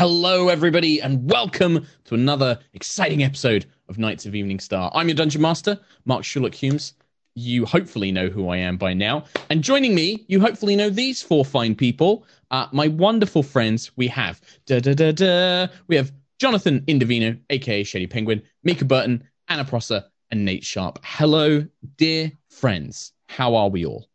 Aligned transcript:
Hello, 0.00 0.48
everybody, 0.48 1.02
and 1.02 1.30
welcome 1.30 1.86
to 2.06 2.14
another 2.14 2.58
exciting 2.72 3.22
episode 3.22 3.66
of 3.86 3.98
Knights 3.98 4.24
of 4.24 4.34
Evening 4.34 4.58
Star. 4.58 4.90
I'm 4.94 5.08
your 5.08 5.14
Dungeon 5.14 5.42
Master, 5.42 5.78
Mark 6.06 6.24
Sherlock 6.24 6.52
Hulmes. 6.52 6.94
You 7.34 7.66
hopefully 7.66 8.10
know 8.10 8.30
who 8.30 8.48
I 8.48 8.56
am 8.56 8.78
by 8.78 8.94
now. 8.94 9.24
And 9.50 9.62
joining 9.62 9.94
me, 9.94 10.24
you 10.26 10.40
hopefully 10.40 10.74
know 10.74 10.88
these 10.88 11.20
four 11.20 11.44
fine 11.44 11.74
people. 11.74 12.24
Uh, 12.50 12.66
my 12.72 12.88
wonderful 12.88 13.42
friends, 13.42 13.90
we 13.96 14.08
have 14.08 14.40
da 14.64 14.80
da 14.80 14.94
da 14.94 15.12
da. 15.12 15.66
We 15.86 15.96
have 15.96 16.12
Jonathan 16.38 16.80
Indovino, 16.86 17.38
aka 17.50 17.84
Shady 17.84 18.06
Penguin, 18.06 18.40
Mica 18.64 18.86
Burton, 18.86 19.22
Anna 19.48 19.66
Prosser, 19.66 20.02
and 20.30 20.46
Nate 20.46 20.64
Sharp. 20.64 20.98
Hello, 21.04 21.66
dear 21.98 22.32
friends. 22.48 23.12
How 23.28 23.54
are 23.54 23.68
we 23.68 23.84
all? 23.84 24.08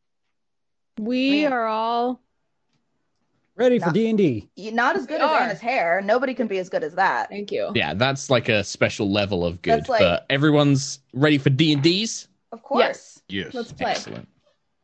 We 0.98 1.46
are 1.46 1.68
all 1.68 2.25
Ready 3.58 3.80
for 3.80 3.92
D 3.92 4.10
and 4.10 4.18
D? 4.18 4.50
Not 4.58 4.98
as 4.98 5.06
good 5.06 5.20
We 5.20 5.26
as 5.26 5.32
are. 5.32 5.40
Anna's 5.40 5.62
hair. 5.62 6.02
Nobody 6.04 6.34
can 6.34 6.48
be 6.48 6.58
as 6.58 6.68
good 6.68 6.84
as 6.84 6.96
that. 6.96 7.30
thank 7.30 7.52
you. 7.52 7.72
Yeah, 7.74 7.94
that's 7.94 8.30
like 8.30 8.50
a 8.50 8.64
special 8.64 9.10
level 9.12 9.46
of 9.46 9.62
good. 9.62 9.88
Like- 9.88 10.00
but 10.02 10.26
everyone's 10.30 11.00
ready 11.14 11.38
for 11.38 11.50
D 11.50 11.72
and 11.74 11.82
D's. 11.82 12.28
Of 12.52 12.64
course. 12.64 13.22
Yes. 13.30 13.54
Let's 13.54 13.72
play. 13.72 13.92
Excellent. 13.92 14.28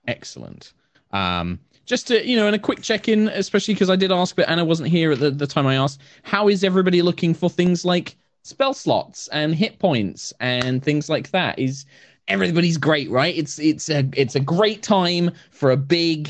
Excellent. 0.08 0.74
Um, 1.12 1.60
just 1.86 2.08
to, 2.08 2.26
you 2.26 2.38
know, 2.38 2.48
and 2.48 2.56
a 2.56 2.60
quick 2.60 2.82
check 2.82 3.08
in, 3.10 3.28
especially 3.30 3.74
because 3.74 3.90
I 3.90 3.96
did 3.98 4.12
ask, 4.12 4.36
but 4.36 4.48
Anna 4.50 4.64
wasn't 4.64 4.90
here 4.90 5.12
at 5.12 5.20
the, 5.20 5.32
the 5.32 5.48
time 5.48 5.68
I 5.68 5.76
asked. 5.76 6.02
How 6.24 6.48
is 6.48 6.64
everybody 6.64 7.02
looking 7.02 7.34
for 7.34 7.50
things 7.50 7.84
like 7.84 8.16
spell 8.44 8.74
slots 8.74 9.28
and 9.30 9.54
hit 9.54 9.80
points 9.80 10.32
and 10.40 10.82
things 10.84 11.10
like 11.10 11.32
that? 11.32 11.60
Is 11.60 11.86
everybody's 12.28 12.78
great, 12.78 13.10
right? 13.10 13.36
It's 13.36 13.60
it's 13.60 13.90
a 13.90 14.08
it's 14.16 14.36
a 14.36 14.40
great 14.40 14.84
time 14.84 15.32
for 15.52 15.72
a 15.72 15.78
big 15.78 16.30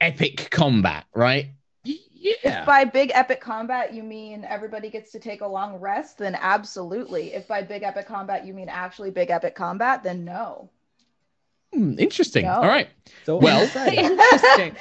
epic 0.00 0.48
combat, 0.50 1.04
right? 1.14 1.50
Yeah. 1.84 2.60
If 2.60 2.66
by 2.66 2.84
big 2.84 3.12
epic 3.14 3.40
combat 3.40 3.94
you 3.94 4.02
mean 4.02 4.44
everybody 4.44 4.90
gets 4.90 5.12
to 5.12 5.20
take 5.20 5.42
a 5.42 5.46
long 5.46 5.76
rest, 5.76 6.18
then 6.18 6.34
absolutely. 6.34 7.32
If 7.34 7.46
by 7.46 7.62
big 7.62 7.84
epic 7.84 8.06
combat 8.08 8.44
you 8.44 8.52
mean 8.52 8.68
actually 8.68 9.10
big 9.10 9.30
epic 9.30 9.54
combat, 9.54 10.02
then 10.02 10.24
no. 10.24 10.70
Hmm, 11.72 11.98
interesting. 11.98 12.44
No. 12.46 12.54
All 12.54 12.66
right. 12.66 12.88
So 13.24 13.36
Well- 13.36 13.62
Interesting. 13.86 14.76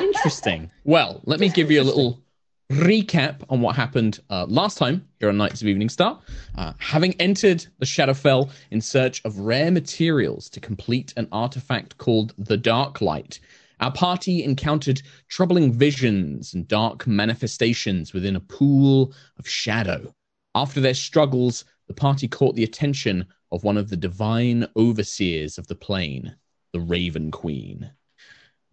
Interesting. 0.00 0.70
Well, 0.84 1.20
let 1.24 1.40
me 1.40 1.48
give 1.48 1.70
you 1.70 1.80
a 1.80 1.84
little 1.84 2.20
recap 2.70 3.42
on 3.48 3.60
what 3.60 3.76
happened 3.76 4.20
uh, 4.28 4.44
last 4.48 4.76
time 4.76 5.06
here 5.20 5.28
on 5.28 5.36
Knights 5.36 5.62
of 5.62 5.68
Evening 5.68 5.88
Star. 5.88 6.18
Uh, 6.58 6.72
having 6.78 7.14
entered 7.20 7.64
the 7.78 7.86
Shadowfell 7.86 8.50
in 8.70 8.80
search 8.80 9.24
of 9.24 9.38
rare 9.38 9.70
materials 9.70 10.48
to 10.50 10.60
complete 10.60 11.14
an 11.16 11.28
artifact 11.32 11.96
called 11.98 12.34
the 12.38 12.56
Dark 12.56 13.00
Light, 13.00 13.38
our 13.80 13.92
party 13.92 14.42
encountered 14.42 15.02
troubling 15.28 15.72
visions 15.72 16.54
and 16.54 16.66
dark 16.66 17.06
manifestations 17.06 18.12
within 18.12 18.36
a 18.36 18.40
pool 18.40 19.12
of 19.38 19.48
shadow. 19.48 20.14
After 20.54 20.80
their 20.80 20.94
struggles, 20.94 21.64
the 21.86 21.94
party 21.94 22.26
caught 22.26 22.56
the 22.56 22.64
attention 22.64 23.26
of 23.52 23.64
one 23.64 23.76
of 23.76 23.88
the 23.88 23.96
divine 23.96 24.66
overseers 24.76 25.58
of 25.58 25.66
the 25.66 25.74
plane, 25.74 26.34
the 26.72 26.80
Raven 26.80 27.30
Queen. 27.30 27.90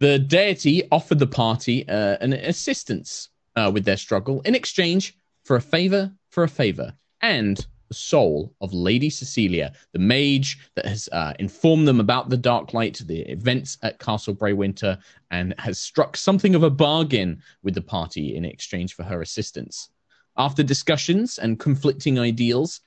The 0.00 0.18
deity 0.18 0.82
offered 0.90 1.18
the 1.18 1.26
party 1.26 1.88
uh, 1.88 2.16
an 2.20 2.32
assistance 2.32 3.28
uh, 3.56 3.70
with 3.72 3.84
their 3.84 3.96
struggle 3.96 4.40
in 4.42 4.54
exchange 4.54 5.16
for 5.44 5.56
a 5.56 5.60
favor 5.60 6.12
for 6.30 6.44
a 6.44 6.48
favor 6.48 6.94
and 7.20 7.66
the 7.88 7.94
soul 7.94 8.54
of 8.60 8.72
Lady 8.72 9.10
Cecilia, 9.10 9.72
the 9.92 9.98
mage 9.98 10.58
that 10.74 10.86
has 10.86 11.08
uh, 11.12 11.34
informed 11.38 11.86
them 11.86 12.00
about 12.00 12.30
the 12.30 12.36
Dark 12.36 12.74
Light, 12.74 13.00
the 13.06 13.20
events 13.30 13.78
at 13.82 13.98
Castle 13.98 14.34
Breywinter, 14.34 14.98
and 15.30 15.54
has 15.58 15.80
struck 15.80 16.16
something 16.16 16.54
of 16.54 16.62
a 16.62 16.70
bargain 16.70 17.42
with 17.62 17.74
the 17.74 17.82
party 17.82 18.36
in 18.36 18.44
exchange 18.44 18.94
for 18.94 19.02
her 19.02 19.22
assistance. 19.22 19.90
After 20.36 20.62
discussions 20.62 21.38
and 21.38 21.60
conflicting 21.60 22.18
ideals, 22.18 22.80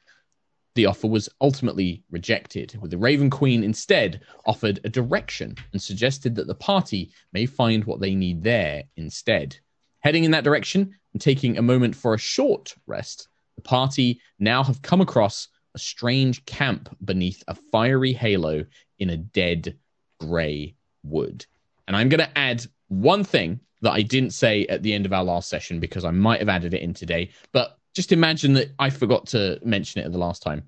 the 0.75 0.85
offer 0.85 1.07
was 1.07 1.27
ultimately 1.41 2.03
rejected, 2.11 2.77
with 2.79 2.91
the 2.91 2.99
Raven 2.99 3.31
Queen 3.31 3.63
instead 3.63 4.21
offered 4.45 4.79
a 4.83 4.89
direction 4.89 5.55
and 5.73 5.81
suggested 5.81 6.35
that 6.35 6.45
the 6.45 6.53
party 6.53 7.11
may 7.33 7.47
find 7.47 7.83
what 7.85 7.99
they 7.99 8.13
need 8.13 8.43
there 8.43 8.83
instead. 8.95 9.57
Heading 10.01 10.23
in 10.23 10.31
that 10.31 10.43
direction 10.43 10.95
and 11.13 11.21
taking 11.21 11.57
a 11.57 11.63
moment 11.63 11.95
for 11.95 12.13
a 12.13 12.19
short 12.19 12.75
rest, 12.85 13.27
the 13.57 13.61
party 13.61 14.21
now 14.39 14.63
have 14.63 14.81
come 14.81 15.01
across 15.01 15.49
a 15.75 15.79
strange 15.79 16.45
camp 16.45 16.95
beneath 17.03 17.43
a 17.49 17.55
fiery 17.55 18.13
halo 18.13 18.65
in 18.99 19.09
a 19.09 19.17
dead 19.17 19.77
grey 20.19 20.75
wood. 21.03 21.45
And 21.87 21.95
I'm 21.95 22.07
going 22.07 22.19
to 22.19 22.37
add 22.37 22.65
one 22.87 23.23
thing 23.23 23.59
that 23.81 23.91
I 23.91 24.01
didn't 24.01 24.31
say 24.31 24.65
at 24.67 24.81
the 24.83 24.93
end 24.93 25.05
of 25.05 25.13
our 25.13 25.23
last 25.23 25.49
session 25.49 25.79
because 25.79 26.05
I 26.05 26.11
might 26.11 26.39
have 26.39 26.49
added 26.49 26.73
it 26.73 26.81
in 26.81 26.93
today, 26.93 27.31
but 27.51 27.77
just 27.93 28.11
imagine 28.11 28.53
that 28.53 28.71
I 28.79 28.89
forgot 28.89 29.25
to 29.27 29.59
mention 29.63 30.01
it 30.01 30.05
at 30.05 30.11
the 30.11 30.17
last 30.17 30.41
time. 30.41 30.63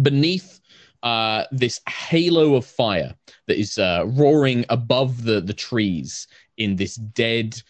Beneath 0.00 0.60
uh, 1.02 1.44
this 1.50 1.80
halo 1.88 2.54
of 2.54 2.64
fire 2.64 3.14
that 3.46 3.58
is 3.58 3.78
uh, 3.78 4.04
roaring 4.06 4.64
above 4.68 5.24
the, 5.24 5.40
the 5.40 5.52
trees 5.52 6.28
in 6.56 6.76
this 6.76 6.94
dead, 6.94 7.60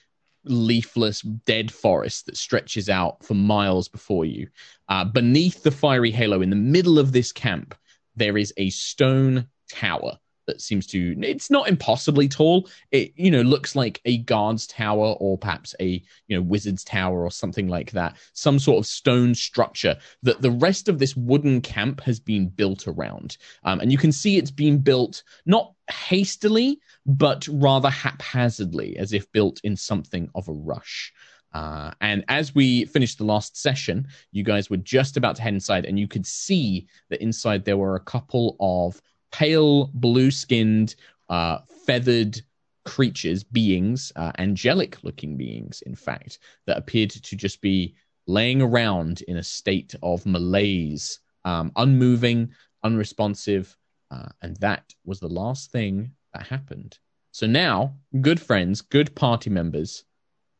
leafless, 0.44 1.20
dead 1.22 1.72
forest 1.72 2.26
that 2.26 2.36
stretches 2.36 2.88
out 2.88 3.24
for 3.24 3.34
miles 3.34 3.88
before 3.88 4.24
you. 4.24 4.48
Uh, 4.88 5.04
beneath 5.04 5.62
the 5.62 5.70
fiery 5.70 6.10
halo, 6.10 6.42
in 6.42 6.50
the 6.50 6.56
middle 6.56 6.98
of 6.98 7.12
this 7.12 7.32
camp, 7.32 7.74
there 8.16 8.36
is 8.36 8.52
a 8.56 8.70
stone 8.70 9.46
tower 9.70 10.18
that 10.46 10.60
seems 10.60 10.86
to 10.88 11.16
it's 11.20 11.50
not 11.50 11.68
impossibly 11.68 12.28
tall. 12.28 12.68
It 12.90 13.12
you 13.16 13.30
know 13.30 13.42
looks 13.42 13.76
like 13.76 14.00
a 14.04 14.18
guard's 14.18 14.66
tower 14.66 15.14
or 15.18 15.38
perhaps 15.38 15.74
a 15.80 16.02
you 16.26 16.36
know 16.36 16.42
wizard's 16.42 16.84
tower 16.84 17.24
or 17.24 17.30
something 17.30 17.68
like 17.68 17.92
that. 17.92 18.16
Some 18.32 18.58
sort 18.58 18.78
of 18.78 18.86
stone 18.86 19.34
structure 19.34 19.96
that 20.22 20.42
the 20.42 20.50
rest 20.50 20.88
of 20.88 20.98
this 20.98 21.16
wooden 21.16 21.60
camp 21.60 22.00
has 22.02 22.18
been 22.20 22.48
built 22.48 22.86
around. 22.86 23.36
Um, 23.64 23.80
and 23.80 23.92
you 23.92 23.98
can 23.98 24.12
see 24.12 24.36
it's 24.36 24.50
been 24.50 24.78
built 24.78 25.22
not 25.46 25.72
hastily 25.90 26.80
but 27.04 27.46
rather 27.48 27.90
haphazardly 27.90 28.96
as 28.96 29.12
if 29.12 29.30
built 29.32 29.60
in 29.64 29.76
something 29.76 30.30
of 30.34 30.48
a 30.48 30.52
rush 30.52 31.12
uh, 31.54 31.90
and 32.00 32.24
as 32.28 32.54
we 32.54 32.84
finished 32.86 33.18
the 33.18 33.24
last 33.24 33.56
session, 33.56 34.06
you 34.32 34.42
guys 34.42 34.70
were 34.70 34.78
just 34.78 35.16
about 35.16 35.36
to 35.36 35.42
head 35.42 35.54
inside, 35.54 35.84
and 35.84 35.98
you 35.98 36.08
could 36.08 36.26
see 36.26 36.86
that 37.10 37.22
inside 37.22 37.64
there 37.64 37.76
were 37.76 37.96
a 37.96 38.00
couple 38.00 38.56
of 38.60 39.00
pale 39.32 39.90
blue 39.94 40.30
skinned, 40.30 40.94
uh, 41.28 41.58
feathered 41.86 42.40
creatures, 42.84 43.44
beings, 43.44 44.12
uh, 44.16 44.32
angelic 44.38 45.02
looking 45.04 45.36
beings, 45.36 45.82
in 45.82 45.94
fact, 45.94 46.38
that 46.66 46.78
appeared 46.78 47.10
to 47.10 47.36
just 47.36 47.60
be 47.60 47.94
laying 48.26 48.62
around 48.62 49.22
in 49.22 49.36
a 49.36 49.42
state 49.42 49.94
of 50.02 50.24
malaise, 50.24 51.20
um, 51.44 51.70
unmoving, 51.76 52.50
unresponsive. 52.82 53.76
Uh, 54.10 54.28
and 54.42 54.56
that 54.56 54.84
was 55.04 55.20
the 55.20 55.28
last 55.28 55.70
thing 55.70 56.12
that 56.34 56.46
happened. 56.46 56.98
So 57.30 57.46
now, 57.46 57.94
good 58.20 58.40
friends, 58.40 58.80
good 58.80 59.14
party 59.14 59.50
members, 59.50 60.04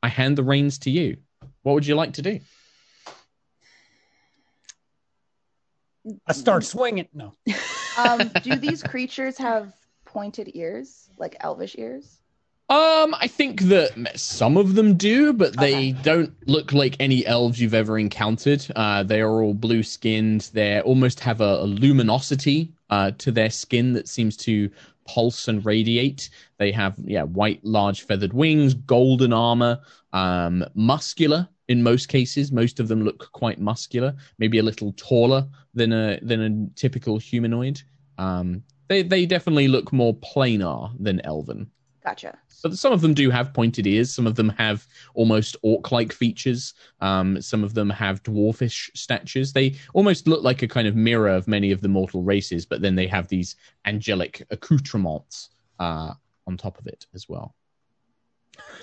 I 0.03 0.09
hand 0.09 0.37
the 0.39 0.45
reins 0.45 0.79
to 0.81 0.91
you. 0.91 1.19
What 1.63 1.75
would 1.75 1.87
you 1.87 1.95
like 1.95 2.15
to 2.15 2.23
do? 2.23 2.41
I 6.27 6.33
start 6.33 6.65
swinging. 6.65 7.09
No. 7.13 7.33
um, 7.97 8.31
do 8.43 8.59
these 8.59 8.83
creatures 8.83 9.39
have 9.39 9.73
pointed 10.05 10.51
ears, 10.55 11.09
like 11.17 11.37
elvish 11.41 11.77
ears? 11.79 12.19
Um, 12.69 13.15
I 13.21 13.27
think 13.27 13.63
that 13.63 14.19
some 14.19 14.57
of 14.57 14.77
them 14.77 14.95
do, 14.97 15.35
but 15.35 15.53
they 15.59 15.91
Okay. 15.91 15.93
don't 15.93 16.33
look 16.47 16.73
like 16.73 16.97
any 16.99 17.27
elves 17.27 17.61
you've 17.61 17.75
ever 17.75 17.99
encountered. 17.99 18.67
Uh, 18.75 19.03
they 19.03 19.21
are 19.21 19.43
all 19.43 19.53
blue 19.53 19.83
skinned. 19.83 20.49
They 20.55 20.81
almost 20.81 21.21
have 21.21 21.43
a, 21.43 21.61
a 21.61 21.67
luminosity 21.67 22.73
uh, 22.89 23.11
to 23.19 23.31
their 23.31 23.51
skin 23.51 23.93
that 23.93 24.09
seems 24.09 24.37
to 24.39 24.71
pulse 25.05 25.49
and 25.49 25.65
radiate. 25.65 26.31
They 26.59 26.73
have 26.73 26.97
yeah 27.05 27.25
white, 27.25 27.65
large 27.65 28.03
feathered 28.03 28.33
wings, 28.33 28.75
golden 28.75 29.33
armor, 29.33 29.81
um, 30.13 30.65
muscular 30.75 31.49
in 31.69 31.83
most 31.83 32.09
cases. 32.09 32.53
Most 32.53 32.81
of 32.81 32.89
them 32.89 33.03
look 33.03 33.31
quite 33.33 33.61
muscular, 33.61 34.15
maybe 34.39 34.59
a 34.59 34.63
little 34.63 34.93
taller 34.97 35.47
than 35.75 35.93
a 35.93 36.19
than 36.23 36.41
a 36.43 36.79
typical 36.79 37.19
humanoid. 37.19 37.81
Um, 38.19 38.63
they 38.89 39.03
they 39.03 39.27
definitely 39.27 39.69
look 39.69 39.93
more 39.93 40.15
planar 40.17 40.93
than 40.99 41.21
elven. 41.25 41.71
Gotcha. 42.05 42.37
But 42.63 42.77
some 42.79 42.93
of 42.93 43.01
them 43.01 43.15
do 43.15 43.31
have 43.31 43.55
pointed 43.55 43.87
ears. 43.87 44.13
Some 44.13 44.27
of 44.27 44.35
them 44.35 44.49
have 44.51 44.87
almost 45.15 45.57
orc-like 45.63 46.13
features. 46.13 46.75
Um, 47.01 47.41
some 47.41 47.63
of 47.63 47.75
them 47.75 47.91
have 47.91 48.23
dwarfish 48.23 48.91
statures. 48.97 49.53
They 49.53 49.77
almost 49.95 50.27
look 50.27 50.43
like 50.43 50.63
a 50.63 50.69
kind 50.69 50.89
of 50.89 50.97
mirror 50.97 51.29
of 51.29 51.47
many 51.47 51.71
of 51.71 51.81
the 51.81 51.89
mortal 51.89 52.23
races, 52.23 52.67
but 52.67 52.83
then 52.83 52.97
they 52.97 53.07
have 53.07 53.29
these 53.29 53.57
angelic 53.85 54.45
accoutrements 54.51 55.51
uh, 55.79 56.13
on 56.47 56.57
top 56.57 56.79
of 56.79 56.87
it 56.87 57.07
as 57.15 57.29
well. 57.29 57.55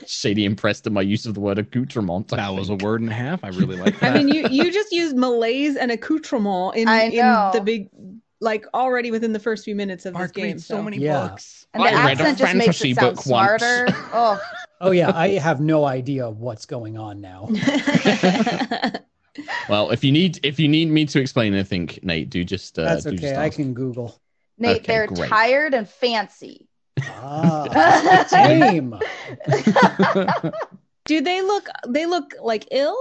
Shady 0.05 0.45
impressed 0.45 0.87
at 0.87 0.93
my 0.93 1.01
use 1.01 1.25
of 1.25 1.33
the 1.33 1.39
word 1.39 1.59
accoutrement. 1.59 2.33
I 2.33 2.37
That 2.37 2.53
was 2.53 2.69
a 2.69 2.75
word 2.75 3.01
and 3.01 3.09
a 3.09 3.13
half. 3.13 3.43
I 3.43 3.49
really 3.49 3.77
like 3.77 3.99
that. 3.99 4.15
I 4.15 4.17
mean, 4.17 4.29
you 4.29 4.47
you 4.49 4.71
just 4.71 4.91
used 4.91 5.15
malaise 5.15 5.75
and 5.75 5.91
accoutrement 5.91 6.75
in 6.75 6.87
in 6.87 7.13
the 7.53 7.61
big 7.63 7.89
like 8.41 8.65
already 8.73 9.11
within 9.11 9.33
the 9.33 9.39
first 9.39 9.65
few 9.65 9.75
minutes 9.75 10.05
of 10.05 10.13
Mark 10.13 10.27
this 10.27 10.31
game. 10.31 10.45
reads 10.53 10.65
so 10.65 10.81
many 10.81 10.97
Yeah. 10.97 11.27
books. 11.27 11.67
And 11.73 11.83
the 11.83 11.89
I 11.89 12.05
read 12.05 12.19
a 12.19 12.23
accent 12.23 12.37
just 12.37 12.55
makes 12.55 12.65
fantasy 12.79 12.91
it 12.91 12.95
sound 12.95 13.15
book 13.15 13.23
smarter. 13.23 13.87
Oh, 14.13 14.39
Oh 14.81 14.91
yeah, 14.91 15.11
I 15.13 15.29
have 15.31 15.59
no 15.59 15.83
idea 15.85 16.29
what's 16.29 16.65
going 16.65 16.97
on 16.97 17.19
now. 17.21 17.49
Well, 19.69 19.91
if 19.91 20.03
you 20.03 20.11
need 20.11 20.39
if 20.43 20.59
you 20.59 20.67
need 20.67 20.89
me 20.89 21.05
to 21.05 21.19
explain 21.19 21.53
anything, 21.53 21.89
Nate, 22.01 22.29
do 22.29 22.43
just 22.43 22.77
uh, 22.79 22.83
That's 22.85 23.03
do 23.05 23.11
just 23.11 23.33
okay. 23.33 23.41
I 23.45 23.49
can 23.49 23.73
Google. 23.73 24.19
Nate, 24.57 24.77
Okay, 24.77 24.87
they're 24.87 25.07
great. 25.07 25.29
tired 25.29 25.73
and 25.73 25.87
fancy. 25.87 26.67
Ah, 27.01 28.25
tame. 28.29 28.95
Do 31.05 31.21
they 31.21 31.41
look? 31.41 31.67
They 31.87 32.05
look 32.05 32.33
like 32.41 32.67
ill. 32.71 32.97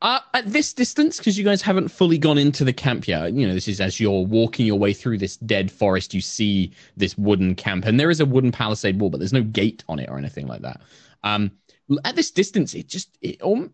Uh, 0.00 0.20
at 0.32 0.46
this 0.46 0.72
distance, 0.72 1.18
because 1.18 1.36
you 1.36 1.44
guys 1.44 1.60
haven't 1.60 1.88
fully 1.88 2.18
gone 2.18 2.38
into 2.38 2.62
the 2.62 2.72
camp 2.72 3.08
yet, 3.08 3.32
you 3.32 3.46
know, 3.46 3.52
this 3.52 3.66
is 3.66 3.80
as 3.80 3.98
you're 3.98 4.24
walking 4.24 4.64
your 4.64 4.78
way 4.78 4.92
through 4.92 5.18
this 5.18 5.36
dead 5.38 5.72
forest, 5.72 6.14
you 6.14 6.20
see 6.20 6.70
this 6.96 7.18
wooden 7.18 7.52
camp, 7.54 7.84
and 7.84 7.98
there 7.98 8.10
is 8.10 8.20
a 8.20 8.26
wooden 8.26 8.52
palisade 8.52 9.00
wall, 9.00 9.10
but 9.10 9.18
there's 9.18 9.32
no 9.32 9.42
gate 9.42 9.82
on 9.88 9.98
it 9.98 10.08
or 10.08 10.16
anything 10.16 10.46
like 10.46 10.62
that. 10.62 10.80
Um, 11.24 11.50
at 12.04 12.14
this 12.14 12.30
distance, 12.30 12.74
it 12.74 12.86
just 12.86 13.18
it, 13.22 13.42
al- 13.42 13.70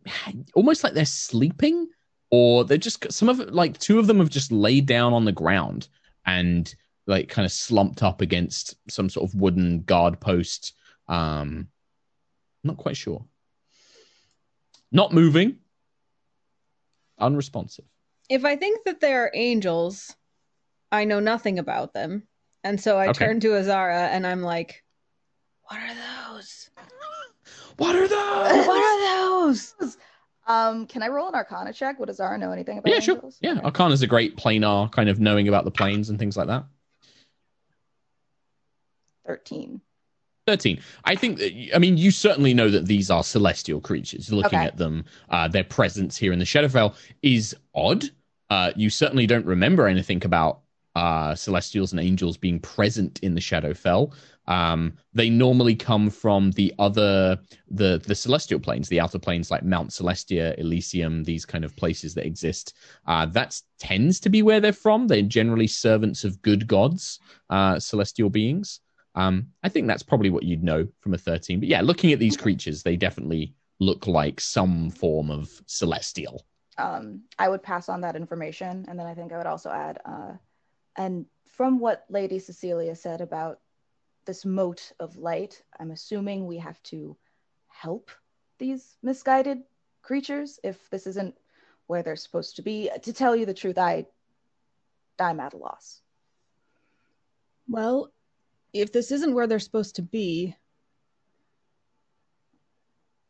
almost 0.55 0.83
like 0.83 0.95
they're 0.95 1.05
sleeping, 1.05 1.89
or 2.31 2.65
they're 2.65 2.79
just 2.79 3.13
some 3.13 3.29
of 3.29 3.39
like 3.39 3.79
two 3.79 3.99
of 3.99 4.07
them 4.07 4.19
have 4.19 4.31
just 4.31 4.51
laid 4.51 4.87
down 4.87 5.13
on 5.13 5.27
the 5.27 5.33
ground 5.33 5.89
and 6.25 6.75
like 7.07 7.29
kind 7.29 7.45
of 7.45 7.53
slumped 7.53 8.03
up 8.03 8.23
against 8.23 8.77
some 8.89 9.11
sort 9.11 9.29
of 9.29 9.39
wooden 9.39 9.83
guard 9.83 10.21
post. 10.21 10.73
Um, 11.07 11.69
not 12.63 12.79
quite 12.79 12.97
sure. 12.97 13.27
Not 14.91 15.13
moving 15.13 15.59
unresponsive. 17.19 17.85
If 18.29 18.45
I 18.45 18.57
think 18.57 18.85
that 18.85 19.01
they 19.01 19.13
are 19.13 19.31
angels, 19.35 20.15
I 20.91 21.05
know 21.05 21.21
nothing 21.21 21.59
about 21.59 21.93
them, 21.93 22.27
and 22.63 22.81
so 22.81 22.99
I 22.99 23.09
Okay. 23.09 23.27
turn 23.27 23.41
to 23.41 23.57
Azara 23.57 24.09
and 24.09 24.27
I'm 24.27 24.43
like, 24.43 24.83
"What 25.69 25.81
are 25.81 25.95
those? 26.35 26.71
What 27.77 27.95
are 27.97 28.09
those? 28.09 28.67
What 28.67 28.83
are 28.83 29.49
those?" 29.51 29.97
Um, 30.47 30.87
can 30.87 31.03
I 31.03 31.09
roll 31.09 31.29
an 31.29 31.35
Arcana 31.35 31.73
check? 31.73 31.99
Would 31.99 32.11
Azara 32.11 32.37
know 32.39 32.51
anything 32.53 32.79
about 32.79 32.93
Yeah, 32.93 33.01
sure. 33.01 33.15
angels? 33.17 33.39
Yeah, 33.41 33.53
Okay. 33.53 33.61
Arcana's 33.65 34.03
a 34.03 34.07
great 34.07 34.37
planar 34.37 34.91
kind 34.93 35.09
of 35.09 35.19
knowing 35.19 35.49
about 35.49 35.65
the 35.65 35.71
planes 35.71 36.11
and 36.11 36.19
things 36.19 36.37
like 36.37 36.49
that. 36.49 36.65
Thirteen. 39.27 39.81
13. 40.47 40.81
I 41.05 41.15
think 41.15 41.39
that, 41.39 41.53
I 41.75 41.79
mean, 41.79 41.97
you 41.97 42.11
certainly 42.11 42.53
know 42.55 42.71
that 42.71 42.87
these 42.87 43.11
are 43.11 43.23
celestial 43.23 43.81
creatures. 43.81 44.33
Looking 44.33 44.59
Okay. 44.59 44.67
at 44.67 44.77
them, 44.77 45.05
uh, 45.31 45.49
their 45.49 45.65
presence 45.65 46.17
here 46.17 46.33
in 46.33 46.39
the 46.39 46.45
Shadowfell 46.45 46.95
is 47.23 47.57
odd. 47.75 48.05
Uh, 48.51 48.73
you 48.77 48.91
certainly 48.91 49.27
don't 49.27 49.47
remember 49.47 49.87
anything 49.87 50.25
about 50.25 50.61
uh, 50.95 51.35
celestials 51.35 51.93
and 51.93 52.01
angels 52.01 52.37
being 52.37 52.61
present 52.61 53.19
in 53.21 53.35
the 53.35 53.41
Shadowfell. 53.41 54.13
Um, 54.47 54.93
they 55.15 55.31
normally 55.31 55.75
come 55.75 56.11
from 56.11 56.51
the 56.53 56.73
other, 56.79 57.39
the 57.71 58.01
the 58.07 58.15
celestial 58.15 58.61
planes, 58.61 58.89
the 58.89 59.01
outer 59.01 59.19
planes 59.19 59.51
like 59.51 59.65
Mount 59.65 59.91
Celestia, 59.91 60.57
Elysium, 60.59 61.25
these 61.25 61.47
kind 61.47 61.65
of 61.65 61.75
places 61.75 62.15
that 62.15 62.27
exist. 62.27 62.75
Uh, 63.07 63.25
that 63.27 63.59
tends 63.79 64.21
to 64.21 64.29
be 64.29 64.43
where 64.43 64.61
they're 64.61 64.73
from. 64.75 65.09
They're 65.09 65.23
generally 65.23 65.67
servants 65.67 66.25
of 66.25 66.41
good 66.43 66.67
gods, 66.67 67.19
uh, 67.49 67.81
celestial 67.81 68.29
beings. 68.29 68.81
Um, 69.15 69.49
I 69.63 69.69
think 69.69 69.87
that's 69.87 70.03
probably 70.03 70.31
what 70.31 70.43
you'd 70.43 70.65
know 70.65 70.89
from 71.01 71.15
a 71.15 71.19
13. 71.19 71.61
But 71.61 71.69
yeah, 71.69 71.81
looking 71.83 72.13
at 72.13 72.19
these 72.19 72.37
creatures, 72.37 72.83
they 72.83 72.97
definitely 72.97 73.55
look 73.79 74.07
like 74.07 74.41
some 74.41 74.91
form 74.91 75.31
of 75.31 75.63
celestial. 75.67 76.45
um, 76.79 77.23
I 77.39 77.49
would 77.49 77.63
pass 77.63 77.89
on 77.89 78.01
that 78.01 78.17
information, 78.17 78.85
and 78.89 78.99
then 78.99 79.07
I 79.07 79.15
think 79.15 79.33
I 79.33 79.39
would 79.39 79.47
also 79.47 79.71
add, 79.71 80.01
uh, 80.05 80.33
and 80.97 81.27
from 81.47 81.79
what 81.79 82.05
Lady 82.09 82.39
Cecilia 82.41 82.97
said 82.97 83.21
about 83.21 83.61
this 84.25 84.45
moat 84.45 84.93
of 84.99 85.17
light, 85.17 85.63
I'm 85.79 85.93
assuming 85.93 86.47
we 86.47 86.59
have 86.59 86.83
to 86.85 87.17
help 87.69 88.11
these 88.59 88.97
misguided 89.03 89.63
creatures 90.03 90.59
if 90.65 90.91
this 90.91 91.07
isn't 91.07 91.37
where 91.87 92.03
they're 92.03 92.17
supposed 92.17 92.57
to 92.57 92.63
be. 92.63 92.91
To 93.03 93.13
tell 93.13 93.37
you 93.37 93.47
the 93.47 93.55
truth, 93.55 93.79
I 93.79 94.07
I'm 95.19 95.39
at 95.41 95.55
a 95.55 95.59
loss. 95.59 96.01
Well, 97.69 98.13
if 98.75 98.93
this 98.93 99.13
isn't 99.13 99.33
where 99.33 99.47
they're 99.47 99.61
supposed 99.61 99.97
to 99.97 100.03
be, 100.03 100.55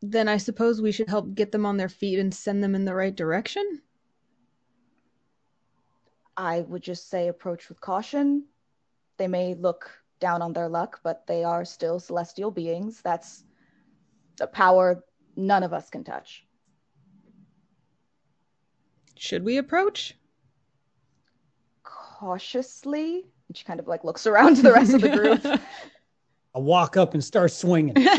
then 0.01 0.27
I 0.27 0.37
suppose 0.37 0.81
we 0.81 0.91
should 0.91 1.07
help 1.07 1.35
get 1.35 1.51
them 1.51 1.65
on 1.65 1.77
their 1.77 1.87
feet 1.87 2.19
and 2.19 2.33
send 2.33 2.63
them 2.63 2.75
in 2.75 2.83
the 2.83 2.95
right 2.95 3.15
direction. 3.15 3.81
I 6.35 6.61
would 6.61 6.81
just 6.81 7.09
say 7.09 7.27
approach 7.27 7.69
with 7.69 7.79
caution. 7.79 8.45
They 9.17 9.27
may 9.27 9.53
look 9.53 9.89
down 10.19 10.41
on 10.41 10.51
their 10.51 10.67
luck, 10.67 10.99
but 11.03 11.25
they 11.27 11.43
are 11.43 11.63
still 11.63 11.99
celestial 11.99 12.51
beings. 12.51 13.01
That's 13.03 13.43
a 14.41 14.47
power 14.47 15.05
none 15.35 15.63
of 15.63 15.73
us 15.73 15.89
can 15.89 16.03
touch. 16.03 16.43
Should 19.15 19.43
we 19.43 19.57
approach? 19.57 20.17
Cautiously, 21.83 23.25
and 23.47 23.57
she 23.57 23.63
kind 23.63 23.79
of 23.79 23.87
like 23.87 24.03
looks 24.03 24.25
around 24.27 24.55
to 24.57 24.61
the 24.61 24.73
rest 24.73 24.93
of 24.93 25.01
the 25.01 25.09
group. 25.09 25.45
I 26.55 26.59
walk 26.59 26.97
up 26.97 27.13
and 27.13 27.23
start 27.23 27.51
swinging. 27.51 27.95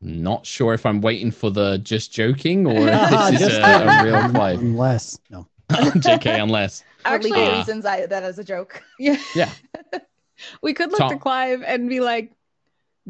Not 0.00 0.46
sure 0.46 0.74
if 0.74 0.86
I'm 0.86 1.00
waiting 1.00 1.30
for 1.32 1.50
the 1.50 1.78
just 1.78 2.12
joking 2.12 2.66
or 2.66 2.86
if 2.88 3.10
this 3.32 3.40
is 3.50 3.56
a, 3.58 3.62
a 3.62 4.04
real 4.04 4.14
vibe. 4.30 4.58
Unless 4.60 5.18
no. 5.30 5.46
JK, 5.70 6.40
unless. 6.42 6.82
For 6.82 7.08
Actually, 7.08 7.32
legal 7.32 7.54
uh, 7.54 7.58
reasons, 7.58 7.84
I, 7.84 8.06
that 8.06 8.22
is 8.22 8.38
a 8.38 8.44
joke. 8.44 8.82
yeah. 9.00 9.16
Yeah. 9.34 9.50
we 10.62 10.72
could 10.74 10.92
look 10.92 11.00
Tom- 11.00 11.10
to 11.10 11.18
Clive 11.18 11.62
and 11.62 11.88
be 11.88 11.98
like, 12.00 12.30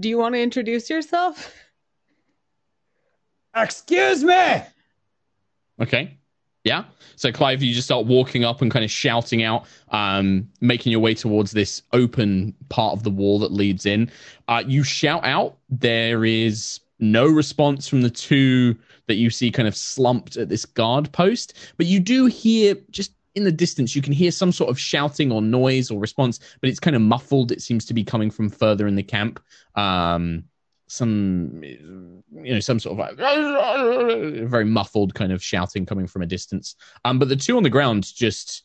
"Do 0.01 0.09
you 0.09 0.17
want 0.17 0.35
to 0.37 0.41
introduce 0.41 0.89
yourself?" 0.89 1.53
Excuse 3.55 4.25
me. 4.25 4.63
Okay. 5.81 6.16
Yeah. 6.67 6.83
So 7.15 7.31
Clive, 7.31 7.63
you 7.63 7.73
just 7.73 7.87
start 7.87 8.07
walking 8.07 8.45
up 8.45 8.61
and 8.61 8.73
kind 8.73 8.85
of 8.85 8.91
shouting 8.91 9.45
out, 9.45 9.67
um, 9.91 10.49
making 10.61 10.91
your 10.91 11.01
way 11.01 11.15
towards 11.15 11.53
this 11.53 11.81
open 11.93 12.53
part 12.71 12.93
of 12.93 13.05
the 13.05 13.11
wall 13.11 13.39
that 13.39 13.53
leads 13.53 13.87
in. 13.87 14.11
Uh, 14.49 14.65
you 14.67 14.83
shout 14.83 15.25
out. 15.25 15.59
There 15.71 16.25
is 16.25 16.81
no 16.99 17.27
response 17.27 17.87
from 17.87 18.03
the 18.03 18.11
two 18.11 18.77
that 19.07 19.15
you 19.15 19.31
see 19.31 19.53
kind 19.53 19.69
of 19.69 19.77
slumped 19.77 20.37
at 20.37 20.49
this 20.49 20.65
guard 20.65 21.13
post, 21.13 21.55
but 21.77 21.87
you 21.87 22.01
do 22.01 22.27
hear 22.27 22.75
just 22.91 23.13
in 23.37 23.45
the 23.45 23.53
distance, 23.53 23.95
you 23.95 24.03
can 24.03 24.13
hear 24.13 24.33
some 24.33 24.51
sort 24.51 24.71
of 24.71 24.79
shouting 24.79 25.31
or 25.31 25.41
noise 25.41 25.91
or 25.91 26.01
response, 26.01 26.41
but 26.61 26.69
it's 26.69 26.81
kind 26.81 26.97
of 26.97 27.03
muffled. 27.03 27.53
It 27.53 27.63
seems 27.63 27.85
to 27.85 27.95
be 27.95 28.03
coming 28.03 28.31
from 28.31 28.49
further 28.49 28.89
in 28.89 28.97
the 28.97 29.03
camp. 29.05 29.41
Um, 29.77 30.45
some 30.89 31.63
you 31.63 32.23
know 32.33 32.61
some 32.61 32.79
sort 32.79 32.93
of 32.93 33.19
like 33.19 34.49
very 34.49 34.65
muffled 34.65 35.15
kind 35.15 35.33
of 35.33 35.43
shouting 35.43 35.85
coming 35.85 36.07
from 36.07 36.23
a 36.23 36.27
distance. 36.27 36.77
Um 37.05 37.19
but 37.19 37.29
the 37.29 37.37
two 37.37 37.57
on 37.57 37.63
the 37.63 37.71
ground 37.71 38.15
just 38.15 38.65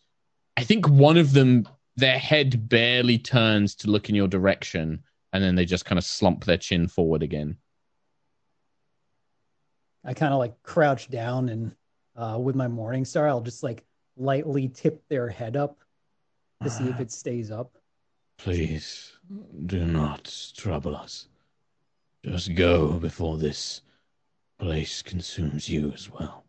i 0.58 0.64
think 0.64 0.88
one 0.88 1.18
of 1.18 1.34
them 1.34 1.68
their 1.96 2.20
head 2.20 2.70
barely 2.70 3.18
turns 3.18 3.76
to 3.76 3.90
look 3.90 4.10
in 4.10 4.16
your 4.16 4.28
direction 4.28 5.02
and 5.34 5.44
then 5.44 5.56
they 5.56 5.66
just 5.66 5.86
kind 5.86 5.98
of 5.98 6.06
slump 6.06 6.46
their 6.46 6.58
chin 6.58 6.88
forward 6.88 7.24
again. 7.24 7.58
I 10.04 10.14
kind 10.14 10.34
of 10.34 10.40
like 10.40 10.62
crouch 10.64 11.10
down 11.10 11.50
and 11.50 11.76
uh, 12.16 12.38
with 12.40 12.56
my 12.56 12.68
morning 12.68 13.06
star, 13.06 13.28
I'll 13.28 13.42
just 13.42 13.64
like 13.64 13.84
lightly 14.18 14.68
tip 14.68 15.02
their 15.10 15.30
head 15.30 15.56
up 15.56 15.80
to 16.64 16.70
see 16.70 16.86
if 16.86 17.00
it 17.00 17.12
stays 17.12 17.50
up. 17.50 17.78
please 18.38 19.14
do 19.66 19.86
not 19.86 20.34
trouble 20.56 20.96
us 20.96 21.28
just 22.26 22.56
go 22.56 22.94
before 22.94 23.38
this 23.38 23.82
place 24.60 25.02
consumes 25.02 25.68
you 25.68 25.92
as 25.94 26.10
well. 26.10 26.46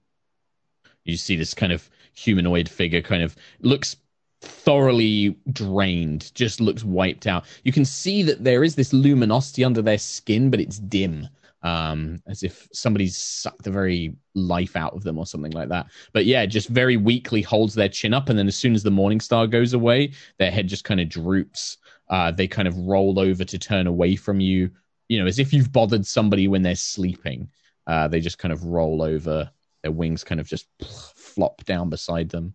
You 1.04 1.16
see 1.16 1.36
this 1.36 1.54
kind 1.54 1.72
of 1.72 1.88
humanoid 2.14 2.68
figure 2.68 3.02
kind 3.02 3.22
of 3.22 3.34
looks 3.60 3.96
thoroughly 4.42 5.36
drained 5.52 6.34
just 6.34 6.60
looks 6.60 6.84
wiped 6.84 7.26
out. 7.26 7.44
You 7.64 7.72
can 7.72 7.84
see 7.84 8.22
that 8.24 8.44
there 8.44 8.64
is 8.64 8.74
this 8.74 8.92
luminosity 8.92 9.64
under 9.64 9.82
their 9.82 9.98
skin 9.98 10.50
but 10.50 10.60
it's 10.60 10.78
dim 10.78 11.28
um 11.62 12.20
as 12.26 12.42
if 12.42 12.68
somebody's 12.72 13.16
sucked 13.16 13.62
the 13.62 13.70
very 13.70 14.12
life 14.34 14.74
out 14.74 14.92
of 14.94 15.04
them 15.04 15.16
or 15.16 15.26
something 15.26 15.52
like 15.52 15.68
that. 15.68 15.86
But 16.12 16.26
yeah 16.26 16.44
just 16.44 16.68
very 16.68 16.96
weakly 16.96 17.40
holds 17.40 17.74
their 17.74 17.88
chin 17.88 18.12
up 18.12 18.28
and 18.28 18.38
then 18.38 18.48
as 18.48 18.56
soon 18.56 18.74
as 18.74 18.82
the 18.82 18.90
morning 18.90 19.20
star 19.20 19.46
goes 19.46 19.72
away 19.72 20.12
their 20.38 20.50
head 20.50 20.66
just 20.66 20.84
kind 20.84 21.00
of 21.00 21.08
droops. 21.08 21.78
Uh 22.08 22.32
they 22.32 22.48
kind 22.48 22.66
of 22.66 22.76
roll 22.76 23.18
over 23.18 23.44
to 23.44 23.58
turn 23.58 23.86
away 23.86 24.16
from 24.16 24.40
you 24.40 24.70
you 25.09 25.18
know 25.18 25.26
as 25.26 25.38
if 25.38 25.52
you've 25.52 25.73
bothered 25.73 26.06
somebody 26.06 26.49
when 26.49 26.62
they're 26.62 26.75
sleeping 26.75 27.49
uh 27.87 28.06
they 28.09 28.21
just 28.21 28.38
kind 28.38 28.52
of 28.52 28.64
roll 28.64 29.02
over 29.02 29.50
their 29.82 29.92
wings 29.92 30.23
kind 30.25 30.40
of 30.40 30.47
just 30.47 30.66
flop 31.14 31.64
down 31.64 31.88
beside 31.90 32.28
them 32.28 32.54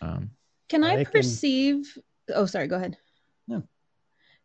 um 0.00 0.30
Can 0.68 0.84
I 0.84 1.00
I 1.00 1.04
can- 1.04 1.12
perceive? 1.12 1.98
Oh, 2.34 2.46
sorry. 2.46 2.68
Go 2.68 2.76
ahead. 2.76 2.96
No. 3.48 3.64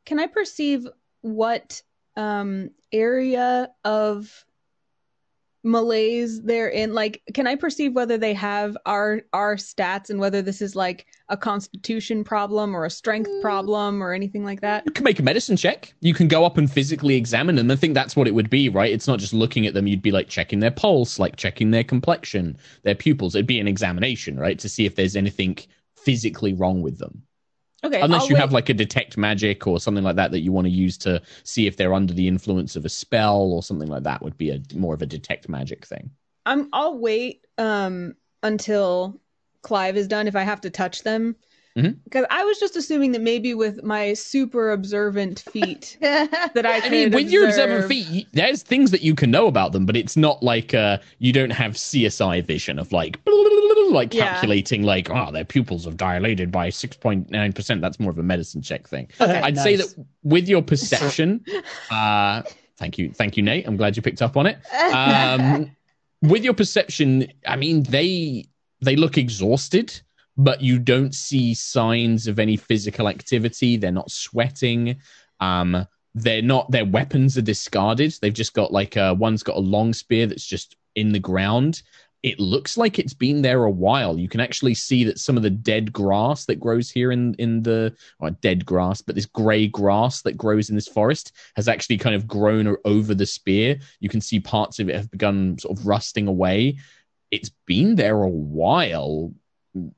Can 0.05 0.19
I 0.19 0.25
perceive 0.27 0.87
what 1.21 1.81
um, 2.17 2.71
area 2.91 3.69
of 3.83 4.45
malaise 5.65 6.41
they're 6.43 6.69
in? 6.69 6.93
Like, 6.93 7.21
can 7.33 7.47
I 7.47 7.55
perceive 7.55 7.93
whether 7.93 8.17
they 8.17 8.33
have 8.33 8.77
our 8.85 9.21
our 9.33 9.55
stats 9.55 10.09
and 10.09 10.19
whether 10.19 10.41
this 10.41 10.61
is 10.61 10.75
like 10.75 11.07
a 11.29 11.35
constitution 11.35 12.23
problem 12.23 12.75
or 12.75 12.85
a 12.85 12.89
strength 12.89 13.29
Mm. 13.29 13.41
problem 13.41 14.01
or 14.03 14.13
anything 14.13 14.45
like 14.45 14.61
that? 14.61 14.83
You 14.85 14.91
can 14.91 15.03
make 15.03 15.19
a 15.19 15.23
medicine 15.23 15.57
check. 15.57 15.93
You 16.01 16.13
can 16.13 16.27
go 16.27 16.45
up 16.45 16.57
and 16.57 16.71
physically 16.71 17.15
examine 17.15 17.55
them. 17.55 17.69
I 17.71 17.75
think 17.75 17.95
that's 17.95 18.15
what 18.15 18.27
it 18.27 18.35
would 18.35 18.49
be, 18.49 18.69
right? 18.69 18.93
It's 18.93 19.07
not 19.07 19.19
just 19.19 19.33
looking 19.33 19.65
at 19.65 19.73
them. 19.73 19.87
You'd 19.87 20.01
be 20.01 20.11
like 20.11 20.29
checking 20.29 20.59
their 20.59 20.71
pulse, 20.71 21.19
like 21.19 21.35
checking 21.35 21.71
their 21.71 21.83
complexion, 21.83 22.57
their 22.83 22.95
pupils. 22.95 23.35
It'd 23.35 23.47
be 23.47 23.59
an 23.59 23.67
examination, 23.67 24.39
right? 24.39 24.59
To 24.59 24.69
see 24.69 24.85
if 24.85 24.95
there's 24.95 25.15
anything 25.15 25.57
physically 25.97 26.53
wrong 26.53 26.81
with 26.81 26.99
them. 26.99 27.23
Okay, 27.85 28.01
Unless 28.01 28.23
I'll 28.23 28.27
you 28.29 28.33
wait- 28.35 28.41
have 28.41 28.51
like 28.51 28.69
a 28.69 28.73
detect 28.73 29.15
magic 29.15 29.67
or 29.67 29.79
something 29.79 30.03
like 30.03 30.15
that 30.15 30.31
that 30.31 30.39
you 30.39 30.51
want 30.51 30.65
to 30.65 30.71
use 30.71 30.97
to 30.99 31.21
see 31.43 31.67
if 31.67 31.77
they're 31.77 31.93
under 31.93 32.13
the 32.13 32.27
influence 32.27 32.75
of 32.75 32.83
a 32.83 32.89
spell 32.89 33.41
or 33.53 33.61
something 33.61 33.87
like 33.89 34.03
that 34.03 34.21
would 34.23 34.37
be 34.37 34.49
a 34.49 34.59
more 34.73 34.95
of 34.95 35.01
a 35.01 35.05
detect 35.05 35.47
magic 35.47 35.85
thing. 35.85 36.09
I'm 36.47 36.67
I'll 36.73 36.97
wait 36.97 37.45
um 37.57 38.15
until 38.43 39.19
Clive 39.61 39.97
is 39.97 40.07
done 40.07 40.27
if 40.27 40.35
I 40.35 40.41
have 40.43 40.61
to 40.61 40.69
touch 40.69 41.03
them. 41.03 41.35
Mhm. 41.77 41.97
Because 42.05 42.25
I 42.29 42.45
was 42.45 42.57
just 42.57 42.77
assuming 42.77 43.11
that 43.11 43.21
maybe 43.21 43.53
with 43.53 43.83
my 43.83 44.13
super 44.13 44.71
observant 44.71 45.41
feet 45.41 45.97
that 46.01 46.65
I 46.65 46.79
I 46.85 46.89
mean, 46.89 47.11
with 47.11 47.29
your 47.29 47.47
observe- 47.47 47.69
observant 47.81 47.89
feet, 47.89 48.27
there's 48.31 48.63
things 48.63 48.91
that 48.91 49.01
you 49.01 49.13
can 49.13 49.29
know 49.29 49.47
about 49.47 49.73
them, 49.73 49.85
but 49.85 49.97
it's 49.97 50.15
not 50.15 50.41
like 50.41 50.73
uh, 50.73 50.99
you 51.19 51.33
don't 51.33 51.49
have 51.49 51.73
CSI 51.73 52.45
vision 52.45 52.79
of 52.79 52.91
like 52.93 53.19
like 53.91 54.13
Yeah. 54.13 54.31
calculating 54.33 54.83
like 54.83 55.09
oh 55.09 55.31
their 55.31 55.43
pupils 55.45 55.83
have 55.85 55.97
dilated 55.97 56.49
by 56.51 56.69
six 56.69 56.95
point 56.95 57.29
nine 57.29 57.51
percent. 57.51 57.81
That's 57.81 57.99
more 57.99 58.09
of 58.11 58.17
a 58.19 58.23
medicine 58.23 58.61
check 58.61 58.87
thing. 58.87 59.09
Okay. 59.19 59.41
I'd 59.41 59.57
say 59.57 59.75
that 59.75 59.93
with 60.23 60.47
your 60.47 60.61
perception, 60.61 61.43
uh, 61.91 62.41
thank 62.77 62.97
you, 62.97 63.11
thank 63.11 63.35
you, 63.37 63.43
Nate. 63.43 63.67
I'm 63.67 63.75
glad 63.77 63.95
you 63.97 64.01
picked 64.01 64.21
up 64.21 64.37
on 64.37 64.47
it. 64.47 64.57
Um, 64.73 65.71
with 66.21 66.43
your 66.45 66.53
perception, 66.53 67.27
I 67.45 67.57
mean 67.57 67.83
they 67.83 68.45
they 68.81 68.95
look 68.95 69.17
exhausted, 69.17 70.01
but 70.37 70.61
you 70.61 70.79
don't 70.79 71.13
see 71.13 71.53
signs 71.53 72.27
of 72.27 72.39
any 72.39 72.57
physical 72.57 73.07
activity. 73.07 73.77
They're 73.77 73.91
not 73.91 74.11
sweating. 74.11 74.97
Um, 75.39 75.87
they're 76.13 76.41
not. 76.41 76.71
Their 76.71 76.85
weapons 76.85 77.37
are 77.37 77.41
discarded. 77.41 78.15
They've 78.21 78.33
just 78.33 78.53
got 78.53 78.71
like 78.71 78.97
uh, 78.97 79.15
one's 79.17 79.43
got 79.43 79.57
a 79.57 79.59
long 79.59 79.93
spear 79.93 80.27
that's 80.27 80.45
just 80.45 80.75
in 80.95 81.11
the 81.11 81.19
ground. 81.19 81.81
It 82.23 82.39
looks 82.39 82.75
like 82.75 82.97
it's 82.97 83.13
been 83.13 83.43
there 83.43 83.65
a 83.65 83.69
while. 83.69 84.17
You 84.17 84.27
can 84.27 84.39
actually 84.39 84.73
see 84.73 85.03
that 85.03 85.19
some 85.19 85.37
of 85.37 85.43
the 85.43 85.49
dead 85.49 85.93
grass 85.93 86.45
that 86.45 86.59
grows 86.59 86.89
here 86.89 87.11
in 87.11 87.35
in 87.35 87.61
the 87.61 87.95
or 88.19 88.31
dead 88.31 88.65
grass, 88.65 89.01
but 89.01 89.15
this 89.15 89.25
grey 89.25 89.67
grass 89.67 90.21
that 90.23 90.37
grows 90.37 90.69
in 90.69 90.75
this 90.75 90.87
forest 90.87 91.33
has 91.55 91.67
actually 91.67 91.97
kind 91.97 92.15
of 92.15 92.27
grown 92.27 92.75
over 92.85 93.13
the 93.13 93.25
spear. 93.25 93.77
You 93.99 94.09
can 94.09 94.21
see 94.21 94.39
parts 94.39 94.79
of 94.79 94.89
it 94.89 94.95
have 94.95 95.11
begun 95.11 95.57
sort 95.59 95.77
of 95.77 95.85
rusting 95.85 96.27
away. 96.27 96.77
It's 97.29 97.51
been 97.67 97.95
there 97.95 98.23
a 98.23 98.29
while. 98.29 99.33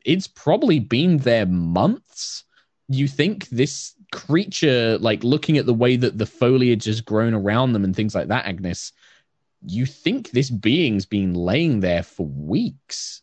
It's 0.06 0.28
probably 0.28 0.80
been 0.80 1.18
there 1.18 1.46
months. 1.46 2.44
You 2.90 3.08
think 3.08 3.50
this 3.50 3.94
creature, 4.12 4.98
like 5.00 5.24
looking 5.24 5.58
at 5.58 5.66
the 5.66 5.74
way 5.74 5.96
that 5.98 6.18
the 6.18 6.26
foliage 6.26 6.86
has 6.86 7.02
grown 7.02 7.34
around 7.34 7.74
them 7.74 7.84
and 7.84 7.96
things 7.96 8.16
like 8.16 8.30
that, 8.30 8.46
Agnis, 8.46 8.92
you 9.66 9.86
think 9.86 10.32
this 10.32 10.50
being's 10.50 11.06
been 11.06 11.34
laying 11.34 11.80
there 11.82 12.04
for 12.04 12.26
weeks. 12.26 13.22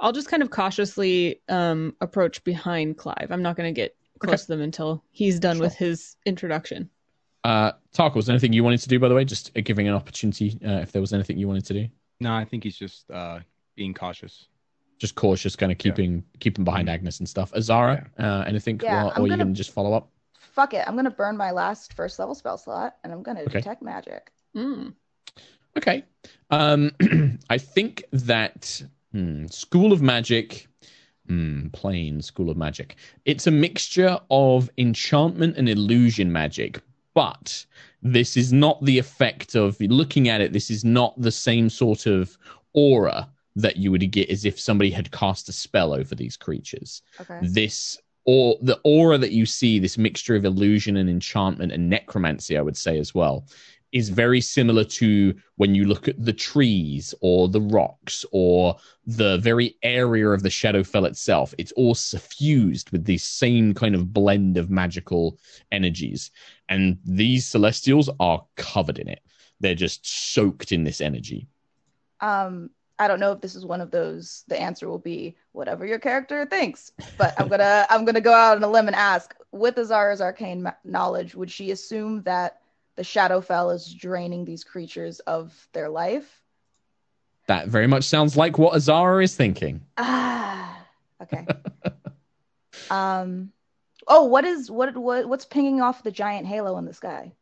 I'll 0.00 0.12
just 0.12 0.28
kind 0.28 0.42
of 0.42 0.50
cautiously 0.50 1.40
um 1.48 1.94
approach 2.00 2.42
behind 2.44 2.96
Clive. 2.98 3.28
I'm 3.30 3.42
not 3.42 3.56
going 3.56 3.72
to 3.72 3.78
get 3.78 3.94
close 4.18 4.34
Okay. 4.34 4.42
to 4.42 4.48
them 4.48 4.60
until 4.62 5.04
he's 5.10 5.38
done 5.38 5.56
Sure. 5.56 5.66
with 5.66 5.74
his 5.74 6.16
introduction. 6.26 6.88
Uh, 7.44 7.72
Tark, 7.92 8.14
was 8.14 8.26
there 8.26 8.34
anything 8.34 8.52
you 8.52 8.62
wanted 8.64 8.80
to 8.80 8.88
do, 8.88 8.98
by 9.00 9.08
the 9.08 9.14
way? 9.16 9.24
Just 9.24 9.50
uh, 9.56 9.60
giving 9.62 9.88
an 9.88 9.94
opportunity 9.94 10.58
uh, 10.64 10.78
if 10.80 10.92
there 10.92 11.00
was 11.00 11.12
anything 11.12 11.38
you 11.38 11.48
wanted 11.48 11.64
to 11.66 11.74
do. 11.74 11.88
No, 12.20 12.32
I 12.32 12.44
think 12.44 12.62
he's 12.62 12.76
just 12.76 13.10
uh, 13.10 13.40
being 13.74 13.92
cautious. 13.94 14.46
Just 15.02 15.16
cautious, 15.16 15.56
kind 15.56 15.72
of 15.72 15.78
Yeah. 15.78 15.90
keeping 15.90 16.22
keeping 16.38 16.64
behind 16.64 16.86
Agnis 16.86 17.18
and 17.18 17.28
stuff. 17.28 17.52
Azara, 17.56 18.08
uh, 18.20 18.44
anything, 18.46 18.78
Yeah, 18.80 19.06
or, 19.06 19.12
I'm 19.16 19.22
or 19.22 19.26
you 19.26 19.32
gonna- 19.32 19.46
can 19.46 19.54
just 19.56 19.72
follow 19.72 19.94
up. 19.94 20.08
Fuck 20.38 20.74
it. 20.74 20.84
I'm 20.86 20.94
gonna 20.94 21.10
burn 21.10 21.36
my 21.36 21.50
last 21.50 21.92
first 21.94 22.20
level 22.20 22.36
spell 22.36 22.56
slot 22.56 22.94
and 23.02 23.12
I'm 23.12 23.20
gonna 23.24 23.40
Okay. 23.40 23.58
detect 23.58 23.82
magic. 23.82 24.30
Mm. 24.56 24.94
Okay. 25.76 26.04
Um, 26.50 26.92
I 27.50 27.58
think 27.58 28.04
that 28.12 28.80
hmm, 29.10 29.46
School 29.48 29.92
of 29.92 30.00
Magic, 30.02 30.68
hmm, 31.26 31.66
plain 31.72 32.22
School 32.22 32.48
of 32.48 32.56
Magic. 32.56 32.94
It's 33.24 33.48
a 33.48 33.50
mixture 33.50 34.20
of 34.30 34.70
enchantment 34.78 35.56
and 35.56 35.68
illusion 35.68 36.30
magic, 36.30 36.80
but 37.12 37.66
this 38.02 38.36
is 38.36 38.52
not 38.52 38.84
the 38.84 38.98
effect 38.98 39.56
of 39.56 39.80
looking 39.80 40.28
at 40.28 40.40
it. 40.40 40.52
This 40.52 40.70
is 40.70 40.84
not 40.84 41.20
the 41.20 41.32
same 41.32 41.68
sort 41.68 42.06
of 42.06 42.38
aura 42.72 43.28
that 43.56 43.76
you 43.76 43.90
would 43.90 44.10
get 44.10 44.30
as 44.30 44.44
if 44.44 44.58
somebody 44.58 44.90
had 44.90 45.10
cast 45.10 45.48
a 45.48 45.52
spell 45.52 45.92
over 45.92 46.14
these 46.14 46.36
creatures. 46.36 47.02
Okay. 47.20 47.38
this 47.42 47.98
or 48.24 48.56
the 48.62 48.78
aura 48.84 49.18
that 49.18 49.32
you 49.32 49.44
see 49.44 49.80
this 49.80 49.98
mixture 49.98 50.36
of 50.36 50.44
illusion 50.44 50.96
and 50.96 51.10
enchantment 51.10 51.72
and 51.72 51.90
necromancy 51.90 52.56
i 52.56 52.62
would 52.62 52.76
say 52.76 52.96
as 53.00 53.12
well 53.12 53.44
is 53.92 54.08
very 54.08 54.40
similar 54.40 54.84
to 54.84 55.34
when 55.56 55.74
you 55.74 55.84
look 55.84 56.08
at 56.08 56.24
the 56.24 56.32
trees 56.32 57.14
or 57.20 57.48
the 57.48 57.60
rocks 57.60 58.24
or 58.32 58.74
the 59.06 59.38
very 59.38 59.76
area 59.82 60.28
of 60.30 60.42
the 60.42 60.48
shadowfell 60.48 61.06
itself. 61.06 61.54
It's 61.58 61.72
all 61.72 61.94
suffused 61.94 62.90
with 62.90 63.04
the 63.04 63.18
same 63.18 63.74
kind 63.74 63.94
of 63.94 64.12
blend 64.12 64.56
of 64.56 64.70
magical 64.70 65.38
energies. 65.70 66.30
And 66.70 66.98
these 67.04 67.46
celestials 67.46 68.08
are 68.18 68.42
covered 68.56 68.98
in 68.98 69.08
it. 69.08 69.20
They're 69.60 69.74
just 69.74 70.32
soaked 70.32 70.72
in 70.72 70.84
this 70.84 71.02
energy. 71.02 71.46
Um, 72.20 72.70
I 73.02 73.08
don't 73.08 73.20
know 73.20 73.32
if 73.32 73.40
this 73.40 73.54
is 73.54 73.66
one 73.66 73.80
of 73.80 73.90
those. 73.90 74.44
The 74.48 74.60
answer 74.60 74.88
will 74.88 74.98
be 74.98 75.36
whatever 75.52 75.84
your 75.84 75.98
character 75.98 76.46
thinks. 76.46 76.92
But 77.18 77.34
I'm 77.38 77.48
gonna 77.48 77.86
I'm 77.90 78.04
gonna 78.04 78.20
go 78.20 78.32
out 78.32 78.56
on 78.56 78.64
a 78.64 78.68
limb 78.70 78.86
and 78.86 78.96
ask, 78.96 79.34
with 79.50 79.76
Azara's 79.76 80.20
arcane 80.20 80.62
ma- 80.62 80.72
knowledge, 80.84 81.34
would 81.34 81.50
she 81.50 81.72
assume 81.72 82.22
that 82.22 82.60
the 82.96 83.02
Shadowfell 83.02 83.74
is 83.74 83.92
draining 83.92 84.44
these 84.44 84.64
creatures 84.64 85.20
of 85.20 85.68
their 85.72 85.88
life? 85.88 86.42
that 87.48 87.68
very 87.68 87.86
much 87.86 88.04
sounds 88.04 88.36
like 88.36 88.56
what 88.56 88.74
azara 88.74 89.22
is 89.22 89.34
thinking 89.34 89.80
Ah, 89.96 90.86
okay. 91.22 91.46
um, 92.90 93.52
oh, 94.06 94.24
what 94.24 94.44
is 94.44 94.70
what 94.70 94.96
what 94.96 95.28
what's 95.28 95.44
pinging 95.44 95.80
off 95.80 96.02
the 96.02 96.10
giant 96.10 96.46
halo 96.46 96.78
in 96.78 96.84
the 96.84 96.94
sky? 96.94 97.32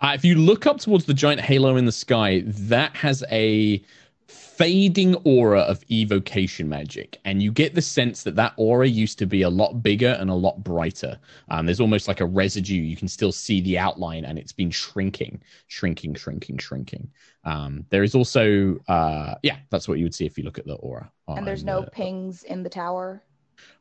Uh, 0.00 0.12
if 0.14 0.24
you 0.24 0.34
look 0.34 0.66
up 0.66 0.80
towards 0.80 1.04
the 1.04 1.14
giant 1.14 1.40
halo 1.40 1.76
in 1.76 1.84
the 1.84 1.92
sky, 1.92 2.42
that 2.46 2.94
has 2.96 3.22
a 3.30 3.82
fading 4.32 5.14
aura 5.24 5.60
of 5.60 5.82
evocation 5.90 6.68
magic, 6.68 7.18
and 7.24 7.42
you 7.42 7.50
get 7.50 7.74
the 7.74 7.82
sense 7.82 8.22
that 8.22 8.36
that 8.36 8.52
aura 8.56 8.86
used 8.86 9.18
to 9.18 9.26
be 9.26 9.42
a 9.42 9.50
lot 9.50 9.82
bigger 9.82 10.16
and 10.20 10.30
a 10.30 10.34
lot 10.34 10.62
brighter. 10.62 11.18
Um, 11.48 11.66
there's 11.66 11.80
almost 11.80 12.08
like 12.08 12.20
a 12.20 12.26
residue; 12.26 12.74
you 12.74 12.96
can 12.96 13.08
still 13.08 13.32
see 13.32 13.60
the 13.60 13.78
outline, 13.78 14.24
and 14.24 14.38
it's 14.38 14.52
been 14.52 14.70
shrinking, 14.70 15.42
shrinking, 15.68 16.14
shrinking, 16.14 16.58
shrinking. 16.58 17.10
Um, 17.44 17.84
there 17.90 18.02
is 18.02 18.14
also, 18.14 18.78
uh, 18.88 19.34
yeah, 19.42 19.56
that's 19.70 19.88
what 19.88 19.98
you 19.98 20.04
would 20.04 20.14
see 20.14 20.26
if 20.26 20.38
you 20.38 20.44
look 20.44 20.58
at 20.58 20.66
the 20.66 20.74
aura. 20.74 21.10
And 21.28 21.46
there's 21.46 21.64
no 21.64 21.82
the- 21.82 21.90
pings 21.90 22.42
in 22.44 22.62
the 22.62 22.70
tower. 22.70 23.22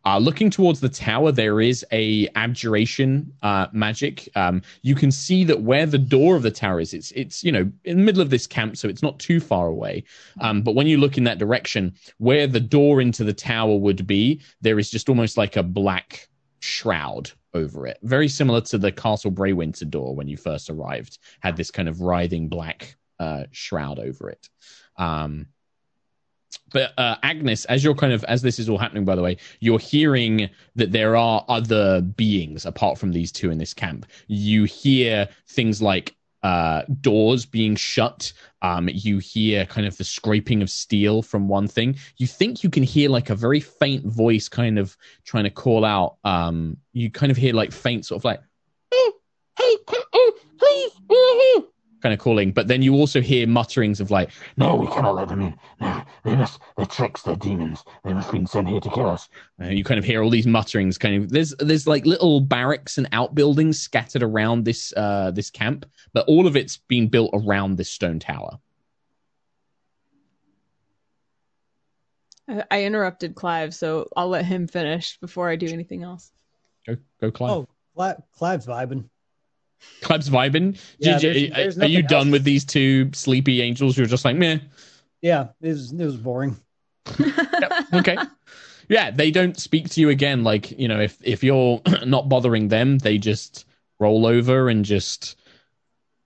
Uh, 0.06 0.18
looking 0.18 0.50
towards 0.50 0.80
the 0.80 0.90
tower, 0.90 1.32
there 1.32 1.62
is 1.62 1.86
a 1.92 2.28
abjuration 2.36 3.32
uh, 3.44 3.68
magic. 3.72 4.28
Um, 4.36 4.62
you 4.82 4.96
can 4.96 5.12
see 5.12 5.44
that 5.46 5.62
where 5.62 5.86
the 5.86 5.98
door 5.98 6.36
of 6.36 6.42
the 6.42 6.52
tower 6.52 6.80
is, 6.80 6.94
it's 6.94 7.12
it's 7.12 7.44
you 7.44 7.52
know 7.52 7.72
in 7.84 7.98
the 7.98 8.04
middle 8.04 8.22
of 8.22 8.30
this 8.30 8.48
camp, 8.48 8.78
so 8.78 8.88
it's 8.88 9.04
not 9.04 9.20
too 9.20 9.40
far 9.40 9.68
away. 9.68 10.04
Um, 10.40 10.62
but 10.62 10.76
when 10.76 10.88
you 10.88 10.98
look 10.98 11.18
in 11.18 11.24
that 11.26 11.38
direction, 11.38 11.94
where 12.18 12.48
the 12.48 12.60
door 12.60 13.02
into 13.02 13.24
the 13.24 13.34
tower 13.34 13.76
would 13.76 14.08
be, 14.08 14.42
there 14.62 14.80
is 14.80 14.90
just 14.90 15.10
almost 15.10 15.38
like 15.38 15.56
a 15.56 15.64
black 15.64 16.28
shroud 16.60 17.32
over 17.54 17.86
it, 17.86 18.00
very 18.02 18.28
similar 18.28 18.62
to 18.62 18.78
the 18.78 18.92
Castle 18.92 19.32
Breywinter 19.32 19.90
door 19.90 20.16
when 20.16 20.28
you 20.28 20.38
first 20.38 20.70
arrived. 20.70 21.20
Had 21.42 21.58
this 21.58 21.70
kind 21.70 21.88
of 21.88 22.02
writhing 22.02 22.48
black 22.48 22.96
uh, 23.20 23.44
shroud 23.52 24.00
over 24.00 24.30
it. 24.30 24.50
Um, 24.98 25.48
but 26.72 26.94
uh, 26.98 27.16
Agnis, 27.24 27.66
as 27.70 27.84
you're 27.84 27.96
kind 27.96 28.14
of 28.14 28.24
as 28.26 28.42
this 28.42 28.60
is 28.60 28.70
all 28.70 28.78
happening, 28.78 29.06
by 29.06 29.16
the 29.16 29.22
way, 29.22 29.38
you're 29.60 29.80
hearing 29.80 30.50
that 30.76 30.92
there 30.92 31.16
are 31.16 31.46
other 31.50 32.02
beings 32.02 32.66
apart 32.66 32.98
from 32.98 33.12
these 33.12 33.32
two 33.32 33.52
in 33.52 33.58
this 33.58 33.74
camp. 33.74 34.06
You 34.28 34.64
hear 34.66 35.28
things 35.48 35.82
like 35.82 36.16
uh, 36.44 36.84
doors 37.02 37.46
being 37.46 37.76
shut. 37.76 38.34
Um, 38.62 38.90
you 38.92 39.20
hear 39.20 39.66
kind 39.66 39.86
of 39.86 39.98
the 39.98 40.04
scraping 40.04 40.62
of 40.62 40.70
steel 40.70 41.22
from 41.22 41.48
one 41.48 41.68
thing. 41.68 41.98
You 42.18 42.28
think 42.28 42.64
you 42.64 42.70
can 42.70 42.84
hear 42.84 43.10
like 43.10 43.30
a 43.30 43.36
very 43.36 43.60
faint 43.60 44.06
voice, 44.06 44.50
kind 44.50 44.80
of 44.80 44.98
trying 45.24 45.44
to 45.44 45.50
call 45.50 45.86
out. 45.86 46.18
Um, 46.24 46.78
you 46.94 47.12
kind 47.12 47.32
of 47.32 47.38
hear 47.38 47.54
like 47.54 47.72
faint, 47.72 48.06
sort 48.06 48.22
of 48.22 48.26
like, 48.26 48.42
"Hey, 48.92 49.12
hey, 49.58 49.78
hey, 49.88 50.32
please, 50.58 50.92
kind 52.02 52.14
of 52.14 52.20
calling. 52.20 52.52
But 52.52 52.68
then 52.68 52.82
you 52.82 52.94
also 52.96 53.22
hear 53.22 53.48
mutterings 53.48 54.00
of 54.00 54.12
like, 54.12 54.32
No, 54.58 54.76
we 54.76 54.88
cannot 54.88 55.16
let 55.16 55.28
them 55.30 55.42
in. 55.42 55.60
No, 55.80 56.02
they 56.24 56.36
must. 56.36 56.60
They're 56.78 56.86
tricks. 56.86 57.22
They're 57.22 57.36
demons. 57.36 57.84
They 58.04 58.14
must 58.14 58.28
have 58.28 58.34
been 58.34 58.48
sent 58.48 58.68
here 58.68 58.80
to 58.80 58.90
kill 58.90 59.10
us. 59.10 59.30
and 59.60 59.78
you 59.78 59.84
kind 59.84 59.98
of 59.98 60.06
hear 60.06 60.24
all 60.24 60.30
these 60.30 60.48
mutterings. 60.48 60.98
Kind 60.98 61.24
of 61.24 61.30
there's 61.30 61.54
there's 61.60 61.88
like 61.88 62.06
little 62.06 62.42
barracks 62.42 62.98
and 62.98 63.08
outbuildings 63.12 63.80
scattered 63.80 64.24
around 64.24 64.66
this 64.66 64.94
uh 64.98 65.32
this 65.32 65.50
camp, 65.50 65.86
but 66.14 66.28
all 66.28 66.48
of 66.48 66.56
it's 66.56 66.78
been 66.78 67.08
built 67.08 67.32
around 67.34 67.78
this 67.78 67.90
stone 67.90 68.20
tower. 68.20 68.60
I, 72.48 72.64
I 72.72 72.84
interrupted 72.84 73.36
Clive, 73.36 73.74
so 73.74 74.08
I'll 74.16 74.30
let 74.30 74.46
him 74.46 74.68
finish 74.68 75.18
before 75.20 75.50
I 75.50 75.56
do 75.56 75.68
anything 75.68 76.04
else. 76.04 76.32
Go 76.88 76.98
go, 77.20 77.32
Clive. 77.32 77.52
Oh, 77.52 77.68
Cla- 77.96 78.24
Clive's 78.34 78.66
vibing. 78.66 79.06
Clive's 80.02 80.30
vibing. 80.30 80.80
Yeah, 81.00 81.20
you- 81.20 81.34
there's- 81.50 81.76
there's 81.76 81.80
are 81.80 81.86
you 81.88 82.02
done 82.04 82.28
else. 82.28 82.32
with 82.32 82.44
these 82.44 82.66
two 82.66 83.10
sleepy 83.14 83.62
angels? 83.62 83.98
You're 83.98 84.08
just 84.08 84.26
like 84.26 84.36
meh. 84.36 84.60
Yeah, 85.22 85.50
it 85.62 85.68
was 85.70 85.92
it 85.92 86.04
was 86.06 86.18
boring. 86.18 86.58
okay. 87.94 88.18
Yeah, 88.90 89.12
they 89.12 89.32
don't 89.32 89.58
speak 89.60 89.90
to 89.92 90.02
you 90.02 90.10
again. 90.10 90.44
Like 90.44 90.72
you 90.72 90.88
know, 90.88 91.00
if 91.00 91.18
if 91.24 91.44
you're 91.44 91.82
not 92.06 92.30
bothering 92.30 92.68
them, 92.68 92.98
they 92.98 93.18
just 93.18 93.66
roll 94.00 94.26
over 94.26 94.70
and 94.70 94.84
just 94.84 95.36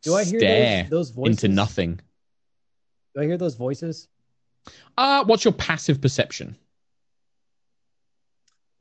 Do 0.03 0.15
I 0.15 0.23
hear 0.23 0.39
stare 0.39 0.83
those, 0.83 0.89
those 0.89 1.09
voices? 1.11 1.43
into 1.43 1.53
nothing. 1.55 1.99
Do 3.13 3.21
I 3.21 3.25
hear 3.25 3.37
those 3.37 3.55
voices? 3.55 4.07
Uh 4.97 5.23
what's 5.25 5.43
your 5.43 5.53
passive 5.53 6.01
perception? 6.01 6.55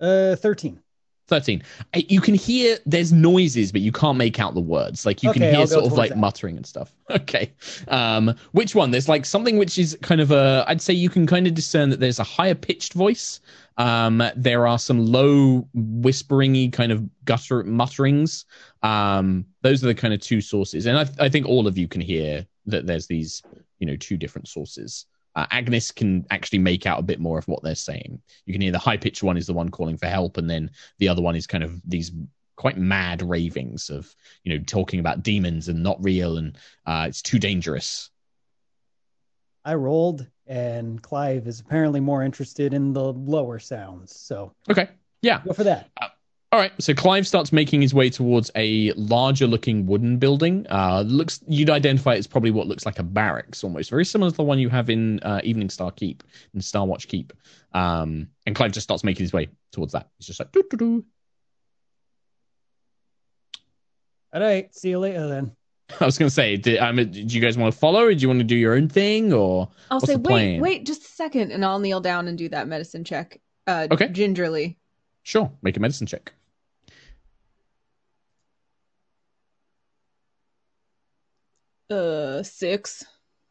Uh, 0.01 0.37
thirteen. 0.37 0.81
13 1.29 1.63
Uh, 1.95 2.01
you 2.09 2.21
can 2.21 2.35
hear 2.35 2.79
there's 2.87 3.13
noises 3.13 3.73
but 3.73 3.81
you 3.81 3.93
can't 3.93 4.19
make 4.19 4.39
out 4.41 4.55
the 4.55 4.61
words. 4.61 5.07
Like 5.07 5.23
you 5.23 5.33
can 5.33 5.43
hear 5.43 5.67
sort 5.67 5.85
of 5.85 5.93
like 5.93 6.11
that. 6.11 6.19
muttering 6.19 6.57
and 6.57 6.67
stuff. 6.67 6.93
Okay. 7.11 7.53
Um 7.89 8.35
which 8.53 8.75
one? 8.75 8.91
There's 8.91 9.09
like 9.09 9.25
something 9.27 9.59
which 9.59 9.79
is 9.79 9.97
kind 10.03 10.21
of 10.21 10.31
a 10.31 10.65
i'd 10.69 10.81
say 10.81 10.95
you 10.95 11.11
can 11.11 11.27
kind 11.27 11.47
of 11.47 11.55
discern 11.55 11.91
that 11.91 12.01
there's 12.01 12.19
a 12.19 12.25
higher 12.25 12.55
pitched 12.55 12.95
voice. 12.95 13.41
Um 13.77 14.23
there 14.37 14.67
are 14.67 14.79
some 14.79 15.05
low 15.05 15.69
whisperingy 15.77 16.73
kind 16.73 16.93
of 16.93 17.03
gutter 17.25 17.63
mutterings. 17.65 18.45
Um 18.83 19.47
those 19.63 19.83
are 19.83 19.89
the 19.89 19.95
kind 19.95 20.15
of 20.15 20.21
two 20.21 20.41
sources. 20.41 20.87
And 20.87 20.99
i, 20.99 21.07
I 21.19 21.29
think 21.29 21.47
all 21.47 21.67
of 21.67 21.77
you 21.79 21.89
can 21.89 22.01
hear 22.01 22.47
that 22.67 22.87
there's 22.87 23.07
these 23.07 23.43
you 23.79 23.87
know 23.87 23.97
two 23.97 24.17
different 24.17 24.49
sources 24.49 25.07
uh, 25.37 25.47
Agnis 25.47 25.95
can 25.95 26.25
actually 26.31 26.59
make 26.59 26.87
out 26.87 27.01
a 27.01 27.03
bit 27.03 27.21
more 27.21 27.39
of 27.39 27.49
what 27.49 27.63
they're 27.63 27.75
saying. 27.75 28.21
You 28.47 28.55
can 28.55 28.61
hear 28.61 28.73
the 28.73 28.79
high 28.79 28.97
pitched 28.97 29.23
one 29.23 29.37
is 29.37 29.47
the 29.47 29.53
one 29.53 29.71
calling 29.71 29.97
for 29.97 30.07
help, 30.07 30.37
and 30.37 30.49
then 30.49 30.71
the 30.99 31.09
other 31.09 31.23
one 31.23 31.37
is 31.37 31.47
kind 31.47 31.65
of 31.65 31.81
these 31.85 32.13
quite 32.57 32.79
mad 32.79 33.21
ravings 33.21 33.91
of 33.91 34.15
you 34.45 34.53
know 34.57 34.65
talking 34.65 35.01
about 35.01 35.25
demons 35.25 35.69
and 35.69 35.83
not 35.83 36.03
real 36.03 36.39
and 36.39 36.57
uh, 36.87 37.07
it's 37.09 37.23
too 37.23 37.39
dangerous. 37.39 38.11
I 39.65 39.75
rolled, 39.75 40.27
and 40.47 41.03
Clive 41.03 41.47
is 41.47 41.61
apparently 41.61 42.01
more 42.01 42.23
interested 42.23 42.75
in 42.75 42.93
the 42.93 43.13
lower 43.13 43.59
sounds. 43.59 44.15
So 44.19 44.53
Okay, 44.71 44.89
yeah, 45.23 45.41
go 45.45 45.53
for 45.53 45.65
that. 45.65 45.91
All 46.55 46.61
right. 46.61 46.73
So 46.81 46.95
Clive 46.95 47.27
starts 47.27 47.53
making 47.53 47.83
his 47.83 47.93
way 47.93 48.09
towards 48.09 48.49
a 48.55 48.93
larger 48.93 49.49
looking 49.49 49.87
wooden 49.87 50.19
building. 50.19 50.65
Uh, 50.71 51.03
looks 51.05 51.41
you'd 51.49 51.69
identify 51.69 52.15
it 52.15 52.19
as 52.19 52.29
probably 52.29 52.53
what 52.53 52.69
looks 52.69 52.87
like 52.87 53.01
a 53.01 53.03
barracks, 53.03 53.65
almost 53.65 53.91
very 53.91 54.05
similar 54.05 54.31
to 54.31 54.37
the 54.37 54.45
one 54.45 54.61
you 54.61 54.69
have 54.69 54.89
in 54.89 55.19
uh, 55.25 55.41
Evening 55.43 55.69
Star 55.69 55.91
Keep 55.91 56.23
in 56.55 56.61
Star 56.61 56.87
Watch 56.87 57.09
Keep. 57.09 57.33
Um, 57.73 58.29
and 58.47 58.55
Clive 58.55 58.71
just 58.71 58.85
starts 58.85 59.03
making 59.03 59.25
his 59.25 59.33
way 59.33 59.49
towards 59.73 59.95
that. 59.95 60.11
He's 60.17 60.29
just 60.29 60.39
like 60.39 60.53
doo 60.53 60.63
doo 60.71 60.77
doo. 60.77 61.05
All 64.33 64.41
right, 64.41 64.73
see 64.73 64.91
you 64.91 65.01
later 65.01 65.27
then. 65.27 65.57
I 66.01 66.05
was 66.05 66.19
going 66.19 66.29
to 66.29 66.35
say, 66.35 66.57
did, 66.57 66.79
um, 66.79 66.97
do 66.97 67.21
you 67.21 67.41
guys 67.41 67.59
want 67.59 67.73
to 67.75 67.79
follow, 67.79 68.05
or 68.05 68.15
do 68.15 68.21
you 68.21 68.29
want 68.29 68.39
to 68.39 68.45
do 68.45 68.57
your 68.57 68.75
own 68.75 68.89
thing, 68.89 69.33
or 69.33 69.69
I'll 69.91 69.99
What's 69.99 70.07
say, 70.07 70.15
the 70.15 70.21
wait, 70.21 70.29
plan? 70.29 70.61
wait, 70.61 70.87
just 70.87 71.03
a 71.03 71.09
second, 71.09 71.51
and 71.51 71.65
I'll 71.65 71.81
kneel 71.81 72.01
down 72.01 72.29
and 72.29 72.39
do 72.39 72.49
that 72.51 72.69
medicine 72.69 73.03
check. 73.03 73.41
Uh, 73.67 73.89
Okay. 73.91 74.09
Gingerly. 74.09 74.79
sure, 75.25 75.51
make 75.63 75.77
a 75.77 75.81
medicine 75.81 76.07
check. 76.07 76.33
Uh, 81.95 82.43
six. 82.43 83.05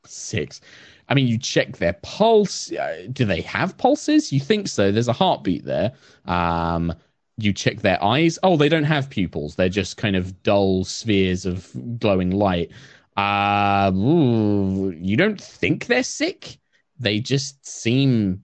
Six. 0.06 0.60
I 1.08 1.14
mean, 1.14 1.28
you 1.28 1.38
check 1.38 1.78
their 1.78 1.94
pulse. 2.04 2.72
Uh, 2.72 3.08
do 3.12 3.24
they 3.24 3.42
have 3.42 3.78
pulses? 3.78 4.34
You 4.34 4.42
think 4.42 4.68
so? 4.68 4.92
There's 4.92 5.08
a 5.08 5.14
heartbeat 5.14 5.64
there. 5.64 5.94
Um, 6.26 6.94
you 7.38 7.54
check 7.54 7.80
their 7.80 8.04
eyes. 8.04 8.38
Oh, 8.44 8.58
they 8.58 8.68
don't 8.68 8.84
have 8.84 9.10
pupils. 9.10 9.56
They're 9.56 9.70
just 9.70 9.96
kind 9.96 10.18
of 10.18 10.44
dull 10.44 10.84
spheres 10.84 11.46
of 11.46 11.72
glowing 12.00 12.32
light. 12.32 12.72
Uh, 13.16 13.92
ooh, 13.96 14.92
you 14.92 15.16
don't 15.16 15.40
think 15.40 15.86
they're 15.86 16.04
sick. 16.04 16.58
They 17.00 17.20
just 17.20 17.66
seem 17.66 18.44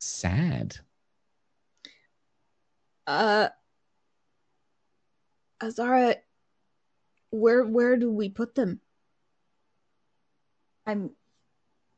sad. 0.00 0.76
Uh, 3.06 3.48
Azara, 5.62 6.16
where 7.30 7.64
where 7.64 7.96
do 7.96 8.10
we 8.10 8.28
put 8.30 8.54
them? 8.54 8.80
I'm 10.86 11.10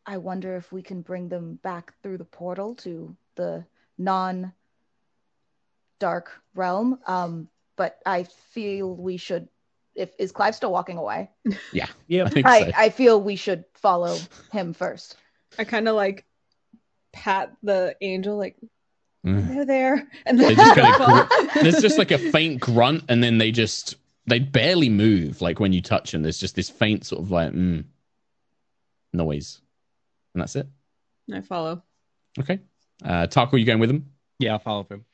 I 0.05 0.18
wonder 0.18 0.57
if 0.57 0.70
we 0.72 0.83
can 0.83 1.03
bring 1.03 1.29
them 1.29 1.59
back 1.62 1.92
through 2.03 2.18
the 2.18 2.25
portal 2.25 2.77
to 2.77 3.16
the 3.35 3.64
non 3.99 4.53
dark 5.99 6.31
realm. 6.55 7.01
Um, 7.07 7.49
but 7.77 7.99
I 8.07 8.25
feel 8.25 8.94
we 8.94 9.16
should 9.16 9.49
if 9.94 10.11
is 10.18 10.31
Clive 10.33 10.55
still 10.55 10.72
walking 10.72 10.99
away? 10.99 11.31
I 11.46 11.53
Yep. 12.09 12.33
think 12.33 12.46
I, 12.46 12.61
so. 12.61 12.70
I 12.77 12.88
feel 12.90 13.20
we 13.20 13.37
should 13.37 13.64
follow 13.75 14.20
him 14.53 14.75
first. 14.75 15.16
I 15.59 15.64
kind 15.64 15.88
of 15.88 15.96
like 15.96 16.25
pat 17.12 17.53
the 17.62 17.96
angel, 18.01 18.37
like 18.37 18.57
Mm. 19.25 19.49
they're 19.49 19.64
there, 19.64 20.09
and 20.25 20.38
They 20.38 20.55
then 20.55 20.57
just 20.57 20.75
kinda 20.75 21.29
there's 21.62 21.81
just 21.81 21.99
like 21.99 22.12
a 22.12 22.18
faint 22.18 22.61
grunt 22.61 23.03
and 23.09 23.25
then 23.25 23.38
they 23.38 23.51
just 23.51 23.96
they 24.27 24.38
barely 24.38 24.88
move 24.88 25.40
like 25.40 25.59
when 25.59 25.72
you 25.72 25.83
touch 25.83 26.12
them 26.12 26.22
there's 26.22 26.38
just 26.38 26.55
this 26.55 26.70
faint 26.70 27.05
sort 27.05 27.22
of 27.22 27.33
like 27.33 27.51
mm, 27.53 27.83
noise. 29.12 29.61
And 30.35 30.42
that's 30.42 30.57
it. 30.57 30.66
I 31.33 31.40
follow. 31.40 31.83
okay. 32.38 32.61
Uh 33.05 33.27
Tarko, 33.27 33.59
you 33.59 33.64
going 33.64 33.79
with 33.81 33.90
him? 33.90 34.11
Yeah, 34.38 34.53
I'll 34.53 34.59
follow 34.59 34.85
him. 34.90 35.05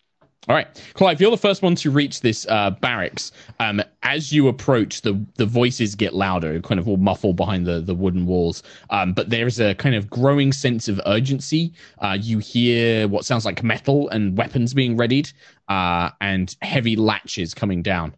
all 0.48 0.55
right. 0.55 0.66
Clive 0.94 1.20
you're 1.20 1.31
the 1.31 1.37
first 1.37 1.62
one 1.62 1.74
to 1.76 1.90
reach 1.90 2.20
this 2.20 2.46
uh 2.48 2.70
barracks. 2.70 3.33
Um 3.61 3.81
as 4.02 4.33
you 4.33 4.48
approach 4.48 5.02
the 5.02 5.24
the 5.37 5.46
voices 5.46 5.94
get 5.94 6.14
louder 6.14 6.61
kind 6.61 6.78
of 6.81 6.88
all 6.88 6.96
muffled 6.96 7.37
behind 7.37 7.66
the 7.66 7.81
the 7.81 7.94
wooden 7.94 8.26
walls. 8.26 8.62
Um 8.90 9.12
but 9.14 9.31
there's 9.31 9.59
a 9.61 9.74
kind 9.76 9.94
of 9.94 10.11
growing 10.11 10.52
sense 10.52 10.88
of 10.88 11.00
urgency. 11.07 11.72
Uh 11.98 12.18
you 12.20 12.38
hear 12.38 13.09
what 13.09 13.24
sounds 13.24 13.44
like 13.44 13.62
metal 13.62 14.09
and 14.11 14.37
weapons 14.37 14.74
being 14.74 14.96
readied 14.96 15.33
uh 15.68 16.11
and 16.20 16.55
heavy 16.62 16.96
latches 16.96 17.55
coming 17.55 17.83
down. 17.83 18.14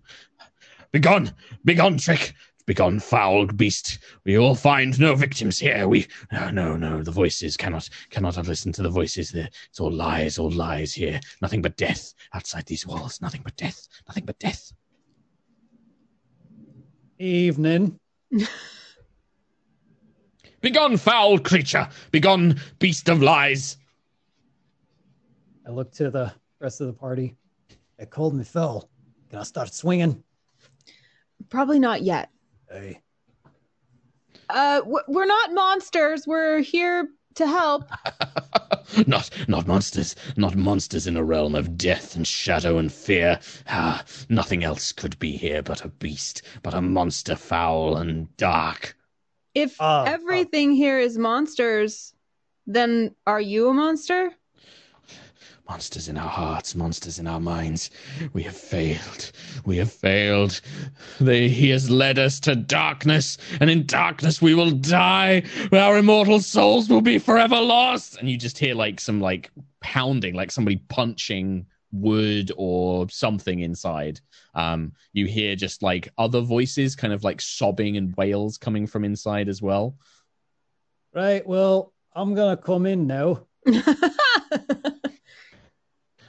Begone! 0.92 1.32
Begone 1.64 1.98
trick 1.98 2.34
begone 2.66 2.98
foul 2.98 3.46
beast 3.46 3.98
we 4.24 4.38
will 4.38 4.55
find 4.55 4.98
no 4.98 5.14
victims 5.14 5.59
here 5.59 5.87
we 5.87 6.07
no 6.33 6.50
no 6.50 6.77
no 6.77 7.03
the 7.03 7.11
voices 7.11 7.57
cannot 7.57 7.88
cannot 8.11 8.37
listen 8.46 8.72
to 8.72 8.83
the 8.83 8.88
voices 8.88 9.31
The- 9.31 9.50
it's 9.68 9.81
all 9.81 9.92
lies 9.92 10.38
all 10.38 10.50
lies 10.50 10.94
here 10.94 11.20
nothing 11.42 11.62
but 11.62 11.77
death 11.77 12.14
outside 12.33 12.66
these 12.66 12.87
walls 12.87 13.20
nothing 13.20 13.42
but 13.44 13.57
death 13.57 13.87
nothing 14.09 14.24
but 14.24 14.38
death 14.38 14.72
Evening. 17.18 17.98
begone 20.61 20.96
foul 20.96 21.38
creature 21.38 21.88
begone 22.11 22.59
beast 22.79 23.09
of 23.09 23.22
lies 23.22 23.77
I 25.66 25.70
look 25.70 25.92
to 25.92 26.11
the 26.11 26.31
rest 26.61 26.81
of 26.83 26.88
the 26.88 26.92
party. 26.92 27.37
They 27.98 28.05
called 28.05 28.35
me 28.35 28.44
Phil. 28.44 28.87
Can 29.31 29.38
I 29.38 29.44
start 29.44 29.72
swinging? 29.72 30.22
Probably 31.48 31.79
not 31.79 32.03
yet. 32.03 32.29
Hey. 32.70 33.00
Uh, 34.48 34.83
we're 35.09 35.27
not 35.27 35.53
monsters. 35.53 36.27
We're 36.27 36.61
here 36.61 37.09
to 37.37 37.46
help. 37.46 37.85
not 39.07 39.29
not 39.48 39.66
monsters 39.66 40.14
not 40.37 40.55
monsters 40.55 41.07
in 41.07 41.16
a 41.16 41.24
realm 41.24 41.55
of 41.55 41.77
death 41.77 42.14
and 42.14 42.27
shadow 42.27 42.79
and 42.79 42.92
fear 42.92 43.40
ah 43.66 44.05
nothing 44.29 44.62
else 44.62 44.92
could 44.92 45.18
be 45.18 45.37
here 45.37 45.62
but 45.62 45.85
a 45.85 45.88
beast 45.88 46.42
but 46.62 46.74
a 46.74 46.81
monster 46.81 47.35
foul 47.35 47.96
and 47.96 48.35
dark 48.37 48.96
If 49.55 49.81
Uh, 49.81 49.85
uh. 49.85 50.05
everything 50.07 50.72
here 50.72 50.98
is 50.98 51.18
monsters, 51.18 52.14
then 52.66 53.14
are 53.27 53.40
you 53.40 53.68
a 53.68 53.72
monster? 53.74 54.33
Monsters 55.68 56.09
in 56.09 56.16
our 56.16 56.29
hearts, 56.29 56.74
monsters 56.74 57.18
in 57.18 57.27
our 57.27 57.40
minds. 57.40 57.90
We 58.33 58.42
have 58.42 58.57
failed. 58.57 59.33
We 59.64 59.77
have 59.79 59.90
failed. 59.90 60.61
They, 61.20 61.48
he 61.48 61.70
has 61.70 61.90
led 61.90 62.18
us 62.18 62.38
to 62.40 62.55
darkness, 62.55 63.38
and 63.61 63.70
in 63.70 63.87
darkness 63.87 64.42
we 64.42 64.55
will 64.55 64.70
die. 64.70 65.42
Our 65.72 65.98
immortal 65.98 66.40
souls 66.40 66.88
will 66.88 67.00
be 67.00 67.18
forever 67.18 67.61
lost. 67.61 68.18
And 68.18 68.31
you 68.31 68.37
just 68.37 68.59
hear 68.59 68.74
like 68.74 69.00
some 69.00 69.20
like 69.20 69.50
pounding, 69.81 70.35
like 70.35 70.50
somebody 70.50 70.77
punching 70.88 71.66
wood 71.92 72.53
or 72.57 73.09
something 73.09 73.61
inside. 73.61 74.20
Um, 74.55 74.92
you 75.12 75.27
hear 75.27 75.57
just 75.57 75.83
like 75.83 76.09
other 76.18 76.40
voices, 76.40 76.94
kind 76.94 77.12
of 77.12 77.24
like 77.24 77.40
sobbing 77.40 77.96
and 77.96 78.14
wails 78.16 78.59
coming 78.59 78.87
from 78.87 79.05
inside 79.05 79.48
as 79.48 79.62
well. 79.62 79.96
Right. 81.14 81.46
Well, 81.46 81.92
I'm 82.14 82.35
gonna 82.35 82.57
come 82.57 82.87
in 82.87 83.07
now. 83.07 83.46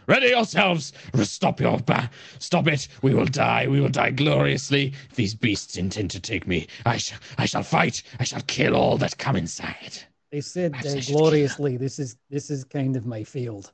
Ready 0.08 0.28
yourselves! 0.28 0.94
Stop 1.24 1.60
your 1.60 1.80
ba- 1.80 2.10
stop 2.40 2.68
it! 2.68 2.88
We 3.02 3.14
will 3.14 3.26
die. 3.26 3.68
We 3.68 3.82
will 3.82 3.90
die 3.90 4.12
gloriously. 4.12 4.94
If 5.10 5.16
these 5.16 5.34
beasts 5.34 5.78
intend 5.78 6.12
to 6.12 6.20
take 6.20 6.48
me, 6.48 6.68
I 6.86 6.98
shall. 6.98 7.20
I 7.38 7.46
shall 7.46 7.64
fight. 7.64 8.04
I 8.20 8.24
shall 8.24 8.42
kill 8.42 8.76
all 8.76 8.98
that 8.98 9.18
come 9.18 9.36
inside. 9.36 9.98
They 10.32 10.42
said 10.42 10.74
uh, 10.74 10.78
I 10.78 10.82
should 10.82 11.04
kill 11.06 11.18
gloriously. 11.18 11.78
This 11.78 11.98
is 11.98 12.18
this 12.30 12.52
is 12.52 12.64
kind 12.64 12.96
of 12.96 13.06
my 13.06 13.24
field. 13.24 13.72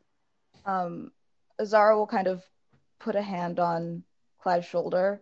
Um, 0.66 1.12
Azara 1.60 1.98
will 1.98 2.08
kind 2.08 2.28
of 2.28 2.44
put 3.00 3.16
a 3.16 3.22
hand 3.22 3.60
on 3.60 4.04
Clive's 4.40 4.68
shoulder 4.68 5.22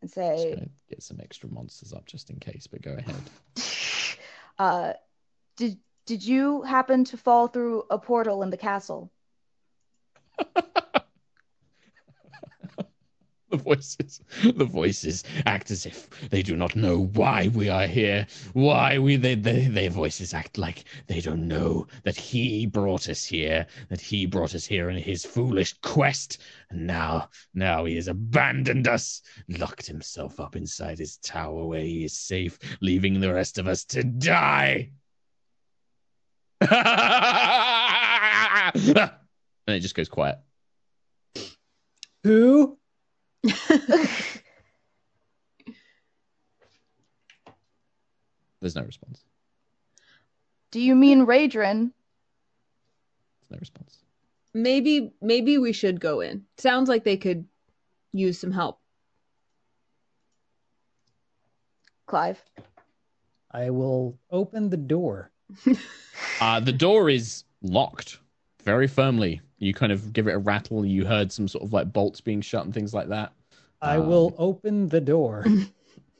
and 0.00 0.10
Just 0.10 0.42
say, 0.42 0.54
gonna 0.54 0.68
get 0.88 1.02
some 1.02 1.20
extra 1.20 1.48
monsters 1.50 1.92
up 1.92 2.06
just 2.06 2.30
in 2.30 2.38
case. 2.38 2.66
But 2.66 2.82
go 2.82 2.96
ahead. 2.98 3.22
uh, 4.58 4.92
"Did 5.56 5.78
did 6.04 6.24
you 6.24 6.62
happen 6.62 7.04
to 7.04 7.16
fall 7.16 7.46
through 7.46 7.84
a 7.90 7.98
portal 7.98 8.42
in 8.42 8.50
the 8.50 8.56
castle?" 8.56 9.12
The 13.52 13.58
voices, 13.58 14.22
the 14.42 14.64
voices 14.64 15.24
act 15.44 15.70
as 15.70 15.84
if 15.84 16.08
they 16.30 16.42
do 16.42 16.56
not 16.56 16.74
know 16.74 17.04
why 17.12 17.48
we 17.48 17.68
are 17.68 17.86
here. 17.86 18.26
Why 18.54 18.98
we 18.98 19.16
they, 19.16 19.34
they 19.34 19.66
their 19.66 19.90
voices 19.90 20.32
act 20.32 20.56
like 20.56 20.84
they 21.06 21.20
don't 21.20 21.46
know 21.46 21.86
that 22.04 22.16
he 22.16 22.64
brought 22.64 23.10
us 23.10 23.26
here, 23.26 23.66
that 23.90 24.00
he 24.00 24.24
brought 24.24 24.54
us 24.54 24.64
here 24.64 24.88
in 24.88 24.96
his 24.96 25.26
foolish 25.26 25.74
quest, 25.82 26.38
and 26.70 26.86
now 26.86 27.28
now 27.52 27.84
he 27.84 27.96
has 27.96 28.08
abandoned 28.08 28.88
us, 28.88 29.20
locked 29.48 29.86
himself 29.86 30.40
up 30.40 30.56
inside 30.56 30.98
his 30.98 31.18
tower 31.18 31.66
where 31.66 31.82
he 31.82 32.04
is 32.04 32.18
safe, 32.18 32.58
leaving 32.80 33.20
the 33.20 33.34
rest 33.34 33.58
of 33.58 33.68
us 33.68 33.84
to 33.84 34.02
die. 34.02 34.92
and 36.62 36.72
it 39.66 39.80
just 39.80 39.94
goes 39.94 40.08
quiet. 40.08 40.38
Who? 42.24 42.78
There's 48.60 48.76
no 48.76 48.82
response. 48.82 49.24
Do 50.70 50.80
you 50.80 50.94
mean 50.94 51.26
Radrin? 51.26 51.90
There's 53.40 53.50
no 53.50 53.58
response. 53.58 53.98
maybe 54.54 55.12
maybe 55.20 55.58
we 55.58 55.72
should 55.72 56.00
go 56.00 56.20
in. 56.20 56.44
Sounds 56.58 56.88
like 56.88 57.04
they 57.04 57.16
could 57.16 57.46
use 58.12 58.38
some 58.38 58.52
help. 58.52 58.78
Clive. 62.06 62.42
I 63.50 63.70
will 63.70 64.18
open 64.30 64.70
the 64.70 64.76
door. 64.76 65.30
Uh, 66.40 66.60
the 66.60 66.72
door 66.72 67.08
is 67.08 67.44
locked 67.62 68.18
very 68.64 68.86
firmly. 68.86 69.40
You 69.58 69.74
kind 69.74 69.92
of 69.92 70.12
give 70.12 70.26
it 70.28 70.34
a 70.34 70.38
rattle. 70.38 70.84
You 70.84 71.04
heard 71.04 71.32
some 71.32 71.48
sort 71.48 71.64
of 71.64 71.72
like 71.72 71.92
bolts 71.92 72.20
being 72.20 72.40
shut 72.40 72.64
and 72.64 72.74
things 72.74 72.94
like 72.94 73.08
that. 73.08 73.32
I 73.80 73.96
Um, 73.96 74.06
will 74.06 74.34
open 74.38 74.88
the 74.88 75.00
door. 75.00 75.44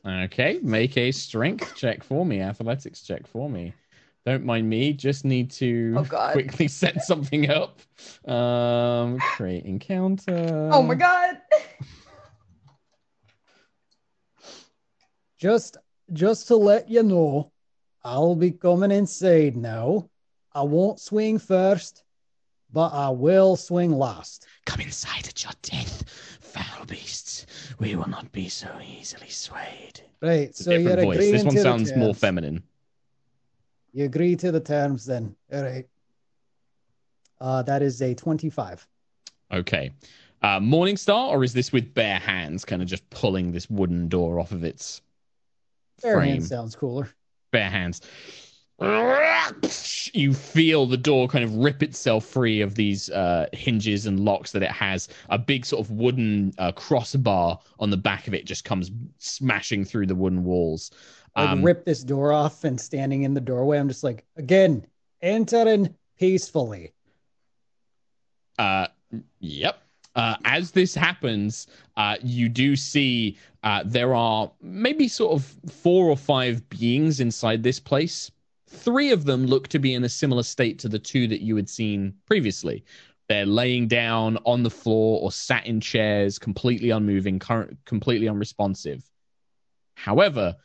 Okay, 0.04 0.58
make 0.64 0.96
a 0.96 1.12
strength 1.12 1.76
check 1.76 2.02
for 2.02 2.26
me, 2.26 2.40
athletics 2.40 3.04
check 3.04 3.24
for 3.24 3.48
me. 3.48 3.72
Don't 4.26 4.44
mind 4.44 4.68
me. 4.68 4.92
Just 4.92 5.24
need 5.24 5.48
to 5.52 5.94
Oh, 5.98 6.30
quickly 6.32 6.66
set 6.82 7.04
something 7.04 7.48
up. 7.48 7.78
Um, 8.28 9.18
create 9.20 9.64
encounter. 9.64 10.70
oh 10.72 10.82
my 10.82 10.96
god. 10.96 11.38
just 15.38 15.76
just 16.12 16.48
to 16.48 16.56
let 16.56 16.90
you 16.90 17.04
know, 17.04 17.52
I'll 18.02 18.34
be 18.34 18.50
coming 18.50 18.90
inside 18.90 19.56
now. 19.56 20.10
I 20.52 20.62
won't 20.62 20.98
swing 21.00 21.38
first, 21.38 22.02
but 22.72 22.92
I 22.92 23.08
will 23.10 23.56
swing 23.56 23.92
last. 23.92 24.46
Come 24.66 24.80
inside 24.80 25.26
at 25.28 25.42
your 25.44 25.52
death, 25.62 26.04
foul 26.40 26.84
beasts. 26.86 27.46
We 27.78 27.96
will 27.96 28.08
not 28.08 28.30
be 28.32 28.48
so 28.48 28.68
easily 28.84 29.28
swayed. 29.28 30.00
Right, 30.20 30.48
It's 30.48 30.64
so 30.64 30.70
you're 30.72 30.80
different 30.96 31.02
voice. 31.02 31.16
agreeing 31.16 31.32
This 31.32 31.44
one 31.44 31.54
to 31.54 31.58
the 31.58 31.62
sounds 31.64 31.96
more 31.96 32.14
feminine. 32.14 32.62
You 33.92 34.04
agree 34.04 34.36
to 34.36 34.52
the 34.52 34.60
terms 34.60 35.04
then. 35.04 35.34
All 35.52 35.62
right. 35.62 35.86
Uh, 37.40 37.62
that 37.62 37.82
is 37.82 38.00
a 38.02 38.14
25. 38.14 38.86
Okay. 39.52 39.90
Uh, 40.42 40.58
Morningstar, 40.60 41.28
or 41.28 41.44
is 41.44 41.52
this 41.52 41.72
with 41.72 41.92
bare 41.92 42.18
hands, 42.18 42.64
kind 42.64 42.82
of 42.82 42.88
just 42.88 43.08
pulling 43.10 43.52
this 43.52 43.68
wooden 43.68 44.08
door 44.08 44.40
off 44.40 44.52
of 44.52 44.64
its 44.64 45.02
Fair 46.00 46.14
frame? 46.16 46.30
hand 46.34 46.44
sounds 46.46 46.74
cooler. 46.74 47.08
Bare 47.50 47.68
hands. 47.70 48.00
You 50.12 50.34
feel 50.34 50.86
the 50.86 50.96
door 50.96 51.28
kind 51.28 51.44
of 51.44 51.54
rip 51.54 51.82
itself 51.82 52.24
free 52.26 52.60
of 52.60 52.74
these 52.74 53.10
uh, 53.10 53.46
hinges 53.52 54.06
and 54.06 54.20
locks 54.20 54.50
that 54.52 54.62
it 54.62 54.70
has. 54.70 55.08
A 55.30 55.38
big 55.38 55.64
sort 55.64 55.84
of 55.86 55.90
wooden 55.92 56.52
uh, 56.58 56.72
crossbar 56.72 57.60
on 57.78 57.90
the 57.90 57.96
back 57.96 58.26
of 58.26 58.34
it 58.34 58.44
just 58.44 58.64
comes 58.64 58.90
smashing 59.18 59.84
through 59.84 60.06
the 60.06 60.14
wooden 60.14 60.44
walls. 60.44 60.90
Um, 61.36 61.62
rip 61.62 61.84
this 61.84 62.02
door 62.02 62.32
off 62.32 62.64
and 62.64 62.78
standing 62.78 63.22
in 63.22 63.34
the 63.34 63.40
doorway, 63.40 63.78
I'm 63.78 63.88
just 63.88 64.04
like, 64.04 64.24
again, 64.36 64.84
entering 65.22 65.94
peacefully. 66.18 66.92
Uh, 68.58 68.88
yep. 69.40 69.78
Uh, 70.14 70.36
as 70.44 70.72
this 70.72 70.94
happens, 70.94 71.68
uh, 71.96 72.16
you 72.22 72.48
do 72.48 72.76
see 72.76 73.38
uh, 73.62 73.82
there 73.86 74.14
are 74.14 74.50
maybe 74.60 75.08
sort 75.08 75.32
of 75.32 75.44
four 75.72 76.10
or 76.10 76.16
five 76.16 76.68
beings 76.68 77.20
inside 77.20 77.62
this 77.62 77.80
place. 77.80 78.30
Three 78.72 79.12
of 79.12 79.24
them 79.24 79.46
look 79.46 79.68
to 79.68 79.78
be 79.78 79.94
in 79.94 80.04
a 80.04 80.08
similar 80.08 80.42
state 80.42 80.78
to 80.80 80.88
the 80.88 80.98
two 80.98 81.28
that 81.28 81.42
you 81.42 81.54
had 81.56 81.68
seen 81.68 82.14
previously. 82.26 82.84
They're 83.28 83.46
laying 83.46 83.86
down 83.86 84.38
on 84.44 84.62
the 84.62 84.70
floor 84.70 85.20
or 85.20 85.30
sat 85.30 85.66
in 85.66 85.80
chairs, 85.80 86.38
completely 86.38 86.90
unmoving, 86.90 87.38
current, 87.38 87.78
completely 87.84 88.28
unresponsive. 88.28 89.08
However, 89.94 90.56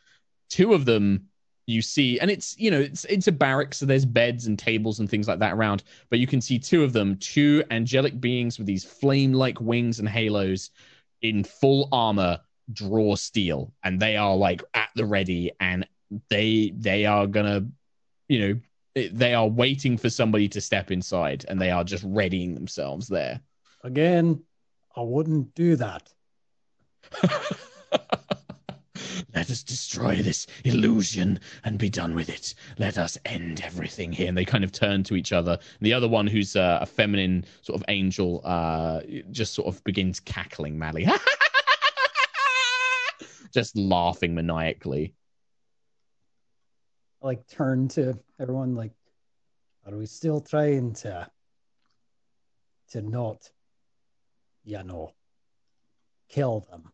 two 0.50 0.74
of 0.74 0.84
them 0.84 1.28
you 1.66 1.82
see, 1.82 2.18
and 2.18 2.30
it's 2.30 2.58
you 2.58 2.70
know 2.70 2.80
it's 2.80 3.04
it's 3.04 3.28
a 3.28 3.32
barrack, 3.32 3.74
so 3.74 3.86
there's 3.86 4.06
beds 4.06 4.46
and 4.46 4.58
tables 4.58 5.00
and 5.00 5.08
things 5.08 5.28
like 5.28 5.38
that 5.38 5.52
around 5.52 5.84
but 6.08 6.18
you 6.18 6.26
can 6.26 6.40
see 6.40 6.58
two 6.58 6.82
of 6.82 6.92
them, 6.92 7.16
two 7.18 7.62
angelic 7.70 8.20
beings 8.20 8.58
with 8.58 8.66
these 8.66 8.84
flame 8.84 9.32
like 9.32 9.60
wings 9.60 9.98
and 9.98 10.08
halos 10.08 10.70
in 11.22 11.44
full 11.44 11.88
armor 11.92 12.40
draw 12.72 13.14
steel 13.14 13.72
and 13.82 14.00
they 14.00 14.16
are 14.16 14.36
like 14.36 14.62
at 14.74 14.88
the 14.94 15.04
ready 15.04 15.50
and 15.60 15.86
they 16.28 16.72
they 16.76 17.06
are 17.06 17.26
gonna 17.26 17.66
you 18.28 18.38
know 18.40 18.60
it- 18.94 19.16
they 19.16 19.34
are 19.34 19.48
waiting 19.48 19.96
for 19.96 20.10
somebody 20.10 20.48
to 20.48 20.60
step 20.60 20.90
inside 20.90 21.44
and 21.48 21.60
they 21.60 21.70
are 21.70 21.84
just 21.84 22.04
readying 22.06 22.54
themselves 22.54 23.08
there 23.08 23.40
Again, 23.84 24.42
I 24.96 25.02
wouldn't 25.02 25.54
do 25.54 25.76
that. 25.76 26.12
Let 29.34 29.50
us 29.50 29.62
destroy 29.62 30.16
this 30.16 30.46
illusion 30.64 31.38
and 31.64 31.78
be 31.78 31.88
done 31.88 32.14
with 32.14 32.28
it. 32.28 32.54
Let 32.78 32.98
us 32.98 33.16
end 33.24 33.62
everything 33.64 34.12
here. 34.12 34.26
And 34.28 34.36
they 34.36 34.44
kind 34.44 34.64
of 34.64 34.72
turn 34.72 35.04
to 35.04 35.14
each 35.14 35.32
other. 35.32 35.58
The 35.80 35.92
other 35.92 36.08
one, 36.08 36.26
who's 36.26 36.56
uh, 36.56 36.78
a 36.80 36.86
feminine 36.86 37.44
sort 37.62 37.80
of 37.80 37.84
angel, 37.88 38.40
uh, 38.44 39.00
just 39.30 39.54
sort 39.54 39.68
of 39.68 39.82
begins 39.84 40.18
cackling 40.18 40.76
madly, 40.76 41.06
just 43.54 43.76
laughing 43.76 44.34
maniacally. 44.34 45.14
I 47.22 47.26
like 47.26 47.46
turn 47.48 47.88
to 47.88 48.18
everyone 48.38 48.74
like, 48.74 48.92
are 49.86 49.96
we 49.96 50.06
still 50.06 50.40
trying 50.40 50.92
to 50.94 51.28
to 52.90 53.02
not, 53.02 53.50
you 54.64 54.82
know, 54.82 55.12
kill 56.28 56.60
them? 56.70 56.92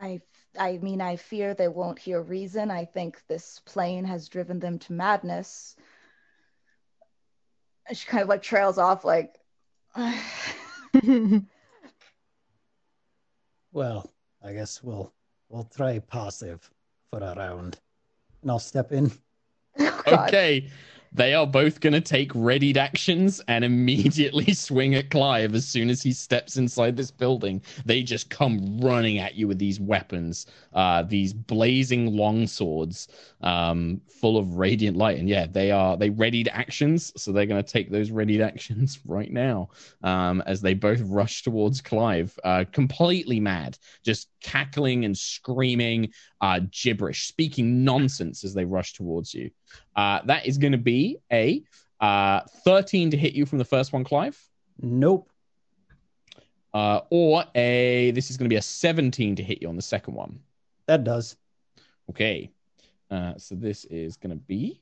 I 0.00 0.20
I 0.58 0.78
mean 0.78 1.00
I 1.00 1.16
fear 1.16 1.54
they 1.54 1.68
won't 1.68 1.98
hear 1.98 2.20
reason. 2.22 2.70
I 2.70 2.84
think 2.84 3.22
this 3.26 3.60
plane 3.64 4.04
has 4.04 4.28
driven 4.28 4.58
them 4.60 4.78
to 4.80 4.92
madness. 4.92 5.76
And 7.86 7.96
she 7.96 8.06
kind 8.06 8.22
of 8.22 8.28
like 8.28 8.42
trails 8.42 8.78
off 8.78 9.04
like 9.04 9.34
Well, 13.72 14.08
I 14.40 14.52
guess 14.52 14.82
we'll 14.84 15.12
we'll 15.48 15.64
try 15.64 15.98
passive 15.98 16.70
for 17.10 17.18
a 17.18 17.34
round. 17.34 17.80
And 18.40 18.50
I'll 18.50 18.60
step 18.60 18.92
in. 18.92 19.10
oh, 20.06 20.24
Okay. 20.26 20.68
They 21.14 21.32
are 21.32 21.46
both 21.46 21.80
going 21.80 21.92
to 21.92 22.00
take 22.00 22.32
readied 22.34 22.76
actions 22.76 23.40
and 23.46 23.64
immediately 23.64 24.52
swing 24.54 24.96
at 24.96 25.10
Clive 25.10 25.54
as 25.54 25.64
soon 25.64 25.88
as 25.88 26.02
he 26.02 26.12
steps 26.12 26.56
inside 26.56 26.96
this 26.96 27.10
building. 27.12 27.62
They 27.84 28.02
just 28.02 28.30
come 28.30 28.80
running 28.80 29.20
at 29.20 29.36
you 29.36 29.46
with 29.46 29.58
these 29.58 29.78
weapons, 29.78 30.46
uh, 30.74 31.04
these 31.04 31.32
blazing 31.32 32.16
long 32.16 32.46
swords, 32.48 33.08
um, 33.42 34.00
full 34.08 34.36
of 34.36 34.56
radiant 34.56 34.96
light. 34.96 35.18
And 35.18 35.28
yeah, 35.28 35.46
they 35.46 35.70
are 35.70 35.96
they 35.96 36.10
readied 36.10 36.48
actions, 36.48 37.12
so 37.16 37.30
they're 37.30 37.46
going 37.46 37.62
to 37.62 37.72
take 37.72 37.90
those 37.90 38.10
readied 38.10 38.40
actions 38.44 38.98
right 39.06 39.32
now 39.32 39.68
um, 40.02 40.42
as 40.46 40.60
they 40.60 40.74
both 40.74 41.00
rush 41.02 41.42
towards 41.42 41.80
Clive, 41.80 42.36
uh, 42.42 42.64
completely 42.72 43.38
mad, 43.38 43.78
just 44.04 44.28
cackling 44.42 45.04
and 45.04 45.16
screaming, 45.16 46.12
uh, 46.40 46.60
gibberish, 46.70 47.28
speaking 47.28 47.84
nonsense 47.84 48.44
as 48.44 48.52
they 48.52 48.64
rush 48.64 48.94
towards 48.94 49.32
you. 49.32 49.50
Uh, 49.96 50.20
that 50.26 50.46
is 50.46 50.58
going 50.58 50.72
to 50.72 50.78
be 50.78 51.03
a 51.32 51.62
uh, 52.00 52.40
13 52.64 53.10
to 53.10 53.16
hit 53.16 53.34
you 53.34 53.46
from 53.46 53.58
the 53.58 53.64
first 53.64 53.92
one, 53.92 54.04
Clive. 54.04 54.38
Nope. 54.80 55.30
Uh, 56.72 57.00
or 57.10 57.44
a 57.54 58.10
this 58.12 58.30
is 58.30 58.36
going 58.36 58.46
to 58.46 58.52
be 58.52 58.56
a 58.56 58.62
17 58.62 59.36
to 59.36 59.42
hit 59.42 59.62
you 59.62 59.68
on 59.68 59.76
the 59.76 59.82
second 59.82 60.14
one. 60.14 60.40
That 60.86 61.04
does. 61.04 61.36
Okay. 62.10 62.50
Uh, 63.10 63.34
so 63.36 63.54
this 63.54 63.84
is 63.86 64.16
going 64.16 64.30
to 64.30 64.42
be. 64.44 64.80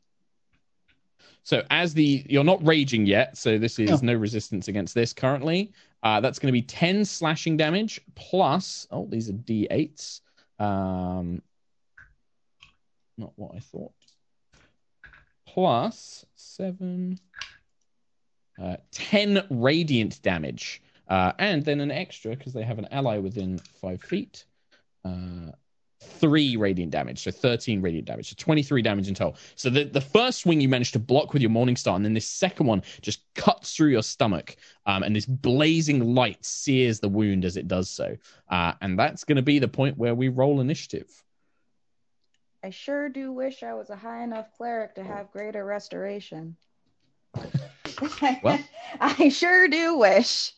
So 1.45 1.63
as 1.71 1.93
the 1.93 2.25
you're 2.29 2.45
not 2.45 2.65
raging 2.67 3.05
yet, 3.05 3.37
so 3.37 3.59
this 3.59 3.79
is 3.79 4.03
no, 4.03 4.15
resistance 4.15 4.69
against 4.69 4.95
this 4.95 5.13
currently. 5.13 5.73
Uh, 6.03 6.21
that's 6.21 6.39
going 6.39 6.49
to 6.49 6.53
be 6.53 6.63
10 6.63 7.05
slashing 7.05 7.57
damage 7.57 8.01
plus. 8.15 8.87
Oh, 8.91 9.07
these 9.09 9.29
are 9.29 9.35
d8s. 9.35 10.21
Um, 10.59 11.43
not 13.19 13.33
what 13.37 13.53
I 13.55 13.59
thought. 13.59 13.93
Plus 15.53 16.25
seven, 16.35 17.19
uh, 18.61 18.77
10 18.93 19.45
radiant 19.51 20.23
damage. 20.23 20.83
Uh, 21.09 21.33
and 21.39 21.63
then 21.63 21.81
an 21.81 21.91
extra 21.91 22.35
because 22.35 22.55
they 22.55 22.63
have 22.63 22.79
an 22.79 22.89
ally 22.91 23.19
within 23.19 23.59
five 23.59 24.03
feet. 24.03 24.47
Uh, 25.05 25.51
three 26.01 26.57
radiant 26.57 26.91
damage, 26.91 27.23
so 27.23 27.31
13 27.31 27.83
radiant 27.83 28.07
damage, 28.07 28.31
so 28.31 28.35
23 28.39 28.81
damage 28.81 29.09
in 29.09 29.15
total. 29.15 29.37
So 29.55 29.69
the, 29.69 29.85
the 29.85 30.01
first 30.01 30.41
swing 30.41 30.61
you 30.61 30.69
managed 30.69 30.95
to 30.95 30.99
block 30.99 31.33
with 31.33 31.43
your 31.43 31.51
Morning 31.51 31.77
Star, 31.77 31.97
and 31.97 32.05
then 32.05 32.15
this 32.15 32.27
second 32.27 32.67
one 32.67 32.83
just 33.03 33.21
cuts 33.35 33.77
through 33.77 33.91
your 33.91 34.03
stomach, 34.03 34.57
um, 34.87 35.03
and 35.03 35.15
this 35.15 35.27
blazing 35.27 36.15
light 36.15 36.43
sears 36.45 36.99
the 36.99 37.09
wound 37.09 37.45
as 37.45 37.57
it 37.57 37.69
does 37.69 37.91
so. 37.91 38.17
Uh, 38.49 38.73
and 38.81 38.99
that's 38.99 39.25
going 39.25 39.37
to 39.37 39.43
be 39.43 39.59
the 39.59 39.69
point 39.69 39.99
where 39.99 40.15
we 40.15 40.29
roll 40.29 40.61
initiative. 40.61 41.23
I 42.65 42.71
sure 42.71 43.09
do 43.09 43.33
wish 43.33 43.63
I 43.63 43.75
was 43.75 43.91
a 43.91 43.97
high 43.97 44.23
enough 44.23 44.47
cleric 44.57 44.95
to 44.95 45.03
have 45.03 45.33
greater 45.33 45.65
restoration. 45.65 46.57
Well. 48.43 48.59
I 49.01 49.29
sure 49.31 49.67
do 49.69 49.99
wish. 49.99 50.53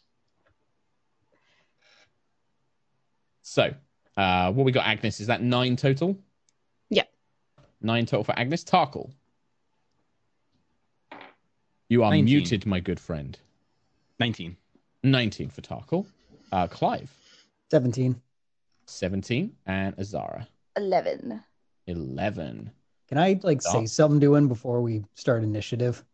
So, 3.42 3.72
uh, 4.16 4.52
what 4.52 4.64
we 4.64 4.72
got, 4.72 4.84
Agnis? 4.84 5.20
Is 5.20 5.28
that 5.28 5.42
nine 5.42 5.76
total? 5.76 6.18
Yeah. 6.90 7.04
Nine 7.80 8.04
total 8.04 8.24
for 8.24 8.32
Agnis. 8.32 8.64
Tarkhal. 8.64 9.10
You 11.88 12.02
are 12.02 12.10
19. 12.10 12.24
muted, 12.24 12.66
my 12.66 12.80
good 12.80 13.00
friend. 13.00 13.38
19. 14.18 14.56
19 15.02 15.50
for 15.50 15.60
Tarkhal. 15.60 16.06
Uh, 16.52 16.66
Clive, 16.66 17.10
17. 17.70 18.20
17. 18.86 19.52
And 19.66 19.98
Azara, 19.98 20.46
11. 20.76 21.42
11. 21.86 22.70
Can 23.08 23.18
I 23.18 23.38
like 23.42 23.62
say 23.62 23.86
something 23.86 24.20
to 24.20 24.34
him 24.34 24.48
before 24.48 24.80
we 24.80 25.04
start 25.14 25.42
initiative? 25.42 26.04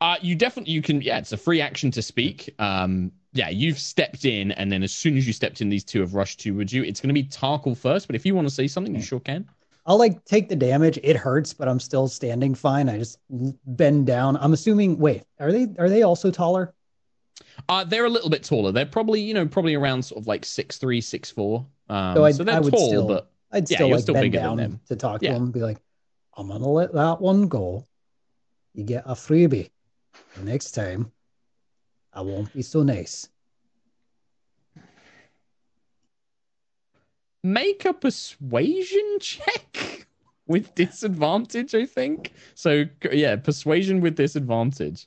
Uh, 0.00 0.16
you 0.20 0.34
definitely 0.34 0.72
you 0.72 0.82
can 0.82 1.00
yeah, 1.02 1.18
it's 1.18 1.32
a 1.32 1.36
free 1.36 1.60
action 1.60 1.90
to 1.92 2.02
speak. 2.02 2.54
Um, 2.58 3.12
yeah, 3.32 3.48
you've 3.48 3.78
stepped 3.78 4.24
in, 4.24 4.52
and 4.52 4.70
then 4.70 4.82
as 4.82 4.92
soon 4.92 5.16
as 5.16 5.26
you 5.26 5.32
stepped 5.32 5.60
in, 5.60 5.68
these 5.68 5.84
two 5.84 6.00
have 6.00 6.14
rushed 6.14 6.40
towards 6.40 6.72
you. 6.72 6.82
It's 6.84 7.00
going 7.00 7.08
to 7.08 7.14
be 7.14 7.24
Tarkhal 7.24 7.76
first, 7.76 8.06
but 8.06 8.16
if 8.16 8.24
you 8.24 8.34
want 8.34 8.48
to 8.48 8.54
say 8.54 8.66
something, 8.66 8.94
you 8.94 9.02
sure 9.02 9.20
can. 9.20 9.46
I'll 9.84 9.98
like 9.98 10.24
take 10.24 10.48
the 10.48 10.56
damage. 10.56 10.98
It 11.02 11.16
hurts, 11.16 11.52
but 11.52 11.68
I'm 11.68 11.78
still 11.80 12.08
standing 12.08 12.54
fine. 12.54 12.88
I 12.88 12.98
just 12.98 13.18
bend 13.28 14.06
down. 14.06 14.36
I'm 14.38 14.52
assuming. 14.52 14.98
Wait, 14.98 15.24
are 15.38 15.52
they 15.52 15.68
are 15.78 15.88
they 15.88 16.02
also 16.02 16.30
taller? 16.30 16.74
Uh, 17.68 17.84
they're 17.84 18.06
a 18.06 18.10
little 18.10 18.30
bit 18.30 18.42
taller. 18.42 18.72
They're 18.72 18.86
probably 18.86 19.20
you 19.20 19.34
know 19.34 19.46
probably 19.46 19.74
around 19.74 20.02
sort 20.04 20.20
of 20.20 20.26
like 20.26 20.44
six 20.44 20.78
three, 20.78 21.00
six 21.00 21.30
four. 21.30 21.66
Um, 21.88 22.14
So 22.16 22.24
I- 22.24 22.32
so 22.32 22.44
they're 22.44 22.56
I 22.56 22.60
tall, 22.70 22.88
still- 22.88 23.06
but 23.06 23.30
I'd 23.52 23.68
still 23.68 23.88
you're 23.88 23.96
like 23.96 24.02
still 24.02 24.14
bend 24.14 24.32
down 24.32 24.80
to 24.88 24.96
talk 24.96 25.22
Yeah. 25.22 25.30
to 25.30 25.36
him 25.36 25.42
and 25.44 25.52
be 25.52 25.60
like, 25.60 25.78
I'm 26.36 26.48
gonna 26.48 26.68
let 26.68 26.92
that 26.92 27.20
one 27.20 27.48
go. 27.48 27.86
You 28.74 28.84
get 28.84 29.04
a 29.06 29.14
freebie. 29.14 29.70
Next 30.42 30.72
time, 30.72 31.12
I 32.12 32.20
won't 32.20 32.52
be 32.52 32.62
so 32.62 32.82
nice. 32.82 33.28
make 37.42 37.84
a 37.84 37.92
persuasion 37.92 39.18
check 39.20 40.06
with 40.46 40.74
disadvantage. 40.74 41.74
I 41.74 41.86
think 41.86 42.32
so. 42.54 42.84
Yeah, 43.12 43.36
persuasion 43.36 44.00
with 44.00 44.16
disadvantage. 44.16 45.06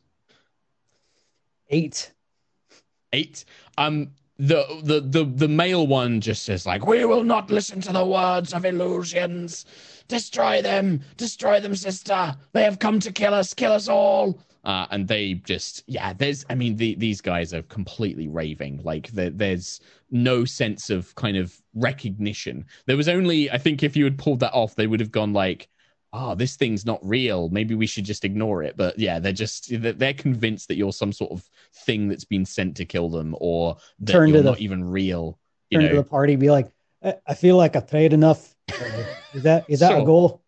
Eight. 1.69 2.13
eight. 3.13 3.45
Um, 3.77 4.11
the 4.39 4.65
the 4.83 5.01
the 5.01 5.25
the 5.25 5.47
male 5.47 5.85
one 5.85 6.21
just 6.21 6.43
says 6.43 6.65
like, 6.65 6.87
"We 6.87 7.05
will 7.05 7.23
not 7.23 7.51
listen 7.51 7.81
to 7.81 7.93
the 7.93 8.05
words 8.05 8.53
of 8.53 8.65
illusions. 8.65 9.65
Destroy 10.07 10.61
them, 10.61 11.01
destroy 11.17 11.59
them, 11.59 11.75
sister. 11.75 12.35
They 12.53 12.63
have 12.63 12.79
come 12.79 12.99
to 13.01 13.11
kill 13.11 13.33
us, 13.33 13.53
kill 13.53 13.73
us 13.73 13.87
all." 13.87 14.39
Uh, 14.65 14.85
and 14.91 15.07
they 15.07 15.35
just, 15.35 15.83
yeah, 15.87 16.11
there's, 16.11 16.45
I 16.49 16.55
mean, 16.55 16.75
the, 16.75 16.93
these 16.95 17.21
guys 17.21 17.53
are 17.53 17.61
completely 17.63 18.27
raving. 18.27 18.81
Like, 18.83 19.09
there, 19.11 19.29
there's 19.29 19.79
no 20.11 20.43
sense 20.43 20.89
of 20.89 21.15
kind 21.15 21.37
of 21.37 21.61
recognition. 21.73 22.65
There 22.85 22.97
was 22.97 23.07
only, 23.07 23.49
I 23.49 23.57
think, 23.57 23.83
if 23.83 23.95
you 23.95 24.03
had 24.03 24.17
pulled 24.17 24.41
that 24.41 24.51
off, 24.51 24.75
they 24.75 24.85
would 24.85 24.99
have 24.99 25.11
gone 25.11 25.31
like, 25.31 25.69
oh, 26.13 26.35
this 26.35 26.55
thing's 26.55 26.85
not 26.85 26.99
real. 27.03 27.49
Maybe 27.49 27.75
we 27.75 27.85
should 27.85 28.05
just 28.05 28.25
ignore 28.25 28.63
it. 28.63 28.75
But 28.77 28.97
yeah, 28.97 29.19
they're 29.19 29.31
just 29.31 29.69
they're 29.81 30.13
convinced 30.13 30.67
that 30.67 30.75
you're 30.75 30.93
some 30.93 31.13
sort 31.13 31.31
of 31.31 31.47
thing 31.85 32.07
that's 32.07 32.25
been 32.25 32.45
sent 32.45 32.77
to 32.77 32.85
kill 32.85 33.09
them, 33.09 33.35
or 33.39 33.77
that 33.99 34.11
Turn 34.13 34.27
to 34.29 34.33
you're 34.33 34.43
the- 34.43 34.49
not 34.51 34.59
even 34.59 34.83
real. 34.83 35.39
You 35.69 35.79
Turn 35.79 35.89
to 35.91 35.95
the 35.97 36.03
party, 36.03 36.35
be 36.35 36.49
like, 36.49 36.71
I, 37.03 37.15
I 37.27 37.33
feel 37.35 37.55
like 37.55 37.75
I've 37.75 37.87
tried 37.89 38.13
enough. 38.13 38.55
Is 39.33 39.43
that 39.43 39.65
is 39.67 39.79
that 39.81 39.91
Sure. 39.91 40.01
a 40.01 40.05
goal? 40.05 40.41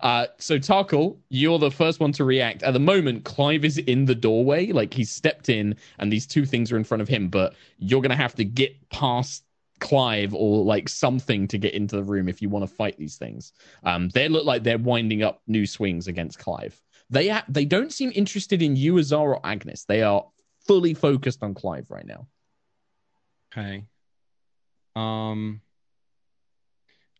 Uh, 0.00 0.26
so 0.38 0.58
Tarkhal, 0.58 1.16
you're 1.30 1.58
the 1.58 1.70
first 1.70 2.00
one 2.00 2.12
to 2.12 2.24
react. 2.24 2.62
At 2.62 2.72
the 2.72 2.80
moment, 2.80 3.24
Clive 3.24 3.64
is 3.64 3.78
in 3.78 4.04
the 4.04 4.14
doorway, 4.14 4.72
like 4.72 4.92
he's 4.92 5.10
stepped 5.10 5.48
in, 5.48 5.76
and 5.98 6.12
these 6.12 6.26
two 6.26 6.44
things 6.44 6.70
are 6.72 6.76
in 6.76 6.84
front 6.84 7.00
of 7.00 7.08
him. 7.08 7.28
But 7.28 7.54
you're 7.78 8.02
gonna 8.02 8.16
have 8.16 8.34
to 8.34 8.44
get 8.44 8.76
past 8.90 9.44
Clive 9.82 10.34
or 10.34 10.64
like 10.64 10.88
something 10.88 11.46
to 11.48 11.58
get 11.58 11.74
into 11.74 11.96
the 11.96 12.02
room 12.02 12.28
if 12.28 12.40
you 12.40 12.48
want 12.48 12.66
to 12.66 12.74
fight 12.74 12.96
these 12.96 13.16
things. 13.16 13.52
Um, 13.84 14.08
they 14.10 14.28
look 14.28 14.44
like 14.44 14.62
they're 14.62 14.78
winding 14.78 15.22
up 15.22 15.42
new 15.46 15.66
swings 15.66 16.08
against 16.08 16.38
Clive. 16.38 16.80
They 17.10 17.28
ha- 17.28 17.44
they 17.48 17.64
don't 17.64 17.92
seem 17.92 18.12
interested 18.14 18.62
in 18.62 18.76
you, 18.76 18.98
Azar, 18.98 19.34
or 19.34 19.40
Agnis. 19.42 19.84
They 19.84 20.02
are 20.02 20.24
fully 20.66 20.94
focused 20.94 21.42
on 21.42 21.52
Clive 21.52 21.90
right 21.90 22.06
now. 22.06 22.26
Okay. 23.52 23.84
Um, 24.96 25.60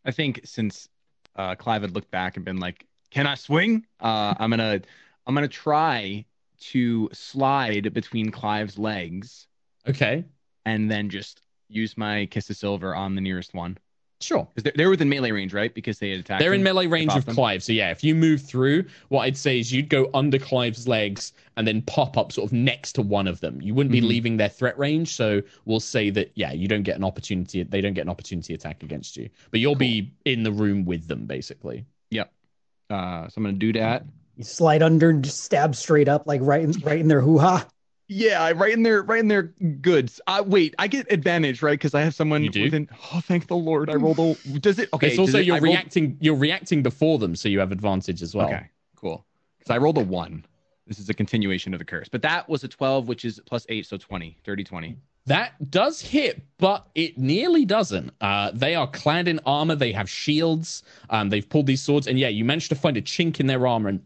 I 0.04 0.12
think 0.12 0.40
since 0.44 0.88
uh, 1.36 1.56
Clive 1.56 1.82
had 1.82 1.94
looked 1.94 2.10
back 2.10 2.36
and 2.36 2.44
been 2.44 2.58
like, 2.58 2.86
"Can 3.10 3.26
I 3.26 3.34
swing?" 3.34 3.84
Uh, 4.00 4.34
I'm 4.38 4.50
gonna, 4.50 4.80
I'm 5.26 5.34
gonna 5.34 5.48
try 5.48 6.24
to 6.60 7.10
slide 7.12 7.92
between 7.92 8.30
Clive's 8.30 8.78
legs 8.78 9.48
Okay, 9.88 10.24
and 10.64 10.90
then 10.90 11.10
just 11.10 11.41
use 11.72 11.96
my 11.96 12.26
kiss 12.26 12.50
of 12.50 12.56
silver 12.56 12.94
on 12.94 13.14
the 13.14 13.20
nearest 13.20 13.54
one 13.54 13.78
sure. 14.20 14.46
because 14.54 14.62
they're, 14.64 14.72
they're 14.76 14.90
within 14.90 15.08
melee 15.08 15.32
range, 15.32 15.52
right? 15.52 15.74
Because 15.74 15.98
they 15.98 16.10
had 16.10 16.20
attacked. 16.20 16.40
They're 16.40 16.54
in 16.54 16.62
melee 16.62 16.86
range 16.86 17.06
Above 17.10 17.18
of 17.18 17.24
them. 17.26 17.34
Clive. 17.34 17.62
So 17.62 17.72
yeah, 17.72 17.90
if 17.90 18.04
you 18.04 18.14
move 18.14 18.40
through, 18.40 18.84
what 19.08 19.22
I'd 19.22 19.36
say 19.36 19.58
is 19.58 19.72
you'd 19.72 19.88
go 19.88 20.10
under 20.14 20.38
Clive's 20.38 20.86
legs 20.86 21.32
and 21.56 21.66
then 21.66 21.82
pop 21.82 22.16
up 22.16 22.30
sort 22.30 22.46
of 22.46 22.52
next 22.52 22.92
to 22.92 23.02
one 23.02 23.26
of 23.26 23.40
them. 23.40 23.60
You 23.60 23.74
wouldn't 23.74 23.92
be 23.92 24.00
Mhm. 24.00 24.08
leaving 24.08 24.36
their 24.36 24.48
threat 24.48 24.78
range. 24.78 25.14
So 25.14 25.42
we'll 25.64 25.80
say 25.80 26.10
that 26.10 26.30
yeah, 26.34 26.52
you 26.52 26.68
don't 26.68 26.84
get 26.84 26.96
an 26.96 27.04
opportunity. 27.04 27.62
They 27.64 27.80
don't 27.80 27.94
get 27.94 28.02
an 28.02 28.10
opportunity 28.10 28.54
attack 28.54 28.82
against 28.82 29.16
you, 29.16 29.28
but 29.50 29.60
you'll 29.60 29.74
be 29.74 30.12
in 30.24 30.42
the 30.44 30.52
room 30.52 30.84
with 30.84 31.08
them 31.08 31.26
basically. 31.26 31.84
Uh, 32.90 33.26
so 33.26 33.34
I'm 33.38 33.44
gonna 33.44 33.54
do 33.56 33.72
that. 33.72 34.04
You 34.36 34.44
slide 34.44 34.82
under 34.82 35.08
and 35.08 35.24
just 35.24 35.44
stab 35.44 35.74
straight 35.74 36.08
up, 36.08 36.26
like 36.26 36.42
right 36.42 36.62
in 36.62 36.72
right 36.82 36.98
in 37.00 37.08
their 37.08 37.22
hoo 37.22 37.38
ha. 37.38 37.66
Yeah, 38.08 38.42
I- 38.42 38.52
right 38.52 38.72
in 38.72 38.82
their 38.82 39.02
right 39.02 39.20
in 39.20 39.28
their 39.28 39.42
goods. 39.80 40.20
Uh, 40.26 40.42
wait, 40.46 40.74
I 40.78 40.86
get 40.88 41.10
advantage, 41.10 41.62
right? 41.62 41.72
Because 41.78 41.94
I 41.94 42.02
have 42.02 42.14
someone 42.14 42.42
within. 42.64 42.88
Oh, 43.12 43.20
thank 43.20 43.46
the 43.46 43.56
Lord! 43.56 43.88
I 43.90 43.94
rolled 43.94 44.18
a. 44.18 44.34
Does 44.58 44.78
it? 44.78 44.88
Okay. 44.92 45.08
it's 45.08 45.18
also 45.18 45.38
it- 45.38 45.46
you're 45.46 45.56
I 45.56 45.58
rolled- 45.60 45.74
reacting. 45.74 46.16
You're 46.20 46.34
reacting 46.36 46.82
before 46.82 47.18
them, 47.18 47.34
so 47.36 47.48
you 47.48 47.58
have 47.60 47.72
advantage 47.72 48.20
as 48.22 48.34
well. 48.34 48.48
Okay, 48.48 48.66
cool. 48.96 49.24
Because 49.58 49.70
I 49.74 49.78
rolled 49.78 49.98
a 49.98 50.04
one. 50.04 50.44
This 50.86 50.98
is 50.98 51.08
a 51.08 51.14
continuation 51.14 51.72
of 51.74 51.78
the 51.78 51.84
curse. 51.84 52.08
But 52.08 52.22
that 52.22 52.48
was 52.48 52.64
a 52.64 52.68
12, 52.68 53.06
which 53.06 53.24
is 53.24 53.40
plus 53.46 53.64
eight, 53.68 53.86
so 53.86 53.96
20, 53.96 54.36
30, 54.44 54.64
20. 54.64 54.96
That 55.26 55.70
does 55.70 56.00
hit, 56.00 56.42
but 56.58 56.88
it 56.96 57.16
nearly 57.16 57.64
doesn't. 57.64 58.12
Uh, 58.20 58.50
they 58.54 58.74
are 58.74 58.88
clad 58.88 59.28
in 59.28 59.38
armor. 59.46 59.76
They 59.76 59.92
have 59.92 60.10
shields. 60.10 60.82
Um, 61.10 61.28
they've 61.28 61.48
pulled 61.48 61.66
these 61.66 61.80
swords, 61.80 62.08
and 62.08 62.18
yeah, 62.18 62.28
you 62.28 62.44
managed 62.44 62.70
to 62.70 62.74
find 62.74 62.96
a 62.96 63.02
chink 63.02 63.38
in 63.38 63.46
their 63.46 63.66
armor 63.66 63.88
and 63.90 64.02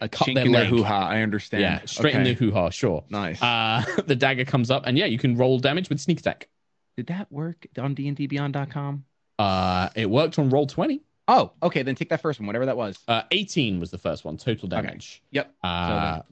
A 0.00 0.08
cut 0.08 0.28
chink 0.28 0.34
their 0.36 0.46
in 0.46 0.52
their 0.52 0.66
hoo 0.66 0.84
ha. 0.84 1.08
I 1.08 1.22
understand. 1.22 1.62
Yeah, 1.62 1.80
straight 1.86 2.14
in 2.14 2.22
the 2.22 2.34
hoo 2.34 2.52
ha. 2.52 2.70
Sure. 2.70 3.02
Nice. 3.10 3.42
Uh, 3.42 3.84
the 4.06 4.14
dagger 4.14 4.44
comes 4.44 4.70
up, 4.70 4.84
and 4.86 4.96
yeah, 4.96 5.06
you 5.06 5.18
can 5.18 5.36
roll 5.36 5.58
damage 5.58 5.88
with 5.88 5.98
sneak 6.00 6.20
attack. 6.20 6.48
Did 6.96 7.08
that 7.08 7.30
work 7.32 7.66
on 7.76 7.94
dndbeyond.com? 7.96 9.04
Uh, 9.38 9.88
it 9.96 10.08
worked 10.08 10.38
on 10.38 10.50
roll 10.50 10.66
twenty. 10.66 11.02
Oh, 11.26 11.52
okay. 11.62 11.82
Then 11.82 11.94
take 11.94 12.10
that 12.10 12.20
first 12.20 12.40
one, 12.40 12.46
whatever 12.46 12.66
that 12.66 12.76
was. 12.76 12.98
Uh, 13.06 13.22
18 13.30 13.78
was 13.78 13.92
the 13.92 13.98
first 13.98 14.24
one, 14.24 14.36
total 14.36 14.68
damage. 14.68 15.22
Yep. 15.30 15.54
Uh, 15.62 16.22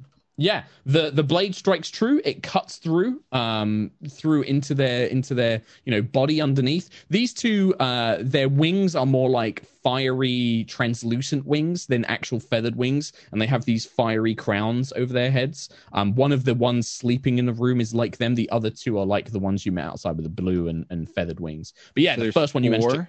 yeah, 0.40 0.62
the 0.87 1.11
the 1.11 1.24
blade 1.24 1.53
strikes 1.57 1.90
true. 1.90 2.22
It 2.24 2.44
cuts 2.44 2.77
through, 2.77 3.20
um, 3.33 3.90
through 4.09 4.42
into 4.42 4.72
their 4.72 5.07
into 5.07 5.35
their 5.35 5.61
you 5.85 5.90
know 5.90 6.01
body 6.01 6.40
underneath. 6.40 6.90
These 7.11 7.35
two, 7.35 7.74
uh, 7.81 8.18
their 8.20 8.48
wings 8.48 8.94
are 8.94 9.05
more 9.05 9.29
like 9.29 9.64
fiery, 9.83 10.64
translucent 10.68 11.44
wings 11.44 11.87
than 11.87 12.05
actual 12.05 12.38
feathered 12.38 12.77
wings, 12.77 13.12
and 13.33 13.42
they 13.42 13.46
have 13.46 13.64
these 13.64 13.85
fiery 13.85 14.35
crowns 14.35 14.92
over 14.92 15.12
their 15.12 15.31
heads. 15.31 15.70
Um, 15.92 16.14
one 16.14 16.31
of 16.31 16.44
the 16.44 16.55
ones 16.55 16.88
sleeping 16.88 17.38
in 17.38 17.46
the 17.46 17.53
room 17.53 17.81
is 17.81 17.92
like 17.92 18.18
them. 18.18 18.37
The 18.37 18.48
other 18.51 18.70
two 18.70 18.96
are 19.01 19.07
like 19.07 19.33
the 19.33 19.40
ones 19.40 19.66
you 19.66 19.72
met 19.72 19.87
outside 19.87 20.16
with 20.16 20.24
the 20.24 20.31
blue 20.31 20.68
and, 20.68 20.87
and 20.90 21.11
feathered 21.11 21.40
wings. 21.40 21.74
But 21.94 22.05
yeah, 22.05 22.14
So 22.14 22.27
the 22.27 22.33
first 22.33 22.55
one 22.55 22.62
you 22.62 22.70
to 22.70 23.09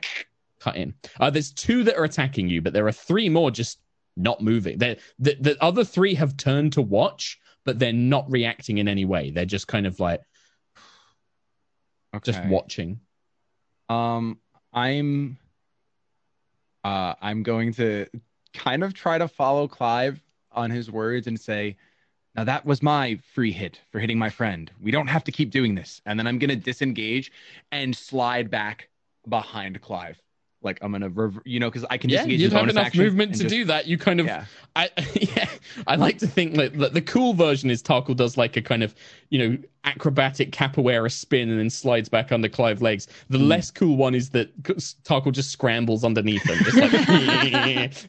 cut 0.60 0.76
in. 0.78 0.96
Uh, 1.20 1.30
there's 1.30 1.52
two 1.52 1.84
that 1.84 1.96
are 1.96 2.06
attacking 2.06 2.50
you, 2.50 2.62
but 2.62 2.74
there 2.74 2.88
are 2.88 2.92
three 2.92 3.30
more 3.30 3.52
just 3.52 3.80
not 4.20 4.42
moving. 4.42 4.78
They're, 4.78 4.98
the 5.18 5.36
the 5.40 5.64
other 5.64 5.84
three 5.84 6.14
have 6.16 6.38
turned 6.38 6.74
to 6.74 6.82
watch, 6.82 7.40
but 7.66 7.80
they're 7.80 7.94
not 7.94 8.30
reacting 8.30 8.78
in 8.78 8.88
any 8.88 9.06
way. 9.06 9.32
They're 9.32 9.46
just 9.46 9.68
kind 9.68 9.88
of 9.88 10.00
like 10.00 10.22
just 12.24 12.40
watching. 12.50 13.00
Um, 13.88 14.40
I'm, 14.74 15.38
uh, 16.84 17.16
I'm 17.22 17.44
going 17.44 17.74
to 17.74 18.08
kind 18.54 18.84
of 18.84 18.94
try 18.94 19.18
to 19.18 19.28
follow 19.28 19.68
Clive 19.68 20.22
on 20.52 20.70
his 20.70 20.92
words 20.92 21.28
and 21.28 21.40
say, 21.40 21.78
"Now 22.36 22.44
that 22.44 22.66
was 22.66 22.84
my 22.84 23.20
free 23.34 23.52
hit 23.52 23.80
for 23.92 24.00
hitting 24.00 24.20
my 24.20 24.30
friend. 24.30 24.72
We 24.82 24.92
don't 24.92 25.08
have 25.08 25.24
to 25.26 25.32
keep 25.32 25.52
doing 25.52 25.76
this." 25.76 26.02
And 26.06 26.20
then 26.20 26.28
I'm 26.28 26.40
gonna 26.40 26.56
disengage 26.56 27.32
and 27.72 27.96
slide 27.96 28.50
back 28.50 28.90
behind 29.28 29.80
Clive. 29.82 30.22
Like 30.62 30.80
I'm 30.82 30.92
gonna, 30.92 31.10
rev- 31.10 31.40
you 31.46 31.60
know, 31.60 31.70
because 31.70 31.86
I 31.90 31.98
can 31.98 32.10
just 32.10 32.28
Yeah, 32.28 32.36
you 32.36 32.50
have 32.50 32.70
enough 32.70 32.94
movement 32.94 33.34
to 33.36 33.44
just- 33.44 33.50
do 33.56 33.66
that. 33.66 33.88
You 33.88 33.98
kind 33.98 34.20
of, 34.20 34.26
Yeah. 34.26 34.46
I 34.76 34.90
yeah, 35.16 35.50
I 35.88 35.96
like 35.96 36.18
to 36.20 36.28
think 36.28 36.56
that, 36.56 36.78
that 36.80 36.94
the 36.94 37.02
cool 37.02 37.34
version 37.34 37.70
is 37.70 37.82
Tarkhal 37.82 38.16
does 38.16 38.36
like 38.38 38.58
a 38.58 38.62
kind 38.62 38.84
of 38.84 38.94
you 39.30 39.40
know 39.40 39.58
acrobatic 39.86 40.52
capoeira 40.52 41.12
spin 41.12 41.50
and 41.50 41.60
then 41.60 41.70
slides 41.70 42.10
back 42.10 42.32
under 42.32 42.50
Clive's 42.50 42.82
legs. 42.82 43.08
The 43.30 43.38
Hmm. 43.38 43.46
less 43.48 43.72
cool 43.72 43.96
one 43.98 44.14
is 44.16 44.30
that 44.32 44.62
Tarkhal 44.64 45.32
just 45.32 45.52
scrambles 45.52 46.04
underneath 46.04 46.44
him, 46.44 46.58
just 46.64 46.78
like 46.78 46.92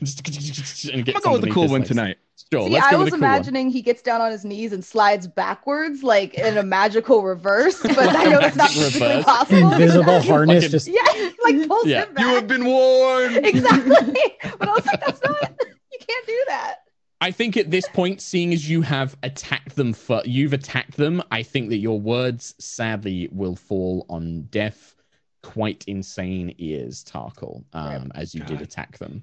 just, 0.03 0.85
and 0.87 0.95
I'm 0.97 1.03
gets 1.05 1.21
gonna 1.21 1.37
go 1.37 1.41
with 1.41 1.49
the 1.49 1.55
cool 1.55 1.69
one 1.69 1.81
legs. 1.81 1.89
tonight. 1.89 2.17
Sure, 2.53 2.67
See, 2.67 2.71
let's 2.71 2.87
I 2.87 2.91
go 2.93 2.99
with 2.99 3.05
was 3.05 3.13
the 3.13 3.19
cool 3.19 3.29
one. 3.29 3.35
imagining 3.37 3.71
he 3.71 3.83
gets 3.83 4.03
down 4.03 4.21
on 4.21 4.33
his 4.33 4.45
knees 4.45 4.73
and 4.73 4.85
slides 4.85 5.27
backwards, 5.29 6.03
like 6.03 6.35
in 6.35 6.57
a 6.59 6.63
magical 6.63 7.23
reverse. 7.23 7.81
But 7.83 7.99
I 8.17 8.25
know 8.25 8.41
that's 8.41 8.57
not 8.57 8.71
Reverse. 8.75 8.93
physically 8.93 9.23
possible. 9.23 9.73
Invisible 9.73 10.21
harness 10.23 10.69
just 10.71 10.89
Yeah, 10.93 11.31
like 11.45 11.69
pulls 11.69 11.87
Yeah. 11.87 12.07
him 12.07 12.15
back. 12.15 12.25
You 12.25 12.29
have 12.35 12.47
been 12.49 12.65
warned. 12.65 13.37
exactly. 13.47 13.95
But 14.59 14.69
I 14.69 14.73
was 14.73 14.87
like, 14.87 15.01
that's 15.05 15.21
not. 15.23 15.53
You 15.93 15.99
can't 16.09 16.27
do 16.27 16.45
that. 16.49 16.77
I 17.23 17.31
think 17.33 17.57
at 17.59 17.71
this 17.71 17.87
point, 17.89 18.23
seeing 18.23 18.53
as 18.55 18.69
you 18.69 18.81
have 18.81 19.15
attacked 19.23 19.77
them 19.77 19.93
for 19.93 20.23
you've 20.25 20.55
attacked 20.55 20.97
them, 20.97 21.23
I 21.31 21.43
think 21.43 21.69
that 21.69 21.77
your 21.77 22.01
words 22.01 22.55
sadly 22.59 23.29
will 23.31 23.57
fall 23.57 24.07
on 24.09 24.43
deaf, 24.51 24.97
quite 25.43 25.85
insane 25.87 26.55
ears, 26.57 27.05
Tarkhal, 27.05 27.65
um, 27.75 28.11
as 28.15 28.35
you 28.35 28.43
did 28.43 28.63
attack 28.63 28.97
them. 28.99 29.23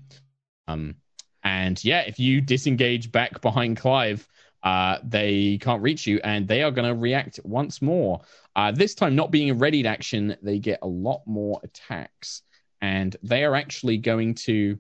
Um, 0.68 0.96
and 1.44 1.84
yeah, 1.84 2.02
if 2.02 2.20
you 2.20 2.40
disengage 2.40 3.12
back 3.12 3.42
behind 3.42 3.78
Clive, 3.78 4.28
uh, 4.62 5.00
they 5.04 5.58
can't 5.60 5.82
reach 5.82 6.06
you, 6.06 6.20
and 6.24 6.48
they 6.48 6.62
are 6.62 6.72
going 6.72 6.88
to 6.88 7.00
react 7.00 7.40
once 7.44 7.82
more. 7.82 8.22
Uh, 8.56 8.72
this 8.72 8.94
time, 8.94 9.16
not 9.16 9.32
being 9.32 9.50
a 9.50 9.56
readied 9.56 9.86
action, 9.88 10.36
they 10.44 10.60
get 10.60 10.80
a 10.82 10.88
lot 10.88 11.22
more 11.26 11.60
attacks, 11.64 12.44
and 12.82 13.16
they 13.24 13.44
are 13.44 13.56
actually 13.56 13.98
going 13.98 14.36
to. 14.36 14.78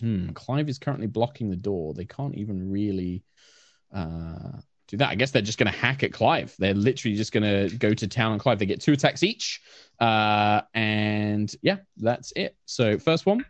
Hmm, 0.00 0.30
Clive 0.30 0.68
is 0.68 0.78
currently 0.78 1.06
blocking 1.06 1.50
the 1.50 1.56
door. 1.56 1.94
They 1.94 2.04
can't 2.04 2.34
even 2.34 2.70
really 2.70 3.22
uh, 3.92 4.58
do 4.88 4.96
that. 4.96 5.10
I 5.10 5.14
guess 5.14 5.30
they're 5.30 5.42
just 5.42 5.58
going 5.58 5.72
to 5.72 5.78
hack 5.78 6.02
at 6.02 6.12
Clive. 6.12 6.54
They're 6.58 6.74
literally 6.74 7.16
just 7.16 7.32
going 7.32 7.44
to 7.70 7.76
go 7.76 7.94
to 7.94 8.08
town 8.08 8.32
on 8.32 8.38
Clive. 8.38 8.58
They 8.58 8.66
get 8.66 8.80
two 8.80 8.92
attacks 8.92 9.22
each. 9.22 9.60
Uh, 10.00 10.62
and 10.74 11.54
yeah, 11.62 11.78
that's 11.96 12.32
it. 12.36 12.56
So, 12.66 12.98
first 12.98 13.26
one, 13.26 13.44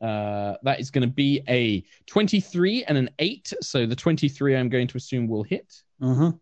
uh, 0.00 0.54
that 0.62 0.80
is 0.80 0.90
going 0.90 1.06
to 1.06 1.14
be 1.14 1.42
a 1.48 1.84
23 2.06 2.84
and 2.84 2.96
an 2.96 3.10
8. 3.18 3.52
So, 3.60 3.84
the 3.86 3.96
23 3.96 4.56
I'm 4.56 4.68
going 4.68 4.88
to 4.88 4.96
assume 4.96 5.28
will 5.28 5.42
hit. 5.42 5.82
Mhm. 6.00 6.40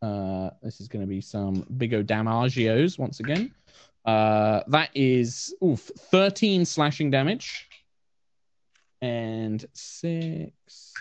Uh, 0.00 0.50
this 0.62 0.80
is 0.80 0.88
going 0.88 1.02
to 1.02 1.08
be 1.08 1.20
some 1.20 1.66
big 1.76 1.94
O 1.94 2.02
damagios 2.02 2.98
once 2.98 3.20
again. 3.20 3.52
Uh, 4.04 4.62
that 4.68 4.90
is 4.94 5.54
oof, 5.62 5.90
13 6.10 6.64
slashing 6.64 7.10
damage 7.10 7.67
and 9.00 9.64
six, 9.72 10.92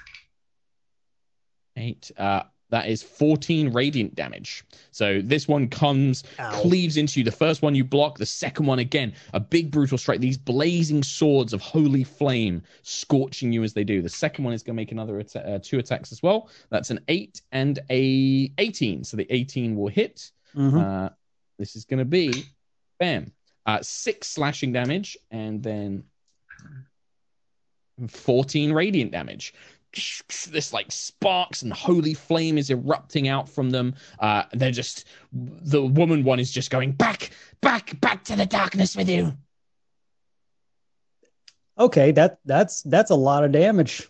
eight. 1.75 2.11
Uh, 2.17 2.43
that 2.69 2.89
is 2.89 3.01
14 3.01 3.71
radiant 3.71 4.13
damage. 4.13 4.61
So 4.91 5.21
this 5.21 5.47
one 5.47 5.69
comes, 5.69 6.25
Ow. 6.37 6.51
cleaves 6.61 6.97
into 6.97 7.21
you. 7.21 7.23
The 7.23 7.31
first 7.31 7.61
one 7.61 7.75
you 7.75 7.85
block, 7.85 8.17
the 8.17 8.25
second 8.25 8.65
one 8.65 8.79
again, 8.79 9.13
a 9.33 9.39
big 9.39 9.71
brutal 9.71 9.97
strike. 9.97 10.19
These 10.19 10.37
blazing 10.37 11.01
swords 11.01 11.53
of 11.53 11.61
holy 11.61 12.03
flame 12.03 12.61
scorching 12.81 13.53
you 13.53 13.63
as 13.63 13.71
they 13.73 13.85
do. 13.85 14.01
The 14.01 14.09
second 14.09 14.43
one 14.43 14.53
is 14.53 14.63
going 14.63 14.75
to 14.75 14.81
make 14.81 14.91
another 14.91 15.17
atta- 15.17 15.47
uh, 15.49 15.59
two 15.63 15.79
attacks 15.79 16.11
as 16.11 16.21
well. 16.21 16.49
That's 16.69 16.89
an 16.89 16.99
eight 17.07 17.41
and 17.53 17.79
a 17.89 18.51
18. 18.57 19.05
So 19.05 19.15
the 19.15 19.27
18 19.29 19.77
will 19.77 19.87
hit. 19.87 20.29
Mhm. 20.53 20.83
Uh, 21.05 21.09
this 21.57 21.77
is 21.77 21.85
going 21.85 21.99
to 21.99 22.05
be, 22.05 22.43
bam, 22.99 23.31
uh, 23.65 23.79
six 23.81 24.27
slashing 24.27 24.73
damage 24.73 25.17
and 25.31 25.63
then 25.63 26.03
14 28.07 28.73
radiant 28.73 29.11
damage. 29.11 29.53
This 30.49 30.73
like 30.73 30.91
sparks 30.91 31.61
and 31.63 31.73
holy 31.73 32.13
flame 32.13 32.57
is 32.57 32.69
erupting 32.69 33.27
out 33.27 33.49
from 33.49 33.71
them. 33.71 33.95
Uh, 34.19 34.43
they're 34.53 34.71
just, 34.71 35.05
the 35.31 35.83
woman 35.83 36.23
one 36.23 36.39
is 36.39 36.51
just 36.51 36.69
going 36.69 36.91
back, 36.91 37.31
back, 37.61 37.99
back 37.99 38.23
to 38.25 38.35
the 38.35 38.45
darkness 38.45 38.95
with 38.95 39.09
you. 39.09 39.33
Okay, 41.79 42.11
that 42.13 42.39
that's 42.45 42.81
that's 42.83 43.11
a 43.11 43.15
lot 43.15 43.43
of 43.43 43.51
damage. 43.51 44.09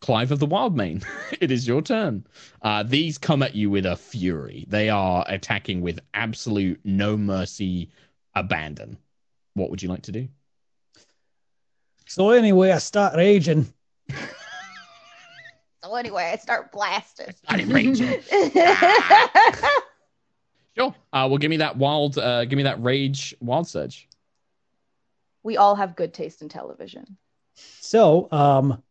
Clive 0.00 0.30
of 0.30 0.38
the 0.38 0.46
Wildmane, 0.46 1.04
it 1.40 1.50
is 1.50 1.66
your 1.66 1.82
turn. 1.82 2.24
Uh, 2.62 2.82
these 2.82 3.18
come 3.18 3.42
at 3.42 3.54
you 3.54 3.68
with 3.68 3.84
a 3.84 3.96
fury. 3.96 4.64
They 4.68 4.88
are 4.88 5.24
attacking 5.28 5.82
with 5.82 6.00
absolute 6.14 6.80
no 6.84 7.16
mercy 7.16 7.90
abandon. 8.34 8.96
What 9.54 9.70
would 9.70 9.82
you 9.82 9.88
like 9.88 10.02
to 10.02 10.12
do? 10.12 10.28
So 12.10 12.30
anyway, 12.30 12.72
I 12.72 12.78
start 12.78 13.14
raging. 13.14 13.72
So 15.82 15.94
anyway, 15.94 16.30
I 16.30 16.36
start 16.36 16.72
blasting. 16.72 17.32
Started 17.32 17.68
raging. 17.72 18.20
Sure. 20.76 20.94
Uh, 21.12 21.26
well, 21.28 21.38
give 21.38 21.48
me 21.48 21.56
that 21.56 21.76
wild. 21.78 22.18
Uh, 22.18 22.44
give 22.44 22.56
me 22.58 22.64
that 22.64 22.82
rage 22.82 23.34
wild 23.40 23.66
surge. 23.66 24.06
we 25.42 25.56
all 25.56 25.74
have 25.74 25.96
good 25.96 26.12
taste 26.12 26.42
in 26.42 26.50
television. 26.50 27.16
So, 27.54 28.28
um, 28.30 28.82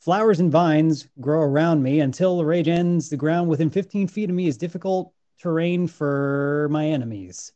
flowers 0.00 0.38
and 0.38 0.52
vines 0.52 1.08
grow 1.20 1.40
around 1.40 1.82
me 1.82 1.98
until 2.00 2.38
the 2.38 2.44
rage 2.44 2.68
ends. 2.68 3.10
The 3.10 3.16
ground 3.16 3.48
within 3.48 3.68
15 3.68 4.06
feet 4.06 4.30
of 4.30 4.36
me 4.36 4.46
is 4.46 4.56
difficult 4.56 5.12
terrain 5.40 5.88
for 5.88 6.68
my 6.70 6.86
enemies. 6.86 7.52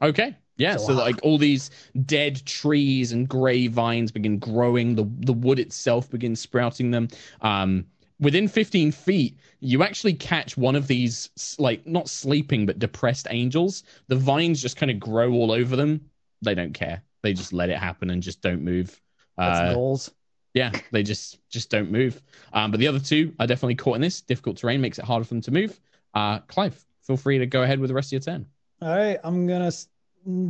Okay. 0.00 0.34
Yeah. 0.58 0.76
So, 0.76 0.86
So, 0.86 0.92
like 0.94 1.18
all 1.22 1.38
these 1.38 1.70
dead 2.04 2.44
trees 2.46 3.12
and 3.12 3.28
gray 3.28 3.66
vines 3.66 4.10
begin 4.12 4.38
growing. 4.38 4.94
The 4.94 5.04
the 5.20 5.32
wood 5.32 5.58
itself 5.58 6.10
begins 6.10 6.40
sprouting 6.40 6.90
them. 6.90 7.08
Um, 7.42 7.86
within 8.18 8.48
15 8.48 8.92
feet, 8.92 9.36
you 9.60 9.82
actually 9.82 10.14
catch 10.14 10.56
one 10.56 10.74
of 10.76 10.86
these 10.86 11.30
like 11.58 11.86
not 11.86 12.08
sleeping 12.08 12.66
but 12.66 12.78
depressed 12.78 13.26
angels. 13.30 13.82
The 14.08 14.16
vines 14.16 14.62
just 14.62 14.76
kind 14.76 14.90
of 14.90 14.98
grow 14.98 15.32
all 15.32 15.52
over 15.52 15.76
them. 15.76 16.00
They 16.42 16.54
don't 16.54 16.72
care. 16.72 17.02
They 17.22 17.32
just 17.32 17.52
let 17.52 17.70
it 17.70 17.78
happen 17.78 18.10
and 18.10 18.22
just 18.22 18.40
don't 18.40 18.62
move. 18.62 19.00
That's 19.36 19.58
Uh, 19.70 19.74
goals. 19.74 20.10
yeah, 20.54 20.70
they 20.92 21.02
just 21.02 21.38
just 21.50 21.70
don't 21.70 21.90
move. 21.90 22.22
Um, 22.52 22.70
but 22.70 22.80
the 22.80 22.88
other 22.88 23.00
two 23.00 23.34
are 23.38 23.46
definitely 23.46 23.74
caught 23.74 23.96
in 23.96 24.00
this. 24.00 24.22
Difficult 24.22 24.56
terrain 24.56 24.80
makes 24.80 24.98
it 24.98 25.04
harder 25.04 25.24
for 25.24 25.34
them 25.34 25.42
to 25.42 25.50
move. 25.50 25.78
Uh, 26.14 26.38
Clive, 26.40 26.86
feel 27.02 27.16
free 27.18 27.38
to 27.38 27.46
go 27.46 27.62
ahead 27.62 27.78
with 27.78 27.88
the 27.88 27.94
rest 27.94 28.08
of 28.08 28.12
your 28.12 28.20
turn. 28.20 28.46
All 28.80 28.88
right, 28.96 29.18
I'm 29.24 29.46
gonna 29.46 29.66
s- 29.66 29.88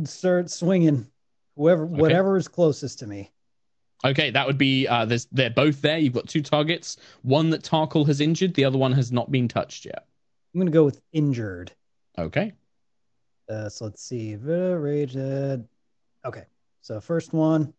start 0.05 0.49
swinging. 0.49 1.07
Whoever, 1.55 1.85
whatever 1.85 2.37
is 2.37 2.47
closest 2.47 2.99
to 2.99 3.07
me. 3.07 3.31
Okay, 4.05 4.29
that 4.29 4.45
would 4.45 4.57
be 4.57 4.87
uh, 4.87 5.05
there's 5.05 5.25
they're 5.31 5.49
both 5.49 5.81
there. 5.81 5.97
You've 5.97 6.13
got 6.13 6.27
two 6.27 6.41
targets. 6.41 6.97
One 7.23 7.49
that 7.49 7.63
Tarkhal 7.63 8.05
has 8.05 8.21
injured. 8.21 8.53
The 8.53 8.65
other 8.65 8.77
one 8.77 8.91
has 8.91 9.11
not 9.11 9.31
been 9.31 9.47
touched 9.47 9.85
yet. 9.85 10.05
I'm 10.53 10.59
gonna 10.59 10.71
go 10.71 10.85
with 10.85 11.01
injured. 11.13 11.71
Okay. 12.17 12.53
Uh, 13.49 13.69
so 13.69 13.85
let's 13.85 14.03
see. 14.03 14.35
Uh, 14.35 15.57
okay. 16.25 16.45
So 16.81 17.01
first 17.01 17.33
one. 17.33 17.73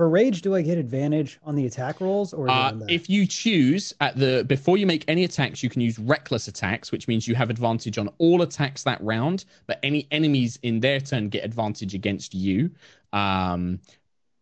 For 0.00 0.08
rage, 0.08 0.40
do 0.40 0.54
I 0.54 0.62
get 0.62 0.78
advantage 0.78 1.38
on 1.42 1.54
the 1.54 1.66
attack 1.66 2.00
rolls 2.00 2.32
or 2.32 2.48
Uh, 2.48 2.72
if 2.88 3.10
you 3.10 3.26
choose 3.26 3.92
at 4.00 4.16
the 4.16 4.46
before 4.48 4.78
you 4.78 4.86
make 4.86 5.04
any 5.08 5.24
attacks, 5.24 5.62
you 5.62 5.68
can 5.68 5.82
use 5.82 5.98
reckless 5.98 6.48
attacks, 6.48 6.90
which 6.90 7.06
means 7.06 7.28
you 7.28 7.34
have 7.34 7.50
advantage 7.50 7.98
on 7.98 8.08
all 8.16 8.40
attacks 8.40 8.82
that 8.84 8.98
round, 9.02 9.44
but 9.66 9.78
any 9.82 10.08
enemies 10.10 10.58
in 10.62 10.80
their 10.80 11.00
turn 11.00 11.28
get 11.28 11.44
advantage 11.44 11.94
against 11.94 12.32
you. 12.32 12.70
Um, 13.12 13.78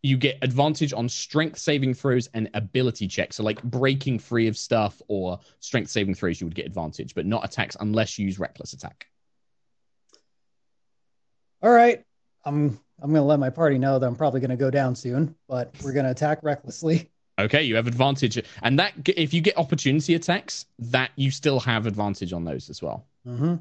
you 0.01 0.17
get 0.17 0.39
advantage 0.43 0.93
on 0.93 1.09
strength 1.09 1.59
saving 1.59 1.95
throws 1.95 2.29
and 2.35 2.49
ability 2.55 3.09
checks. 3.09 3.35
So, 3.35 3.43
like 3.43 3.61
breaking 3.65 4.21
free 4.21 4.47
of 4.47 4.57
stuff 4.57 5.03
or 5.09 5.41
strength 5.59 5.91
saving 5.91 6.15
throws, 6.15 6.41
you 6.41 6.47
would 6.47 6.55
get 6.55 6.67
advantage, 6.67 7.17
but 7.17 7.27
not 7.27 7.45
attacks 7.45 7.77
unless 7.81 8.17
you 8.17 8.27
use 8.27 8.39
reckless 8.39 8.75
attack. 8.75 9.09
All 11.65 11.71
right. 11.71 12.05
I'm 12.45 12.79
I'm 13.01 13.11
gonna 13.13 13.25
let 13.25 13.39
my 13.39 13.51
party 13.51 13.79
know 13.79 13.99
that 13.99 14.07
I'm 14.07 14.17
probably 14.17 14.41
gonna 14.41 14.57
go 14.57 14.71
down 14.71 14.95
soon, 14.97 15.35
but 15.49 15.73
we're 15.83 15.93
gonna 15.93 16.11
attack 16.11 16.41
recklessly. 16.43 17.11
Okay, 17.41 17.63
you 17.63 17.77
have 17.77 17.87
advantage, 17.87 18.43
and 18.65 18.79
that 18.81 18.95
if 19.07 19.33
you 19.33 19.41
get 19.41 19.57
opportunity 19.57 20.15
attacks, 20.17 20.67
that 20.81 21.13
you 21.15 21.31
still 21.31 21.61
have 21.61 21.87
advantage 21.87 22.33
on 22.33 22.45
those 22.45 22.69
as 22.69 22.83
well. 22.83 23.07
Mm-hmm. 23.27 23.55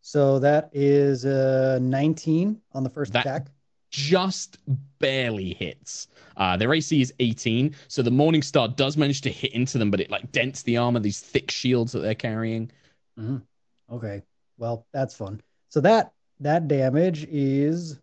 So 0.00 0.38
that 0.40 0.70
is 0.72 1.24
uh 1.24 1.78
19 1.80 2.60
on 2.72 2.82
the 2.84 2.90
first 2.90 3.12
That- 3.12 3.24
attack. 3.26 3.46
just 3.90 4.58
barely 4.98 5.54
hits. 5.54 6.08
Uh, 6.36 6.56
their 6.56 6.74
AC 6.74 7.00
is 7.00 7.14
18, 7.20 7.76
so 7.86 8.02
the 8.02 8.10
Morning 8.10 8.42
Star 8.42 8.66
does 8.66 8.96
manage 8.96 9.20
to 9.20 9.30
hit 9.30 9.52
into 9.52 9.78
them, 9.78 9.92
but 9.92 10.00
it 10.00 10.10
like 10.10 10.32
dents 10.32 10.62
the 10.64 10.76
armor, 10.76 10.98
these 10.98 11.20
thick 11.20 11.48
shields 11.52 11.92
that 11.92 12.00
they're 12.00 12.16
carrying. 12.16 12.68
Okay. 13.92 14.22
Well, 14.58 14.84
that's 14.92 15.14
fun. 15.14 15.40
So 15.68 15.80
that 15.82 16.12
that 16.40 16.68
damage 16.68 17.24
is 17.30 17.98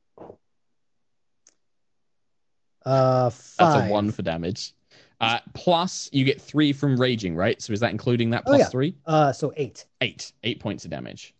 uh 2.85 3.29
five. 3.29 3.57
That's 3.73 3.87
a 3.87 3.91
one 3.91 4.11
for 4.11 4.21
damage. 4.21 4.73
Uh, 5.19 5.37
plus, 5.53 6.09
you 6.11 6.25
get 6.25 6.41
three 6.41 6.73
from 6.73 6.99
raging, 6.99 7.35
right? 7.35 7.61
So 7.61 7.73
is 7.73 7.79
that 7.81 7.91
including 7.91 8.31
that 8.31 8.43
Oh, 8.47 8.55
yeah. 8.55 8.65
three? 8.65 8.95
Uh 9.05 9.31
so 9.31 9.53
eight. 9.55 9.85
Eight, 10.01 10.31
eight 10.43 10.59
points 10.59 10.83
of 10.83 10.89
damage. 10.91 11.35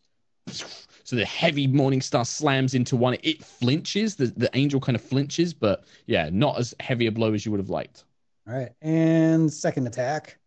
So 0.47 1.15
the 1.15 1.25
heavy 1.25 1.65
Morning 1.65 2.01
Star 2.01 2.25
slams 2.25 2.73
into 2.73 2.95
one. 2.95 3.17
It 3.23 3.43
flinches. 3.43 4.15
The 4.15 4.27
the 4.27 4.49
angel 4.53 4.79
kind 4.79 4.95
of 4.95 5.01
flinches, 5.01 5.53
but 5.53 5.85
yeah, 6.05 6.29
not 6.31 6.59
as 6.59 6.75
heavy 6.79 7.07
a 7.07 7.11
blow 7.11 7.33
as 7.33 7.45
you 7.45 7.51
would 7.51 7.59
have 7.59 7.69
liked. 7.69 8.05
All 8.47 8.53
right. 8.53 8.71
And 8.81 9.51
second 9.51 9.87
attack. 9.87 10.37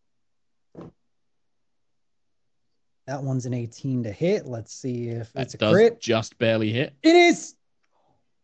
That 3.07 3.22
one's 3.22 3.44
an 3.46 3.52
18 3.55 4.05
to 4.05 4.12
hit. 4.12 4.46
Let's 4.46 4.72
see 4.74 5.09
if 5.09 5.32
That 5.34 5.42
it's 5.42 5.55
a 5.55 5.59
does 5.59 5.72
crit. 5.74 6.00
just 6.00 6.38
barely 6.38 6.72
hit. 6.72 6.94
It 7.02 7.14
is. 7.14 7.55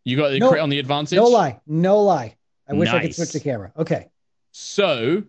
You 0.04 0.16
got 0.16 0.30
the 0.30 0.38
No- 0.38 0.50
crit 0.50 0.61
on 0.61 0.68
the 0.68 0.78
advantage. 0.78 1.16
No 1.16 1.26
lie. 1.26 1.61
No 1.66 2.00
lie. 2.00 2.36
I 2.68 2.74
wish 2.74 2.88
I 2.90 3.00
could 3.00 3.14
switch 3.14 3.32
the 3.32 3.40
camera. 3.40 3.72
Okay. 3.76 4.08
So 4.52 5.22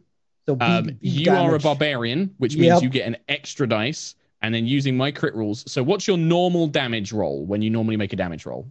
So 0.48 0.56
B, 0.56 0.66
Um, 0.66 0.86
B 0.88 0.96
you 1.02 1.32
are 1.32 1.54
a 1.56 1.60
barbarian, 1.60 2.34
which 2.40 2.56
means 2.56 2.74
Yep. 2.74 2.82
you 2.84 2.90
get 2.90 3.06
an 3.08 3.16
extra 3.30 3.68
dice, 3.70 4.16
and 4.42 4.54
then 4.54 4.66
using 4.66 4.98
my 4.98 5.12
crit 5.12 5.36
rules. 5.36 5.64
So, 5.72 5.84
what's 5.84 6.08
your 6.08 6.18
normal 6.18 6.66
damage 6.68 7.14
roll 7.14 7.46
when 7.46 7.62
you 7.62 7.70
normally 7.70 7.96
make 7.96 8.12
a 8.12 8.16
damage 8.16 8.46
roll? 8.48 8.68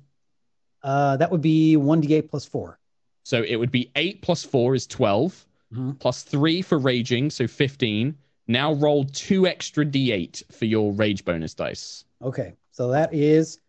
Uh, 0.83 1.17
that 1.19 1.31
would 1.31 1.41
be 1.43 1.77
1d8 1.77 2.29
plus 2.29 2.45
4. 2.45 2.79
So 3.23 3.45
it 3.45 3.55
would 3.55 3.71
be 3.71 3.91
eight 3.95 4.21
plus 4.21 4.43
four 4.43 4.75
is 4.75 4.87
12 4.89 5.47
Mhm. 5.73 5.97
plus 6.01 6.23
three 6.25 6.61
for 6.61 6.77
raging, 6.79 7.31
so 7.31 7.47
fifteen. 7.47 8.17
Now 8.51 8.73
roll 8.73 9.05
two 9.05 9.47
extra 9.47 9.87
d8 9.87 10.53
for 10.53 10.65
your 10.65 10.91
rage 10.91 11.25
bonus 11.25 11.55
dice. 11.55 12.05
Okay. 12.21 12.55
So 12.73 12.91
that 12.91 13.15
is 13.15 13.61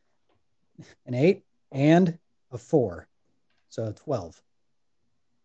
an 1.05 1.13
8 1.13 1.43
and 1.71 2.17
a 2.51 2.57
4. 2.57 3.07
So 3.69 3.93
12. 3.95 4.41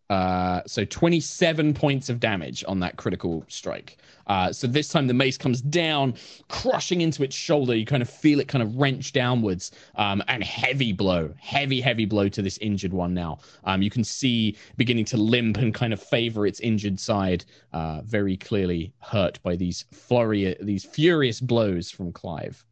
Uh, 0.09 0.61
so 0.65 0.85
27 0.85 1.73
points 1.73 2.09
of 2.09 2.19
damage 2.19 2.63
on 2.67 2.79
that 2.79 2.95
critical 2.95 3.43
strike. 3.49 3.97
Uh, 4.27 4.51
so 4.51 4.67
this 4.67 4.89
time 4.89 5.07
the 5.07 5.13
mace 5.13 5.37
comes 5.37 5.61
down, 5.61 6.13
crushing 6.47 7.01
into 7.01 7.23
its 7.23 7.35
shoulder. 7.35 7.75
You 7.75 7.85
kind 7.85 8.01
of 8.01 8.09
feel 8.09 8.39
it 8.39 8.47
kind 8.47 8.61
of 8.61 8.75
wrench 8.75 9.11
downwards, 9.11 9.71
um, 9.95 10.23
and 10.27 10.43
heavy 10.43 10.93
blow, 10.93 11.33
heavy, 11.39 11.81
heavy 11.81 12.05
blow 12.05 12.29
to 12.29 12.41
this 12.41 12.57
injured 12.59 12.93
one 12.93 13.13
now. 13.13 13.39
Um, 13.65 13.81
you 13.81 13.89
can 13.89 14.03
see 14.03 14.55
beginning 14.77 15.05
to 15.05 15.17
limp 15.17 15.57
and 15.57 15.73
kind 15.73 15.91
of 15.93 16.01
favor 16.01 16.45
its 16.45 16.59
injured 16.61 16.99
side, 16.99 17.45
uh, 17.73 18.01
very 18.05 18.37
clearly 18.37 18.93
hurt 18.99 19.41
by 19.43 19.55
these 19.55 19.85
flurry, 19.91 20.55
these 20.61 20.85
furious 20.85 21.41
blows 21.41 21.91
from 21.91 22.11
Clive. 22.13 22.65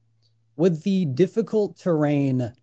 With 0.58 0.84
the 0.84 1.06
difficult 1.06 1.78
terrain, 1.78 2.54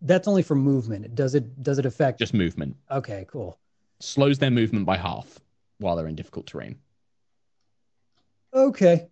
that's 0.00 0.26
only 0.28 0.42
for 0.42 0.54
movement. 0.54 1.14
Does 1.14 1.34
it 1.34 1.62
does 1.62 1.78
it 1.78 1.84
affect 1.84 2.18
Just 2.18 2.32
movement 2.32 2.76
Okay, 2.90 3.26
cool. 3.30 3.58
Slows 4.00 4.38
their 4.38 4.50
movement 4.50 4.86
by 4.86 4.96
half 4.96 5.40
while 5.78 5.96
they're 5.96 6.06
in 6.06 6.14
difficult 6.14 6.46
terrain. 6.46 6.78
Okay. 8.54 9.08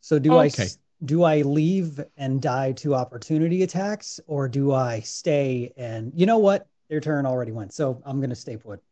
So 0.00 0.18
do 0.18 0.36
I 0.36 0.46
Okay. 0.46 0.64
s- 0.64 0.78
do 1.04 1.22
I 1.24 1.42
leave 1.42 2.00
and 2.16 2.40
die 2.40 2.72
to 2.72 2.94
opportunity 2.94 3.62
attacks 3.62 4.18
or 4.26 4.48
do 4.48 4.72
I 4.72 5.00
stay 5.00 5.72
and 5.76 6.12
you 6.14 6.24
know 6.26 6.38
what? 6.38 6.68
Their 6.88 7.00
turn 7.00 7.26
already 7.26 7.52
went. 7.52 7.74
So 7.74 8.00
I'm 8.06 8.18
going 8.18 8.30
to 8.30 8.36
stay 8.36 8.56
put. 8.56 8.82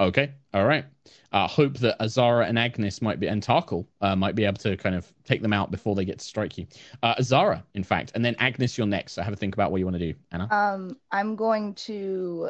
Okay, 0.00 0.30
all 0.54 0.64
right. 0.64 0.84
Uh, 1.32 1.48
hope 1.48 1.78
that 1.78 2.00
Azara 2.00 2.46
and 2.46 2.56
Agnis 2.56 3.02
might 3.02 3.18
be, 3.18 3.26
and 3.26 3.42
Tarkhal 3.42 3.84
uh, 4.00 4.14
might 4.14 4.36
be 4.36 4.44
able 4.44 4.58
to 4.58 4.76
kind 4.76 4.94
of 4.94 5.12
take 5.24 5.42
them 5.42 5.52
out 5.52 5.72
before 5.72 5.96
they 5.96 6.04
get 6.04 6.20
to 6.20 6.24
strike 6.24 6.56
you. 6.56 6.68
Uh, 7.02 7.14
Azara, 7.18 7.64
in 7.74 7.82
fact, 7.82 8.12
and 8.14 8.24
then 8.24 8.36
Agnis, 8.36 8.76
you're 8.78 8.86
next. 8.86 9.14
So 9.14 9.22
have 9.22 9.32
a 9.32 9.36
think 9.36 9.54
about 9.54 9.72
what 9.72 9.78
you 9.78 9.86
want 9.86 9.98
to 9.98 10.12
do, 10.12 10.18
Anna. 10.30 10.46
Um, 10.52 10.96
I'm 11.10 11.34
going 11.34 11.74
to 11.74 12.48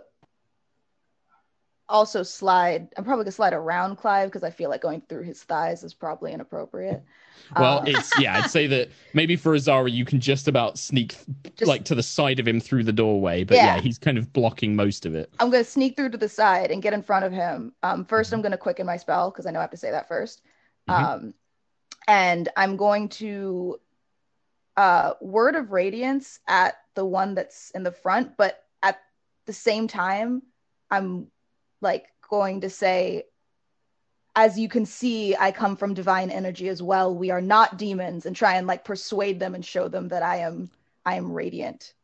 also 1.88 2.22
slide. 2.22 2.88
I'm 2.96 3.04
probably 3.04 3.24
gonna 3.24 3.32
slide 3.32 3.52
around 3.52 3.96
Clive 3.96 4.28
because 4.28 4.42
I 4.44 4.50
feel 4.50 4.70
like 4.70 4.80
going 4.82 5.02
through 5.08 5.22
his 5.22 5.42
thighs 5.42 5.82
is 5.82 5.94
probably 5.94 6.32
inappropriate. 6.32 7.02
well, 7.56 7.78
Um, 7.80 7.86
it's 7.86 8.10
yeah. 8.18 8.38
I'd 8.38 8.50
say 8.50 8.66
that 8.66 8.90
maybe 9.14 9.36
for 9.36 9.54
Azara, 9.54 9.90
you 9.90 10.04
can 10.04 10.20
just 10.20 10.48
about 10.48 10.78
sneak 10.78 11.16
Just- 11.56 11.68
like 11.68 11.84
to 11.84 11.94
the 11.94 12.02
side 12.02 12.38
of 12.40 12.46
him 12.46 12.60
through 12.60 12.84
the 12.84 12.92
doorway, 12.92 13.44
but 13.44 13.56
yeah. 13.56 13.76
Yeah. 13.76 13.80
he's 13.80 13.98
kind 13.98 14.18
of 14.18 14.32
blocking 14.32 14.76
most 14.76 15.06
of 15.06 15.14
it. 15.14 15.32
I'm 15.40 15.50
gonna 15.50 15.64
sneak 15.64 15.96
through 15.96 16.10
to 16.10 16.18
the 16.18 16.28
side 16.28 16.70
and 16.70 16.82
get 16.82 16.92
in 16.92 17.02
front 17.02 17.24
of 17.24 17.32
him. 17.32 17.72
Um, 17.82 18.04
1st 18.04 18.32
i 18.32 18.36
I'm 18.36 18.42
gonna 18.42 18.58
quicken 18.58 18.86
my 18.86 18.96
spell 18.96 19.30
because 19.30 19.46
I 19.46 19.50
know 19.50 19.60
I 19.60 19.62
have 19.62 19.70
to 19.70 19.76
say 19.76 19.90
that 19.90 20.08
1st 20.08 20.40
Mhm. 20.88 20.94
Um, 21.04 21.34
and 22.06 22.48
I'm 22.56 22.76
going 22.76 23.08
to 23.10 23.78
uh, 24.76 25.14
word 25.20 25.56
of 25.56 25.72
radiance 25.72 26.38
at 26.46 26.76
the 26.94 27.04
one 27.04 27.34
that's 27.34 27.70
in 27.72 27.82
the 27.82 27.90
front, 27.92 28.36
but 28.36 28.64
at 28.82 29.00
the 29.44 29.52
same 29.52 29.88
time, 29.88 30.40
I'm 30.90 31.26
like 31.80 32.06
going 32.28 32.60
to 32.62 32.70
say, 32.70 33.24
as 34.36 34.58
you 34.58 34.68
can 34.68 34.86
see, 34.86 35.34
I 35.36 35.50
come 35.50 35.76
from 35.76 35.94
divine 35.94 36.30
energy 36.30 36.68
as 36.68 36.82
well. 36.82 37.14
We 37.14 37.30
are 37.30 37.40
not 37.40 37.76
demons, 37.76 38.26
and 38.26 38.36
try 38.36 38.54
and 38.54 38.66
like 38.66 38.84
persuade 38.84 39.40
them 39.40 39.54
and 39.54 39.64
show 39.64 39.88
them 39.88 40.08
that 40.08 40.22
I 40.22 40.38
am 40.38 40.70
I 41.04 41.16
am 41.16 41.32
radiant. 41.32 41.94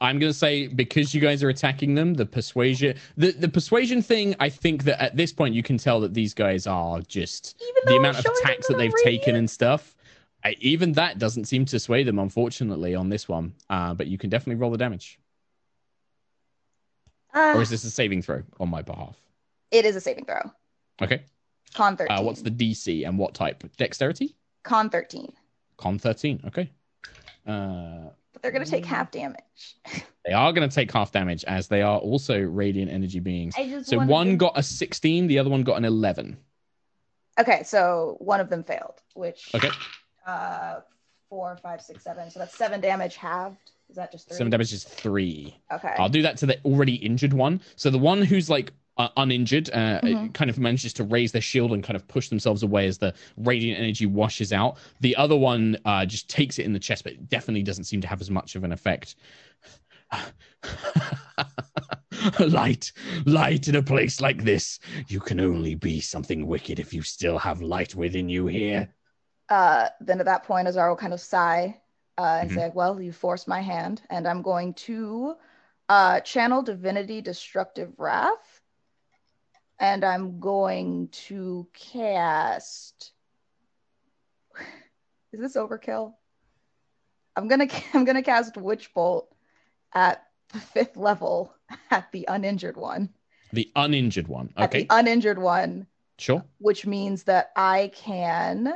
I'm 0.00 0.18
gonna 0.18 0.32
say 0.32 0.66
because 0.66 1.14
you 1.14 1.20
guys 1.20 1.42
are 1.42 1.48
attacking 1.48 1.94
them, 1.94 2.14
the 2.14 2.26
persuasion, 2.26 2.96
the 3.16 3.32
the 3.32 3.48
persuasion 3.48 4.02
thing. 4.02 4.34
I 4.40 4.48
think 4.48 4.84
that 4.84 5.00
at 5.00 5.16
this 5.16 5.32
point 5.32 5.54
you 5.54 5.62
can 5.62 5.78
tell 5.78 6.00
that 6.00 6.14
these 6.14 6.34
guys 6.34 6.66
are 6.66 7.00
just 7.02 7.62
the 7.86 7.96
amount 7.96 8.18
of 8.18 8.26
attacks 8.26 8.66
that 8.68 8.76
they've 8.76 8.92
radiant. 8.92 9.22
taken 9.22 9.36
and 9.36 9.48
stuff. 9.48 9.94
I, 10.44 10.56
even 10.60 10.92
that 10.92 11.18
doesn't 11.18 11.46
seem 11.46 11.64
to 11.66 11.80
sway 11.80 12.02
them, 12.02 12.18
unfortunately, 12.18 12.94
on 12.94 13.08
this 13.08 13.28
one. 13.28 13.54
Uh, 13.70 13.94
but 13.94 14.08
you 14.08 14.18
can 14.18 14.28
definitely 14.28 14.60
roll 14.60 14.70
the 14.70 14.76
damage. 14.76 15.18
Ah, 17.34 17.54
Or 17.56 17.62
is 17.62 17.70
this 17.70 17.84
a 17.84 17.90
saving 17.90 18.22
throw 18.22 18.42
on 18.60 18.68
my 18.68 18.82
behalf? 18.82 19.16
it 19.70 19.84
is 19.84 19.96
a 19.96 20.00
saving 20.00 20.24
throw. 20.24 20.40
Okay. 21.02 21.24
Con 21.74 21.96
13. 21.96 22.16
Uh, 22.16 22.22
what's 22.22 22.42
the 22.42 22.50
DC 22.50 23.04
and 23.06 23.18
what 23.18 23.34
type? 23.34 23.64
Dexterity? 23.76 24.36
con 24.62 24.88
13? 24.88 25.32
Con 25.76 25.98
13. 25.98 26.40
Okay. 26.46 26.70
Uh, 27.46 28.10
But 28.32 28.42
they're 28.42 28.52
gonna 28.52 28.64
take 28.64 28.84
half 28.86 29.10
damage. 29.10 29.76
they 30.24 30.32
are 30.32 30.52
going 30.52 30.68
to 30.68 30.74
take 30.74 30.90
half 30.92 31.10
damage 31.12 31.44
as 31.44 31.68
they 31.68 31.82
are 31.82 31.98
also 31.98 32.40
radiant 32.40 32.90
energy 32.90 33.18
beings. 33.20 33.54
So 33.82 33.98
one 33.98 34.28
to- 34.28 34.36
got 34.36 34.52
a 34.56 34.62
16, 34.62 35.26
the 35.26 35.38
other 35.38 35.50
one 35.50 35.62
got 35.64 35.76
an 35.76 35.84
11. 35.84 36.36
Okay, 37.38 37.62
so 37.64 38.16
one 38.20 38.40
of 38.40 38.48
them 38.48 38.62
failed, 38.62 39.02
which 39.14 39.50
Okay. 39.54 39.70
uh 40.26 40.80
four, 41.28 41.56
five, 41.56 41.82
six, 41.82 42.04
seven. 42.04 42.30
So 42.30 42.38
that's 42.38 42.56
seven 42.56 42.80
damage 42.80 43.16
halved. 43.16 43.72
Is 43.90 43.96
that 43.96 44.10
just 44.12 44.28
three? 44.28 44.36
Seven 44.38 44.50
damage 44.50 44.72
is 44.72 44.84
three. 44.84 45.56
Okay. 45.72 45.94
I'll 45.98 46.08
do 46.08 46.22
that 46.22 46.36
to 46.38 46.46
the 46.46 46.58
already 46.64 46.94
injured 46.96 47.32
one. 47.32 47.60
So 47.76 47.90
the 47.90 47.98
one 47.98 48.22
who's 48.22 48.48
like 48.50 48.72
uh, 48.96 49.08
uninjured 49.16 49.70
uh, 49.70 50.00
Mhm. 50.02 50.32
kind 50.34 50.48
of 50.50 50.56
manages 50.58 50.92
to 50.94 51.04
raise 51.04 51.32
their 51.32 51.42
shield 51.42 51.72
and 51.72 51.82
kind 51.82 51.96
of 51.96 52.06
push 52.06 52.28
themselves 52.28 52.62
away 52.62 52.86
as 52.86 52.96
the 52.98 53.12
radiant 53.36 53.80
energy 53.80 54.06
washes 54.06 54.52
out. 54.52 54.76
The 55.00 55.16
other 55.16 55.34
one 55.36 55.76
uh, 55.84 56.06
just 56.06 56.28
takes 56.30 56.58
it 56.60 56.64
in 56.64 56.72
the 56.72 56.78
chest, 56.78 57.02
but 57.04 57.14
it 57.14 57.28
definitely 57.28 57.64
doesn't 57.64 57.84
seem 57.84 58.00
to 58.02 58.06
have 58.06 58.20
as 58.20 58.30
much 58.30 58.54
of 58.54 58.62
an 58.64 58.70
effect. 58.72 59.16
light, 62.38 62.92
light 63.26 63.68
in 63.68 63.76
a 63.76 63.82
place 63.82 64.20
like 64.20 64.44
this. 64.44 64.78
You 65.08 65.20
can 65.20 65.40
only 65.40 65.74
be 65.74 66.00
something 66.00 66.46
wicked 66.46 66.78
if 66.78 66.92
you 66.94 67.02
still 67.02 67.38
have 67.38 67.60
light 67.62 67.94
within 67.94 68.28
you 68.28 68.46
here. 68.46 68.88
uh, 69.48 69.88
then 70.00 70.20
at 70.20 70.26
that 70.26 70.44
point, 70.44 70.68
Azar 70.68 70.88
will 70.88 70.96
kind 70.96 71.12
of 71.12 71.20
sigh 71.20 71.80
uh, 72.18 72.38
and 72.40 72.50
Mhm. 72.50 72.54
say, 72.54 72.70
"Well, 72.74 73.00
you 73.00 73.12
forced 73.12 73.48
my 73.48 73.60
hand, 73.60 74.02
and 74.10 74.26
I'm 74.26 74.42
going 74.42 74.74
to 74.88 75.36
uh, 75.88 76.20
channel 76.20 76.62
Divinity 76.62 77.20
Destructive 77.22 77.98
Wrath, 77.98 78.60
and 79.78 80.04
I'm 80.04 80.40
going 80.40 81.08
to 81.28 81.68
cast. 81.72 83.12
Is 85.32 85.40
this 85.40 85.56
overkill? 85.56 86.14
I'm 87.36 87.48
gonna 87.48 87.66
I'm 87.94 88.04
gonna 88.04 88.22
cast 88.22 88.56
Witch 88.56 88.92
Bolt 88.94 89.34
at 89.94 90.24
the 90.52 90.60
fifth 90.60 90.96
level 90.96 91.54
at 91.90 92.10
the 92.12 92.26
uninjured 92.28 92.76
one. 92.76 93.10
The 93.52 93.70
uninjured 93.74 94.28
one. 94.28 94.52
At 94.56 94.70
Okay, 94.70 94.82
the 94.82 94.86
uninjured 94.90 95.38
one, 95.38 95.86
sure. 96.18 96.44
which 96.58 96.86
means 96.86 97.24
that 97.24 97.50
I 97.56 97.90
can. 97.94 98.74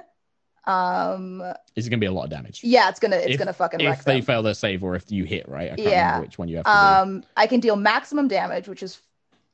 Um. 0.68 1.40
Is 1.76 1.86
it 1.86 1.90
going 1.90 1.98
to 1.98 2.04
be 2.04 2.06
a 2.06 2.12
lot 2.12 2.24
of 2.24 2.30
damage? 2.30 2.62
Yeah, 2.62 2.88
it's 2.88 3.00
gonna 3.00 3.16
it's 3.16 3.32
If- 3.34 3.38
gonna 3.38 3.52
fucking 3.52 3.84
wreck 3.86 3.98
If 4.00 4.04
they 4.04 4.16
them. 4.16 4.22
fail 4.26 4.42
their 4.42 4.54
save 4.54 4.84
or 4.84 4.94
if 4.96 5.10
you 5.10 5.24
hit, 5.24 5.48
right? 5.48 5.72
I 5.72 5.76
can't 5.76 5.88
Yeah. 5.88 6.06
remember 6.06 6.26
which 6.26 6.38
one 6.38 6.48
you 6.48 6.56
have 6.56 6.64
to 6.66 6.70
do. 6.70 6.76
Um, 7.16 7.24
I 7.36 7.46
can 7.46 7.60
deal 7.60 7.76
maximum 7.76 8.28
damage, 8.28 8.68
which 8.68 8.82
is 8.82 8.98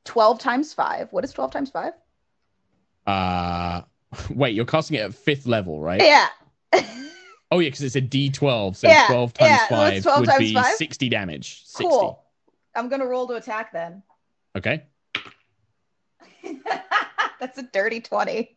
12 0.05 0.39
times 0.41 0.73
5. 0.75 1.13
What 1.13 1.23
is 1.25 1.33
12 1.33 1.51
times 1.53 1.71
5? 1.71 1.93
Uh, 3.07 3.83
wait, 4.31 4.55
you're 4.55 4.65
casting 4.65 4.97
it 4.97 5.01
at 5.03 5.15
fifth 5.15 5.47
level, 5.47 5.81
right? 5.81 6.01
Yeah. 6.03 6.29
Oh 7.53 7.61
yeah, 7.61 7.69
because 7.69 7.83
it's 7.83 7.95
a 7.95 8.01
D12, 8.01 8.75
so 8.75 8.89
Yeah, 8.89 9.05
12 9.07 9.35
times 9.35 9.49
yeah, 9.51 9.67
five 9.69 9.93
it's 9.93 10.03
12 10.03 10.21
would 10.21 10.29
times 10.29 10.39
be 10.41 10.55
five? 10.55 10.75
60 10.75 11.09
damage. 11.09 11.63
60. 11.67 11.85
cool. 11.85 12.25
I'm 12.75 12.89
going 12.89 13.01
to 13.01 13.07
roll 13.07 13.29
to 13.29 13.35
attack 13.35 13.71
then. 13.73 14.03
Okay. 14.57 14.83
That's 17.39 17.59
a 17.59 17.63
dirty 17.63 18.01
20. 18.01 18.57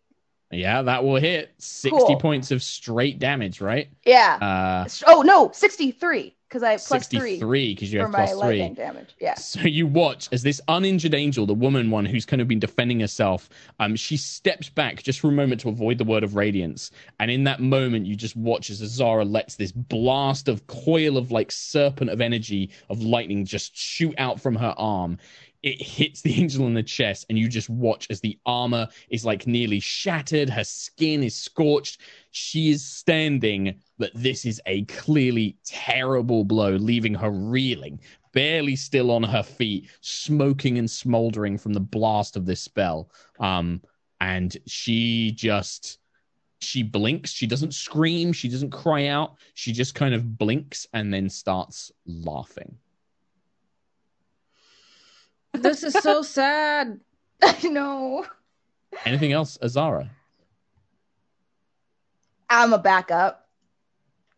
Yeah, 0.51 0.81
that 0.81 1.03
will 1.03 1.17
hit 1.17 1.53
60 1.57 1.89
Cool. 1.89 2.19
points 2.19 2.51
of 2.51 2.63
straight 2.63 3.19
damage, 3.19 3.59
right? 3.59 3.89
Yeah. 4.05 4.37
Uh, 4.41 4.87
oh, 5.07 5.21
no, 5.21 5.51
63 5.53 6.33
because 6.47 6.63
I 6.63 6.71
have 6.71 6.85
plus 6.85 7.07
3 7.07 7.19
63 7.19 7.73
because 7.73 7.91
you 7.91 7.99
have 7.99 8.11
plus 8.11 8.39
three. 8.39 8.69
damage. 8.69 9.15
Yeah. 9.19 9.33
So 9.35 9.61
you 9.61 9.85
watch 9.85 10.29
as 10.31 10.43
this 10.43 10.61
uninjured 10.69 11.13
angel, 11.13 11.45
the 11.45 11.53
woman 11.53 11.91
one 11.91 12.05
who's 12.05 12.25
kind 12.25 12.41
of 12.41 12.47
been 12.47 12.59
defending 12.59 13.01
herself, 13.01 13.49
um, 13.79 13.95
she 13.97 14.15
steps 14.15 14.69
back 14.69 15.03
just 15.03 15.19
for 15.19 15.27
a 15.27 15.31
moment 15.33 15.59
to 15.61 15.69
avoid 15.69 15.97
the 15.97 16.05
word 16.05 16.23
of 16.23 16.35
radiance. 16.35 16.91
And 17.19 17.29
in 17.29 17.43
that 17.43 17.59
moment, 17.59 18.05
you 18.05 18.15
just 18.15 18.37
watch 18.37 18.69
as 18.69 18.81
Azara 18.81 19.25
lets 19.25 19.55
this 19.55 19.73
blast 19.73 20.47
of 20.47 20.65
coil 20.67 21.17
of 21.17 21.31
like 21.31 21.51
serpent 21.51 22.09
of 22.09 22.21
energy 22.21 22.69
of 22.89 23.01
lightning 23.01 23.43
just 23.43 23.75
shoot 23.75 24.15
out 24.17 24.39
from 24.39 24.55
her 24.55 24.73
arm. 24.77 25.17
It 25.63 25.81
hits 25.81 26.21
the 26.21 26.33
angel 26.39 26.67
in 26.67 26.73
the 26.73 26.83
chest, 26.83 27.25
and 27.29 27.37
you 27.37 27.47
just 27.47 27.69
watch 27.69 28.07
as 28.09 28.19
the 28.19 28.37
armor 28.45 28.87
is 29.09 29.25
like 29.25 29.47
nearly 29.47 29.79
shattered. 29.79 30.49
Her 30.49 30.63
skin 30.63 31.23
is 31.23 31.35
scorched. 31.35 32.01
She 32.31 32.69
is 32.69 32.85
standing, 32.85 33.79
but 33.97 34.11
this 34.13 34.45
is 34.45 34.61
a 34.65 34.83
clearly 34.85 35.57
terrible 35.65 36.43
blow, 36.43 36.71
leaving 36.75 37.13
her 37.15 37.31
reeling 37.31 37.99
barely 38.33 38.75
still 38.75 39.09
on 39.09 39.23
her 39.23 39.41
feet, 39.41 39.89
smoking 40.01 40.77
and 40.77 40.87
smoldering 40.87 41.57
from 41.57 41.73
the 41.73 41.79
blast 41.79 42.35
of 42.35 42.45
this 42.45 42.61
spell. 42.61 43.09
Um, 43.39 43.81
and 44.21 44.55
she 44.67 45.31
just 45.31 45.97
she 46.59 46.83
blinks. 46.83 47.31
She 47.31 47.47
doesn't 47.47 47.73
scream. 47.73 48.33
She 48.33 48.47
doesn't 48.47 48.69
cry 48.69 49.07
out. 49.07 49.37
She 49.53 49.71
just 49.71 49.95
kind 49.95 50.13
of 50.13 50.37
blinks 50.37 50.87
and 50.93 51.13
then 51.13 51.29
starts 51.29 51.91
laughing. 52.05 52.77
This 55.61 55.83
is 55.83 55.93
so 55.93 56.21
sad. 56.21 56.99
I 57.43 57.67
know. 57.67 58.25
Anything 59.05 59.31
else, 59.33 59.57
Azara? 59.61 60.09
I'm 62.49 62.73
a 62.73 62.77
backup. 62.77 63.47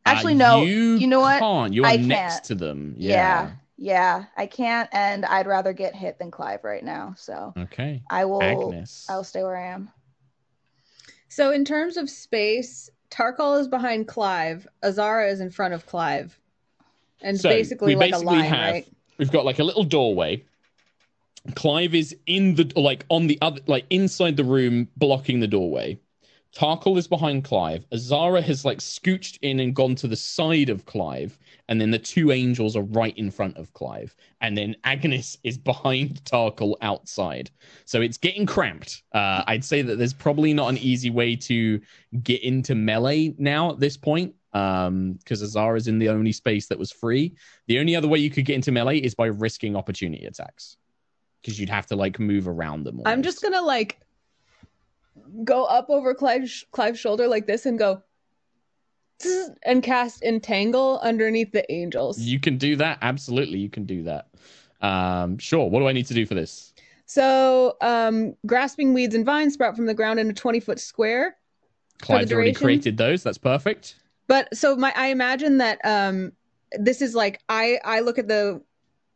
Actually, 0.06 0.34
Uh, 0.36 0.38
no. 0.38 0.64
You, 0.64 0.96
You 0.96 1.08
know 1.08 1.20
what? 1.20 1.40
Can't. 1.40 1.74
You 1.74 1.84
are 1.84 1.88
I 1.92 1.98
next 1.98 2.34
can't. 2.34 2.44
to 2.46 2.56
them. 2.56 2.96
Yeah. 2.98 3.12
Yeah. 3.12 3.52
yeah. 3.78 4.26
I 4.38 4.48
can't, 4.48 4.90
and 4.92 5.26
I'd 5.26 5.48
rather 5.48 5.74
get 5.74 5.96
hit 5.96 6.18
than 6.18 6.32
Clive 6.32 6.64
right 6.64 6.84
now. 6.84 7.14
So 7.18 7.54
Okay. 7.58 8.02
I 8.10 8.26
will. 8.26 8.40
Agnis. 8.42 9.06
I'll 9.10 9.24
stay 9.24 9.44
where 9.44 9.58
I 9.58 9.68
am. 9.68 9.92
So 11.28 11.52
in 11.52 11.64
terms 11.64 11.98
of 11.98 12.10
space, 12.10 12.90
Tarkhal 13.12 13.60
is 13.60 13.68
behind 13.68 14.08
Clive. 14.08 14.68
Azara 14.84 15.30
is 15.30 15.42
in 15.42 15.52
front 15.52 15.74
of 15.76 15.86
Clive. 15.86 16.40
And 17.22 17.40
So, 17.40 17.50
basically 17.50 17.90
we 17.90 17.96
like 17.96 18.12
basically 18.12 18.38
a 18.38 18.40
line, 18.40 18.50
have- 18.50 18.74
right? 18.74 18.88
We've 19.18 19.32
got 19.32 19.44
like 19.46 19.60
a 19.60 19.64
little 19.64 19.84
doorway. 19.84 20.46
Clive 21.56 21.96
is 21.96 22.16
in 22.26 22.56
the 22.56 22.72
like 22.76 23.06
on 23.10 23.28
the 23.28 23.38
other 23.42 23.62
like 23.68 23.86
inside 23.90 24.38
the 24.38 24.44
room 24.44 24.88
blocking 24.98 25.40
the 25.40 25.48
doorway. 25.48 26.00
Tarkhal 26.56 26.98
is 26.98 27.08
behind 27.08 27.44
Clive. 27.44 27.86
Azara 27.94 28.42
has 28.42 28.66
like 28.66 28.80
scooched 28.80 29.38
in 29.44 29.60
and 29.60 29.76
gone 29.76 29.94
to 29.96 30.08
the 30.08 30.16
side 30.16 30.70
of 30.70 30.86
Clive, 30.86 31.38
and 31.68 31.80
then 31.80 31.92
the 31.92 32.00
two 32.00 32.32
angels 32.32 32.76
are 32.76 32.82
right 32.82 33.16
in 33.18 33.30
front 33.30 33.56
of 33.56 33.72
Clive, 33.74 34.16
and 34.42 34.58
then 34.58 34.76
Agnis 34.84 35.38
is 35.44 35.60
behind 35.60 36.24
Tarkhal 36.24 36.74
outside. 36.82 37.52
So 37.86 38.02
it's 38.02 38.18
getting 38.18 38.48
cramped. 38.48 39.04
Uh, 39.14 39.44
I'd 39.46 39.64
say 39.64 39.84
that 39.84 39.98
there's 39.98 40.14
probably 40.14 40.54
not 40.54 40.70
an 40.70 40.80
easy 40.80 41.12
way 41.12 41.36
to 41.36 41.80
get 42.24 42.42
into 42.42 42.74
melee 42.74 43.36
now 43.38 43.72
at 43.72 43.80
this 43.80 43.96
point, 43.96 44.34
um, 44.54 45.20
Azara 45.30 45.78
is 45.78 45.88
in 45.88 46.00
the 46.00 46.10
only 46.10 46.32
space 46.32 46.68
that 46.68 46.80
was 46.80 46.92
free. 46.92 47.36
The 47.68 47.80
only 47.80 47.96
other 47.96 48.08
way 48.08 48.20
you 48.20 48.30
could 48.30 48.46
get 48.46 48.56
into 48.56 48.72
melee 48.72 48.98
is 48.98 49.14
by 49.14 49.28
risking 49.28 49.76
opportunity 49.76 50.26
attacks, 50.26 50.78
because 51.42 51.60
you'd 51.60 51.70
have 51.70 51.86
to 51.88 51.96
like 51.96 52.20
move 52.20 52.48
around 52.48 52.84
them. 52.84 53.02
I'm 53.06 53.24
just 53.24 53.42
gonna 53.42 53.62
like 53.62 54.00
go 55.44 55.66
up 55.66 55.90
over 55.90 56.14
Clive's, 56.14 56.66
Clive's 56.72 57.00
shoulder 57.00 57.28
like 57.28 57.48
this 57.48 57.66
and 57.66 57.78
go 57.78 58.02
and 59.64 59.84
cast 59.84 60.24
entangle 60.24 61.00
underneath 61.02 61.52
the 61.52 61.70
angels. 61.72 62.20
You 62.20 62.40
can 62.40 62.58
do 62.58 62.76
that. 62.78 63.00
Absolutely, 63.02 63.60
you 63.60 63.70
can 63.70 63.86
do 63.86 64.04
that. 64.04 64.28
Um, 64.82 65.38
sure. 65.38 65.70
What 65.70 65.80
do 65.80 65.88
I 65.88 65.92
need 65.92 66.08
to 66.08 66.14
do 66.14 66.26
for 66.26 66.36
this? 66.36 66.74
So, 67.06 67.76
um, 67.82 68.36
grasping 68.46 68.94
weeds 68.94 69.16
and 69.16 69.26
vines 69.26 69.54
sprout 69.54 69.76
from 69.76 69.88
the 69.88 69.94
ground 69.94 70.20
in 70.20 70.30
a 70.30 70.34
20 70.34 70.60
foot 70.60 70.80
square. 70.80 71.36
Clive's 72.02 72.32
already 72.32 72.54
created 72.54 72.98
those. 72.98 73.24
That's 73.24 73.38
perfect. 73.38 73.96
But 74.28 74.56
so 74.56 74.76
my, 74.76 74.94
I 74.96 75.08
imagine 75.08 75.58
that 75.58 75.80
um, 75.84 76.32
this 76.74 77.02
is 77.02 77.16
like 77.16 77.42
I 77.50 77.80
I 77.84 78.02
look 78.02 78.20
at 78.20 78.28
the 78.28 78.62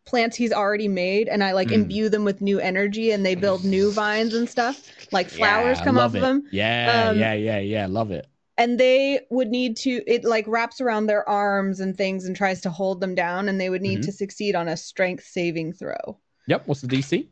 plants 0.06 0.36
he's 0.36 0.52
already 0.52 0.88
made 0.88 1.28
and 1.28 1.44
I 1.44 1.54
like 1.54 1.70
Mm. 1.70 1.74
imbue 1.84 2.10
them 2.10 2.26
with 2.26 2.42
new 2.42 2.60
energy 2.60 3.12
and 3.12 3.26
they 3.26 3.36
build 3.36 3.64
new 3.64 3.92
vines 4.02 4.34
and 4.34 4.50
stuff. 4.50 4.82
Like 5.12 5.30
flowers 5.30 5.78
Yeah, 5.80 5.84
come 5.86 5.98
off 5.98 6.14
of 6.16 6.22
them. 6.22 6.44
Yeah, 6.52 7.10
Um, 7.10 7.18
yeah, 7.18 7.34
yeah, 7.34 7.60
yeah. 7.60 7.86
Love 7.88 8.12
it. 8.12 8.28
and 8.58 8.80
they 8.80 9.20
would 9.32 9.50
need 9.50 9.76
to 9.78 10.04
it 10.06 10.24
like 10.24 10.46
wraps 10.48 10.80
around 10.80 11.08
their 11.08 11.28
arms 11.28 11.80
and 11.80 11.98
things 11.98 12.26
and 12.26 12.36
tries 12.36 12.62
to 12.62 12.70
hold 12.70 13.02
them 13.02 13.16
down 13.16 13.50
and 13.50 13.60
they 13.60 13.70
would 13.70 13.82
need 13.82 14.00
Mhm. 14.00 14.06
to 14.06 14.12
succeed 14.12 14.56
on 14.56 14.68
a 14.68 14.78
strength 14.78 15.26
saving 15.26 15.74
throw 15.74 16.20
Yep. 16.48 16.68
What's 16.68 16.82
the 16.82 16.88
DC? 16.88 17.28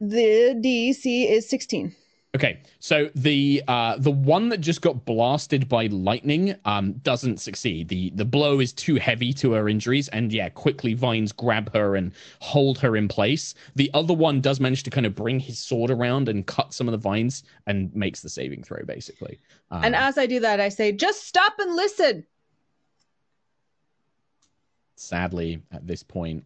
the 0.00 0.54
dc 0.62 1.30
is 1.30 1.48
16 1.48 1.94
Okay, 2.36 2.60
so 2.78 3.10
the 3.16 3.62
uh, 3.66 3.96
the 3.98 4.10
one 4.10 4.48
that 4.50 4.58
just 4.58 4.80
got 4.80 5.04
blasted 5.04 5.68
by 5.68 5.86
lightning 5.86 6.54
um, 6.64 6.92
doesn't 7.02 7.40
succeed. 7.40 7.88
the 7.88 8.10
The 8.14 8.24
blow 8.24 8.60
is 8.60 8.72
too 8.72 8.94
heavy 8.96 9.32
to 9.34 9.52
her 9.52 9.68
injuries, 9.68 10.08
and 10.08 10.32
yeah, 10.32 10.48
quickly 10.50 10.94
vines 10.94 11.32
grab 11.32 11.72
her 11.72 11.96
and 11.96 12.12
hold 12.40 12.78
her 12.78 12.96
in 12.96 13.08
place. 13.08 13.54
The 13.74 13.90
other 13.94 14.14
one 14.14 14.40
does 14.40 14.60
manage 14.60 14.84
to 14.84 14.90
kind 14.90 15.06
of 15.06 15.14
bring 15.14 15.40
his 15.40 15.58
sword 15.58 15.90
around 15.90 16.28
and 16.28 16.46
cut 16.46 16.72
some 16.72 16.86
of 16.86 16.92
the 16.92 16.98
vines 16.98 17.42
and 17.66 17.94
makes 17.94 18.20
the 18.20 18.28
saving 18.28 18.62
throw 18.62 18.84
basically. 18.84 19.40
Um, 19.72 19.82
and 19.82 19.96
as 19.96 20.16
i 20.16 20.26
do 20.26 20.38
that 20.38 20.60
i 20.60 20.68
say 20.68 20.92
just 20.92 21.26
stop 21.26 21.54
and 21.58 21.74
listen 21.74 22.24
sadly, 24.96 25.62
at 25.72 25.86
this 25.86 26.02
point, 26.02 26.44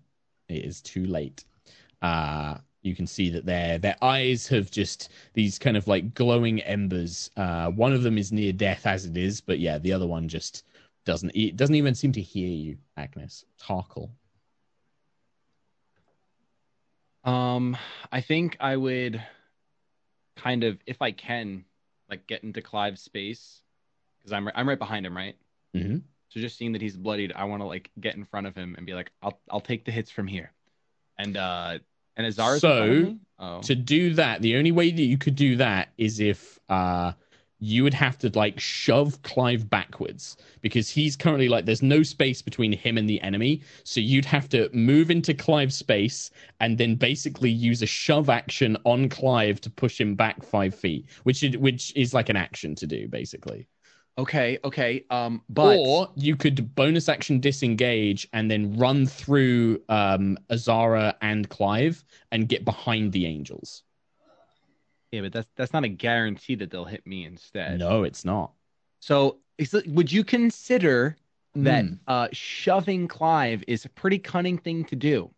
it 0.48 0.64
is 0.64 0.80
too 0.80 1.06
late. 1.06 1.44
Uh, 2.02 2.56
you 2.82 2.94
can 2.94 3.06
see 3.06 3.30
that 3.30 3.46
their 3.46 3.78
their 3.78 3.96
eyes 4.02 4.46
have 4.48 4.70
just 4.70 5.10
these 5.34 5.58
kind 5.58 5.76
of 5.76 5.86
like 5.86 6.14
glowing 6.14 6.60
embers. 6.62 7.30
Uh, 7.36 7.70
one 7.70 7.92
of 7.92 8.02
them 8.02 8.18
is 8.18 8.32
near 8.32 8.52
death 8.52 8.86
as 8.86 9.04
it 9.04 9.16
is, 9.16 9.40
but 9.40 9.58
yeah, 9.58 9.78
the 9.78 9.92
other 9.92 10.06
one 10.06 10.28
just 10.28 10.64
doesn't. 11.04 11.30
It 11.34 11.56
doesn't 11.56 11.74
even 11.74 11.94
seem 11.94 12.12
to 12.12 12.20
hear 12.20 12.48
you, 12.48 12.78
Agnis. 12.98 13.44
Tarkhal. 13.60 14.10
Um, 17.24 17.76
I 18.10 18.22
think 18.22 18.56
I 18.60 18.76
would 18.76 19.22
kind 20.36 20.64
of, 20.64 20.78
if 20.86 21.02
I 21.02 21.12
can, 21.12 21.64
like 22.08 22.26
get 22.26 22.42
into 22.42 22.62
Clive's 22.62 23.02
space 23.02 23.60
because 24.18 24.32
I'm 24.32 24.48
I'm 24.54 24.68
right 24.68 24.78
behind 24.78 25.06
him, 25.06 25.16
right? 25.16 25.36
Mm-hmm. 25.76 25.98
So 26.28 26.40
just 26.40 26.56
seeing 26.56 26.72
that 26.72 26.82
he's 26.82 26.96
bloodied, 26.96 27.32
I 27.34 27.44
want 27.44 27.62
to 27.62 27.66
like 27.66 27.90
get 28.00 28.16
in 28.16 28.24
front 28.24 28.46
of 28.46 28.54
him 28.54 28.74
and 28.76 28.86
be 28.86 28.94
like, 28.94 29.10
I'll 29.22 29.38
I'll 29.50 29.60
take 29.60 29.84
the 29.84 29.92
hits 29.92 30.10
from 30.10 30.26
here, 30.26 30.52
and 31.18 31.36
uh, 31.36 31.78
and 32.16 32.26
Azara's 32.26 32.60
So, 32.60 33.16
oh, 33.38 33.60
To 33.62 33.74
do 33.74 34.14
that, 34.14 34.42
the 34.42 34.56
only 34.56 34.72
way 34.72 34.90
that 34.90 35.02
you 35.02 35.18
could 35.18 35.36
do 35.36 35.56
that 35.56 35.90
is 35.96 36.20
if 36.20 36.58
uh, 36.68 37.12
you 37.60 37.82
would 37.82 37.94
have 37.94 38.18
to 38.18 38.30
like 38.34 38.58
shove 38.58 39.20
Clive 39.22 39.68
backwards 39.68 40.36
because 40.62 40.88
he's 40.88 41.14
currently 41.16 41.48
like 41.48 41.66
there's 41.66 41.82
no 41.82 42.02
space 42.02 42.42
between 42.42 42.72
him 42.72 42.96
and 42.98 43.08
the 43.08 43.20
enemy. 43.20 43.62
So 43.84 44.00
you'd 44.00 44.24
have 44.24 44.48
to 44.50 44.70
move 44.72 45.10
into 45.10 45.34
Clive's 45.34 45.76
space 45.76 46.30
and 46.60 46.78
then 46.78 46.94
basically 46.96 47.50
use 47.50 47.82
a 47.82 47.86
shove 47.86 48.30
action 48.30 48.76
on 48.84 49.08
Clive 49.08 49.60
to 49.62 49.70
push 49.70 50.00
him 50.00 50.14
back 50.14 50.42
five 50.42 50.74
feet, 50.74 51.06
which 51.24 51.42
is 51.42 51.56
which 51.58 51.94
is 51.96 52.14
like 52.14 52.30
an 52.30 52.36
action 52.36 52.74
to 52.76 52.86
do 52.86 53.08
basically. 53.08 53.68
Okay, 54.20 54.58
okay. 54.64 55.04
Um, 55.10 55.42
but 55.48 55.78
or 55.78 56.10
you 56.14 56.36
could 56.36 56.74
bonus 56.74 57.08
action 57.08 57.40
disengage 57.40 58.28
and 58.32 58.50
then 58.50 58.76
run 58.76 59.06
through 59.06 59.80
um, 59.88 60.36
Azara 60.50 61.16
and 61.22 61.48
Clive 61.48 62.04
and 62.32 62.48
get 62.48 62.64
behind 62.64 63.12
the 63.12 63.24
angels. 63.26 63.82
yeah, 65.12 65.22
but 65.22 65.32
that's 65.32 65.48
that's 65.56 65.72
not 65.72 65.84
a 65.84 65.88
guarantee 65.88 66.54
that 66.56 66.70
they'll 66.70 66.84
hit 66.84 67.06
me 67.06 67.24
instead. 67.24 67.78
No, 67.78 68.02
it's 68.04 68.24
not. 68.24 68.52
So, 69.00 69.38
is 69.58 69.72
it- 69.74 69.86
would 69.88 70.10
you 70.12 70.22
consider 70.24 71.16
that 71.54 71.84
Hmm. 71.84 71.94
uh, 72.06 72.28
shoving 72.32 73.08
Clive 73.08 73.64
is 73.66 73.84
a 73.84 73.88
pretty 73.88 74.18
cunning 74.18 74.58
thing 74.58 74.84
to 74.86 74.96
do? 74.96 75.30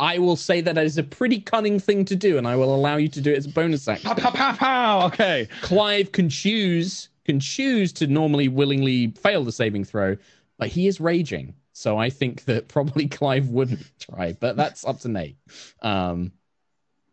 I 0.00 0.18
will 0.18 0.36
say 0.36 0.60
that 0.60 0.76
is 0.76 0.98
a 0.98 1.04
pretty 1.04 1.40
cunning 1.40 1.78
thing 1.78 2.04
to 2.06 2.16
do, 2.16 2.36
and 2.36 2.48
I 2.48 2.56
will 2.56 2.74
allow 2.74 2.96
you 2.96 3.08
to 3.08 3.20
do 3.20 3.32
it 3.32 3.38
as 3.38 3.46
a 3.46 3.50
bonus 3.50 3.86
action. 3.86 4.10
Pow, 4.10 4.14
pow, 4.16 4.30
pow, 4.30 4.52
pow. 4.56 5.06
Okay. 5.06 5.46
Clive 5.62 6.10
can 6.10 6.28
choose 6.28 7.08
can 7.24 7.40
choose 7.40 7.92
to 7.94 8.06
normally 8.06 8.48
willingly 8.48 9.08
fail 9.12 9.44
the 9.44 9.52
saving 9.52 9.84
throw, 9.84 10.16
but 10.58 10.68
he 10.68 10.86
is 10.86 11.00
raging. 11.00 11.54
So 11.72 11.98
I 11.98 12.10
think 12.10 12.44
that 12.44 12.68
probably 12.68 13.08
Clive 13.08 13.48
wouldn't 13.48 13.86
try, 13.98 14.32
but 14.38 14.56
that's 14.56 14.84
up 14.84 15.00
to 15.00 15.08
Nate. 15.08 15.36
Um, 15.82 16.32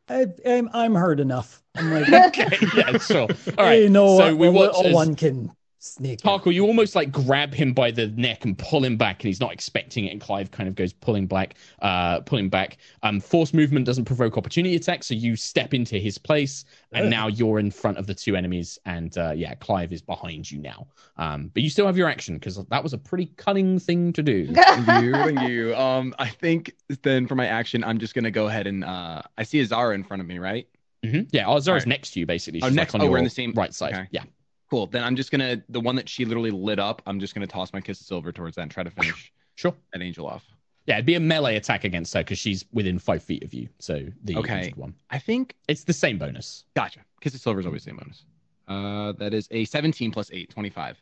I, 0.09 0.27
I'm, 0.45 0.69
I'm 0.73 0.95
hurt 0.95 1.19
enough. 1.19 1.63
I'm 1.75 1.91
like, 1.91 2.11
okay, 2.37 2.57
yeah, 2.75 2.97
sure. 2.97 3.27
All 3.57 3.65
right. 3.65 3.73
you 3.83 3.89
know 3.89 4.17
so 4.17 4.35
we 4.35 4.49
watch 4.49 4.85
as 4.85 4.93
one 4.93 5.15
can 5.15 5.51
sneak. 5.81 6.23
in. 6.23 6.29
Tarkhal, 6.29 6.53
you 6.53 6.65
almost 6.65 6.95
like 6.95 7.11
grab 7.11 7.53
him 7.53 7.73
by 7.73 7.91
the 7.91 8.07
neck 8.07 8.45
and 8.45 8.57
pull 8.57 8.83
him 8.83 8.97
back, 8.97 9.21
and 9.21 9.27
he's 9.27 9.39
not 9.39 9.51
expecting 9.51 10.05
it. 10.05 10.11
And 10.11 10.21
Clive 10.21 10.51
kind 10.51 10.69
of 10.69 10.75
goes 10.75 10.93
pulling 10.93 11.27
back, 11.27 11.55
uh, 11.81 12.21
pulling 12.21 12.49
back. 12.49 12.77
Um, 13.03 13.19
force 13.19 13.53
movement 13.53 13.85
doesn't 13.85 14.05
provoke 14.05 14.37
opportunity 14.37 14.75
attacks, 14.75 15.07
so 15.07 15.13
you 15.13 15.35
step 15.35 15.73
into 15.73 15.97
his 15.97 16.17
place, 16.17 16.65
and 16.93 17.05
Ugh. 17.05 17.09
now 17.11 17.27
you're 17.27 17.59
in 17.59 17.71
front 17.71 17.97
of 17.97 18.07
the 18.07 18.13
two 18.13 18.35
enemies. 18.35 18.79
And 18.85 19.17
uh, 19.17 19.33
yeah, 19.35 19.55
Clive 19.55 19.91
is 19.91 20.01
behind 20.01 20.49
you 20.49 20.59
now. 20.59 20.87
Um, 21.17 21.49
but 21.53 21.63
you 21.63 21.69
still 21.69 21.85
have 21.85 21.97
your 21.97 22.07
action 22.09 22.35
because 22.35 22.55
that 22.63 22.83
was 22.83 22.93
a 22.93 22.97
pretty 22.97 23.27
cunning 23.37 23.79
thing 23.79 24.13
to 24.13 24.23
do. 24.23 24.53
Thank 24.53 24.87
you, 25.03 25.11
thank 25.13 25.41
you. 25.41 25.75
Um, 25.75 26.13
I 26.19 26.29
think 26.29 26.73
then 27.01 27.27
for 27.27 27.35
my 27.35 27.47
action, 27.47 27.83
I'm 27.83 27.97
just 27.99 28.13
gonna 28.13 28.31
go 28.31 28.47
ahead 28.47 28.67
and 28.67 28.83
uh, 28.83 29.21
I 29.37 29.43
see 29.43 29.61
Azara 29.61 29.95
in 29.95 30.03
front 30.03 30.21
of 30.21 30.27
me, 30.27 30.39
right? 30.39 30.67
Mhm. 31.03 31.27
Yeah, 31.31 31.49
Azara's 31.49 31.67
Alright. 31.83 31.87
next 31.87 32.11
to 32.11 32.19
you 32.19 32.25
basically. 32.25 32.61
Oh, 32.61 32.69
next- 32.69 32.93
like 32.93 33.01
oh, 33.01 33.05
on 33.05 33.11
we're 33.11 33.17
your 33.17 33.17
in 33.19 33.23
the 33.23 33.29
same- 33.31 33.53
right 33.55 33.73
side. 33.73 33.93
okay. 33.93 34.07
Yeah. 34.11 34.23
Cool. 34.71 34.87
Then 34.87 35.03
I'm 35.03 35.17
just 35.17 35.31
gonna 35.31 35.61
the 35.67 35.81
one 35.81 35.95
that 35.97 36.07
she 36.07 36.23
literally 36.23 36.49
lit 36.49 36.79
up. 36.79 37.01
I'm 37.05 37.19
just 37.19 37.35
gonna 37.35 37.45
toss 37.45 37.73
my 37.73 37.81
kiss 37.81 37.99
of 37.99 38.07
silver 38.07 38.31
towards 38.31 38.55
that 38.55 38.61
and 38.63 38.71
try 38.71 38.83
to 38.83 38.89
finish 38.89 39.31
Sure. 39.55 39.75
that 39.91 40.01
angel 40.01 40.25
off. 40.25 40.45
Yeah, 40.87 40.95
it'd 40.95 41.05
be 41.05 41.15
a 41.15 41.19
melee 41.19 41.57
attack 41.57 41.83
against 41.83 42.13
her 42.13 42.21
because 42.21 42.39
she's 42.39 42.63
within 42.71 42.97
five 42.97 43.21
feet 43.21 43.43
of 43.43 43.53
you. 43.53 43.67
So 43.79 44.05
the 44.23 44.37
Okay. 44.37 44.71
one. 44.77 44.95
I 45.09 45.19
think 45.19 45.55
It's 45.67 45.83
the 45.83 45.91
same 45.93 46.17
bonus. 46.17 46.63
gotcha. 46.73 47.01
Kiss 47.19 47.35
of 47.35 47.41
silver 47.41 47.59
is 47.59 47.65
always 47.65 47.83
the 47.83 47.89
same 47.91 47.97
bonus. 47.97 48.23
Uh, 48.67 49.11
that 49.19 49.33
is 49.33 49.47
a 49.51 49.65
17 49.65 50.09
plus 50.11 50.31
8, 50.31 50.49
25. 50.49 51.01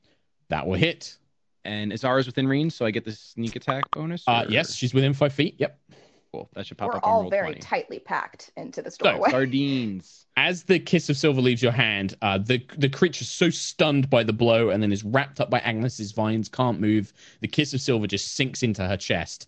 That 0.50 0.66
will 0.66 0.74
hit. 0.76 1.18
And 1.64 1.94
Azara's 1.94 2.26
within 2.26 2.48
range, 2.48 2.74
so 2.74 2.86
I 2.86 2.92
get 2.92 3.06
the 3.06 3.12
sneak 3.12 3.56
attack 3.56 3.84
bonus. 3.92 4.24
Uh, 4.28 4.46
yes, 4.50 4.74
she's 4.74 4.94
within 4.96 5.14
five 5.14 5.32
feet. 5.32 5.56
Yep. 5.60 5.80
Cool. 6.32 6.50
That 6.54 6.68
should 6.68 6.78
pop 6.78 6.90
We're 6.90 6.98
up 6.98 7.08
on 7.08 7.12
all 7.12 7.22
roll 7.22 7.30
very 7.30 7.48
20. 7.54 7.60
tightly 7.62 8.00
packed 8.00 8.52
into 8.56 8.82
the 8.82 8.86
this 8.86 8.98
So, 9.02 9.12
doorway. 9.12 9.30
Sardines. 9.32 10.28
As 10.38 10.64
the 10.64 10.80
kiss 10.80 11.10
of 11.10 11.18
silver 11.18 11.42
leaves 11.42 11.62
your 11.64 11.72
hand, 11.72 12.16
uh, 12.22 12.38
the 12.38 12.64
the 12.78 12.88
creature's 12.90 13.30
so 13.30 13.50
stunned 13.50 14.10
by 14.10 14.24
the 14.24 14.34
blow 14.34 14.70
and 14.70 14.82
then 14.82 14.92
is 14.92 15.04
wrapped 15.04 15.42
up 15.42 15.50
by 15.50 15.60
Agnis's 15.62 16.12
vines, 16.12 16.48
can't 16.48 16.80
move. 16.80 17.14
The 17.42 17.48
kiss 17.48 17.74
of 17.74 17.82
silver 17.82 18.06
just 18.08 18.36
sinks 18.36 18.62
into 18.64 18.88
her 18.88 18.98
chest. 18.98 19.48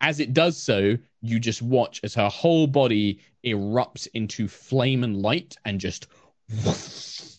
As 0.00 0.20
it 0.20 0.32
does 0.34 0.56
so, 0.56 0.96
you 1.22 1.40
just 1.40 1.60
watch 1.62 2.00
as 2.04 2.14
her 2.14 2.28
whole 2.28 2.66
body 2.66 3.20
erupts 3.44 4.06
into 4.14 4.46
flame 4.46 5.02
and 5.02 5.22
light 5.22 5.56
and 5.64 5.80
just 5.80 6.06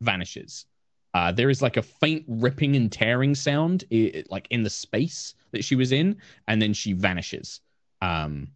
vanishes. 0.00 0.66
Uh, 1.14 1.32
there 1.32 1.48
is 1.50 1.62
like 1.62 1.76
a 1.78 1.82
faint 1.82 2.24
ripping 2.28 2.76
and 2.76 2.92
tearing 2.92 3.34
sound, 3.34 3.84
i 3.92 4.22
like 4.28 4.46
in 4.50 4.62
the 4.62 4.70
space 4.70 5.34
that 5.52 5.64
she 5.64 5.74
was 5.74 5.92
in, 5.92 6.16
and 6.46 6.60
then 6.60 6.74
she 6.74 6.92
vanishes, 6.92 7.60
um, 8.00 8.48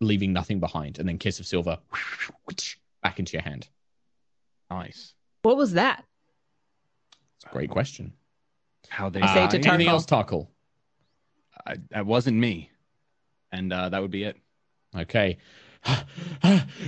leaving 0.00 0.32
nothing 0.32 0.60
behind. 0.60 0.98
And 0.98 1.08
then 1.08 1.18
kiss 1.18 1.40
of 1.40 1.46
silver 1.46 1.78
back 3.02 3.18
into 3.18 3.32
your 3.32 3.42
hand. 3.42 3.68
Nice. 4.70 5.14
What 5.42 5.56
was 5.56 5.72
that? 5.74 6.04
It's 7.36 7.44
a 7.46 7.48
great 7.54 7.70
question. 7.70 8.12
How 8.88 9.08
they 9.10 9.20
Uh, 9.20 9.26
say 9.34 9.46
to 9.48 9.58
die. 9.58 9.74
anything 9.74 9.86
Tarkhal. 9.88 9.90
else, 9.90 10.06
Tarkhal? 10.06 10.48
I, 11.66 11.76
that 11.90 12.06
wasn't 12.06 12.36
me. 12.36 12.70
And 13.52 13.72
uh, 13.72 13.88
that 13.90 14.02
would 14.02 14.10
be 14.10 14.24
it. 14.24 14.36
Okay. 14.96 15.38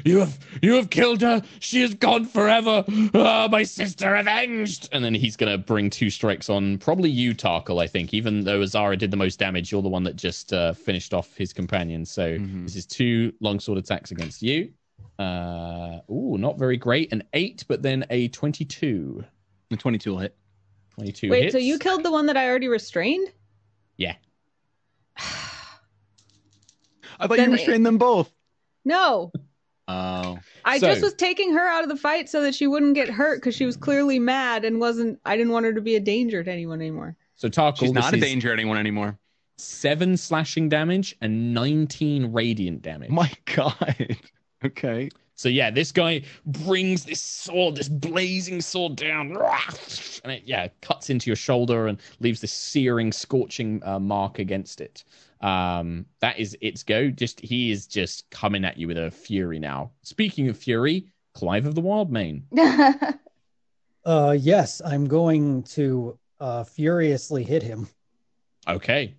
You 0.04 0.20
have 0.20 0.38
you 0.62 0.74
have 0.74 0.90
killed 0.90 1.20
her. 1.22 1.42
She 1.60 1.82
is 1.82 1.94
gone 1.94 2.24
forever. 2.26 2.84
Ah, 3.14 3.48
my 3.50 3.62
sister 3.62 4.14
avenged. 4.14 4.88
And 4.92 5.04
then 5.04 5.14
he's 5.14 5.36
gonna 5.36 5.58
bring 5.58 5.90
two 5.90 6.10
strikes 6.10 6.48
on 6.48 6.78
probably 6.78 7.10
you, 7.10 7.34
Tarkhal. 7.34 7.82
I 7.82 7.86
think, 7.86 8.14
even 8.14 8.44
though 8.44 8.62
Azara 8.62 8.96
did 8.96 9.10
the 9.10 9.16
most 9.16 9.38
damage, 9.38 9.72
you're 9.72 9.82
the 9.82 9.88
one 9.88 10.04
that 10.04 10.16
just 10.16 10.52
uh, 10.52 10.72
finished 10.72 11.14
off 11.14 11.34
his 11.36 11.52
companion. 11.52 12.04
So 12.04 12.38
Mhm. 12.38 12.64
this 12.64 12.76
is 12.76 12.86
two 12.86 13.32
longsword 13.40 13.78
attacks 13.78 14.10
against 14.10 14.42
you. 14.42 14.72
Uh, 15.18 15.98
ooh, 16.10 16.36
not 16.38 16.58
very 16.58 16.76
great. 16.76 17.12
An 17.12 17.22
eight, 17.32 17.64
but 17.68 17.82
then 17.82 18.04
a 18.10 18.28
twenty-two. 18.28 19.24
The 19.70 19.76
22 19.76 20.10
will 20.12 20.18
hit. 20.18 20.36
Twenty-two. 20.94 21.30
Wait, 21.30 21.42
hits. 21.44 21.52
so 21.52 21.58
you 21.58 21.78
killed 21.78 22.02
the 22.04 22.10
one 22.10 22.26
that 22.26 22.36
I 22.36 22.48
already 22.48 22.68
restrained? 22.68 23.28
Yeah. 23.96 24.14
I 25.16 25.20
thought 27.26 27.36
Then 27.36 27.48
you 27.50 27.54
it- 27.54 27.58
restrained 27.58 27.86
them 27.86 27.98
both. 27.98 28.32
No. 28.88 29.30
Oh. 29.86 30.38
I 30.64 30.78
So- 30.78 30.88
just 30.88 31.02
was 31.02 31.14
taking 31.14 31.52
her 31.52 31.66
out 31.68 31.82
of 31.82 31.88
the 31.88 31.96
fight 31.96 32.28
so 32.28 32.42
that 32.42 32.54
she 32.54 32.66
wouldn't 32.66 32.94
get 32.94 33.08
hurt 33.08 33.40
because 33.40 33.54
she 33.54 33.64
was 33.66 33.76
clearly 33.76 34.18
mad 34.18 34.64
and 34.64 34.80
wasn't. 34.80 35.18
I 35.24 35.36
didn't 35.36 35.52
want 35.52 35.66
her 35.66 35.72
to 35.72 35.80
be 35.80 35.94
a 35.96 36.00
danger 36.00 36.42
to 36.42 36.50
anyone 36.50 36.80
anymore. 36.80 37.16
So 37.36 37.48
Tarkhal, 37.48 37.78
She's 37.78 37.92
not 37.92 38.12
a 38.12 38.16
danger 38.18 38.48
to 38.48 38.52
anyone 38.52 38.76
anymore. 38.78 39.18
Seven 39.58 40.16
slashing 40.16 40.68
damage 40.68 41.16
and 41.20 41.52
nineteen 41.54 42.32
radiant 42.32 42.82
damage. 42.82 43.10
My 43.10 43.30
God. 43.54 44.16
okay. 44.64 45.08
So 45.34 45.48
yeah, 45.48 45.70
this 45.70 45.92
guy 45.92 46.22
brings 46.46 47.04
this 47.04 47.20
sword, 47.20 47.76
this 47.76 47.88
blazing 47.88 48.60
sword 48.60 48.96
down, 48.96 49.36
and 50.24 50.32
it 50.32 50.42
yeah 50.46 50.68
cuts 50.82 51.10
into 51.10 51.30
your 51.30 51.36
shoulder 51.36 51.86
and 51.86 51.98
leaves 52.20 52.40
this 52.40 52.52
searing, 52.52 53.12
scorching 53.12 53.80
uh, 53.84 54.00
mark 54.00 54.38
against 54.40 54.80
it. 54.80 55.04
Um, 55.40 56.06
that 56.20 56.38
is 56.38 56.56
its 56.60 56.82
go. 56.82 57.10
Just 57.10 57.40
he 57.40 57.70
is 57.70 57.86
just 57.86 58.28
coming 58.30 58.64
at 58.64 58.76
you 58.76 58.88
with 58.88 58.98
a 58.98 59.10
fury 59.10 59.58
now. 59.58 59.92
Speaking 60.02 60.48
of 60.48 60.56
fury, 60.56 61.06
Clive 61.34 61.66
of 61.66 61.74
the 61.74 61.80
Wild 61.80 62.12
Wildmane. 62.12 62.42
Uh, 64.04 64.34
yes, 64.40 64.80
I'm 64.86 65.06
going 65.06 65.62
to 65.64 66.18
uh, 66.40 66.64
furiously 66.64 67.44
hit 67.44 67.62
him. 67.62 67.86
Okay. 68.66 69.14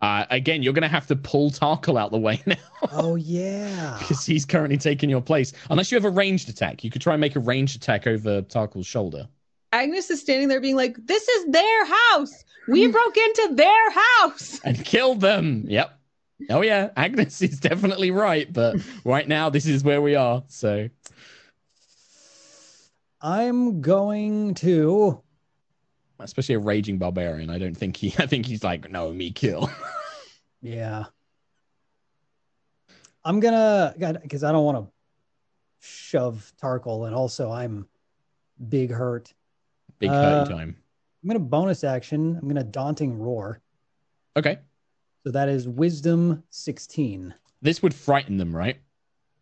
Uh, 0.00 0.24
again, 0.30 0.62
you're 0.62 0.72
gonna 0.72 0.88
have 0.88 1.06
to 1.08 1.16
pull 1.16 1.50
Tarkhal 1.50 2.00
out 2.00 2.10
the 2.10 2.18
way 2.18 2.42
now 2.46 2.56
Oh 2.90 3.16
yeah. 3.16 3.96
because 4.00 4.24
he's 4.24 4.46
currently 4.46 4.78
taking 4.78 5.10
your 5.10 5.20
place. 5.20 5.52
Unless 5.68 5.92
you 5.92 5.96
have 5.96 6.06
a 6.06 6.10
ranged 6.10 6.48
attack, 6.48 6.82
you 6.82 6.90
could 6.90 7.02
try 7.02 7.12
and 7.12 7.20
make 7.20 7.36
a 7.36 7.40
ranged 7.40 7.76
attack 7.76 8.06
over 8.06 8.40
Tarkhal's 8.40 8.86
shoulder. 8.86 9.28
Agnis 9.74 10.10
is 10.10 10.22
standing 10.22 10.48
there 10.48 10.60
being 10.60 10.76
like, 10.76 10.96
"This 11.04 11.28
is 11.28 11.52
their 11.52 11.84
house. 11.84 12.44
We 12.68 12.86
broke 12.88 13.16
into 13.16 13.54
their 13.54 13.90
house." 13.90 14.60
and 14.64 14.84
killed 14.84 15.20
them. 15.20 15.64
Yep. 15.68 15.98
Oh 16.48 16.62
yeah, 16.62 16.90
Agnis 16.96 17.42
is 17.42 17.60
definitely 17.60 18.10
right, 18.10 18.50
but 18.50 18.76
right 19.04 19.28
now 19.28 19.50
this 19.50 19.66
is 19.66 19.84
where 19.84 20.00
we 20.00 20.14
are. 20.14 20.42
So 20.48 20.88
I'm 23.20 23.80
going 23.80 24.54
to. 24.54 25.20
especially 26.18 26.54
a 26.54 26.58
raging 26.58 26.98
barbarian, 26.98 27.50
I 27.50 27.58
don't 27.58 27.76
think 27.76 27.96
he. 27.96 28.14
I 28.18 28.26
think 28.26 28.46
he's 28.46 28.64
like, 28.64 28.90
no, 28.90 29.12
me 29.12 29.30
kill. 29.30 29.70
Yeah. 30.62 31.04
I'm 33.24 33.40
gonna 33.40 33.94
because 34.22 34.44
I 34.44 34.52
don't 34.52 34.64
want 34.64 34.76
to 34.76 34.92
shove 35.80 36.52
Tarkhal, 36.62 37.06
and 37.06 37.14
also 37.14 37.50
I'm 37.50 37.88
big 38.68 38.90
hurt. 38.90 39.32
Big 39.98 40.10
Uh, 40.10 40.14
hurting 40.44 40.54
time. 40.54 40.76
I'm 41.22 41.28
gonna 41.28 41.38
bonus 41.40 41.84
action. 41.84 42.38
I'm 42.40 42.48
gonna 42.48 42.64
daunting 42.64 43.18
roar. 43.18 43.60
Okay, 44.36 44.58
So 45.24 45.32
that 45.32 45.48
is 45.48 45.68
wisdom 45.68 46.42
16. 46.50 47.34
this 47.62 47.82
would 47.82 47.92
frighten 47.94 48.36
them, 48.36 48.54
right? 48.54 48.78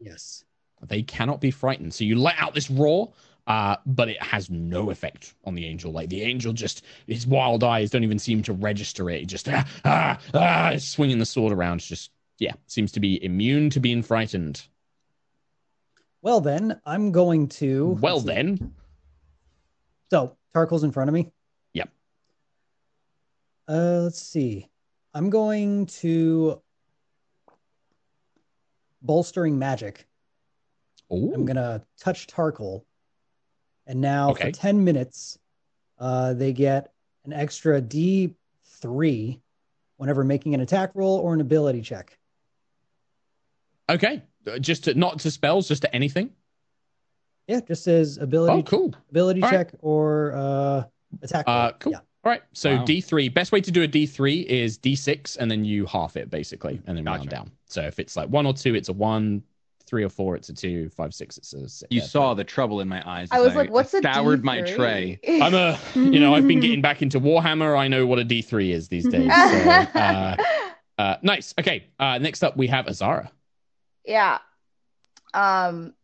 Yes. 0.01 0.45
They 0.87 1.03
cannot 1.03 1.41
be 1.41 1.51
frightened. 1.51 1.93
So 1.93 2.05
you 2.05 2.17
let 2.17 2.37
out 2.39 2.55
this 2.55 2.71
roar, 2.71 3.13
uh, 3.47 3.77
but 3.85 4.09
it 4.09 4.23
has 4.23 4.49
no 4.49 4.91
effect 4.91 5.35
on 5.45 5.55
the 5.55 5.67
angel. 5.67 5.93
Like 5.93 6.09
the 6.09 6.23
angel 6.23 6.53
just 6.53 6.85
his 7.07 7.27
wild 7.27 7.65
eyes 7.65 7.91
don't 7.91 8.05
even 8.05 8.19
seem 8.19 8.43
to 8.45 8.53
register 8.53 9.11
it. 9.11 9.23
It 9.23 9.27
just 9.27 9.49
ah 9.49 9.69
ah 9.85 10.19
ah, 10.35 10.73
swinging 10.79 11.19
the 11.19 11.27
sword 11.27 11.53
around. 11.53 11.81
Just 11.81 12.11
yeah, 12.39 12.53
seems 12.67 12.93
to 12.93 13.01
be 13.01 13.23
immune 13.25 13.71
to 13.71 13.81
being 13.81 14.03
frightened. 14.03 14.67
Well 16.23 16.41
then, 16.41 16.81
I'm 16.87 17.13
going 17.13 17.49
to. 17.49 17.97
Well 18.01 18.21
then, 18.21 18.75
So 20.11 20.37
Tarkhal's 20.55 20.85
in 20.85 20.93
front 20.93 21.09
of 21.09 21.15
me. 21.15 21.31
Uh, 23.69 24.01
let's 24.05 24.21
see. 24.23 24.69
I'm 25.15 25.31
going 25.31 25.87
to 25.87 26.61
bolstering 29.03 29.59
magic. 29.59 30.07
Ooh. 31.13 31.33
I'm 31.35 31.45
gonna 31.47 31.83
touch 31.99 32.27
Tarkhal, 32.27 32.85
and 33.87 34.01
now 34.01 34.31
Okay. 34.31 34.47
for 34.47 34.53
ten 34.53 34.85
minutes, 34.85 35.39
Uh, 36.01 36.33
they 36.33 36.53
get 36.53 36.93
an 37.25 37.33
extra 37.33 37.83
D3 37.83 39.41
whenever 39.97 40.23
making 40.23 40.55
an 40.55 40.61
attack 40.61 40.93
roll 40.95 41.19
or 41.19 41.35
an 41.35 41.41
ability 41.41 41.83
check. 41.83 42.17
Okay, 43.89 44.23
Uh, 44.47 44.61
just 44.61 44.85
to, 44.85 44.95
not 44.95 45.19
to 45.19 45.31
spells, 45.33 45.67
just 45.67 45.83
to 45.83 45.93
anything. 45.93 46.31
Yeah, 47.49 47.61
just 47.63 47.89
as 47.89 48.19
ability 48.19 48.61
Oh, 48.61 48.63
cool. 48.63 48.95
ability 49.11 49.43
All 49.43 49.51
right. 49.51 49.57
check 49.69 49.75
or 49.81 50.33
uh, 50.35 50.85
attack. 51.23 51.49
roll. 51.49 51.57
Uh, 51.57 51.73
cool. 51.81 51.93
Yeah. 51.95 52.01
All 52.29 52.33
right. 52.35 52.43
So 52.53 52.77
Wow. 52.77 52.85
D3, 52.85 53.33
best 53.33 53.53
way 53.53 53.63
to 53.63 53.71
do 53.71 53.83
a 53.83 53.89
D3 53.89 54.45
is 54.45 54.77
D6 54.77 55.39
and 55.39 55.51
then 55.51 55.65
you 55.65 55.87
half 55.87 56.15
it 56.15 56.29
basically 56.29 56.79
and 56.87 56.95
then 56.99 57.07
round 57.07 57.21
Gotcha. 57.21 57.31
down. 57.31 57.53
So 57.65 57.81
if 57.81 57.99
it's 57.99 58.17
like 58.17 58.29
one 58.29 58.45
or 58.45 58.53
two, 58.53 58.75
it's 58.75 58.91
a 58.91 58.93
one, 58.93 59.43
three 59.87 60.05
or 60.05 60.11
four, 60.11 60.37
it's 60.37 60.51
a 60.51 60.53
two, 60.53 60.91
five, 60.91 61.15
six, 61.15 61.39
it's 61.39 61.55
a 61.55 61.67
six. 61.67 61.91
You 61.91 62.03
uh, 62.03 62.05
saw 62.05 62.35
the 62.35 62.45
trouble 62.45 62.83
in 62.83 62.89
my 62.89 63.03
eyes. 63.09 63.31
I 63.33 63.39
as 63.39 63.45
was 63.47 63.55
like, 63.55 63.71
what's 63.71 63.95
a 63.95 64.03
scoured 64.03 64.45
my 64.45 64.59
D3? 64.59 64.77
tray. 64.77 65.21
I'm 65.41 65.55
a, 65.55 65.81
you 65.95 66.21
know, 66.21 66.35
I've 66.35 66.47
been 66.47 66.61
getting 66.61 66.83
back 66.83 67.01
into 67.01 67.19
Warhammer. 67.19 67.79
I 67.79 67.89
know 67.89 68.07
what 68.07 68.19
a 68.19 68.27
D3 68.27 68.73
is 68.75 68.89
these 68.89 69.09
days. 69.09 69.33
So, 69.35 69.71
uh, 69.99 70.37
uh, 70.99 71.17
nice. 71.23 71.55
Okay. 71.59 71.87
Uh, 71.99 72.19
next 72.19 72.43
up, 72.43 72.59
we 72.59 72.67
have 72.67 72.89
Azara. 72.89 73.33
yeah. 74.05 74.39
Um. 75.33 75.95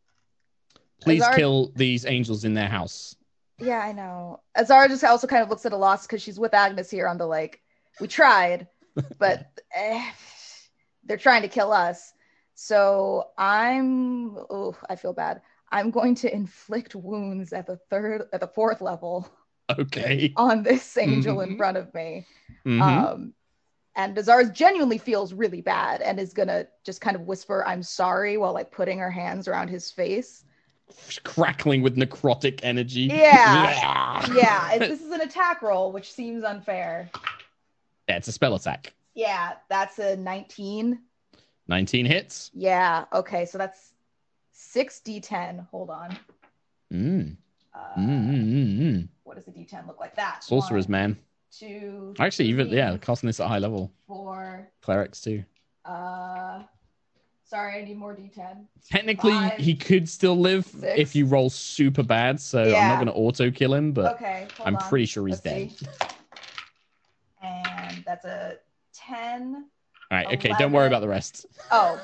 Please 1.02 1.20
Azara- 1.20 1.36
kill 1.36 1.72
these 1.76 2.06
angels 2.06 2.46
in 2.46 2.54
their 2.54 2.68
house. 2.68 3.14
Yeah, 3.64 3.80
I 3.80 3.92
know. 3.92 4.40
Azara 4.56 4.88
just 4.88 5.04
also 5.04 5.26
kind 5.26 5.42
of 5.42 5.48
looks 5.50 5.66
at 5.66 5.72
a 5.72 5.76
loss 5.76 6.06
because 6.06 6.22
she's 6.22 6.38
with 6.38 6.52
Agnis 6.52 6.90
here 6.90 7.08
on 7.08 7.18
the 7.18 7.26
like, 7.26 7.60
we 8.00 8.08
tried, 8.08 8.66
but 9.18 9.46
eh, 9.74 10.10
they're 11.04 11.16
trying 11.16 11.42
to 11.42 11.48
kill 11.48 11.72
us. 11.72 12.12
So 12.54 13.28
I'm, 13.38 14.36
oh, 14.36 14.76
I 14.88 14.96
feel 14.96 15.12
bad. 15.12 15.40
I'm 15.72 15.90
going 15.90 16.14
to 16.16 16.32
inflict 16.32 16.94
wounds 16.94 17.52
at 17.52 17.66
the 17.66 17.76
third, 17.90 18.28
at 18.32 18.40
the 18.40 18.46
fourth 18.48 18.80
level 18.80 19.28
Okay. 19.78 20.32
on 20.36 20.62
this 20.62 20.96
angel 20.96 21.40
in 21.40 21.54
Mhm. 21.54 21.56
front 21.56 21.76
of 21.78 21.92
me. 21.94 22.26
Mhm. 22.66 22.80
Um, 22.82 23.34
and 23.96 24.16
Azara 24.18 24.44
genuinely 24.50 24.98
feels 24.98 25.32
really 25.32 25.62
bad 25.62 26.02
and 26.02 26.20
is 26.20 26.34
gonna 26.34 26.66
just 26.84 27.00
kind 27.00 27.16
of 27.16 27.22
whisper, 27.22 27.64
"I'm 27.66 27.82
sorry," 27.82 28.36
while 28.36 28.52
like 28.52 28.70
putting 28.70 28.98
her 28.98 29.10
hands 29.10 29.48
around 29.48 29.68
his 29.68 29.90
face. 29.90 30.44
Crackling 31.24 31.82
with 31.82 31.96
necrotic 31.96 32.60
energy. 32.62 33.02
Yeah. 33.02 34.26
Yeah, 34.34 34.78
this 34.78 35.00
is 35.00 35.10
an 35.10 35.20
attack 35.22 35.62
roll, 35.62 35.92
which 35.92 36.12
seems 36.12 36.44
unfair. 36.44 37.10
yeah, 38.08 38.16
it's 38.16 38.28
a 38.28 38.32
spell 38.32 38.54
attack. 38.54 38.92
Yeah, 39.14 39.52
that's 39.68 39.98
a 39.98 40.16
19. 40.16 40.98
19 41.68 42.06
hits. 42.06 42.50
Yeah, 42.54 43.04
okay, 43.12 43.46
so 43.46 43.58
that's 43.58 43.92
6d10. 44.56 45.66
Hold 45.70 45.90
on. 45.90 46.16
Mm. 46.92 47.36
Uh, 47.74 47.78
Mm, 47.98 48.28
mm, 48.30 48.78
mm. 48.80 49.08
What 49.24 49.36
does 49.36 49.44
the 49.46 49.50
d10 49.52 49.86
look 49.86 49.98
like? 50.00 50.14
That. 50.16 50.44
Sorcerer's 50.44 50.86
One, 50.86 50.92
man. 50.92 51.16
Two. 51.50 52.14
Actually, 52.18 52.48
even 52.48 52.68
three, 52.68 52.76
yeah, 52.78 52.96
casting 52.98 53.28
this 53.28 53.40
at 53.40 53.48
high 53.48 53.58
level. 53.58 53.92
Four. 54.06 54.68
Clerics 54.82 55.20
too. 55.20 55.44
Uh, 55.84 56.62
sorry, 57.44 57.80
I 57.80 57.84
need 57.84 57.96
more 57.96 58.14
d10. 58.14 58.66
Technically, 58.90 59.32
Five, 59.32 59.58
he 59.58 59.74
could 59.74 60.08
still 60.08 60.36
live 60.38 60.66
six. 60.66 60.94
if 60.98 61.14
you 61.16 61.26
roll 61.26 61.50
super 61.50 62.02
bad. 62.02 62.40
So 62.40 62.62
I'm 62.62 62.88
not 62.88 62.94
going 62.96 63.06
to 63.06 63.12
auto 63.12 63.50
kill 63.50 63.74
him, 63.74 63.92
but 63.92 64.14
okay, 64.16 64.46
I'm 64.64 64.76
on. 64.76 64.88
pretty 64.88 65.06
sure 65.06 65.26
he's 65.26 65.44
Let's 65.44 65.70
dead. 65.70 65.70
see. 65.72 65.86
And 67.42 68.02
that's 68.06 68.24
a 68.24 68.56
10. 68.94 69.66
All 70.10 70.18
right, 70.18 70.26
okay, 70.34 70.52
don't 70.58 70.72
worry 70.72 70.86
about 70.86 71.00
the 71.00 71.08
rest. 71.08 71.46
Oh. 71.70 72.00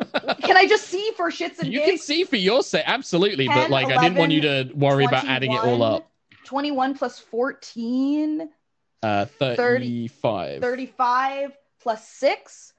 Can 0.42 0.56
I 0.56 0.66
just 0.66 0.88
see 0.88 1.12
for 1.16 1.30
shits 1.30 1.60
and 1.60 1.72
You 1.72 1.80
can 1.82 1.96
see 1.96 2.24
for 2.24 2.36
your 2.36 2.62
sake, 2.62 2.82
absolutely, 2.86 3.46
but 3.46 3.54
10, 3.54 3.70
like 3.70 3.86
I 3.86 4.02
didn't 4.02 4.18
want 4.18 4.32
you 4.32 4.40
to 4.42 4.70
worry 4.74 5.04
about 5.04 5.26
adding 5.26 5.52
it 5.52 5.60
all 5.60 5.82
up. 5.82 6.10
21 6.44 6.94
plus 6.98 7.18
14, 7.20 8.48
Uh, 9.02 9.26
35, 9.26 10.60
35 10.60 11.52
plus 11.80 12.08
6, 12.08 12.71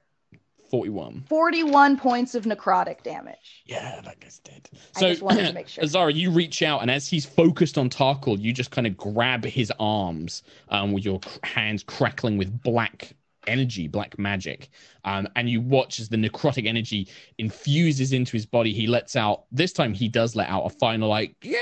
41. 0.74 1.24
41 1.28 1.96
points 1.96 2.34
of 2.34 2.46
necrotic 2.46 3.04
damage. 3.04 3.62
Yeah, 3.64 4.00
that 4.04 4.18
guy's 4.18 4.40
dead. 4.40 4.68
I 4.96 5.00
just 5.02 5.22
wanted 5.22 5.46
to 5.46 5.52
make 5.54 5.68
sure. 5.68 5.84
Azara, 5.84 6.12
you 6.12 6.32
reach 6.32 6.62
out, 6.64 6.82
and 6.82 6.90
as 6.90 7.06
he's 7.06 7.24
focused 7.24 7.78
on 7.78 7.88
Tarkhal, 7.88 8.40
you 8.40 8.52
just 8.52 8.72
kind 8.72 8.84
of 8.84 8.96
grab 8.96 9.44
his 9.44 9.72
arms 9.78 10.42
um, 10.70 10.90
with 10.90 11.04
your 11.04 11.20
hands 11.44 11.84
crackling 11.84 12.38
with 12.38 12.60
black 12.64 13.14
energy, 13.46 13.86
black 13.86 14.18
magic. 14.18 14.68
Um, 15.04 15.28
and 15.36 15.48
you 15.48 15.60
watch 15.60 16.00
as 16.00 16.08
the 16.08 16.16
necrotic 16.16 16.66
energy 16.66 17.06
infuses 17.38 18.12
into 18.12 18.32
his 18.32 18.44
body. 18.44 18.72
He 18.72 18.88
lets 18.88 19.14
out, 19.14 19.44
this 19.52 19.72
time, 19.72 19.94
he 19.94 20.08
does 20.08 20.34
let 20.34 20.48
out 20.48 20.64
a 20.64 20.70
final, 20.70 21.08
like, 21.08 21.36
yeah! 21.40 21.60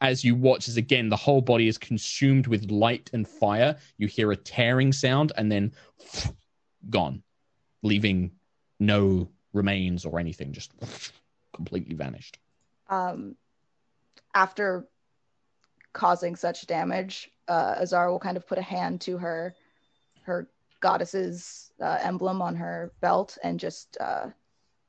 As 0.00 0.22
you 0.22 0.36
watch, 0.36 0.68
as 0.68 0.76
again, 0.76 1.08
the 1.08 1.16
whole 1.16 1.40
body 1.40 1.66
is 1.66 1.76
consumed 1.76 2.46
with 2.46 2.70
light 2.70 3.10
and 3.12 3.26
fire. 3.26 3.76
You 3.98 4.06
hear 4.06 4.30
a 4.30 4.36
tearing 4.36 4.92
sound, 4.92 5.32
and 5.36 5.50
then 5.50 5.72
gone, 6.90 7.22
leaving 7.82 8.32
no 8.80 9.28
remains 9.52 10.04
or 10.04 10.18
anything, 10.18 10.52
just 10.52 10.72
completely 11.52 11.94
vanished. 11.94 12.38
Um, 12.88 13.36
after 14.34 14.86
causing 15.92 16.36
such 16.36 16.66
damage, 16.66 17.30
uh, 17.48 17.76
Azara 17.80 18.10
will 18.10 18.18
kind 18.18 18.36
of 18.36 18.46
put 18.46 18.58
a 18.58 18.62
hand 18.62 19.00
to 19.02 19.18
her 19.18 19.54
her 20.22 20.48
goddess's 20.80 21.72
uh, 21.80 21.98
emblem 22.02 22.40
on 22.42 22.56
her 22.56 22.92
belt 23.00 23.38
and 23.42 23.58
just 23.58 23.96
uh, 24.00 24.26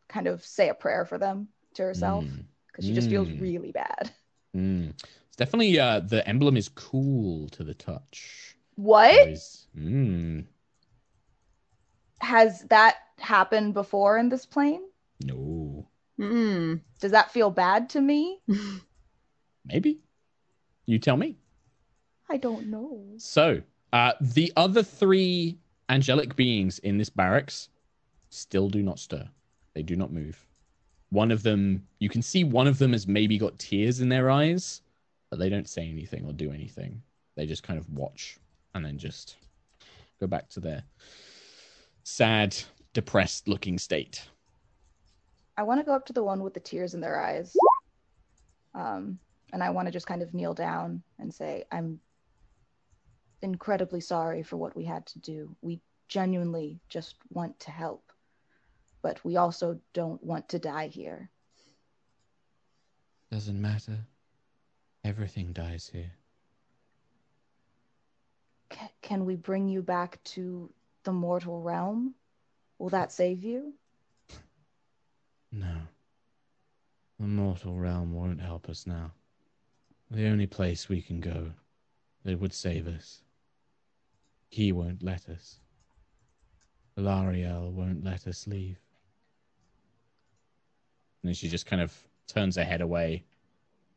kind 0.08 0.28
of 0.28 0.44
say 0.44 0.70
a 0.70 0.74
prayer 0.74 1.06
for 1.06 1.18
them 1.18 1.48
to 1.74 1.84
herself 1.84 2.26
Mm, 2.26 2.46
because 2.68 2.86
she 2.86 2.94
just 2.94 3.10
feels 3.10 3.30
Mm. 3.30 3.40
really 3.40 3.72
bad. 3.72 4.12
mm. 4.56 4.90
It's 5.28 5.36
definitely 5.36 5.80
uh, 5.80 6.00
the 6.00 6.28
emblem 6.28 6.58
is 6.58 6.70
cool 6.70 7.50
to 7.50 7.64
the 7.64 7.74
touch. 7.74 8.56
What 8.76 9.40
Mm, 9.78 10.46
has 12.24 12.62
that 12.70 12.96
happened 13.20 13.74
before 13.74 14.18
in 14.18 14.30
this 14.30 14.46
plane? 14.46 14.82
no, 15.24 15.88
Mm. 16.20 16.82
Does 17.00 17.12
that 17.12 17.32
feel 17.32 17.50
bad 17.50 17.90
to 17.92 18.02
me? 18.02 18.40
maybe. 19.66 20.00
You 20.86 21.00
tell 21.00 21.18
me. 21.18 21.38
I 22.30 22.38
don't 22.38 22.68
know. 22.68 23.04
So, 23.18 23.62
uh, 23.92 24.14
the 24.22 24.52
other 24.56 24.84
three 24.84 25.58
angelic 25.90 26.36
beings 26.36 26.80
in 26.80 26.98
this 26.98 27.10
barracks 27.10 27.70
still 28.30 28.70
do 28.70 28.82
not 28.82 29.00
stir. 29.00 29.28
They 29.74 29.84
do 29.84 29.96
not 29.96 30.12
move. 30.12 30.46
One 31.10 31.32
of 31.32 31.44
them, 31.44 31.86
you 32.00 32.10
can 32.10 32.22
see 32.22 32.44
one 32.44 32.68
of 32.68 32.80
them 32.80 32.92
has 32.92 33.08
maybe 33.08 33.38
got 33.38 33.60
tears 33.60 34.00
in 34.02 34.10
their 34.10 34.30
eyes, 34.30 34.82
but 35.30 35.40
they 35.40 35.50
don't 35.50 35.70
say 35.70 35.88
anything 35.88 36.26
or 36.26 36.34
do 36.34 36.52
anything. 36.52 37.02
They 37.36 37.46
just 37.46 37.64
kind 37.64 37.80
of 37.80 37.90
watch 37.90 38.38
and 38.74 38.84
then 38.84 38.98
just 38.98 39.38
go 40.20 40.28
back 40.28 40.50
to 40.50 40.60
their 40.60 40.84
sad, 42.04 42.56
depressed 42.94 43.48
looking 43.48 43.78
state. 43.78 44.24
I 45.58 45.64
want 45.64 45.80
to 45.80 45.86
go 45.86 45.94
up 45.94 46.06
to 46.08 46.14
the 46.14 46.24
one 46.24 46.44
with 46.44 46.54
the 46.54 46.60
tears 46.60 46.94
in 46.94 47.02
their 47.02 47.20
eyes. 47.22 47.56
Um, 48.76 49.20
and 49.52 49.64
I 49.64 49.70
want 49.70 49.88
to 49.88 49.92
just 49.92 50.08
kind 50.08 50.22
of 50.22 50.34
kneel 50.34 50.54
down 50.54 51.04
and 51.20 51.34
say, 51.34 51.64
I'm 51.72 52.00
incredibly 53.42 54.02
sorry 54.02 54.42
for 54.42 54.58
what 54.58 54.76
we 54.76 54.84
had 54.84 55.06
to 55.08 55.20
do. 55.20 55.56
We 55.62 55.80
genuinely 56.08 56.80
just 56.90 57.16
want 57.30 57.60
to 57.62 57.72
help, 57.72 58.12
but 59.02 59.24
we 59.24 59.38
also 59.38 59.80
don't 59.94 60.24
want 60.24 60.50
to 60.50 60.60
die 60.60 60.88
here. 60.88 61.30
Doesn't 63.32 63.62
matter. 63.62 63.98
Everything 65.04 65.54
dies 65.54 65.90
here. 65.92 66.12
C- 68.72 68.80
can 69.02 69.26
we 69.26 69.36
bring 69.36 69.68
you 69.68 69.82
back 69.82 70.24
to 70.24 70.72
the 71.04 71.12
mortal 71.12 71.62
realm? 71.62 72.16
Will 72.78 72.90
that 72.90 73.12
save 73.12 73.44
you? 73.44 73.74
No. 75.52 75.76
The 77.20 77.28
mortal 77.28 77.76
realm 77.76 78.14
won't 78.14 78.42
help 78.42 78.70
us 78.70 78.88
now. 78.88 79.12
The 80.10 80.28
only 80.28 80.48
place 80.48 80.90
we 80.90 81.02
can 81.02 81.20
go 81.20 81.52
that 82.24 82.40
would 82.40 82.54
save 82.54 82.88
us. 82.88 83.22
He 84.50 84.72
won't 84.72 85.04
let 85.04 85.30
us. 85.30 85.60
Lariel 86.98 87.72
won't 87.72 88.04
let 88.04 88.28
us 88.28 88.48
leave. 88.48 88.80
And 91.22 91.30
then 91.30 91.34
she 91.34 91.48
just 91.48 91.66
kind 91.66 91.82
of 91.82 91.96
turns 92.28 92.58
her 92.58 92.64
head 92.64 92.82
away, 92.82 93.24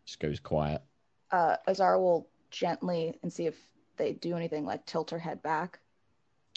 just 0.04 0.20
goes 0.20 0.40
quiet. 0.40 0.82
Uh, 1.30 1.56
Azara 1.66 2.00
will 2.00 2.28
gently 2.50 3.18
and 3.22 3.32
see 3.32 3.46
if 3.46 3.56
they 3.96 4.12
do 4.12 4.36
anything 4.36 4.64
like 4.64 4.86
tilt 4.86 5.10
her 5.10 5.18
head 5.18 5.42
back. 5.42 5.80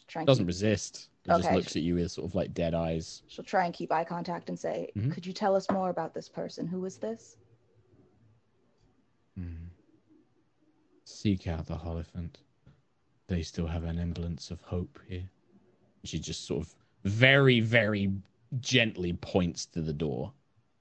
Try 0.10 0.22
and 0.24 0.28
Doesn't 0.28 0.44
keep- 0.44 0.48
resist. 0.48 1.10
It 1.26 1.28
just 1.30 1.46
Okay. 1.46 1.56
looks 1.56 1.76
at 1.76 1.84
you 1.84 1.96
with 1.96 2.12
sort 2.12 2.26
of 2.28 2.34
like 2.36 2.54
dead 2.54 2.74
eyes. 2.74 3.22
She'll 3.28 3.46
try 3.46 3.66
and 3.66 3.74
keep 3.74 3.92
eye 3.92 4.04
contact 4.04 4.50
and 4.50 4.58
say, 4.60 4.92
Mhm. 4.96 5.12
Could 5.14 5.26
you 5.26 5.34
tell 5.34 5.56
us 5.56 5.70
more 5.70 5.90
about 5.92 6.14
this 6.16 6.28
person? 6.28 6.66
Who 6.68 6.84
is 6.86 6.98
this? 6.98 7.38
Hmm. 9.36 9.68
Seek 11.06 11.48
out 11.48 11.68
the 11.68 11.76
Hollyphant. 11.78 12.36
They 13.28 13.44
still 13.44 13.68
have 13.68 13.84
an 13.84 13.98
semblance 13.98 14.50
of 14.52 14.62
hope 14.62 15.00
here. 15.08 15.30
She 16.04 16.18
just 16.20 16.46
sort 16.46 16.66
of 16.66 16.76
very, 17.04 17.60
very 17.60 18.12
gently 18.60 19.14
points 19.14 19.66
to 19.68 19.82
the 19.82 19.94
door, 19.94 20.34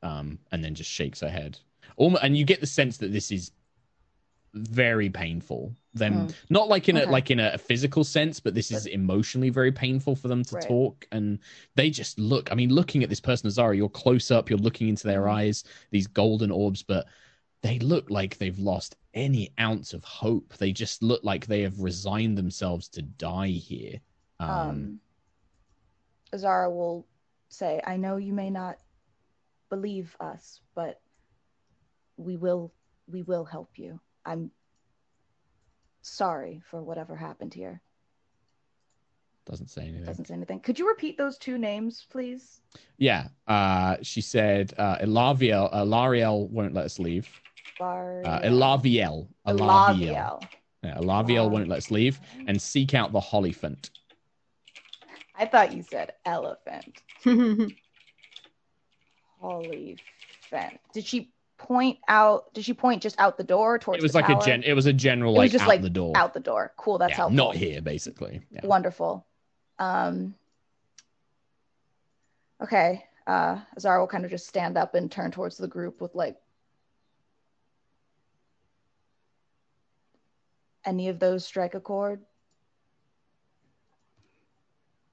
um, 0.02 0.38
and 0.52 0.64
then 0.64 0.74
just 0.74 0.90
shakes 0.90 1.20
her 1.20 1.28
head. 1.28 1.58
Almo- 1.98 2.18
and 2.22 2.36
you 2.36 2.44
get 2.44 2.60
the 2.60 2.66
sense 2.66 2.96
that 2.98 3.12
this 3.12 3.30
is 3.30 3.50
very 4.66 5.11
painful. 5.11 5.74
Them 5.94 6.26
Mm. 6.28 6.34
not 6.50 6.68
like 6.68 6.88
in 6.88 6.96
a 6.96 7.06
like 7.06 7.30
in 7.30 7.40
a 7.40 7.59
physical 7.59 8.04
sense, 8.04 8.40
but 8.40 8.54
this 8.54 8.70
is 8.70 8.86
emotionally 8.86 9.50
very 9.50 9.72
painful 9.72 10.14
for 10.16 10.28
them 10.28 10.44
to 10.44 10.54
Right. 10.56 10.66
talk. 10.66 11.06
And 11.12 11.38
they 11.74 11.90
just 11.90 12.18
look. 12.18 12.50
I 12.52 12.54
mean, 12.54 12.70
looking 12.72 13.02
at 13.02 13.09
this 13.09 13.20
person, 13.20 13.46
Azara, 13.48 13.76
you're 13.76 13.88
close 13.88 14.30
up. 14.30 14.48
You're 14.48 14.59
looking 14.59 14.88
into 14.88 15.06
their 15.06 15.22
Mhm. 15.22 15.32
eyes, 15.32 15.64
these 15.90 16.06
golden 16.06 16.50
orbs, 16.50 16.82
but 16.82 17.06
they 17.62 17.78
look 17.80 18.11
like 18.11 18.38
they've 18.38 18.59
lost 18.59 18.96
any 19.14 19.52
ounce 19.59 19.92
of 19.92 20.04
hope. 20.04 20.54
They 20.59 20.72
just 20.72 21.02
look 21.02 21.24
like 21.24 21.46
they 21.46 21.62
have 21.62 21.80
resigned 21.80 22.38
themselves 22.38 22.88
to 22.90 23.02
die 23.02 23.48
here. 23.48 24.00
Um, 24.38 24.50
um, 24.50 25.00
Azara 26.32 26.70
will 26.70 27.06
say, 27.48 27.80
I 27.84 27.96
know 27.96 28.16
you 28.16 28.32
may 28.32 28.50
not 28.50 28.78
believe 29.70 30.16
us, 30.20 30.61
but 30.74 31.00
we 32.16 32.36
will 32.36 32.72
we 33.11 33.22
will 33.22 33.44
help 33.44 33.78
you. 33.78 34.00
I'm 34.28 34.50
sorry 36.02 36.60
for 36.70 36.82
whatever 36.82 37.16
happened 37.16 37.54
here. 37.54 37.80
doesn't 39.46 39.70
say 39.70 39.82
anything. 39.82 40.04
Doesn't 40.04 40.26
say 40.26 40.34
anything. 40.34 40.60
Could 40.60 40.78
you 40.78 40.86
repeat 40.86 41.16
those 41.16 41.38
two 41.38 41.56
names, 41.56 42.06
please? 42.10 42.60
Yeah. 42.98 43.28
Uh, 43.46 43.96
she 44.02 44.20
said, 44.20 44.74
uh, 44.76 44.98
Elaviel, 44.98 45.70
uh, 45.72 45.82
Lariel 45.84 46.50
won't 46.50 46.74
let 46.74 46.84
us 46.84 46.98
leave. 46.98 47.26
Bar- 47.78 48.22
Uh, 48.26 48.40
Elaviel. 48.42 49.26
Elaviel. 49.46 49.56
Elaviel. 49.56 50.48
Yeah, 50.82 50.94
Elaviel 50.98 51.44
Wow. 51.46 51.48
won't 51.48 51.68
let 51.68 51.78
us 51.78 51.90
leave. 51.90 52.20
And 52.46 52.60
seek 52.60 52.92
out 52.92 53.12
the 53.12 53.20
Hollyphant. 53.20 53.88
I 55.34 55.46
thought 55.46 55.72
you 55.72 55.82
said 55.82 56.12
elephant. 56.26 57.02
Holy 59.40 59.96
fent. 60.50 60.78
Did 60.92 61.06
she 61.06 61.32
point 61.59 61.98
out? 62.09 62.52
Did 62.54 62.64
she 62.64 62.72
point 62.72 63.02
just 63.02 63.18
out 63.18 63.36
the 63.36 63.44
door 63.44 63.78
towards? 63.78 63.98
It 63.98 64.02
was 64.02 64.12
the 64.12 64.20
like 64.20 64.28
a 64.30 64.44
gen. 64.44 64.62
It 64.62 64.72
was 64.72 64.86
a 64.86 64.92
general 64.92 65.34
It 65.34 65.38
was 65.38 65.44
like 65.44 65.50
just 65.52 65.62
out 65.64 65.68
like 65.68 65.82
the 65.82 65.90
door. 65.90 66.16
out 66.16 66.32
the 66.32 66.40
door. 66.40 66.72
Cool. 66.76 66.98
That's 66.98 67.11
yeah, 67.11 67.16
helpful. 67.16 67.36
not 67.36 67.56
here, 67.56 67.82
basically. 67.82 68.40
Yeah. 68.50 68.61
Wonderful. 68.64 69.26
Um. 69.78 70.34
Okay. 72.62 73.04
Uh, 73.26 73.59
Azara 73.76 74.00
will 74.00 74.06
kind 74.06 74.24
of 74.24 74.30
just 74.30 74.46
stand 74.46 74.78
up 74.78 74.94
and 74.94 75.12
turn 75.12 75.30
towards 75.30 75.59
the 75.59 75.68
group 75.68 76.00
with 76.00 76.14
like. 76.14 76.36
Any 80.84 81.09
of 81.11 81.18
those 81.18 81.44
strike 81.44 81.74
a 81.74 81.80
chord? 81.80 82.22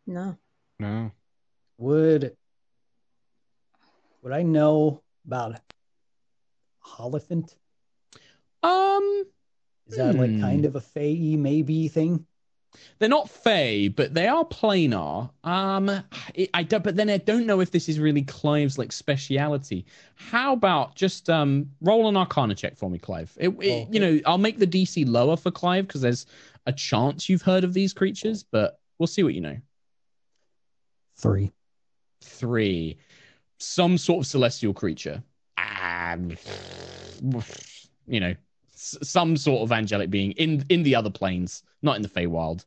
no. 0.08 0.38
No. 0.80 1.12
Would 1.78 2.36
would 4.22 4.34
I 4.34 4.41
know 4.41 5.02
about 5.26 5.60
Hollyphant? 6.86 7.56
Um, 8.64 9.26
Is 9.88 9.98
that 9.98 10.16
like 10.16 10.32
Hmm. 10.32 10.42
kind 10.42 10.66
of 10.66 10.76
a 10.76 10.82
Fae 10.82 11.36
maybe 11.38 11.88
thing? 11.88 12.26
they're 13.00 13.08
not 13.08 13.30
Fey, 13.30 13.88
but 13.88 14.14
they 14.14 14.28
are 14.28 14.44
planar. 14.44 15.30
Um, 15.46 15.90
I, 15.90 16.50
I 16.54 16.64
don't. 16.64 16.84
But 16.84 16.98
then 16.98 17.10
I 17.10 17.18
don't 17.18 17.46
know 17.46 17.62
if 17.62 17.72
this 17.72 17.88
is 17.88 18.00
really 18.00 18.22
Clive's 18.24 18.78
like 18.78 18.92
speciality. 18.92 19.86
How 20.16 20.52
about 20.54 20.96
just 20.96 21.30
um 21.30 21.72
roll 21.82 22.10
an 22.10 22.18
Arcana 22.18 22.54
check 22.56 22.76
for 22.76 22.90
me, 22.90 23.00
Clive? 23.00 23.32
It, 23.40 23.50
it- 23.50 23.54
Okay. 23.54 23.88
you 23.92 24.00
know, 24.00 24.20
I'll 24.26 24.38
make 24.38 24.60
the 24.60 24.68
DC 24.68 25.08
lower 25.08 25.38
for 25.38 25.52
Clive 25.52 25.88
because 25.88 26.02
there's 26.02 26.26
a 26.66 26.74
chance 26.74 27.30
you've 27.30 27.42
heard 27.44 27.64
of 27.64 27.74
these 27.74 27.94
creatures, 27.94 28.44
but 28.44 28.80
we'll 29.00 29.08
see 29.08 29.24
what 29.24 29.34
you 29.36 29.42
know. 29.42 29.58
Three. 31.18 31.52
Three, 32.22 32.98
some 33.60 33.98
sort 33.98 34.26
of 34.26 34.28
celestial 34.28 34.74
creature. 34.74 35.24
You 38.07 38.20
know, 38.20 38.36
some 38.76 39.38
sort 39.38 39.61
of 39.61 39.72
angelic 39.72 40.09
being 40.09 40.32
in 40.34 40.66
in 40.70 40.84
the 40.84 40.95
other 40.95 41.09
planes, 41.09 41.63
not 41.82 41.95
in 41.95 42.01
the 42.01 42.09
Feywild. 42.09 42.66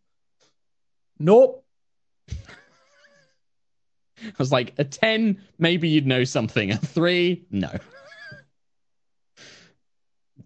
Nope. 1.18 1.64
I 4.20 4.32
was 4.38 4.50
like, 4.50 4.74
a 4.78 4.84
10, 4.84 5.40
maybe 5.58 5.88
you'd 5.88 6.06
know 6.06 6.24
something. 6.24 6.72
A 6.72 6.76
3, 6.76 7.44
no. 7.52 7.70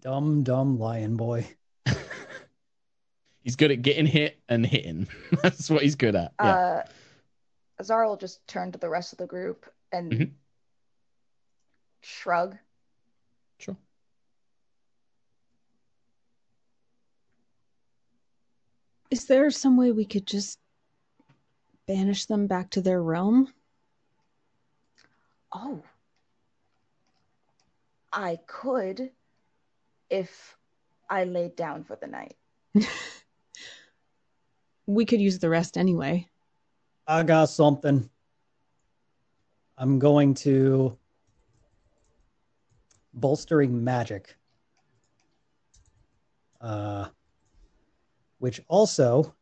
Dumb, 0.01 0.43
dumb 0.43 0.79
lion 0.79 1.15
boy. 1.15 1.47
He's 3.43 3.55
good 3.55 3.71
at 3.71 3.81
getting 3.81 4.05
hit 4.05 4.39
and 4.47 4.65
hitting. 4.65 5.07
That's 5.43 5.69
what 5.69 5.83
he's 5.83 5.95
good 5.95 6.15
at. 6.15 6.33
Yeah. 6.41 6.53
Uh, 6.53 6.83
Azara 7.79 8.07
will 8.07 8.17
just 8.17 8.45
turn 8.47 8.71
to 8.71 8.79
the 8.79 8.89
rest 8.89 9.11
of 9.11 9.17
the 9.17 9.27
group 9.27 9.65
and 9.91 10.11
Mhm. 10.11 10.31
shrug. 12.01 12.57
Sure. 13.63 13.77
Is 19.09 19.25
there 19.25 19.49
some 19.51 19.77
way 19.77 19.91
we 19.91 20.05
could 20.05 20.25
just 20.25 20.59
banish 21.87 22.25
them 22.25 22.47
back 22.47 22.71
to 22.71 22.81
their 22.81 23.01
realm? 23.01 23.53
Oh. 25.53 25.83
I 28.11 28.39
could 28.47 29.11
if 30.09 30.57
I 31.09 31.23
laid 31.23 31.55
down 31.55 31.83
for 31.83 31.95
the 31.95 32.07
night. 32.07 32.35
We 34.85 35.05
could 35.05 35.21
use 35.21 35.39
the 35.39 35.49
rest 35.49 35.77
anyway. 35.77 36.27
I 37.07 37.23
got 37.23 37.45
something. 37.45 38.09
I'm 39.77 39.97
going 39.97 40.33
to 40.35 40.97
bolstering 43.13 43.83
magic. 43.83 44.35
Uh, 46.61 47.07
which 48.39 48.61
also 48.67 49.33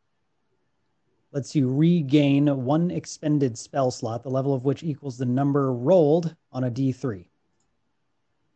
lets 1.32 1.56
you 1.56 1.72
regain 1.72 2.66
one 2.66 2.90
expended 2.92 3.58
spell 3.58 3.92
slot, 3.92 4.24
the 4.24 4.30
level 4.30 4.54
of 4.54 4.66
which 4.66 4.84
equals 4.84 5.18
the 5.18 5.26
number 5.26 5.72
rolled 5.72 6.36
on 6.52 6.64
a 6.66 6.72
d3. 6.72 7.26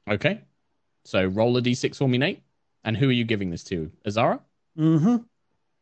Okay. 0.09 0.41
So 1.03 1.25
roll 1.25 1.55
a 1.57 1.61
d6 1.61 1.95
for 1.97 2.09
me, 2.09 2.17
Nate. 2.17 2.41
And 2.83 2.97
who 2.97 3.09
are 3.09 3.13
you 3.13 3.23
giving 3.23 3.49
this 3.49 3.63
to? 3.65 3.91
Azara? 4.05 4.39
Mm-hmm. 4.77 5.17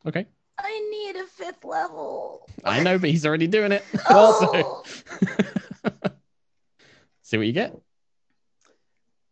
Okay. 0.08 0.26
I 0.60 0.90
need 0.92 1.16
a 1.22 1.26
fifth 1.26 1.64
level. 1.66 2.48
I 2.64 2.82
know, 2.84 2.98
but 3.00 3.10
he's 3.10 3.26
already 3.26 3.48
doing 3.48 3.72
it. 3.72 3.84
Oh. 4.10 4.84
So- 4.86 5.30
See 7.24 7.38
what 7.38 7.48
you 7.48 7.54
get. 7.54 7.76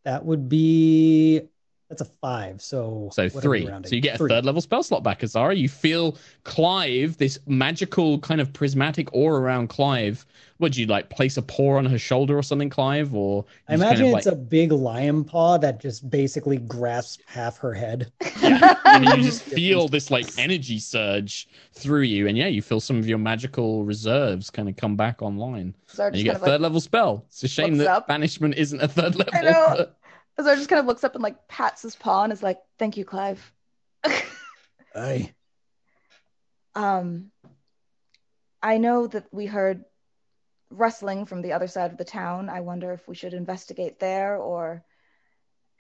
That 0.03 0.25
would 0.25 0.49
be 0.49 1.41
that's 1.91 2.01
a 2.01 2.05
five. 2.05 2.61
So 2.61 3.09
So 3.11 3.27
what 3.29 3.45
are 3.45 3.49
we 3.49 3.65
three. 3.65 3.71
So 3.83 3.95
you 3.95 4.01
get 4.01 4.15
a 4.15 4.17
Three. 4.17 4.29
third 4.29 4.45
level 4.45 4.61
spell 4.61 4.81
slot 4.81 5.03
back, 5.03 5.23
Azara. 5.23 5.53
You 5.53 5.67
feel 5.67 6.17
Clive, 6.45 7.17
this 7.17 7.37
magical 7.47 8.17
kind 8.19 8.39
of 8.39 8.53
prismatic 8.53 9.13
aura 9.13 9.41
around 9.41 9.67
Clive. 9.67 10.25
Would 10.59 10.77
you 10.77 10.85
like 10.85 11.09
place 11.09 11.35
a 11.35 11.41
paw 11.41 11.77
on 11.77 11.85
her 11.85 11.99
shoulder 11.99 12.37
or 12.37 12.43
something, 12.43 12.69
Clive? 12.69 13.13
Or 13.13 13.43
I 13.67 13.73
imagine 13.73 14.05
kind 14.05 14.13
of, 14.13 14.17
it's 14.19 14.27
a 14.27 14.35
big 14.35 14.71
lion 14.71 15.25
paw 15.25 15.57
that 15.57 15.81
just 15.81 16.09
basically 16.09 16.57
grasps 16.57 17.21
half 17.25 17.57
her 17.57 17.73
head. 17.73 18.09
yeah. 18.41 18.75
and 18.85 19.03
you 19.05 19.17
just 19.17 19.43
feel 19.43 19.89
this 19.89 20.09
like 20.09 20.27
energy 20.37 20.79
surge 20.79 21.49
through 21.73 22.03
you, 22.03 22.27
and 22.27 22.37
yeah, 22.37 22.47
you 22.47 22.61
feel 22.61 22.79
some 22.79 22.97
of 22.97 23.07
your 23.07 23.17
magical 23.17 23.83
reserves 23.83 24.49
kind 24.49 24.69
of 24.69 24.77
come 24.77 24.95
back 24.95 25.21
online, 25.21 25.75
Azara 25.91 26.07
and 26.09 26.17
you 26.17 26.23
get 26.23 26.37
a 26.37 26.39
third 26.39 26.51
like, 26.51 26.61
level 26.61 26.79
spell. 26.79 27.25
It's 27.27 27.43
a 27.43 27.49
shame 27.49 27.75
that 27.77 27.87
up. 27.87 28.07
banishment 28.07 28.55
isn't 28.55 28.79
a 28.79 28.87
third 28.87 29.15
level. 29.15 29.87
I 30.37 30.41
know. 30.41 30.45
but- 30.45 30.51
Azara 30.51 30.57
just 30.57 30.69
kind 30.69 30.79
of 30.79 30.85
looks 30.85 31.03
up 31.03 31.15
and 31.15 31.23
like 31.23 31.47
pats 31.47 31.81
his 31.81 31.95
paw 31.95 32.23
and 32.23 32.33
is 32.33 32.43
like, 32.43 32.59
"Thank 32.79 32.97
you, 32.97 33.05
Clive." 33.05 33.51
Aye. 34.95 35.33
um, 36.75 37.31
I 38.61 38.77
know 38.77 39.07
that 39.07 39.25
we 39.31 39.45
heard 39.45 39.85
rustling 40.69 41.25
from 41.25 41.41
the 41.41 41.53
other 41.53 41.67
side 41.67 41.91
of 41.91 41.97
the 41.97 42.05
town. 42.05 42.49
I 42.49 42.61
wonder 42.61 42.93
if 42.93 43.07
we 43.07 43.15
should 43.15 43.33
investigate 43.33 43.99
there 43.99 44.37
or 44.37 44.83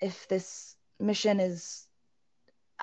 if 0.01 0.27
this 0.27 0.75
mission 0.99 1.39
is 1.39 1.85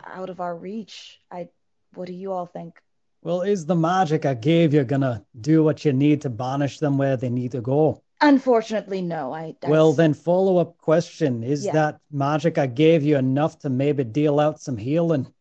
out 0.05 0.31
of 0.31 0.41
our 0.41 0.57
reach. 0.57 1.19
I 1.31 1.49
what 1.95 2.07
do 2.07 2.13
you 2.13 2.33
all 2.33 2.47
think? 2.47 2.81
Well, 3.23 3.43
is 3.43 3.67
the 3.67 3.75
magic 3.75 4.25
I 4.27 4.35
gave 4.35 4.73
you 4.75 4.85
gonna 4.85 5.25
do 5.41 5.65
what 5.65 5.85
you 5.85 5.93
need 5.93 6.23
to 6.23 6.31
banish 6.31 6.79
them 6.79 6.99
where 6.99 7.17
they 7.17 7.31
need 7.31 7.53
to 7.53 7.61
go? 7.61 8.03
Unfortunately, 8.21 9.01
no. 9.01 9.33
I 9.33 9.55
that's, 9.61 9.71
Well, 9.71 9.93
then 9.93 10.15
follow 10.15 10.59
up 10.59 10.77
question: 10.79 11.43
Is 11.43 11.65
Yeah. 11.65 11.73
that 11.73 12.01
magic 12.11 12.59
I 12.59 12.67
gave 12.67 13.03
you 13.03 13.17
enough 13.17 13.59
to 13.61 13.71
maybe 13.71 14.05
deal 14.05 14.41
out 14.41 14.61
some 14.61 14.77
healing? 14.77 15.33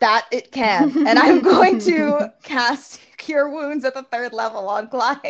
that 0.00 0.26
it 0.32 0.50
can, 0.50 1.06
and 1.06 1.16
I'm 1.16 1.40
going 1.40 1.78
to 1.78 2.32
cast 2.42 3.00
Cure 3.18 3.48
Wounds 3.48 3.84
at 3.84 3.94
the 3.94 4.02
third 4.02 4.32
level 4.32 4.68
on 4.68 4.88
Clive. 4.88 5.20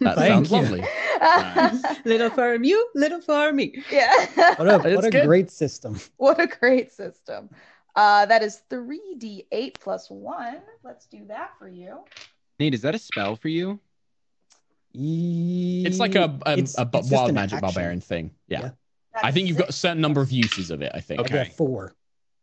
That 0.00 0.16
sounds 0.16 0.50
you. 0.50 0.56
lovely. 0.56 0.84
Nice. 1.20 1.84
little 2.06 2.30
for 2.30 2.54
you, 2.54 2.88
little 2.94 3.20
for 3.20 3.52
me. 3.52 3.84
yeah. 3.90 4.54
What 4.56 4.68
a 4.68 4.78
what 4.94 5.04
a 5.04 5.10
great 5.10 5.50
system! 5.50 6.00
What 6.16 6.40
a 6.40 6.46
great 6.46 6.92
system. 6.92 7.50
Uh, 7.94 8.24
that 8.24 8.42
is 8.42 8.62
3d8 8.70 9.74
plus 9.78 10.10
1. 10.10 10.62
Let's 10.82 11.04
do 11.06 11.26
that 11.28 11.50
for 11.58 11.68
you. 11.68 11.98
Nate, 12.58 12.72
is 12.72 12.80
that 12.82 12.94
a 12.94 12.98
spell 12.98 13.36
for 13.36 13.48
you? 13.48 13.80
It's 14.94 15.98
like 15.98 16.14
a, 16.14 16.38
a, 16.46 16.52
It's- 16.52 16.74
a 16.78 16.84
bu- 16.84 16.98
it's 16.98 17.10
wild 17.10 17.34
magic 17.34 17.54
action. 17.56 17.60
barbarian 17.60 18.00
thing. 18.00 18.30
Yeah. 18.48 18.60
Yeah. 18.60 18.70
I 19.22 19.30
think 19.30 19.48
you've 19.48 19.58
got 19.58 19.68
a 19.68 19.72
certain 19.72 20.00
number 20.00 20.20
of 20.20 20.30
uses 20.32 20.70
of 20.70 20.80
it. 20.82 20.92
I 20.94 21.00
think. 21.00 21.20
I 21.20 21.24
Okay. 21.24 21.52
four. 21.56 21.94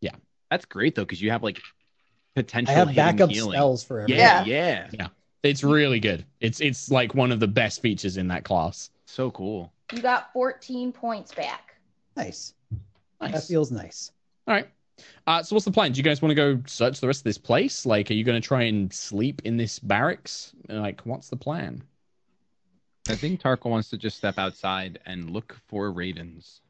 Yeah. 0.01 0.11
That's 0.51 0.65
great 0.65 0.95
though, 0.95 1.03
because 1.03 1.21
you 1.21 1.31
have 1.31 1.43
like 1.43 1.59
potential. 2.35 2.73
I 2.73 2.77
have 2.77 2.95
backup 2.95 3.29
healing. 3.31 3.53
spells 3.53 3.83
for 3.83 4.01
everyone. 4.01 4.19
Yeah, 4.19 4.43
Yeah. 4.45 4.87
yeah, 4.91 5.07
It's 5.43 5.63
really 5.63 5.99
good. 5.99 6.25
It's 6.39 6.59
it's 6.61 6.91
like 6.91 7.15
one 7.15 7.31
of 7.31 7.39
the 7.39 7.47
best 7.47 7.81
features 7.81 8.17
in 8.17 8.27
that 8.27 8.43
class. 8.45 8.91
So 9.05 9.31
cool. 9.31 9.71
You 9.93 10.01
got 10.01 10.31
14 10.33 10.91
points 10.91 11.33
back. 11.33 11.75
Nice. 12.15 12.53
Nice. 13.19 13.31
That 13.33 13.43
feels 13.43 13.71
nice. 13.71 14.11
All 14.47 14.53
right. 14.53 14.67
Uh, 15.25 15.41
so 15.41 15.55
what's 15.55 15.65
the 15.65 15.71
plan? 15.71 15.91
Do 15.91 15.97
you 15.97 16.03
guys 16.03 16.21
want 16.21 16.31
to 16.31 16.35
go 16.35 16.61
search 16.67 16.99
the 16.99 17.07
rest 17.07 17.21
of 17.21 17.23
this 17.23 17.37
place? 17.37 17.85
Like, 17.85 18.11
are 18.11 18.13
you 18.13 18.23
going 18.23 18.39
to 18.39 18.45
try 18.47 18.63
and 18.63 18.93
sleep 18.93 19.41
in 19.45 19.57
this 19.57 19.79
barracks? 19.79 20.53
Like, 20.67 21.01
what's 21.05 21.29
the 21.29 21.35
plan? 21.37 21.81
I 23.09 23.15
think 23.15 23.41
Tarko 23.41 23.71
wants 23.71 23.89
to 23.89 23.97
just 23.97 24.17
step 24.17 24.37
outside 24.37 24.99
and 25.07 25.31
look 25.31 25.57
for 25.67 25.91
ravens. 25.91 26.61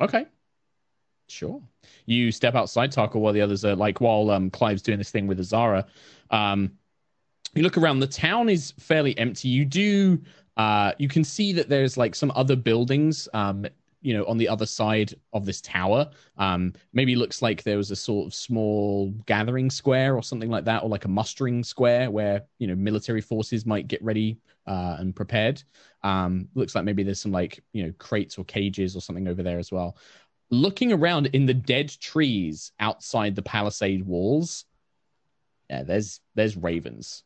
Okay. 0.00 0.26
Sure. 1.28 1.60
You 2.06 2.30
step 2.30 2.54
outside, 2.54 2.92
Tarko, 2.92 3.16
while 3.16 3.32
the 3.32 3.40
others 3.40 3.64
are 3.64 3.74
like, 3.74 4.00
while 4.00 4.30
um, 4.30 4.50
Clive's 4.50 4.80
doing 4.80 4.98
this 4.98 5.10
thing 5.10 5.26
with 5.26 5.40
Azara. 5.40 5.86
Um, 6.30 6.72
you 7.54 7.62
look 7.62 7.76
around. 7.76 7.98
The 7.98 8.06
town 8.06 8.48
is 8.48 8.74
fairly 8.78 9.18
empty. 9.18 9.48
You 9.48 9.64
do, 9.64 10.22
uh, 10.56 10.92
you 10.98 11.08
can 11.08 11.24
see 11.24 11.52
that 11.54 11.68
there's 11.68 11.96
like 11.96 12.14
some 12.14 12.30
other 12.36 12.54
buildings, 12.54 13.28
um, 13.34 13.66
you 14.02 14.14
know, 14.14 14.24
on 14.24 14.38
the 14.38 14.48
other 14.48 14.66
side 14.66 15.14
of 15.32 15.44
this 15.44 15.60
tower. 15.60 16.10
Um, 16.38 16.72
maybe 16.92 17.16
looks 17.16 17.42
like 17.42 17.62
there 17.62 17.76
was 17.76 17.90
a 17.90 17.96
sort 17.96 18.26
of 18.26 18.34
small 18.34 19.10
gathering 19.26 19.70
square 19.70 20.16
or 20.16 20.22
something 20.22 20.50
like 20.50 20.64
that, 20.64 20.82
or 20.82 20.88
like 20.88 21.04
a 21.04 21.08
mustering 21.08 21.62
square 21.62 22.10
where 22.10 22.42
you 22.58 22.66
know 22.66 22.74
military 22.74 23.20
forces 23.20 23.66
might 23.66 23.88
get 23.88 24.02
ready 24.02 24.38
uh, 24.66 24.96
and 24.98 25.14
prepared. 25.14 25.62
Um, 26.02 26.48
looks 26.54 26.74
like 26.74 26.84
maybe 26.84 27.02
there's 27.02 27.20
some 27.20 27.32
like 27.32 27.62
you 27.72 27.84
know 27.84 27.92
crates 27.98 28.38
or 28.38 28.44
cages 28.44 28.96
or 28.96 29.00
something 29.00 29.28
over 29.28 29.42
there 29.42 29.58
as 29.58 29.70
well. 29.70 29.96
Looking 30.50 30.92
around 30.92 31.26
in 31.26 31.46
the 31.46 31.54
dead 31.54 31.90
trees 32.00 32.72
outside 32.80 33.36
the 33.36 33.42
palisade 33.42 34.04
walls, 34.04 34.64
yeah, 35.68 35.82
there's 35.82 36.20
there's 36.34 36.56
ravens. 36.56 37.24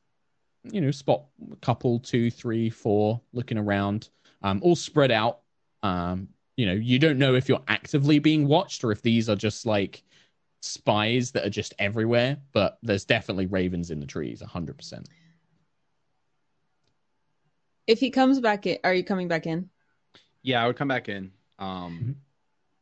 You 0.65 0.81
know, 0.81 0.91
spot 0.91 1.25
a 1.53 1.57
couple, 1.57 2.01
two, 2.01 2.31
three, 2.31 2.71
four, 2.71 3.21
looking 3.35 3.59
around, 3.59 4.09
um, 4.43 4.61
all 4.63 4.77
spread 4.77 5.11
out. 5.11 5.41
Um, 5.83 6.29
you 6.57 6.67
know, 6.67 6.73
you 6.73 6.99
don't 6.99 7.19
know 7.19 7.35
if 7.35 7.49
you're 7.49 7.63
actively 7.69 8.19
being 8.19 8.47
watched 8.47 8.85
or 8.85 8.93
if 8.93 9.03
these 9.03 9.29
are 9.29 9.37
just 9.37 9.67
like 9.67 10.03
spies 10.63 11.33
that 11.33 11.45
are 11.45 11.51
just 11.51 11.75
everywhere. 11.79 12.37
But 12.53 12.79
there's 12.83 13.05
definitely 13.05 13.47
ravens 13.47 13.91
in 13.91 14.01
the 14.01 14.07
trees, 14.07 14.41
hundred 14.41 14.77
percent. 14.77 15.09
If 17.87 18.01
he 18.01 18.11
comes 18.11 18.41
back 18.41 18.67
in, 18.67 18.79
are 18.85 18.95
you 18.95 19.05
coming 19.05 19.29
back 19.29 19.47
in? 19.47 19.69
Yeah, 20.43 20.63
I 20.63 20.67
would 20.67 20.77
come 20.77 20.89
back 20.89 21.09
in. 21.09 21.33
Um, 21.59 22.17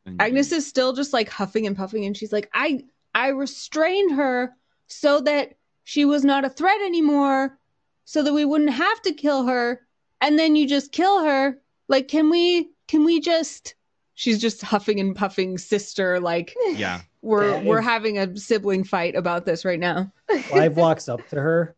and- 0.05 0.19
Agnis 0.19 0.51
is 0.51 0.65
still 0.67 0.93
just 0.93 1.13
like 1.13 1.29
huffing 1.29 1.67
and 1.67 1.75
puffing, 1.75 2.05
and 2.05 2.15
she's 2.15 2.31
like, 2.33 2.49
"I 2.53 2.83
I 3.15 3.29
restrained 3.29 4.15
her 4.15 4.55
so 4.87 5.19
that 5.21 5.55
she 5.83 6.05
was 6.05 6.23
not 6.23 6.45
a 6.45 6.49
threat 6.49 6.79
anymore, 6.81 7.57
so 8.05 8.23
that 8.23 8.33
we 8.33 8.45
wouldn't 8.45 8.69
have 8.71 9.01
to 9.03 9.13
kill 9.13 9.45
her, 9.45 9.81
and 10.21 10.37
then 10.37 10.55
you 10.55 10.67
just 10.67 10.91
kill 10.91 11.23
her. 11.23 11.59
Like, 11.89 12.07
can 12.07 12.29
we 12.29 12.69
can 12.87 13.03
we 13.05 13.19
just?" 13.19 13.75
She's 14.15 14.39
just 14.39 14.61
huffing 14.61 14.99
and 14.99 15.15
puffing, 15.15 15.57
sister. 15.57 16.19
Like 16.19 16.55
Yeah, 16.73 17.01
we're 17.23 17.55
Okay. 17.55 17.67
we're 17.67 17.81
having 17.81 18.19
a 18.19 18.37
sibling 18.37 18.83
fight 18.83 19.15
about 19.15 19.45
this 19.45 19.65
right 19.65 19.79
now. 19.79 20.11
Clive 20.49 20.77
walks 20.77 21.09
up 21.09 21.27
to 21.29 21.41
her 21.41 21.75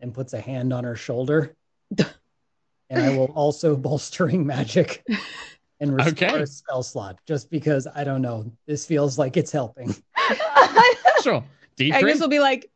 and 0.00 0.12
puts 0.12 0.34
a 0.34 0.40
hand 0.40 0.72
on 0.72 0.84
her 0.84 0.96
shoulder. 0.96 1.56
And 2.90 3.02
I 3.02 3.10
will 3.10 3.32
also 3.34 3.76
bolstering 3.76 4.46
magic 4.46 5.04
and 5.78 5.94
restore 5.94 6.28
Okay. 6.30 6.42
a 6.42 6.46
spell 6.46 6.82
slot 6.82 7.18
just 7.26 7.50
because 7.50 7.86
I 7.94 8.02
don't 8.02 8.22
know. 8.22 8.50
This 8.66 8.86
feels 8.86 9.18
like 9.18 9.36
it's 9.36 9.52
helping. 9.52 9.94
Sure. 11.22 11.44
D3? 11.76 11.92
Agnis 11.92 12.20
will 12.20 12.28
be 12.28 12.38
like, 12.38 12.70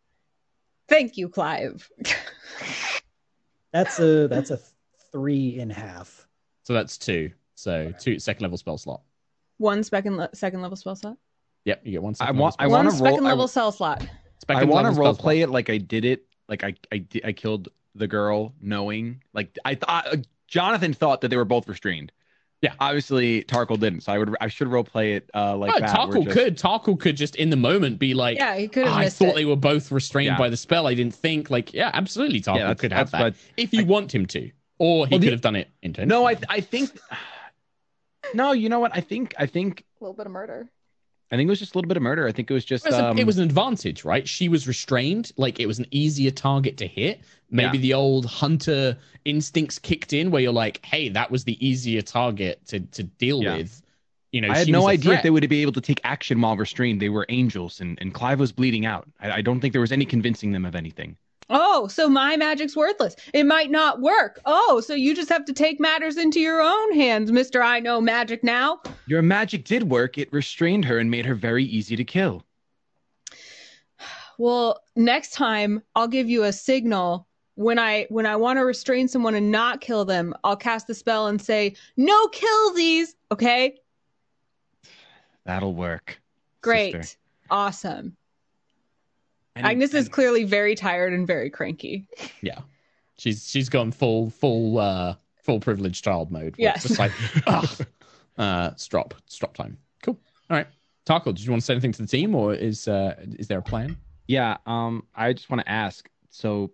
"Thank 0.89 1.17
you, 1.17 1.29
Clive." 1.31 1.89
That's 3.73 3.99
a 4.01 4.29
that's 4.29 4.51
a 4.51 4.59
three 5.13 5.59
and 5.61 5.71
a 5.71 5.75
half. 5.75 6.27
So 6.65 6.75
that's 6.75 6.99
two. 6.99 7.31
So 7.63 7.93
two 8.01 8.19
second 8.19 8.43
level 8.43 8.59
spell 8.59 8.77
slot. 8.77 9.03
One 9.59 9.85
second 9.85 10.17
le- 10.17 10.31
second 10.35 10.63
level 10.63 10.77
spell 10.77 10.97
slot. 10.97 11.17
Yep, 11.65 11.83
you 11.85 11.93
get 11.93 12.03
one. 12.03 12.15
I 12.19 12.33
want- 12.33 12.37
level 12.37 12.57
I 12.59 12.67
One 12.67 12.73
wanna 12.87 12.91
roll- 12.91 12.99
second 13.13 13.27
I- 13.27 13.29
level 13.31 13.49
spell 13.49 13.71
slot. 13.73 14.07
I 14.49 14.65
want 14.65 14.93
to 14.93 15.01
role 15.01 15.15
play 15.15 15.39
slot. 15.41 15.49
it 15.51 15.53
like 15.53 15.71
I 15.71 15.79
did 15.79 16.05
it. 16.05 16.25
Like 16.49 16.65
I, 16.65 16.75
I, 16.93 17.05
I 17.25 17.33
killed 17.33 17.69
the 17.95 18.09
girl, 18.09 18.53
knowing 18.61 19.23
like 19.33 19.57
I 19.65 19.77
thought. 19.77 20.07
Uh, 20.09 20.17
Jonathan 20.49 20.93
thought 20.93 21.21
that 21.23 21.29
they 21.29 21.37
were 21.37 21.45
both 21.47 21.69
restrained. 21.69 22.11
Yeah. 22.61 22.75
Obviously, 22.81 23.43
Tarkhal 23.45 23.79
didn't. 23.81 24.03
So 24.03 24.13
I 24.13 24.19
would, 24.19 24.37
I 24.41 24.49
should 24.49 24.69
role 24.69 24.85
play 24.85 25.15
it 25.15 25.31
uh, 25.35 25.57
like 25.57 25.73
oh, 25.75 25.79
that. 25.81 25.91
Tarkhal 25.97 26.25
just- 26.25 26.37
could. 26.37 26.59
Tarkhal 26.59 26.99
could 27.01 27.17
just 27.17 27.37
in 27.37 27.51
the 27.51 27.57
moment 27.57 27.99
be 28.01 28.13
like, 28.15 28.37
Yeah, 28.39 28.57
he 28.57 28.67
could 28.69 28.87
have 28.87 28.97
I 28.97 29.09
thought 29.09 29.29
it. 29.29 29.35
they 29.37 29.45
were 29.45 29.57
both 29.57 29.91
restrained 29.93 30.27
Yeah. 30.33 30.39
by 30.39 30.49
the 30.51 30.57
spell. 30.57 30.87
I 30.89 30.95
didn't 30.95 31.15
think 31.15 31.49
like, 31.51 31.73
yeah, 31.73 31.91
absolutely. 31.95 32.41
Tarkhal 32.41 32.57
Yeah, 32.59 32.75
could 32.75 32.93
have 32.93 33.11
that 33.13 33.35
if 33.57 33.73
you 33.73 33.87
want 33.87 34.13
him 34.15 34.27
to, 34.27 34.51
or 34.79 35.07
he 35.07 35.13
Well, 35.15 35.21
the- 35.21 35.27
could 35.27 35.33
have 35.33 35.41
done 35.41 35.57
it 35.57 35.69
intentionally. 35.83 36.21
No, 36.23 36.29
I, 36.29 36.37
I 36.49 36.61
think. 36.61 36.91
No, 38.35 38.53
you 38.53 38.69
know 38.69 38.81
what? 38.81 38.93
I 38.95 39.01
think, 39.01 39.35
I 39.39 39.47
think, 39.47 39.85
A 40.01 40.05
little 40.05 40.15
bit 40.17 40.27
of 40.27 40.33
murder. 40.33 40.69
I 41.31 41.37
think 41.37 41.47
it 41.49 41.51
was 41.51 41.59
just 41.61 41.75
a 41.75 41.79
little 41.79 41.89
bit 41.89 41.97
of 41.97 42.03
murder. 42.03 42.29
I 42.29 42.33
think 42.33 42.51
it 42.51 42.55
was 42.55 42.65
just. 42.65 42.85
It 42.85 42.91
was, 42.91 42.99
a- 42.99 43.07
um, 43.11 43.19
it 43.19 43.27
was 43.27 43.39
an 43.39 43.45
advantage, 43.45 44.05
right? 44.05 44.29
She 44.29 44.51
was 44.51 44.69
restrained, 44.69 45.33
like 45.39 45.61
it 45.61 45.67
was 45.67 45.79
an 45.79 45.87
easier 45.91 46.31
target 46.31 46.77
to 46.79 46.87
hit. 46.87 47.21
Maybe 47.51 47.79
Yeah. 47.79 47.83
the 47.83 47.95
old 47.95 48.27
hunter 48.27 48.99
instincts 49.25 49.79
kicked 49.79 50.13
in, 50.13 50.31
where 50.31 50.43
you're 50.43 50.53
like, 50.53 50.85
"Hey, 50.85 51.09
that 51.11 51.31
was 51.31 51.45
the 51.45 51.57
easier 51.67 52.03
target 52.03 52.61
to 52.69 52.81
to 52.81 53.03
deal 53.05 53.43
Yeah. 53.43 53.57
with." 53.57 53.81
You 54.31 54.41
know, 54.43 54.51
I 54.51 54.59
had 54.59 54.69
no 54.69 54.81
was 54.81 54.87
a 54.87 54.93
idea 54.93 55.13
if 55.15 55.23
they 55.23 55.31
would 55.31 55.47
be 55.49 55.63
able 55.63 55.73
to 55.73 55.81
take 55.81 56.01
action 56.05 56.41
while 56.41 56.57
restrained. 56.57 57.01
They 57.01 57.09
were 57.11 57.27
angels, 57.31 57.81
and, 57.81 57.99
and 58.01 58.13
Clive 58.15 58.39
was 58.41 58.53
bleeding 58.53 58.85
out. 58.87 59.07
I, 59.21 59.31
I 59.31 59.41
don't 59.43 59.61
think 59.61 59.73
there 59.73 59.81
was 59.81 59.93
any 59.93 60.05
convincing 60.07 60.53
them 60.53 60.65
of 60.67 60.75
anything. 60.75 61.17
Oh, 61.55 61.87
so 61.87 62.09
my 62.09 62.37
magic's 62.37 62.75
worthless. 62.75 63.15
It 63.35 63.45
might 63.45 63.71
not 63.71 64.01
work. 64.01 64.41
Oh, 64.47 64.81
so 64.81 64.95
you 64.95 65.15
just 65.15 65.29
have 65.29 65.45
to 65.45 65.53
take 65.53 65.79
matters 65.79 66.17
into 66.17 66.41
your 66.41 66.61
own 66.63 66.93
hands, 66.95 67.31
Mister. 67.31 67.63
I 67.63 67.79
know 67.79 68.01
magic 68.01 68.43
now. 68.43 68.81
Your 69.07 69.21
magic 69.23 69.65
did 69.65 69.85
work. 69.91 70.17
It 70.17 70.33
restrained 70.33 70.85
her 70.87 70.99
and 70.99 71.11
made 71.11 71.27
her 71.27 71.35
very 71.35 71.65
easy 71.65 71.95
to 71.97 72.05
kill. 72.05 72.43
Well, 74.39 74.83
next 74.97 75.35
time 75.35 75.83
I'll 75.95 76.09
give 76.09 76.29
you 76.29 76.45
a 76.45 76.53
signal 76.53 77.29
when 77.55 77.79
I 77.79 78.07
when 78.09 78.25
I 78.27 78.35
want 78.35 78.57
to 78.59 78.65
restrain 78.65 79.07
someone 79.07 79.35
and 79.35 79.53
not 79.53 79.83
kill 79.83 80.05
them. 80.07 80.35
I'll 80.43 80.57
cast 80.57 80.87
the 80.87 80.95
spell 80.95 81.27
and 81.29 81.41
say, 81.41 81.77
"No 81.99 82.29
kill 82.29 82.73
these." 82.73 83.15
Okay, 83.31 83.79
That'll 85.45 85.75
work. 85.75 86.21
great, 86.63 86.93
sister. 86.95 87.19
awesome. 87.51 88.17
And- 89.57 89.67
Agnis 89.67 89.95
is 89.95 90.07
and- 90.07 90.13
clearly 90.13 90.45
very 90.45 90.75
tired 90.75 91.13
and 91.13 91.27
very 91.27 91.51
cranky. 91.51 92.07
Yeah, 92.41 92.61
she's 93.19 93.49
she's 93.49 93.69
gone 93.69 93.93
full 93.93 94.31
full 94.31 94.79
uh 94.79 95.15
full 95.43 95.61
privileged 95.61 96.03
child 96.05 96.31
mode. 96.31 96.57
where 96.57 96.71
it's 96.75 96.85
Yes. 96.85 96.89
just 96.89 96.99
like, 96.99 97.13
ugh. 97.47 97.87
uh, 98.39 98.75
strop 98.77 99.15
strop 99.27 99.55
time. 99.57 99.77
Cool. 100.03 100.19
All 100.51 100.57
right, 100.57 100.67
Tarkhal, 101.07 101.35
did 101.35 101.41
you 101.45 101.51
want 101.51 101.63
to 101.63 101.67
say 101.67 101.75
anything 101.75 101.93
to 101.93 102.03
the 102.03 102.09
team, 102.09 102.35
or 102.35 102.55
is 102.55 102.89
uh 102.89 103.15
is 103.39 103.49
there 103.49 103.59
a 103.59 103.63
plan? 103.63 103.97
Yeah, 104.29 104.57
um, 104.67 105.05
I 105.15 105.33
just 105.33 105.51
want 105.51 105.61
to 105.61 105.69
ask. 105.71 106.09
So, 106.31 106.71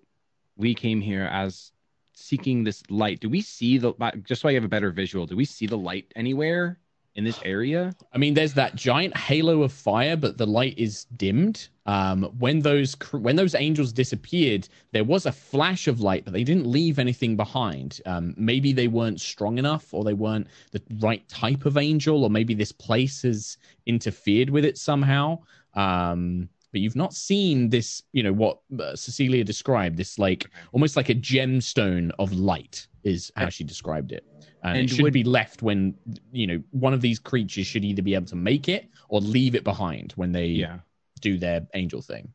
we 0.56 0.74
came 0.74 1.00
here 1.00 1.24
as 1.24 1.72
seeking 2.14 2.62
this 2.62 2.82
light. 2.90 3.18
Do 3.20 3.28
we 3.28 3.40
see 3.40 3.78
the 3.78 3.92
just 4.22 4.42
so 4.42 4.48
I 4.48 4.52
have 4.54 4.64
a 4.64 4.68
better 4.68 4.90
visual? 4.92 5.26
Do 5.26 5.34
we 5.36 5.44
see 5.44 5.66
the 5.66 5.78
light 5.78 6.12
anywhere 6.14 6.78
in 7.18 7.24
this 7.24 7.40
area? 7.44 7.92
I 8.14 8.18
mean, 8.18 8.32
there's 8.32 8.54
that 8.54 8.76
giant 8.76 9.16
halo 9.16 9.64
of 9.64 9.72
fire, 9.72 10.16
but 10.16 10.38
the 10.38 10.46
light 10.46 10.78
is 10.78 11.04
dimmed. 11.16 11.68
Um, 11.84 12.22
when 12.38 12.60
those 12.60 12.94
when 13.10 13.34
those 13.34 13.56
angels 13.56 13.92
disappeared, 13.92 14.68
there 14.92 15.02
was 15.02 15.26
a 15.26 15.32
flash 15.32 15.88
of 15.88 16.00
light, 16.00 16.24
but 16.24 16.32
they 16.32 16.44
didn't 16.44 16.66
leave 16.66 17.00
anything 17.00 17.36
behind. 17.36 18.00
Um, 18.06 18.34
maybe 18.36 18.72
they 18.72 18.86
weren't 18.86 19.20
strong 19.20 19.58
enough, 19.58 19.92
or 19.92 20.04
they 20.04 20.14
weren't 20.14 20.46
the 20.70 20.80
right 21.00 21.28
type 21.28 21.66
of 21.66 21.76
angel, 21.76 22.22
or 22.22 22.30
maybe 22.30 22.54
this 22.54 22.72
place 22.72 23.22
has 23.22 23.58
interfered 23.86 24.48
with 24.48 24.64
it 24.64 24.78
somehow. 24.78 25.40
Um, 25.74 26.48
but 26.72 26.80
you've 26.80 26.96
not 26.96 27.14
seen 27.14 27.68
this, 27.70 28.02
you 28.12 28.22
know, 28.22 28.32
what 28.32 28.60
uh, 28.80 28.94
Cecilia 28.94 29.44
described. 29.44 29.96
This 29.96 30.18
like 30.18 30.50
almost 30.72 30.96
like 30.96 31.08
a 31.08 31.14
gemstone 31.14 32.10
of 32.18 32.32
light 32.32 32.86
is 33.04 33.32
how 33.36 33.48
she 33.48 33.64
described 33.64 34.12
it. 34.12 34.24
And, 34.62 34.78
And 34.78 34.84
it 34.90 34.94
should 34.94 35.02
would- 35.04 35.12
be 35.12 35.24
left 35.24 35.62
when 35.62 35.94
you 36.32 36.46
know 36.46 36.62
one 36.70 36.92
of 36.92 37.00
these 37.00 37.18
creatures 37.18 37.66
should 37.66 37.84
either 37.84 38.02
be 38.02 38.14
able 38.14 38.26
to 38.26 38.36
make 38.36 38.68
it 38.68 38.88
or 39.08 39.20
leave 39.20 39.54
it 39.54 39.64
behind 39.64 40.12
when 40.16 40.32
they 40.32 40.46
Yeah. 40.48 40.80
do 41.20 41.38
their 41.38 41.66
angel 41.74 42.02
thing. 42.02 42.32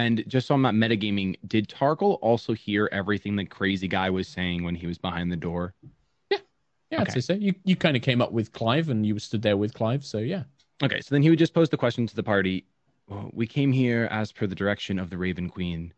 And 0.00 0.22
just 0.28 0.50
on 0.50 0.64
I'm 0.64 0.76
metagaming, 0.80 1.36
did 1.48 1.68
Tarkhal 1.68 2.18
also 2.22 2.52
hear 2.52 2.88
everything 2.92 3.34
the 3.34 3.44
crazy 3.44 3.88
guy 3.88 4.10
was 4.10 4.28
saying 4.28 4.62
when 4.62 4.74
he 4.76 4.86
was 4.86 4.98
behind 4.98 5.32
the 5.32 5.36
door? 5.36 5.74
Yeah, 6.30 6.38
Yeah, 6.92 7.00
I'd 7.02 7.12
say 7.12 7.20
so. 7.20 7.32
You 7.34 7.54
you 7.64 7.76
kind 7.76 7.96
of 7.96 8.02
came 8.02 8.20
up 8.22 8.30
with 8.32 8.52
Clive, 8.52 8.90
and 8.90 9.04
you 9.06 9.18
stood 9.18 9.42
there 9.42 9.56
with 9.56 9.72
Clive. 9.74 10.04
So 10.04 10.18
yeah, 10.18 10.44
Okay, 10.82 11.00
so 11.00 11.12
then 11.14 11.22
he 11.22 11.30
would 11.30 11.38
just 11.38 11.52
pose 11.54 11.68
the 11.68 11.76
question 11.76 12.06
to 12.06 12.14
the 12.14 12.22
party. 12.22 12.64
"Well, 13.08 13.30
We 13.32 13.46
came 13.46 13.72
here 13.72 14.06
as 14.10 14.32
per 14.32 14.46
the 14.46 14.54
direction 14.54 14.98
of 14.98 15.10
the 15.10 15.18
Raven 15.18 15.48
Queen. 15.48 15.94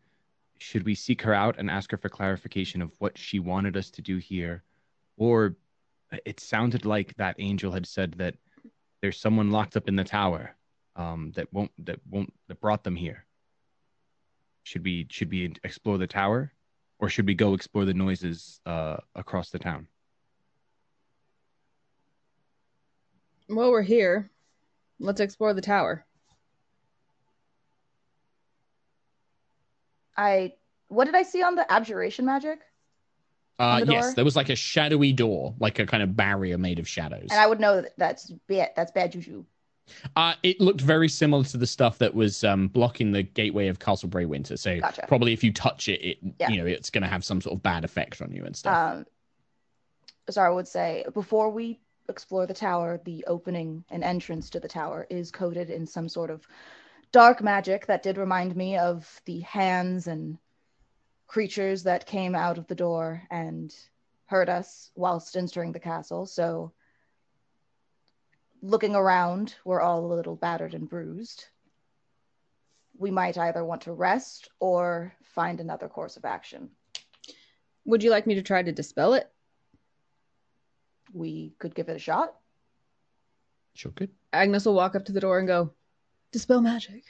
Should 0.59 0.83
we 0.83 0.95
seek 0.95 1.21
her 1.23 1.33
out 1.33 1.59
and 1.59 1.69
ask 1.69 1.91
her 1.91 1.97
for 1.97 2.09
clarification 2.09 2.81
of 2.81 2.91
what 2.99 3.17
she 3.17 3.39
wanted 3.39 3.75
us 3.75 3.91
to 3.91 4.01
do 4.01 4.17
here? 4.17 4.63
Or 5.17 5.55
it 6.25 6.39
sounded 6.39 6.85
like 6.85 7.15
that 7.15 7.35
angel 7.39 7.71
had 7.71 7.85
said 7.85 8.13
that 8.13 8.35
there's 9.01 9.19
someone 9.19 9.51
locked 9.51 9.75
up 9.75 9.87
in 9.87 9.95
the 9.95 10.03
tower 10.03 10.55
um, 10.95 11.31
that 11.35 11.51
won't 11.53 11.71
that 11.85 11.99
won't 12.09 12.33
that 12.47 12.59
brought 12.61 12.83
them 12.83 12.95
here. 12.95 13.25
Should 14.63 14.83
we 14.83 15.07
should 15.09 15.31
we 15.31 15.53
explore 15.63 15.97
the 15.97 16.07
tower, 16.07 16.53
or 16.99 17.09
should 17.09 17.25
we 17.25 17.33
go 17.33 17.53
explore 17.53 17.85
the 17.85 17.93
noises 17.93 18.61
uh, 18.65 18.97
across 19.15 19.49
the 19.49 19.59
town? 19.59 19.87
While 23.47 23.71
we're 23.71 23.81
here, 23.81 24.29
let's 24.99 25.19
explore 25.19 25.53
the 25.53 25.61
tower. 25.61 26.05
I 30.21 30.53
what 30.87 31.05
did 31.05 31.15
I 31.15 31.23
see 31.23 31.41
on 31.41 31.55
the 31.55 31.69
abjuration 31.71 32.25
magic? 32.25 32.59
Uh, 33.59 33.79
the 33.79 33.91
yes, 33.91 34.05
door? 34.07 34.15
there 34.15 34.25
was 34.25 34.35
like 34.35 34.49
a 34.49 34.55
shadowy 34.55 35.13
door, 35.13 35.53
like 35.59 35.79
a 35.79 35.85
kind 35.85 36.01
of 36.03 36.15
barrier 36.15 36.57
made 36.57 36.79
of 36.79 36.87
shadows. 36.87 37.27
And 37.29 37.39
I 37.39 37.47
would 37.47 37.59
know 37.59 37.81
that 37.81 37.93
that's 37.97 38.31
bad. 38.47 38.71
That's 38.75 38.91
bad 38.91 39.11
juju. 39.11 39.45
Uh, 40.15 40.33
it 40.41 40.59
looked 40.61 40.81
very 40.81 41.09
similar 41.09 41.43
to 41.43 41.57
the 41.57 41.67
stuff 41.67 41.97
that 41.97 42.13
was 42.13 42.43
um, 42.43 42.67
blocking 42.69 43.11
the 43.11 43.23
gateway 43.23 43.67
of 43.67 43.79
Castle 43.79 44.09
Bray 44.09 44.25
Winter. 44.25 44.57
So 44.57 44.79
Gotcha. 44.79 45.05
probably 45.07 45.33
if 45.33 45.43
you 45.43 45.51
touch 45.51 45.89
it, 45.89 46.01
it 46.01 46.17
Yeah. 46.39 46.49
you 46.49 46.57
know 46.57 46.65
it's 46.65 46.89
going 46.89 47.01
to 47.03 47.07
have 47.07 47.23
some 47.23 47.41
sort 47.41 47.55
of 47.55 47.63
bad 47.63 47.83
effect 47.83 48.21
on 48.21 48.31
you 48.31 48.45
and 48.45 48.55
stuff. 48.55 48.95
Um, 48.95 49.05
Zara 50.29 50.55
would 50.55 50.67
say 50.67 51.05
before 51.13 51.49
we 51.49 51.79
explore 52.09 52.45
the 52.45 52.53
tower, 52.53 53.01
the 53.03 53.23
opening 53.27 53.83
and 53.89 54.03
entrance 54.03 54.49
to 54.51 54.59
the 54.59 54.67
tower 54.67 55.07
is 55.09 55.31
coated 55.31 55.69
in 55.69 55.85
some 55.85 56.07
sort 56.07 56.29
of 56.29 56.47
dark 57.11 57.41
magic 57.41 57.85
that 57.87 58.03
did 58.03 58.17
remind 58.17 58.55
me 58.55 58.77
of 58.77 59.21
the 59.25 59.41
hands 59.41 60.07
and 60.07 60.37
creatures 61.27 61.83
that 61.83 62.05
came 62.05 62.35
out 62.35 62.57
of 62.57 62.67
the 62.67 62.75
door 62.75 63.23
and 63.29 63.73
hurt 64.25 64.49
us 64.49 64.91
whilst 64.95 65.35
entering 65.35 65.71
the 65.71 65.79
castle. 65.79 66.25
So, 66.25 66.71
looking 68.61 68.95
around, 68.95 69.55
we're 69.65 69.81
all 69.81 70.05
a 70.05 70.13
little 70.13 70.35
battered 70.35 70.73
and 70.73 70.89
bruised. 70.89 71.45
We 72.97 73.11
might 73.11 73.37
either 73.37 73.63
want 73.63 73.81
to 73.83 73.93
rest 73.93 74.49
or 74.59 75.13
find 75.23 75.59
another 75.59 75.87
course 75.87 76.17
of 76.17 76.25
action. 76.25 76.69
Would 77.85 78.03
you 78.03 78.11
like 78.11 78.27
me 78.27 78.35
to 78.35 78.41
try 78.41 78.61
to 78.61 78.71
dispel 78.71 79.15
it? 79.15 79.29
We 81.13 81.53
could 81.59 81.75
give 81.75 81.89
it 81.89 81.95
a 81.95 81.99
shot. 81.99 82.35
sure, 83.73 83.91
good. 83.91 84.11
Agnis 84.31 84.65
will 84.65 84.75
walk 84.75 84.95
up 84.95 85.05
to 85.05 85.11
the 85.11 85.19
door 85.19 85.39
and 85.39 85.47
go, 85.47 85.73
Dispel 86.31 86.61
magic. 86.61 87.03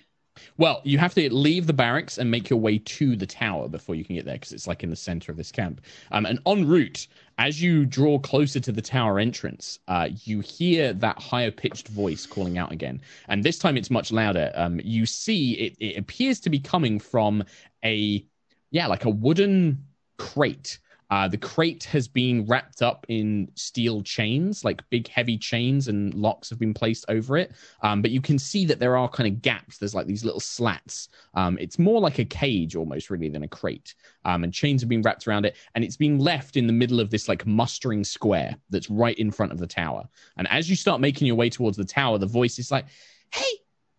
Well, 0.57 0.82
you 0.84 0.97
have 0.97 1.13
to 1.15 1.34
leave 1.34 1.67
the 1.67 1.74
barracks 1.74 2.17
and 2.17 2.32
make 2.32 2.49
your 2.49 2.59
way 2.59 2.78
to 2.80 3.15
the 3.15 3.26
tower 3.26 3.67
before 3.67 3.95
you 3.95 4.05
can 4.05 4.15
get 4.15 4.26
there 4.26 4.36
because 4.36 4.53
it's 4.53 4.67
like 4.67 4.84
in 4.84 4.89
the 4.89 4.95
center 4.95 5.32
of 5.32 5.38
this 5.38 5.51
camp. 5.51 5.82
Um, 6.11 6.26
and 6.26 6.39
en 6.45 6.65
route, 6.65 7.07
as 7.38 7.61
you 7.61 7.86
draw 7.86 8.17
closer 8.17 8.59
to 8.61 8.72
the 8.72 8.82
tower 8.82 9.19
entrance, 9.19 9.80
uh, 9.88 10.10
you 10.23 10.39
hear 10.39 10.93
that 10.93 11.19
higher 11.19 11.52
pitched 11.52 11.89
voice 11.89 12.26
calling 12.26 12.57
out 12.57 12.72
again. 12.72 13.02
And 13.27 13.43
this 13.43 13.60
time 13.60 13.77
it's 13.77 13.91
much 13.91 14.11
louder. 14.11 14.52
Um, 14.56 14.80
you 14.84 15.06
see 15.06 15.53
it, 15.53 15.76
it 15.80 15.98
appears 15.98 16.39
to 16.41 16.49
be 16.49 16.60
coming 16.60 16.99
from 16.99 17.43
a, 17.84 18.26
yeah, 18.72 18.88
like 18.88 19.06
a 19.06 19.10
wooden 19.10 19.84
crate. 20.18 20.80
Uh, 21.12 21.28
the 21.28 21.38
crate 21.38 21.84
has 21.84 22.08
been 22.08 22.46
wrapped 22.46 22.82
up 22.82 23.06
in 23.10 23.48
steel 23.56 24.02
chains, 24.02 24.64
like 24.64 24.82
big 24.90 25.08
heavy 25.10 25.38
chains, 25.38 25.90
and 25.90 26.14
locks 26.14 26.50
have 26.50 26.58
been 26.58 26.74
placed 26.74 27.06
over 27.10 27.38
it. 27.38 27.52
Um, 27.84 28.02
but 28.02 28.12
you 28.12 28.22
can 28.22 28.40
see 28.40 28.66
that 28.66 28.80
there 28.80 28.98
are 28.98 29.10
kind 29.10 29.28
of 29.28 29.42
gaps. 29.42 29.78
There's 29.78 29.94
like 29.94 30.08
these 30.08 30.24
little 30.24 30.40
slats. 30.40 31.10
Um, 31.34 31.58
it's 31.60 31.78
more 31.78 32.00
like 32.00 32.20
a 32.20 32.26
cage 32.26 32.76
almost, 32.76 33.10
really, 33.10 33.30
than 33.30 33.44
a 33.44 33.48
crate. 33.48 33.94
Um, 34.26 34.44
and 34.44 34.54
chains 34.54 34.82
have 34.82 34.90
been 34.90 35.02
wrapped 35.02 35.28
around 35.28 35.46
it, 35.46 35.58
and 35.76 35.84
it's 35.84 35.98
been 35.98 36.18
left 36.18 36.58
in 36.58 36.66
the 36.66 36.74
middle 36.74 37.00
of 37.00 37.10
this 37.10 37.28
like 37.28 37.46
mustering 37.46 38.04
square 38.04 38.56
that's 38.70 38.90
right 38.90 39.18
in 39.18 39.32
front 39.32 39.52
of 39.52 39.58
the 39.58 39.68
tower. 39.68 40.08
And 40.38 40.48
as 40.48 40.70
you 40.70 40.76
start 40.76 41.02
making 41.02 41.28
your 41.28 41.36
way 41.36 41.50
towards 41.50 41.78
the 41.78 41.86
tower, 41.86 42.18
the 42.18 42.26
voice 42.26 42.58
is 42.58 42.72
like, 42.72 42.86
"Hey, 43.34 43.52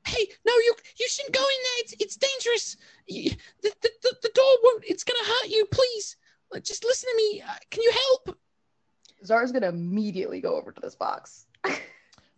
hey, 0.06 0.26
no, 0.46 0.52
you 0.52 0.74
you 0.98 1.08
shouldn't 1.08 1.34
go 1.34 1.40
in 1.40 1.46
there. 1.46 1.78
It's 1.78 1.94
it's 2.00 2.16
dangerous. 2.16 2.76
The 3.06 3.36
the, 3.62 3.90
the, 4.02 4.16
the 4.22 4.30
door 4.34 4.52
won't. 4.64 4.84
It's 4.86 5.04
gonna 5.04 5.24
hurt 5.24 5.48
you. 5.50 5.66
Please, 5.66 6.16
Like, 6.16 6.41
just 6.60 6.84
listen 6.84 7.08
to 7.10 7.16
me. 7.16 7.42
Uh, 7.42 7.54
Can 7.70 7.82
you 7.82 7.92
help?" 7.92 8.38
Zara's 9.24 9.52
gonna 9.52 9.68
immediately 9.68 10.40
go 10.40 10.56
over 10.56 10.72
to 10.72 10.80
this 10.80 10.94
box. 10.94 11.46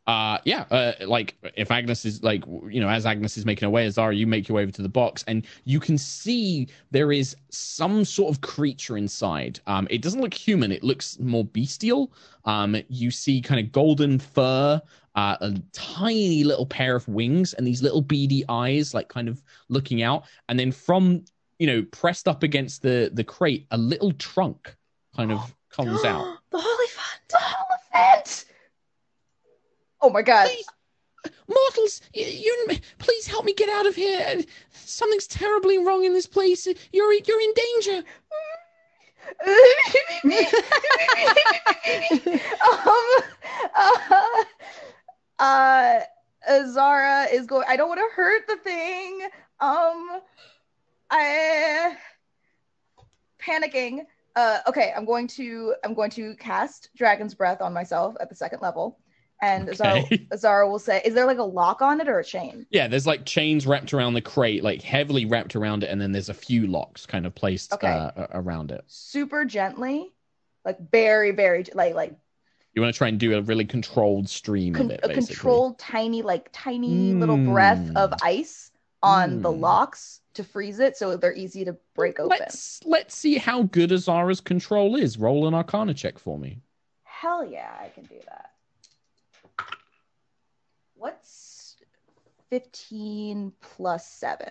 uh 0.07 0.37
yeah 0.45 0.67
uh 0.71 0.93
like 1.07 1.35
if 1.57 1.69
Agnis 1.69 2.05
is 2.05 2.23
like 2.23 2.45
you 2.69 2.79
know 2.79 2.91
as 2.91 3.07
Agnis 3.07 3.39
is 3.39 3.47
making 3.47 3.67
her 3.67 3.71
way 3.71 3.89
Zara, 3.89 4.15
you 4.15 4.27
make 4.27 4.49
your 4.49 4.57
way 4.57 4.63
over 4.63 4.73
to 4.73 4.83
the 4.83 4.89
box 4.89 5.25
and 5.27 5.47
you 5.65 5.81
can 5.81 5.97
see 5.97 6.69
there 6.91 7.11
is 7.11 7.35
some 7.49 8.05
sort 8.05 8.31
of 8.31 8.43
creature 8.43 8.99
inside 8.99 9.61
um 9.67 9.87
it 9.91 10.03
doesn't 10.03 10.21
look 10.21 10.35
human 10.35 10.71
it 10.73 10.83
looks 10.83 11.19
more 11.21 11.45
bestial 11.45 12.13
um 12.45 12.77
you 12.89 13.11
see 13.11 13.41
kind 13.41 13.59
of 13.59 13.73
golden 13.73 14.19
fur 14.19 14.81
uh, 15.15 15.37
a 15.43 15.55
tiny 15.73 16.43
little 16.43 16.67
pair 16.67 16.97
of 16.97 17.07
wings 17.07 17.55
and 17.55 17.65
these 17.65 17.83
little 17.83 18.03
beady 18.03 18.45
eyes 18.49 18.95
like 18.95 19.09
kind 19.09 19.29
of 19.29 19.43
looking 19.69 20.03
out 20.03 20.25
and 20.49 20.59
then 20.59 20.73
from 20.73 21.25
you 21.59 21.67
know 21.67 21.83
pressed 21.91 22.29
up 22.29 22.43
against 22.43 22.83
the 22.83 23.11
the 23.13 23.25
crate 23.25 23.67
a 23.71 23.79
little 23.79 24.13
trunk 24.13 24.75
kind 25.17 25.33
of 25.33 25.55
comes 25.71 26.05
out 26.05 26.39
the 26.51 26.59
Hollyphant. 26.59 27.29
The 27.29 27.39
elephant! 27.95 28.45
Oh 30.01 30.11
my 30.11 30.23
god. 30.23 30.49
Please, 30.49 30.67
mortals, 31.49 32.01
you, 32.13 32.25
you 32.27 32.79
please 32.99 33.27
help 33.27 33.45
me 33.45 33.55
get 33.55 33.69
out 33.69 33.87
of 33.87 33.95
here. 33.95 34.43
Something's 34.73 35.27
terribly 35.27 35.79
wrong 35.79 36.05
in 36.05 36.13
this 36.13 36.27
place. 36.27 36.67
You're 36.93 37.13
you're 37.13 37.41
in 37.41 37.55
danger. 37.55 38.05
um, 42.63 43.09
uh, 45.39 46.01
uh, 46.49 46.67
Zara 46.71 47.25
is 47.33 47.47
going. 47.47 47.65
I 47.67 47.77
don't 47.77 47.89
want 47.89 48.01
to 48.01 48.15
hurt 48.15 48.47
the 48.47 48.57
thing. 48.57 49.21
Um, 49.61 50.21
I 51.17 51.97
panicking. 53.41 54.01
Uh, 54.37 54.59
okay, 54.67 54.93
I'm 54.97 55.05
going 55.05 55.29
to 55.29 55.75
I'm 55.85 55.95
going 55.95 56.11
to 56.11 56.35
cast 56.37 56.91
Dragon's 56.97 57.35
Breath 57.35 57.61
on 57.63 57.73
myself 57.73 58.17
at 58.21 58.29
the 58.29 58.35
second 58.35 58.61
level, 58.63 58.99
and 59.41 59.69
Okay. 59.69 59.75
Zara, 59.77 60.03
Zara 60.37 60.69
will 60.69 60.81
say, 60.81 61.01
"Is 61.05 61.15
there 61.15 61.25
like 61.27 61.39
a 61.39 61.43
lock 61.45 61.81
on 61.83 62.01
it 62.01 62.09
or 62.09 62.19
a 62.19 62.25
chain?" 62.25 62.67
Yeah, 62.71 62.89
there's 62.89 63.07
like 63.07 63.25
chains 63.25 63.65
wrapped 63.65 63.95
around 63.95 64.15
the 64.15 64.21
crate, 64.21 64.65
like 64.65 64.83
heavily 64.83 65.25
wrapped 65.25 65.55
around 65.55 65.85
it, 65.85 65.91
and 65.91 66.01
then 66.01 66.11
there's 66.11 66.31
a 66.31 66.35
few 66.35 66.67
locks 66.67 67.07
kind 67.07 67.27
of 67.27 67.35
placed 67.35 67.73
Okay. 67.75 67.87
uh, 67.87 68.27
around 68.33 68.73
it. 68.73 68.83
Super 68.89 69.45
gently, 69.45 70.13
like 70.65 70.79
very 70.91 71.31
very 71.31 71.65
like 71.75 71.95
like 71.95 72.13
You 72.73 72.83
want 72.83 72.93
to 72.93 72.99
try 72.99 73.07
and 73.07 73.21
do 73.21 73.37
a 73.39 73.43
really 73.43 73.65
controlled 73.67 74.29
stream 74.29 74.75
con- 74.75 74.87
of 74.87 74.91
it, 74.91 75.01
a 75.05 75.09
controlled 75.11 75.79
tiny 75.79 76.23
like 76.23 76.49
tiny 76.53 77.15
little 77.15 77.37
breath 77.37 77.89
of 77.95 78.11
Mm. 78.11 78.19
ice 78.23 78.73
on 79.01 79.43
the 79.43 79.53
Mm. 79.53 79.61
locks 79.61 80.21
to 80.35 80.45
freeze 80.45 80.79
it 80.81 80.97
so 80.97 81.17
they're 81.17 81.35
easy 81.35 81.65
to 81.65 81.77
break 81.95 82.19
open 82.21 82.37
Let's 82.41 82.81
let's 82.85 83.15
see 83.17 83.39
how 83.39 83.63
good 83.65 83.91
Azara's 83.91 84.41
control 84.41 84.97
is. 84.97 85.19
Roll 85.19 85.47
an 85.47 85.55
Arcana 85.55 85.95
check 85.95 86.19
for 86.19 86.39
me. 86.39 86.61
hell 87.05 87.45
yeah 87.49 87.73
i 87.81 87.89
can 87.89 88.05
do 88.05 88.19
that 88.27 88.51
what's 90.95 91.77
15 92.51 93.53
plus 93.61 94.07
7 94.07 94.49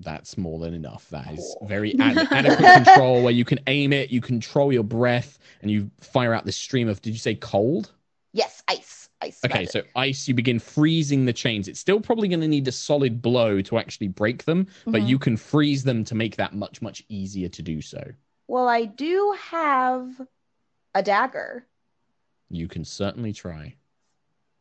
That's 0.00 0.36
more 0.36 0.58
than 0.58 0.74
enough. 0.74 1.08
That 1.10 1.32
is 1.32 1.56
very 1.62 1.94
ad- 2.00 2.26
adequate 2.30 2.84
control 2.84 3.22
where 3.22 3.32
you 3.32 3.44
can 3.44 3.60
aim 3.66 3.92
it, 3.92 4.10
you 4.10 4.20
control 4.20 4.72
your 4.72 4.82
breath, 4.84 5.38
and 5.62 5.70
you 5.70 5.90
fire 6.00 6.34
out 6.34 6.44
this 6.44 6.56
stream 6.56 6.88
of. 6.88 7.00
Did 7.02 7.12
you 7.12 7.18
say 7.18 7.34
cold? 7.34 7.92
Yes 8.36 8.62
ice 8.68 9.08
ice 9.22 9.40
Okay, 9.44 9.60
magic. 9.60 9.70
so 9.70 9.82
ice, 9.96 10.28
you 10.28 10.34
begin 10.34 10.58
freezing 10.58 11.24
the 11.24 11.32
chains. 11.32 11.68
It's 11.68 11.80
still 11.80 12.00
probably 12.00 12.28
going 12.28 12.40
to 12.42 12.48
need 12.48 12.68
a 12.68 12.72
solid 12.72 13.22
blow 13.22 13.62
to 13.62 13.78
actually 13.78 14.08
break 14.08 14.44
them, 14.44 14.66
but 14.84 15.02
Mhm. 15.02 15.08
you 15.08 15.18
can 15.18 15.36
freeze 15.36 15.82
them 15.84 16.04
to 16.04 16.14
make 16.14 16.36
that 16.36 16.54
much, 16.54 16.82
much 16.82 17.02
easier 17.08 17.48
to 17.48 17.62
do 17.62 17.80
so. 17.80 18.02
well 18.48 18.68
i 18.68 18.84
do 18.84 19.34
have 19.50 20.20
a 20.94 21.02
dagger 21.02 21.66
You 22.48 22.68
can 22.68 22.84
certainly 22.84 23.32
try. 23.32 23.74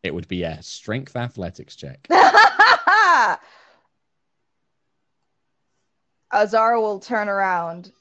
It 0.02 0.12
would 0.14 0.28
be 0.28 0.42
a 0.44 0.62
strength 0.64 1.16
athletics 1.16 1.76
check. 1.76 2.08
azara 6.32 6.82
will 6.82 7.00
turn 7.00 7.30
around 7.30 7.92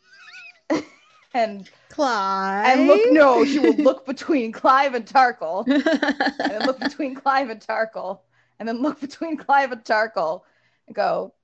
and 1.35 1.69
Clive. 1.89 2.67
and 2.67 2.87
look 2.87 3.13
no 3.13 3.45
she 3.45 3.59
will 3.59 3.75
look 3.75 4.07
between 4.15 4.51
clive 4.51 4.95
and 4.95 5.05
Tarkhal 5.05 5.67
and 5.69 6.51
then 6.51 6.65
look 6.65 6.81
between 6.81 7.15
Clive 7.15 7.51
and 7.51 7.61
Tarkhal, 7.61 8.21
and 8.59 8.69
then 8.69 8.81
look 8.83 9.01
between 9.01 9.37
Clive 9.37 9.73
and 9.73 9.85
Tarkhal, 9.85 10.43
and 10.87 10.97
go, 10.97 11.35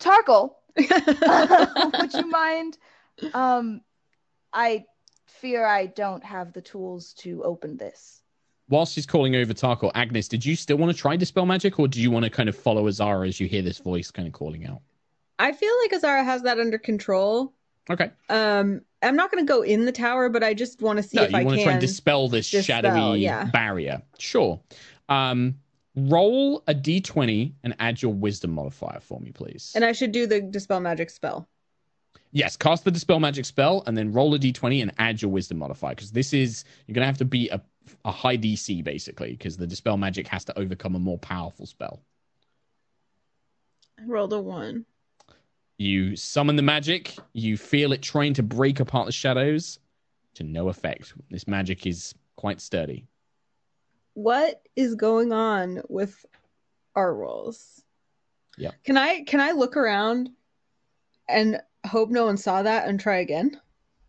Tarkhal, 0.00 0.54
would 0.76 2.14
you 2.14 2.26
mind? 2.28 2.78
Um, 3.34 3.80
I 4.52 4.84
fear 5.26 5.64
I 5.66 5.86
don't 5.86 6.24
have 6.24 6.52
the 6.52 6.60
tools 6.60 7.12
to 7.18 7.42
open 7.44 7.76
this. 7.76 8.22
Whilst 8.68 8.92
she's 8.92 9.06
calling 9.06 9.34
over 9.34 9.54
Tarkhal, 9.54 9.92
Agnis, 9.94 10.28
did 10.28 10.44
you 10.44 10.54
still 10.54 10.76
want 10.76 10.94
to 10.94 10.98
try 10.98 11.16
dispel 11.16 11.46
magic, 11.46 11.78
or 11.78 11.88
do 11.88 12.00
you 12.00 12.10
want 12.10 12.24
to 12.24 12.30
kind 12.30 12.48
of 12.48 12.56
follow 12.56 12.86
Azara 12.86 13.26
as 13.26 13.40
you 13.40 13.48
hear 13.48 13.62
this 13.62 13.78
voice 13.78 14.10
kind 14.10 14.28
of 14.28 14.34
calling 14.34 14.66
out? 14.66 14.80
I 15.38 15.52
feel 15.52 15.72
like 15.82 15.92
Azara 15.92 16.24
has 16.24 16.42
that 16.42 16.58
under 16.58 16.78
control. 16.78 17.54
Okay. 17.90 18.10
Um, 18.28 18.82
I'm 19.02 19.16
not 19.16 19.30
going 19.30 19.44
to 19.44 19.48
go 19.50 19.62
in 19.62 19.84
the 19.84 19.92
tower, 19.92 20.28
but 20.28 20.42
I 20.42 20.54
just 20.54 20.82
want 20.82 20.98
to 20.98 21.02
see 21.02 21.16
no, 21.16 21.22
if 21.24 21.32
you 21.32 21.38
I 21.38 21.44
want 21.44 21.56
can. 21.56 21.58
to 21.58 21.64
try 21.64 21.72
and 21.72 21.80
dispel 21.80 22.28
this 22.28 22.50
dispel, 22.50 22.82
shadowy 22.82 23.20
yeah. 23.20 23.44
barrier. 23.44 24.02
Sure. 24.18 24.60
Um, 25.08 25.56
roll 25.94 26.62
a 26.66 26.74
d20 26.74 27.52
and 27.64 27.74
add 27.78 28.02
your 28.02 28.12
wisdom 28.12 28.52
modifier 28.52 29.00
for 29.00 29.20
me, 29.20 29.32
please. 29.32 29.72
And 29.74 29.84
I 29.84 29.92
should 29.92 30.12
do 30.12 30.26
the 30.26 30.40
dispel 30.40 30.80
magic 30.80 31.10
spell. 31.10 31.48
yes, 32.32 32.56
cast 32.56 32.84
the 32.84 32.90
dispel 32.90 33.20
magic 33.20 33.44
spell 33.46 33.82
and 33.86 33.96
then 33.96 34.12
roll 34.12 34.34
a 34.34 34.38
d20 34.38 34.82
and 34.82 34.92
add 34.98 35.22
your 35.22 35.30
wisdom 35.30 35.58
modifier 35.58 35.94
because 35.94 36.12
this 36.12 36.32
is 36.32 36.64
you're 36.86 36.94
gonna 36.94 37.06
have 37.06 37.18
to 37.18 37.24
beat 37.24 37.50
a 37.50 37.60
a 38.04 38.10
high 38.10 38.36
DC 38.36 38.84
basically 38.84 39.30
because 39.32 39.56
the 39.56 39.66
dispel 39.66 39.96
magic 39.96 40.26
has 40.28 40.44
to 40.44 40.58
overcome 40.58 40.94
a 40.94 40.98
more 40.98 41.18
powerful 41.18 41.66
spell. 41.66 42.00
I 43.98 44.04
rolled 44.04 44.32
a 44.32 44.40
one. 44.40 44.84
You 45.78 46.16
summon 46.16 46.56
the 46.56 46.62
magic, 46.62 47.14
you 47.32 47.56
feel 47.56 47.92
it 47.92 48.02
trying 48.02 48.34
to 48.34 48.42
break 48.42 48.80
apart 48.80 49.06
the 49.06 49.12
shadows 49.12 49.78
to 50.34 50.42
no 50.42 50.68
effect. 50.68 51.14
This 51.30 51.46
magic 51.46 51.86
is 51.86 52.14
quite 52.36 52.60
sturdy. 52.60 53.06
What 54.14 54.62
is 54.74 54.96
going 54.96 55.32
on 55.32 55.82
with 55.88 56.26
our 56.96 57.14
rolls? 57.14 57.82
Yeah. 58.56 58.72
Can 58.84 58.96
I 58.96 59.22
can 59.22 59.40
I 59.40 59.52
look 59.52 59.76
around 59.76 60.30
and 61.28 61.60
hope 61.86 62.10
no 62.10 62.26
one 62.26 62.36
saw 62.36 62.62
that 62.62 62.88
and 62.88 62.98
try 62.98 63.18
again? 63.18 63.60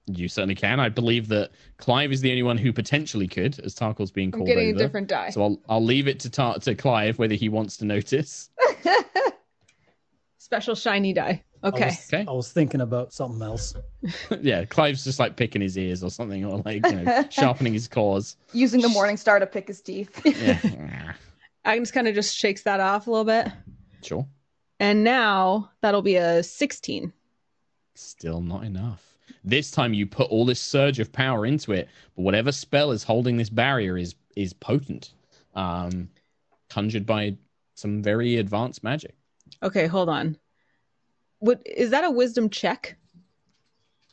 You 0.08 0.28
certainly 0.28 0.56
can. 0.56 0.80
I 0.80 0.90
believe 0.90 1.28
that 1.28 1.52
Clive 1.78 2.12
is 2.12 2.22
the 2.22 2.32
only 2.32 2.42
one 2.42 2.58
who 2.58 2.74
potentially 2.74 3.28
could, 3.28 3.60
as 3.60 3.76
Tarkhal's 3.76 4.10
being 4.10 4.32
called. 4.32 4.50
I'm 4.50 4.56
getting 4.56 4.70
over. 4.70 4.76
a 4.76 4.80
different 4.80 5.08
die. 5.08 5.30
So 5.30 5.44
I'll 5.44 5.62
I'll 5.70 5.86
leave 5.86 6.08
it 6.08 6.20
to 6.22 6.32
Tar- 6.32 6.58
to 6.58 6.74
Clive 6.74 7.20
whether 7.20 7.36
he 7.36 7.48
wants 7.48 7.78
to 7.78 7.86
notice. 7.86 8.50
Special 10.40 10.74
shiny 10.74 11.14
die. 11.14 11.44
I 11.64 11.68
Okay. 11.68 11.86
was, 11.86 12.10
Okay. 12.14 12.26
I 12.28 12.32
was 12.32 12.52
thinking 12.52 12.82
about 12.82 13.14
something 13.14 13.42
else. 13.42 13.76
yeah, 14.42 14.66
Clive's 14.66 15.04
just 15.04 15.20
like 15.20 15.36
picking 15.36 15.62
his 15.62 15.78
ears 15.78 16.04
or 16.04 16.10
something, 16.10 16.44
or 16.46 16.62
like 16.66 16.90
you 16.90 16.96
know, 16.96 17.26
sharpening 17.30 17.74
his 17.74 17.88
claws. 17.88 18.38
Using 18.54 18.82
the 18.82 18.90
morning 18.90 19.18
star 19.18 19.40
to 19.40 19.48
pick 19.48 19.68
his 19.68 19.82
teeth. 19.82 20.22
Yeah, 20.26 21.14
Agnis 21.66 21.92
kind 21.92 22.08
of 22.08 22.16
just 22.16 22.36
shakes 22.38 22.64
that 22.64 22.80
off 22.80 23.08
a 23.08 23.12
little 23.12 23.26
bit. 23.26 23.48
sure. 24.02 24.26
And 24.80 25.04
now 25.04 25.72
that'll 25.82 26.02
be 26.02 26.16
a 26.16 26.42
16. 26.42 27.12
Still 27.96 28.40
not 28.40 28.64
enough. 28.64 29.18
This 29.44 29.72
time 29.72 29.94
you 29.94 30.06
put 30.08 30.30
all 30.30 30.46
this 30.46 30.60
surge 30.62 31.00
of 31.00 31.12
power 31.12 31.46
into 31.46 31.74
it, 31.74 31.90
but 32.16 32.22
whatever 32.22 32.52
spell 32.54 32.92
is 32.92 33.04
holding 33.04 33.36
this 33.38 33.50
barrier 33.50 33.98
is 33.98 34.16
is 34.38 34.54
potent, 34.54 35.14
um, 35.54 36.10
conjured 36.70 37.06
by 37.06 37.36
some 37.76 38.02
very 38.02 38.38
advanced 38.38 38.84
magic. 38.84 39.16
Okay, 39.62 39.88
hold 39.88 40.08
on. 40.08 40.38
What 41.40 41.62
is 41.66 41.90
that 41.92 42.04
a 42.04 42.12
wisdom 42.12 42.50
check? 42.50 42.98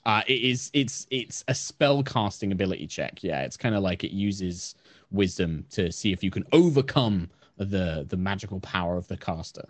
Uh, 0.05 0.23
it 0.29 0.41
is 0.41 0.71
it's 0.73 1.07
it's 1.11 1.45
a 1.49 1.55
spell 1.55 2.03
casting 2.03 2.53
ability 2.53 2.87
check. 2.87 3.23
Yeah, 3.25 3.43
it's 3.43 3.57
kind 3.57 3.75
of 3.75 3.83
like 3.83 4.05
it 4.05 4.13
uses 4.13 4.75
wisdom 5.11 5.65
to 5.71 5.91
see 5.91 6.13
if 6.13 6.23
you 6.23 6.31
can 6.31 6.45
overcome 6.53 7.29
the 7.57 8.07
the 8.09 8.17
magical 8.17 8.61
power 8.61 8.97
of 8.97 9.09
the 9.09 9.17
caster. 9.17 9.65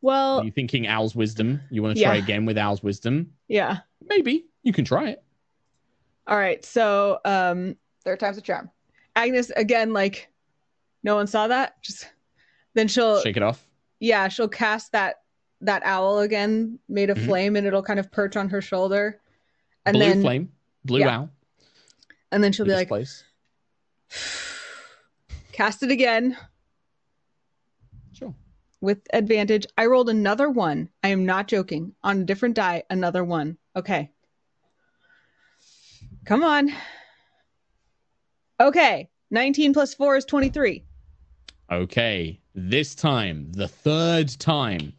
Well, 0.00 0.40
Are 0.40 0.44
you 0.44 0.50
thinking 0.50 0.86
Owl's 0.86 1.14
wisdom? 1.14 1.60
You 1.70 1.82
want 1.82 1.96
to 1.96 2.02
try 2.02 2.14
Yeah. 2.16 2.22
again 2.22 2.46
with 2.46 2.56
Owl's 2.58 2.82
wisdom? 2.82 3.32
yeah. 3.48 3.78
Maybe 4.08 4.46
you 4.62 4.72
can 4.72 4.84
try 4.84 5.08
it. 5.10 5.22
All 6.26 6.36
right. 6.36 6.64
So, 6.64 7.18
um 7.24 7.76
Third 8.04 8.20
time's 8.20 8.38
a 8.38 8.42
charm. 8.42 8.70
Agnis 9.16 9.50
again 9.56 9.92
like 9.92 10.30
no 11.02 11.16
one 11.16 11.26
saw 11.26 11.48
that. 11.48 11.82
Just 11.82 12.08
then 12.74 12.88
she'll 12.88 13.20
Shake 13.20 13.36
it 13.36 13.42
off. 13.42 13.66
yeah, 14.00 14.28
she'll 14.28 14.48
cast 14.48 14.92
that 14.92 15.16
that 15.62 15.82
owl 15.84 16.18
again 16.20 16.78
made 16.88 17.10
of 17.10 17.16
Mhm. 17.18 17.24
flame 17.26 17.56
and 17.56 17.66
it'll 17.66 17.82
kind 17.82 17.98
of 17.98 18.10
perch 18.12 18.36
on 18.36 18.48
her 18.50 18.60
shoulder. 18.60 19.20
And 19.84 19.94
blue 19.94 20.04
then 20.04 20.20
flame, 20.22 20.52
blue 20.84 21.00
Yeah. 21.00 21.16
owl. 21.18 21.30
and 22.32 22.42
then 22.44 22.52
she'll 22.52 22.66
be 22.66 22.72
like 22.72 22.88
place. 22.88 23.24
cast 25.52 25.82
it 25.82 25.90
again 25.90 26.36
Sure. 28.12 28.34
with 28.80 29.00
advantage. 29.12 29.66
I 29.78 29.86
rolled 29.86 30.08
another 30.10 30.50
one. 30.50 30.90
I 31.02 31.08
am 31.08 31.24
not 31.24 31.48
joking. 31.48 31.94
On 32.02 32.20
a 32.20 32.24
different 32.24 32.54
die, 32.56 32.82
another 32.90 33.24
one. 33.24 33.56
Okay. 33.74 34.10
Come 36.24 36.42
on. 36.42 36.72
Okay. 38.60 39.08
19 39.30 39.72
plus 39.72 39.94
4 39.94 40.16
is 40.16 40.24
23. 40.24 40.84
Okay, 41.70 42.40
this 42.54 42.94
time, 42.94 43.50
the 43.52 43.66
third 43.68 44.28
time, 44.38 44.92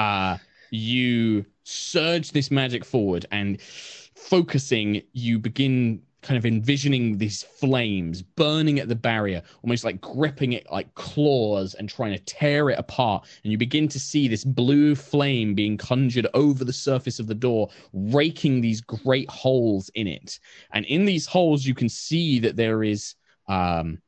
uh, 0.00 0.38
you 0.70 1.44
surge 1.62 2.32
this 2.32 2.50
magic 2.50 2.84
forward 2.84 3.26
and 3.30 3.60
focusing, 3.60 5.02
you 5.12 5.38
begin 5.38 6.02
kind 6.22 6.36
of 6.36 6.44
envisioning 6.44 7.16
these 7.16 7.42
flames 7.42 8.22
burning 8.22 8.78
at 8.78 8.88
the 8.88 8.94
barrier, 8.94 9.42
almost 9.62 9.84
like 9.84 10.00
gripping 10.00 10.52
it 10.52 10.66
like 10.70 10.94
claws 10.94 11.74
and 11.74 11.88
trying 11.88 12.12
to 12.12 12.18
tear 12.24 12.70
it 12.70 12.78
apart. 12.78 13.26
And 13.42 13.52
you 13.52 13.58
begin 13.58 13.88
to 13.88 14.00
see 14.00 14.26
this 14.26 14.44
blue 14.44 14.94
flame 14.94 15.54
being 15.54 15.76
conjured 15.76 16.26
over 16.34 16.64
the 16.64 16.72
surface 16.72 17.18
of 17.18 17.26
the 17.26 17.34
door, 17.34 17.68
raking 17.92 18.60
these 18.60 18.80
great 18.80 19.30
holes 19.30 19.90
in 19.94 20.06
it. 20.06 20.40
And 20.72 20.84
in 20.86 21.04
these 21.04 21.26
holes, 21.26 21.64
you 21.64 21.74
can 21.74 21.88
see 21.88 22.38
that 22.40 22.56
there 22.56 22.82
is 22.82 23.14
um, 23.48 23.98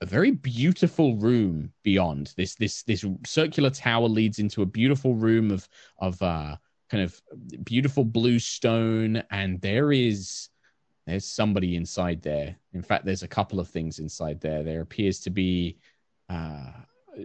a 0.00 0.06
very 0.06 0.30
beautiful 0.30 1.16
room 1.16 1.72
beyond. 1.82 2.34
This 2.36 2.54
this 2.54 2.82
this 2.82 3.04
circular 3.24 3.70
tower 3.70 4.08
leads 4.08 4.38
into 4.38 4.62
a 4.62 4.66
beautiful 4.66 5.14
room 5.14 5.50
of 5.50 5.68
of 5.98 6.20
uh 6.22 6.56
kind 6.90 7.02
of 7.02 7.20
beautiful 7.64 8.04
blue 8.04 8.38
stone. 8.38 9.22
And 9.30 9.60
there 9.60 9.92
is 9.92 10.48
there's 11.06 11.24
somebody 11.24 11.76
inside 11.76 12.22
there. 12.22 12.56
In 12.72 12.82
fact 12.82 13.04
there's 13.04 13.22
a 13.22 13.28
couple 13.28 13.58
of 13.58 13.68
things 13.68 13.98
inside 13.98 14.40
there. 14.40 14.62
There 14.62 14.82
appears 14.82 15.20
to 15.20 15.30
be 15.30 15.78
uh 16.28 16.72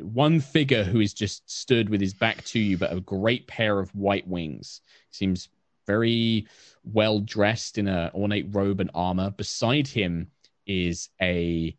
one 0.01 0.39
figure 0.39 0.85
who 0.85 1.01
is 1.01 1.13
just 1.13 1.49
stood 1.51 1.89
with 1.89 1.99
his 1.99 2.13
back 2.13 2.41
to 2.45 2.59
you 2.59 2.77
but 2.77 2.93
a 2.93 3.01
great 3.01 3.47
pair 3.47 3.79
of 3.79 3.93
white 3.93 4.27
wings. 4.27 4.81
Seems 5.09 5.49
very 5.87 6.47
well 6.85 7.19
dressed 7.19 7.77
in 7.77 7.89
a 7.89 8.11
ornate 8.13 8.47
robe 8.51 8.79
and 8.79 8.91
armor. 8.93 9.31
Beside 9.31 9.87
him 9.87 10.31
is 10.65 11.09
a 11.21 11.75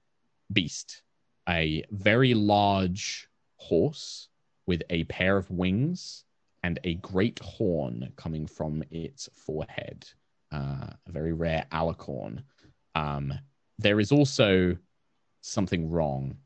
beast, 0.52 1.02
a 1.48 1.84
very 1.90 2.34
large 2.34 3.28
horse 3.56 4.28
with 4.66 4.82
a 4.90 5.04
pair 5.04 5.36
of 5.36 5.50
wings 5.50 6.24
and 6.62 6.78
a 6.84 6.94
great 6.94 7.38
horn 7.40 8.12
coming 8.16 8.46
from 8.46 8.84
its 8.90 9.28
forehead, 9.34 10.06
uh, 10.52 10.86
a 11.06 11.10
very 11.10 11.32
rare 11.32 11.66
alicorn. 11.72 12.42
Um, 12.94 13.32
there 13.78 13.98
is 13.98 14.12
also 14.12 14.76
something 15.40 15.90
wrong. 15.90 16.36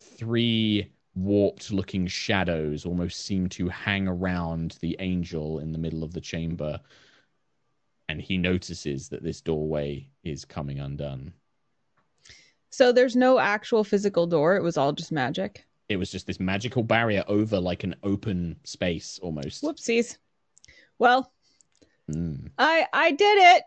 Three 0.00 0.92
warped 1.14 1.72
looking 1.72 2.06
shadows 2.06 2.84
almost 2.84 3.24
seem 3.24 3.48
to 3.48 3.68
hang 3.68 4.06
around 4.06 4.76
the 4.80 4.96
angel 5.00 5.58
in 5.58 5.72
the 5.72 5.78
middle 5.78 6.04
of 6.04 6.12
the 6.12 6.20
chamber. 6.20 6.78
And 8.08 8.20
he 8.20 8.38
notices 8.38 9.08
that 9.08 9.22
this 9.22 9.40
doorway 9.40 10.08
is 10.22 10.44
coming 10.44 10.78
undone. 10.78 11.32
So 12.70 12.92
there's 12.92 13.16
no 13.16 13.38
actual 13.38 13.82
physical 13.84 14.26
door. 14.26 14.56
It 14.56 14.62
was 14.62 14.76
all 14.76 14.92
just 14.92 15.12
magic. 15.12 15.64
it 15.88 15.96
was 15.96 16.10
just 16.10 16.26
this 16.26 16.38
magical 16.38 16.82
barrier 16.82 17.24
over 17.28 17.58
like 17.58 17.82
an 17.82 17.94
open 18.02 18.56
space 18.64 19.18
almost. 19.22 19.62
Whoopsies. 19.64 20.18
Well, 20.98 21.32
Mm. 22.10 22.50
I 22.58 22.86
I 22.92 23.10
did 23.12 23.38
it. 23.56 23.62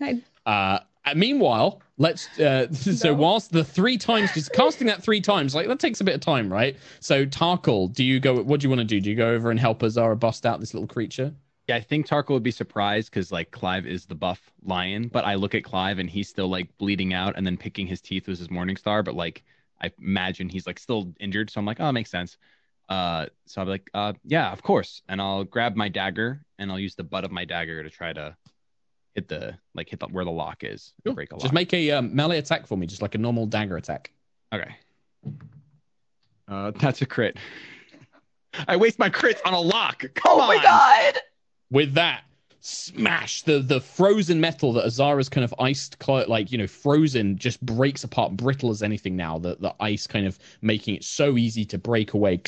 I 0.00 0.22
Uh, 0.48 0.78
uh, 1.04 1.14
meanwhile, 1.16 1.80
let's. 1.98 2.28
Uh, 2.38 2.66
so 2.72 3.08
No. 3.08 3.14
whilst 3.14 3.50
the 3.52 3.64
three 3.64 3.96
times, 3.98 4.32
just 4.34 4.52
casting 4.52 4.86
that 4.86 5.02
three 5.02 5.20
times, 5.20 5.54
like 5.54 5.66
that 5.68 5.80
takes 5.80 6.00
a 6.00 6.04
bit 6.04 6.14
of 6.14 6.20
time, 6.20 6.52
right? 6.52 6.76
So 7.00 7.26
Tarkhal, 7.26 7.92
do 7.92 8.04
you 8.04 8.20
go? 8.20 8.40
What 8.42 8.60
do 8.60 8.64
you 8.64 8.70
want 8.70 8.80
to 8.80 8.84
do? 8.84 9.00
Do 9.00 9.10
you 9.10 9.16
go 9.16 9.30
over 9.30 9.50
and 9.50 9.58
help 9.58 9.82
Azara 9.82 10.16
bust 10.16 10.46
out 10.46 10.60
this 10.60 10.74
little 10.74 10.86
creature? 10.88 11.32
Yeah, 11.68 11.76
I 11.76 11.80
think 11.80 12.06
Tarko 12.06 12.30
would 12.30 12.44
be 12.44 12.52
surprised 12.52 13.10
because 13.10 13.32
like 13.32 13.50
Clive 13.50 13.86
is 13.86 14.06
the 14.06 14.14
buff 14.14 14.40
lion, 14.64 15.08
but 15.08 15.24
I 15.24 15.34
look 15.34 15.54
at 15.54 15.64
Clive 15.64 15.98
and 15.98 16.08
he's 16.08 16.28
still 16.28 16.48
like 16.48 16.68
bleeding 16.78 17.12
out 17.12 17.34
and 17.36 17.44
then 17.44 17.56
picking 17.56 17.86
his 17.88 18.00
teeth 18.00 18.28
with 18.28 18.38
his 18.38 18.50
morning 18.50 18.76
star, 18.76 19.02
but 19.02 19.14
like 19.14 19.42
I 19.82 19.90
imagine 20.00 20.48
he's 20.48 20.66
like 20.66 20.78
still 20.78 21.12
injured, 21.18 21.50
so 21.50 21.58
I'm 21.58 21.66
like, 21.66 21.78
oh, 21.80 21.88
it 21.88 21.92
makes 21.92 22.10
sense. 22.10 22.38
Uh, 22.88 23.26
so 23.46 23.60
I'll 23.60 23.64
be 23.66 23.72
like, 23.72 23.90
uh, 23.94 24.12
yeah, 24.24 24.52
of 24.52 24.62
course, 24.62 25.02
and 25.08 25.20
I'll 25.20 25.42
grab 25.42 25.74
my 25.74 25.88
dagger 25.88 26.40
and 26.58 26.70
I'll 26.70 26.78
use 26.78 26.94
the 26.94 27.02
butt 27.02 27.24
of 27.24 27.32
my 27.32 27.44
dagger 27.44 27.82
to 27.82 27.90
try 27.90 28.12
to 28.12 28.36
hit 29.16 29.26
the 29.26 29.58
like 29.74 29.88
hit 29.88 29.98
the, 29.98 30.06
where 30.06 30.24
the 30.24 30.30
lock 30.30 30.62
is, 30.62 30.92
Sure. 31.04 31.14
break 31.14 31.32
a 31.32 31.34
lock. 31.34 31.42
Just 31.42 31.52
make 31.52 31.74
a 31.74 31.90
um, 31.90 32.14
melee 32.14 32.38
attack 32.38 32.66
for 32.68 32.78
me, 32.78 32.86
just 32.86 33.02
like 33.02 33.16
a 33.16 33.18
normal 33.18 33.44
dagger 33.44 33.76
attack. 33.76 34.12
Okay. 34.54 34.76
Uh, 36.46 36.70
that's 36.76 37.02
a 37.02 37.06
crit. 37.06 37.36
I 38.68 38.76
waste 38.76 39.00
my 39.00 39.10
crits 39.10 39.40
on 39.44 39.52
a 39.52 39.60
lock. 39.60 40.04
Come 40.14 40.38
oh 40.38 40.40
on. 40.42 40.46
my 40.46 40.62
god! 40.62 41.18
With 41.70 41.94
that 41.94 42.22
smash 42.60 43.42
the 43.42 43.60
the 43.60 43.80
frozen 43.80 44.40
metal 44.40 44.72
that 44.72 44.84
azara's 44.84 45.28
kind 45.28 45.44
of 45.44 45.54
iced 45.60 45.96
like 46.26 46.50
you 46.50 46.58
know 46.58 46.66
frozen 46.66 47.38
just 47.38 47.64
breaks 47.64 48.02
apart 48.02 48.36
brittle 48.36 48.70
as 48.70 48.82
anything 48.82 49.14
now 49.14 49.38
the 49.38 49.56
the 49.60 49.72
ice 49.78 50.04
kind 50.04 50.26
of 50.26 50.36
making 50.62 50.96
it 50.96 51.04
so 51.04 51.36
easy 51.36 51.64
to 51.64 51.78
break 51.78 52.14
away. 52.14 52.40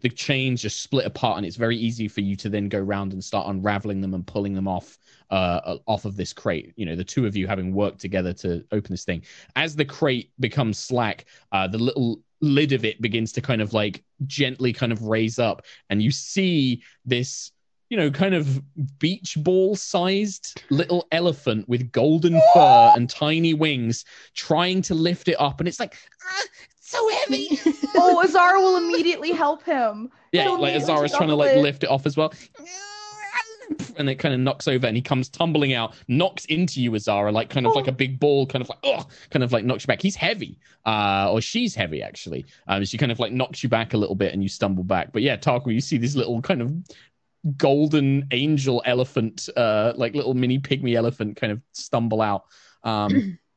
The 0.00 0.08
chains 0.08 0.62
just 0.62 0.80
split 0.80 1.06
apart 1.06 1.38
and 1.38 1.46
it's 1.46 1.56
very 1.56 1.76
easy 1.76 2.06
for 2.06 2.20
you 2.20 2.36
to 2.36 2.48
then 2.48 2.68
go 2.68 2.78
around 2.78 3.12
and 3.12 3.22
start 3.22 3.48
unraveling 3.48 4.00
them 4.00 4.14
and 4.14 4.24
pulling 4.24 4.54
them 4.54 4.68
off 4.68 4.96
uh 5.30 5.78
off 5.86 6.04
of 6.04 6.16
this 6.16 6.32
crate. 6.32 6.72
You 6.76 6.86
know 6.86 6.94
the 6.94 7.04
two 7.04 7.26
of 7.26 7.34
you 7.34 7.48
having 7.48 7.74
worked 7.74 8.00
together 8.00 8.32
to 8.34 8.64
open 8.70 8.92
this 8.92 9.04
thing. 9.04 9.22
As 9.56 9.74
the 9.74 9.84
crate 9.84 10.30
becomes 10.38 10.78
slack 10.78 11.24
uh 11.50 11.66
the 11.66 11.78
little 11.78 12.20
lid 12.40 12.72
of 12.72 12.84
it 12.84 13.00
begins 13.00 13.32
to 13.32 13.40
kind 13.40 13.62
of 13.62 13.72
like 13.72 14.04
gently 14.26 14.72
kind 14.72 14.92
of 14.92 15.02
raise 15.02 15.38
up, 15.38 15.64
and 15.90 16.02
you 16.02 16.10
see 16.10 16.82
this, 17.04 17.50
you 17.94 18.00
know, 18.00 18.10
kind 18.10 18.34
of 18.34 18.60
beach 18.98 19.36
ball 19.38 19.76
sized 19.76 20.60
little 20.68 21.06
elephant 21.12 21.68
with 21.68 21.92
golden 21.92 22.42
fur 22.52 22.92
and 22.96 23.08
tiny 23.08 23.54
wings 23.54 24.04
trying 24.34 24.82
to 24.82 24.94
lift 24.96 25.28
it 25.28 25.36
up, 25.38 25.60
and 25.60 25.68
it's 25.68 25.78
like, 25.78 25.96
ah, 26.28 26.42
it's 26.76 26.90
so 26.90 27.08
heavy. 27.10 27.56
oh, 27.94 28.20
Azara 28.24 28.58
will 28.58 28.78
immediately 28.78 29.30
help 29.30 29.62
him. 29.62 30.10
yeah, 30.32 30.42
He'll 30.42 30.54
like 30.54 30.72
immediately 30.72 30.92
Azara's 30.92 31.12
trying 31.12 31.28
to 31.28 31.36
like 31.36 31.50
the 31.50 31.56
lid. 31.58 31.62
lift 31.62 31.84
it 31.84 31.88
off 31.88 32.04
as 32.04 32.16
well. 32.16 32.34
And 33.96 34.10
it 34.10 34.16
kind 34.16 34.34
of 34.34 34.40
knocks 34.40 34.68
over 34.68 34.86
and 34.86 34.94
he 34.94 35.00
comes 35.00 35.28
tumbling 35.28 35.72
out, 35.72 35.94
knocks 36.06 36.44
into 36.46 36.82
you, 36.82 36.94
Azara, 36.94 37.32
like 37.32 37.48
kind 37.48 37.66
of 37.66 37.74
like 37.74 37.86
a 37.86 37.92
big 37.92 38.20
ball, 38.20 38.44
kind 38.44 38.60
of 38.60 38.68
like, 38.68 38.78
oh, 38.82 39.06
kind 39.30 39.42
of 39.42 39.52
like 39.52 39.64
knocks 39.64 39.84
you 39.84 39.86
back. 39.86 40.02
He's 40.02 40.16
heavy, 40.16 40.58
uh, 40.84 41.30
or 41.32 41.40
she's 41.40 41.74
heavy 41.74 42.02
actually. 42.02 42.44
Um, 42.68 42.84
she 42.84 42.98
kind 42.98 43.10
of 43.10 43.20
like 43.20 43.32
knocks 43.32 43.62
you 43.62 43.68
back 43.70 43.94
a 43.94 43.96
little 43.96 44.16
bit 44.16 44.34
and 44.34 44.42
you 44.42 44.48
stumble 44.50 44.84
back. 44.84 45.12
But 45.12 45.22
yeah, 45.22 45.36
Tarkwa, 45.36 45.72
you 45.72 45.80
see 45.80 45.96
this 45.96 46.14
little 46.14 46.42
kind 46.42 46.60
of 46.60 46.72
golden 47.56 48.26
angel 48.30 48.82
elephant, 48.84 49.48
uh, 49.56 49.92
like 49.96 50.14
little 50.14 50.34
mini 50.34 50.58
pygmy 50.58 50.94
elephant 50.94 51.36
kind 51.36 51.52
of 51.52 51.60
stumble 51.72 52.20
out. 52.22 52.44
Um, 52.82 53.38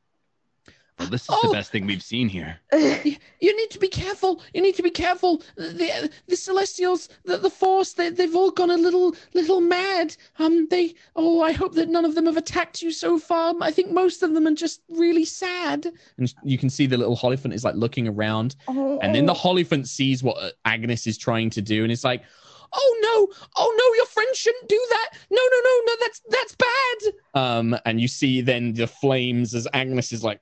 Well, 0.98 1.10
this 1.10 1.22
is 1.22 1.28
Oh. 1.30 1.46
the 1.46 1.52
best 1.52 1.70
thing 1.70 1.86
we've 1.86 2.02
seen 2.02 2.28
here. 2.28 2.58
you 2.74 3.56
need 3.56 3.70
to 3.70 3.78
be 3.78 3.86
careful. 3.86 4.42
You 4.52 4.60
need 4.60 4.74
to 4.74 4.82
be 4.82 4.90
careful. 4.90 5.42
The 5.56 6.10
the 6.26 6.34
Celestials, 6.34 7.08
the, 7.24 7.36
the 7.36 7.50
Force, 7.50 7.92
they, 7.92 8.10
they've 8.10 8.34
all 8.34 8.50
gone 8.50 8.70
a 8.70 8.76
little 8.76 9.14
little 9.32 9.60
mad. 9.60 10.16
Um, 10.40 10.66
they. 10.70 10.96
Oh, 11.14 11.40
I 11.40 11.52
hope 11.52 11.74
that 11.74 11.88
none 11.88 12.04
of 12.04 12.16
them 12.16 12.26
have 12.26 12.36
attacked 12.36 12.82
you 12.82 12.90
so 12.90 13.16
far. 13.16 13.54
I 13.60 13.70
think 13.70 13.92
most 13.92 14.24
of 14.24 14.34
them 14.34 14.48
are 14.48 14.54
just 14.54 14.80
really 14.88 15.24
sad. 15.24 15.86
And 16.16 16.34
you 16.42 16.58
can 16.58 16.68
see 16.68 16.86
the 16.86 16.96
little 16.98 17.16
Hollyphant 17.16 17.54
is 17.54 17.62
like 17.62 17.76
looking 17.76 18.08
around, 18.08 18.56
Oh, 18.66 18.98
and 18.98 19.14
then 19.14 19.26
the 19.26 19.34
Hollyphant 19.34 19.86
sees 19.86 20.24
what 20.24 20.36
uh, 20.42 20.50
Agnis 20.66 21.06
is 21.06 21.16
trying 21.16 21.50
to 21.50 21.62
do, 21.62 21.84
and 21.84 21.92
it's 21.92 22.02
like. 22.02 22.24
Oh 22.72 22.98
no! 23.02 23.46
Oh 23.56 23.74
no! 23.76 23.94
Your 23.96 24.06
friend 24.06 24.34
shouldn't 24.34 24.68
do 24.68 24.86
that! 24.90 25.10
No, 25.30 25.40
no, 25.40 25.60
no, 25.64 25.80
no! 25.86 25.92
That's 26.00 26.20
that's 26.28 26.56
bad. 26.56 27.14
Um, 27.34 27.76
and 27.84 28.00
you 28.00 28.08
see 28.08 28.40
then 28.40 28.72
the 28.72 28.86
flames 28.86 29.54
as 29.54 29.66
Agnis 29.74 30.12
is 30.12 30.24
like 30.24 30.40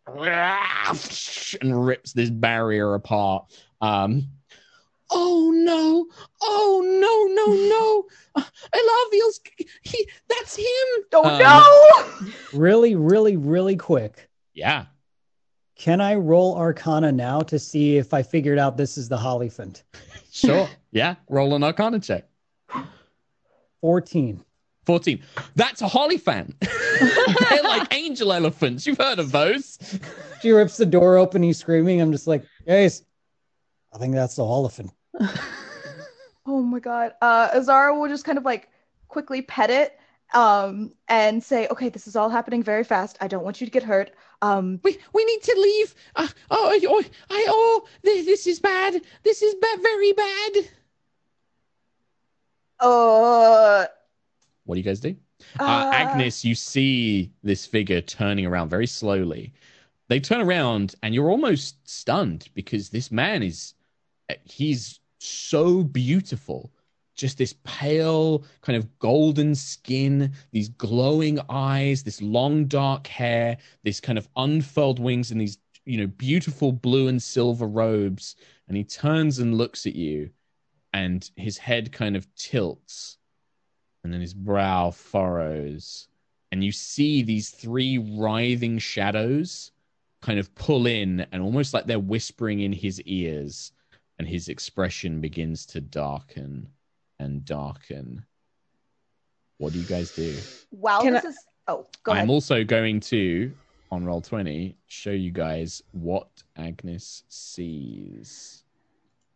and 1.60 1.86
rips 1.86 2.12
this 2.12 2.30
barrier 2.30 2.94
apart. 2.94 3.46
Um, 3.80 4.28
oh 5.10 5.52
no! 5.54 6.06
Oh 6.42 6.82
no! 6.84 7.26
No 7.34 7.46
no! 7.54 8.06
I 8.36 8.42
love 8.42 9.12
Elaviel's 9.12 9.40
he. 9.82 10.08
That's 10.28 10.56
him. 10.56 11.04
oh 11.12 11.24
Um, 11.24 11.38
no! 11.38 12.32
Really, 12.58 12.94
really, 12.94 13.36
really 13.36 13.76
quick. 13.76 14.28
Yeah. 14.54 14.86
Can 15.76 16.00
I 16.00 16.14
roll 16.14 16.56
Arcana 16.56 17.12
now 17.12 17.40
to 17.42 17.58
see 17.58 17.96
if 17.98 18.14
I 18.14 18.22
figured 18.22 18.58
out 18.58 18.76
this 18.76 18.96
is 18.98 19.08
the 19.08 19.16
Hollyphant? 19.18 19.82
Sure. 20.32 20.68
yeah. 20.90 21.14
Roll 21.30 21.54
an 21.54 21.64
Arcana 21.64 21.98
check. 21.98 22.28
14. 23.80 24.44
14. 24.84 25.22
That's 25.54 25.80
a 25.80 25.86
Hollyphant. 25.86 26.52
They're 27.50 27.62
like 27.62 27.94
angel 27.94 28.34
elephants. 28.34 28.86
You've 28.86 28.98
heard 28.98 29.18
of 29.18 29.32
those. 29.32 29.78
She 30.42 30.50
rips 30.50 30.76
the 30.76 30.84
door 30.84 31.16
open, 31.16 31.42
he's 31.42 31.56
screaming. 31.56 32.02
I'm 32.02 32.12
just 32.12 32.26
like, 32.26 32.44
guys, 32.66 33.02
I 33.94 33.98
think 33.98 34.14
that's 34.14 34.36
the 34.36 34.42
Hollyphant. 34.42 34.90
Oh 36.48 36.62
my 36.62 36.78
god. 36.78 37.14
Uh 37.20 37.48
Azara 37.54 37.98
will 37.98 38.08
just 38.08 38.24
kind 38.24 38.38
of 38.38 38.44
like 38.44 38.68
quickly 39.08 39.42
pet 39.42 39.68
it 39.68 39.98
um 40.34 40.92
and 41.08 41.42
say, 41.42 41.68
"Okay, 41.68 41.88
this 41.88 42.06
is 42.06 42.16
all 42.16 42.28
happening 42.28 42.62
very 42.62 42.84
fast. 42.84 43.16
I 43.20 43.28
don't 43.28 43.44
want 43.44 43.60
you 43.60 43.66
to 43.66 43.70
get 43.70 43.82
hurt." 43.82 44.10
Um 44.42 44.80
We 44.82 44.98
we 45.12 45.24
need 45.24 45.42
to 45.42 45.54
leave. 45.58 45.94
Uh, 46.16 46.28
oh, 46.50 46.78
oh, 46.88 47.02
I, 47.30 47.46
oh, 47.48 47.86
this, 48.02 48.26
this 48.26 48.46
is 48.46 48.60
bad. 48.60 49.00
This 49.22 49.42
is 49.42 49.54
ba- 49.54 49.80
very 49.82 50.12
bad. 50.12 50.52
uh, 52.80 53.86
What 54.64 54.74
do 54.74 54.80
you 54.80 54.84
guys 54.84 55.00
do? 55.00 55.16
Uh, 55.58 55.62
uh, 55.62 55.92
Agnis, 55.92 56.44
you 56.44 56.54
see 56.54 57.30
this 57.42 57.66
figure 57.66 58.00
turning 58.00 58.46
around 58.46 58.68
very 58.68 58.86
slowly. 58.86 59.52
They 60.08 60.20
turn 60.20 60.40
around, 60.40 60.94
and 61.02 61.14
you're 61.14 61.30
almost 61.30 61.76
stunned 61.88 62.48
because 62.54 62.90
this 62.90 63.10
man 63.10 63.42
is, 63.42 63.74
he's 64.44 65.00
so 65.18 65.82
beautiful. 65.82 66.70
Just 67.16 67.38
this 67.38 67.54
pale, 67.64 68.44
kind 68.60 68.76
of 68.76 68.98
golden 68.98 69.54
skin, 69.54 70.32
these 70.52 70.68
glowing 70.68 71.40
eyes, 71.48 72.02
this 72.02 72.22
long 72.22 72.66
dark 72.66 73.06
hair, 73.06 73.56
this 73.82 74.00
kind 74.00 74.18
of 74.18 74.28
unfurled 74.36 74.98
wings, 74.98 75.30
and 75.30 75.40
these, 75.40 75.58
you 75.84 75.98
know, 75.98 76.06
beautiful 76.06 76.72
blue 76.72 77.08
and 77.08 77.22
silver 77.22 77.66
robes. 77.66 78.36
And 78.68 78.76
he 78.76 78.84
turns 78.84 79.38
and 79.38 79.56
looks 79.56 79.86
at 79.86 79.96
you, 79.96 80.30
and 80.92 81.28
his 81.36 81.58
head 81.58 81.90
kind 81.92 82.16
of 82.16 82.32
tilts 82.34 83.16
and 84.06 84.12
then 84.12 84.20
his 84.20 84.34
brow 84.34 84.92
furrows, 84.92 86.06
and 86.52 86.62
you 86.62 86.70
see 86.70 87.22
these 87.22 87.50
three 87.50 87.98
writhing 87.98 88.78
shadows 88.78 89.72
kind 90.22 90.38
of 90.38 90.54
pull 90.54 90.86
in, 90.86 91.26
and 91.32 91.42
almost 91.42 91.74
like 91.74 91.86
they're 91.86 91.98
whispering 91.98 92.60
in 92.60 92.72
his 92.72 93.02
ears, 93.02 93.72
and 94.20 94.28
his 94.28 94.48
expression 94.48 95.20
begins 95.20 95.66
to 95.66 95.80
darken 95.80 96.68
and 97.18 97.44
darken. 97.44 98.24
What 99.58 99.72
do 99.72 99.78
you 99.78 99.86
guys 99.86 100.10
do? 100.12 100.36
Well, 100.70 101.02
Can 101.02 101.14
this 101.14 101.24
I- 101.24 101.28
is 101.28 101.38
Oh, 101.68 101.84
go 102.04 102.12
I'm 102.12 102.18
ahead. 102.18 102.28
also 102.30 102.62
going 102.62 103.00
to, 103.00 103.52
on 103.90 104.04
Roll20, 104.04 104.76
show 104.86 105.10
you 105.10 105.32
guys 105.32 105.82
what 105.90 106.28
Agnis 106.56 107.22
sees. 107.28 108.62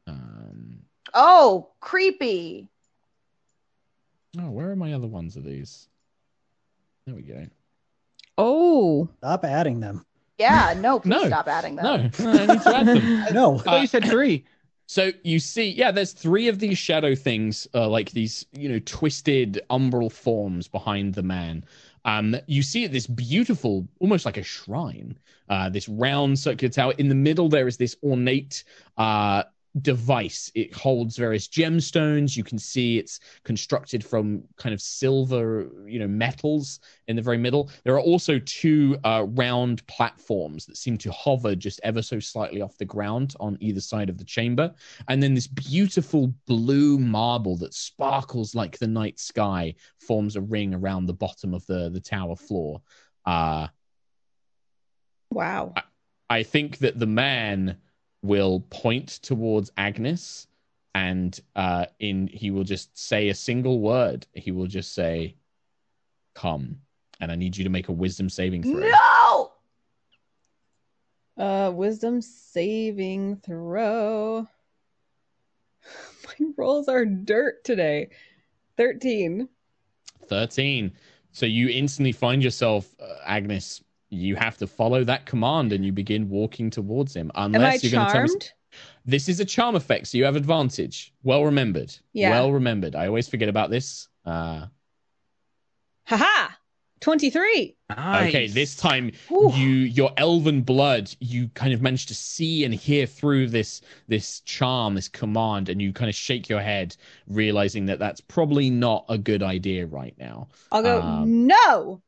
Um, 0.07 0.79
oh, 1.13 1.71
creepy. 1.81 2.69
oh, 4.39 4.49
where 4.51 4.71
are 4.71 4.77
my 4.77 4.93
other 4.93 5.09
ones 5.09 5.35
of 5.37 5.43
these? 5.43 5.89
There 7.05 7.17
we 7.17 7.23
go. 7.23 7.47
Oh. 8.39 9.09
Stop 9.19 9.45
adding 9.45 9.81
them. 9.81 10.07
Yeah, 10.39 10.75
no, 10.79 11.01
please 11.01 11.11
No. 11.11 11.27
stop 11.27 11.49
adding 11.49 11.75
them. 11.75 11.85
No, 12.21 12.25
no, 12.25 12.31
I 12.39 12.47
need 12.47 12.63
to 12.63 12.77
add 12.77 12.87
them. 12.87 13.25
No. 13.35 13.59
I 13.59 13.63
thought 13.63 13.81
you 13.81 13.87
said 13.89 14.05
three. 14.05 14.45
So 14.91 15.13
you 15.23 15.39
see, 15.39 15.71
yeah, 15.71 15.93
there's 15.93 16.13
three 16.13 16.49
of 16.49 16.59
these 16.59 16.77
shadow 16.77 17.15
things, 17.15 17.69
uh, 17.77 17.89
like 17.89 18.11
these, 18.11 18.45
you 18.51 18.69
know, 18.69 18.81
twisted 18.87 19.61
umbral 19.71 20.11
forms 20.11 20.67
behind 20.67 21.15
the 21.15 21.23
man. 21.23 21.65
Um, 22.05 22.35
you 22.49 22.65
see 22.65 22.89
this 22.89 23.07
beautiful, 23.07 23.87
almost 24.01 24.27
like 24.27 24.37
a 24.37 24.43
shrine, 24.43 25.17
uh, 25.49 25.69
this 25.69 25.89
round 25.89 26.41
circular 26.41 26.73
tower. 26.73 26.93
In 26.99 27.09
the 27.09 27.15
middle, 27.15 27.49
there 27.49 27.69
is 27.69 27.77
this 27.77 27.95
ornate 28.03 28.65
uh, 28.99 29.45
device. 29.83 30.51
It 30.55 30.75
holds 30.75 31.17
various 31.17 31.49
gemstones. 31.49 32.37
You 32.37 32.45
can 32.45 32.59
see 32.59 32.99
it's 32.99 33.21
constructed 33.45 34.05
from 34.05 34.43
kind 34.57 34.73
of 34.73 34.81
silver, 34.81 35.71
you 35.87 35.99
know, 35.99 36.09
metals 36.09 36.81
in 37.09 37.17
the 37.17 37.23
very 37.23 37.39
middle. 37.39 37.71
There 37.85 37.95
are 37.95 38.01
also 38.01 38.39
two 38.41 38.99
uh, 39.05 39.27
round 39.29 39.87
platforms 39.87 40.67
that 40.67 40.77
seem 40.77 40.99
to 40.99 41.13
hover 41.13 41.55
just 41.55 41.81
ever 41.85 42.03
so 42.03 42.19
slightly 42.19 42.61
off 42.61 42.79
the 42.79 42.85
ground 42.85 43.35
on 43.39 43.57
either 43.61 43.81
side 43.81 44.09
of 44.09 44.19
the 44.19 44.25
chamber. 44.25 44.75
And 45.09 45.23
then 45.23 45.35
this 45.35 45.47
beautiful 45.47 46.35
blue 46.47 46.99
marble 46.99 47.57
that 47.59 47.75
sparkles 47.75 48.55
like 48.55 48.79
the 48.79 48.89
night 48.89 49.21
sky 49.21 49.75
forms 49.99 50.37
a 50.37 50.41
ring 50.41 50.75
around 50.75 51.07
the 51.07 51.15
bottom 51.15 51.55
of 51.55 51.65
the, 51.67 51.91
the 51.91 52.01
tower 52.01 52.37
floor. 52.37 52.83
Uh, 53.25 53.69
Wow. 55.31 55.75
I 56.29 56.43
think 56.43 56.79
that 56.79 56.99
the 56.99 57.07
man 57.07 57.79
will 58.23 58.61
point 58.71 59.09
towards 59.23 59.71
Agnis 59.73 60.47
and 60.95 61.39
uh 61.55 61.87
in 62.01 62.27
he 62.27 62.51
will 62.51 62.65
just 62.65 62.97
say 62.99 63.29
a 63.29 63.35
single 63.35 63.81
word. 63.81 64.27
He 64.35 64.51
will 64.51 64.67
just 64.67 64.93
say 64.95 65.37
come 66.35 66.81
and 67.21 67.31
I 67.31 67.37
need 67.37 67.57
you 67.57 67.65
to 67.65 67.71
make 67.71 67.89
a 67.89 67.93
wisdom 67.93 68.29
saving 68.29 68.63
throw. 68.63 68.81
No! 68.81 69.53
Uh, 71.37 71.71
wisdom 71.71 72.21
saving 72.21 73.37
throw. 73.37 74.47
My 76.27 76.47
rolls 76.57 76.89
are 76.89 77.05
dirt 77.05 77.65
today. 77.65 78.11
13. 78.77 79.49
13. 80.27 80.93
So 81.33 81.47
you 81.47 81.69
instantly 81.69 82.13
find 82.13 82.43
yourself 82.43 82.95
uh, 83.01 83.07
Agnis 83.27 83.83
you 84.11 84.37
have 84.37 84.57
to 84.59 84.67
follow 84.67 85.05
that 85.05 85.25
command 85.27 85.73
and 85.73 85.85
you 85.85 85.93
begin 85.93 86.29
walking 86.29 86.69
towards 86.71 87.15
him 87.15 87.31
Am 87.35 87.55
unless 87.55 87.85
I 87.85 87.87
you're 87.87 87.93
going 87.93 88.07
to 88.07 88.13
tell 88.13 88.37
me? 88.37 88.41
This 89.05 89.29
is 89.29 89.41
a 89.41 89.45
charm 89.45 89.75
effect, 89.75 90.07
so 90.09 90.19
you 90.19 90.25
have 90.25 90.37
advantage. 90.37 91.13
Well 91.23 91.45
remembered. 91.45 91.97
Yeah. 92.13 92.31
Well 92.31 92.53
remembered. 92.53 92.95
I 92.95 93.07
always 93.07 93.29
forget 93.29 93.49
about 93.49 93.71
this. 93.71 94.09
Uh, 94.25 94.67
Haha! 96.05 96.53
23. 97.01 97.77
Okay, 97.91 98.47
this 98.47 98.77
time 98.77 99.11
Whew. 99.29 99.53
you 99.55 99.69
your 99.69 100.13
elven 100.19 100.61
blood, 100.61 101.11
you 101.19 101.49
kind 101.55 101.73
of 101.73 101.81
manage 101.81 102.07
to 102.07 102.15
see 102.15 102.65
and 102.65 102.75
hear 102.75 103.07
through 103.07 103.49
this 103.49 103.81
this 104.07 104.41
charm, 104.41 104.95
this 104.95 105.09
command, 105.09 105.71
and 105.71 105.81
you 105.81 105.93
kind 105.93 106.11
of 106.11 106.15
shake 106.15 106.49
your 106.49 106.61
head, 106.61 106.95
realizing 107.27 107.87
that 107.87 107.99
that's 107.99 108.21
probably 108.21 108.69
not 108.69 109.07
a 109.09 109.17
good 109.17 109.43
idea 109.43 109.87
right 109.87 110.15
now. 110.19 110.49
I'll 110.71 110.83
go, 110.83 111.01
Um, 111.01 111.47
no! 111.47 112.03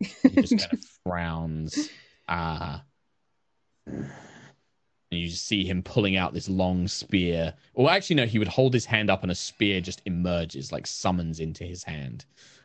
He 0.00 0.40
just 0.42 0.58
kind 0.58 0.72
of 0.72 0.80
frowns. 1.04 1.90
Uh, 2.28 2.78
and 3.86 4.10
and 5.12 5.20
you 5.20 5.28
see 5.28 5.64
him 5.64 5.82
pulling 5.82 6.16
out 6.16 6.32
this 6.34 6.48
long 6.48 6.88
spear. 6.88 7.54
Well, 7.74 7.88
actually, 7.88 8.16
no, 8.16 8.26
he 8.26 8.38
would 8.38 8.48
hold 8.48 8.74
his 8.74 8.84
hand 8.84 9.10
up, 9.10 9.22
and 9.22 9.30
a 9.30 9.34
spear 9.34 9.80
just 9.80 10.02
emerges, 10.06 10.72
like 10.72 10.86
summons 10.86 11.38
into 11.40 11.64
his 11.64 11.84
hand. 11.84 12.24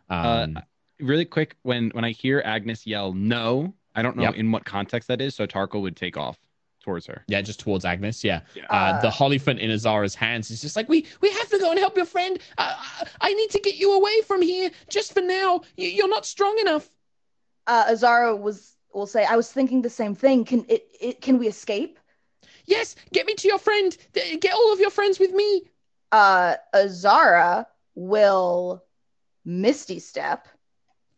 Um, 0.10 0.58
Uh, 0.58 0.62
really 1.00 1.26
quick, 1.26 1.56
when 1.64 1.90
when 1.92 2.04
I 2.06 2.12
hear 2.12 2.42
Agnis 2.44 2.86
yell 2.86 3.14
no, 3.14 3.74
I 3.96 4.02
don't 4.02 4.16
know 4.16 4.24
Yep. 4.24 4.36
in 4.36 4.52
what 4.52 4.66
context 4.66 5.08
that 5.10 5.22
is, 5.22 5.36
so 5.36 5.46
Tarkhal 5.46 5.82
would 5.82 5.96
take 5.96 6.18
off 6.18 6.40
towards 6.82 7.06
her. 7.08 7.24
yeah, 7.28 7.42
just 7.42 7.60
towards 7.60 7.84
Agnis. 7.86 8.24
Yeah, 8.24 8.42
Yeah. 8.56 8.64
uh, 8.70 8.76
Uh, 8.76 9.02
the 9.02 9.10
Hollyphant 9.10 9.60
in 9.60 9.70
Azara's 9.70 10.16
hands 10.16 10.50
is 10.50 10.62
just 10.62 10.76
like, 10.76 10.88
we 10.90 11.06
we 11.22 11.30
have 11.34 11.50
to 11.50 11.60
go 11.60 11.70
and 11.70 11.78
help 11.80 11.96
your 11.98 12.06
friend. 12.06 12.40
Uh, 12.58 12.74
I 13.22 13.34
need 13.34 13.50
to 13.52 13.60
get 13.60 13.76
you 13.76 13.94
away 13.94 14.22
from 14.26 14.42
here, 14.42 14.72
just 14.90 15.14
for 15.14 15.22
now. 15.22 15.62
You, 15.78 15.90
you're 15.90 16.10
not 16.10 16.26
strong 16.26 16.58
enough. 16.60 16.90
Uh, 17.68 17.86
Azara 17.90 18.36
was 18.36 18.76
will 18.94 19.08
say, 19.08 19.26
"I 19.26 19.36
was 19.36 19.52
thinking 19.52 19.82
the 19.82 19.90
same 19.90 20.16
thing. 20.16 20.46
Can 20.46 20.66
it, 20.68 20.88
it 21.00 21.22
can 21.22 21.38
we 21.38 21.48
escape?" 21.48 22.00
Yes, 22.66 22.96
get 23.12 23.26
me 23.26 23.34
to 23.36 23.48
your 23.48 23.60
friend. 23.60 23.96
Get 24.14 24.54
all 24.54 24.74
of 24.74 24.80
your 24.80 24.92
friends 24.92 25.20
with 25.20 25.32
me. 25.32 25.64
Uh, 26.12 26.56
Azara 26.74 27.68
will 27.96 28.84
Misty 29.46 30.00
Step 30.00 30.48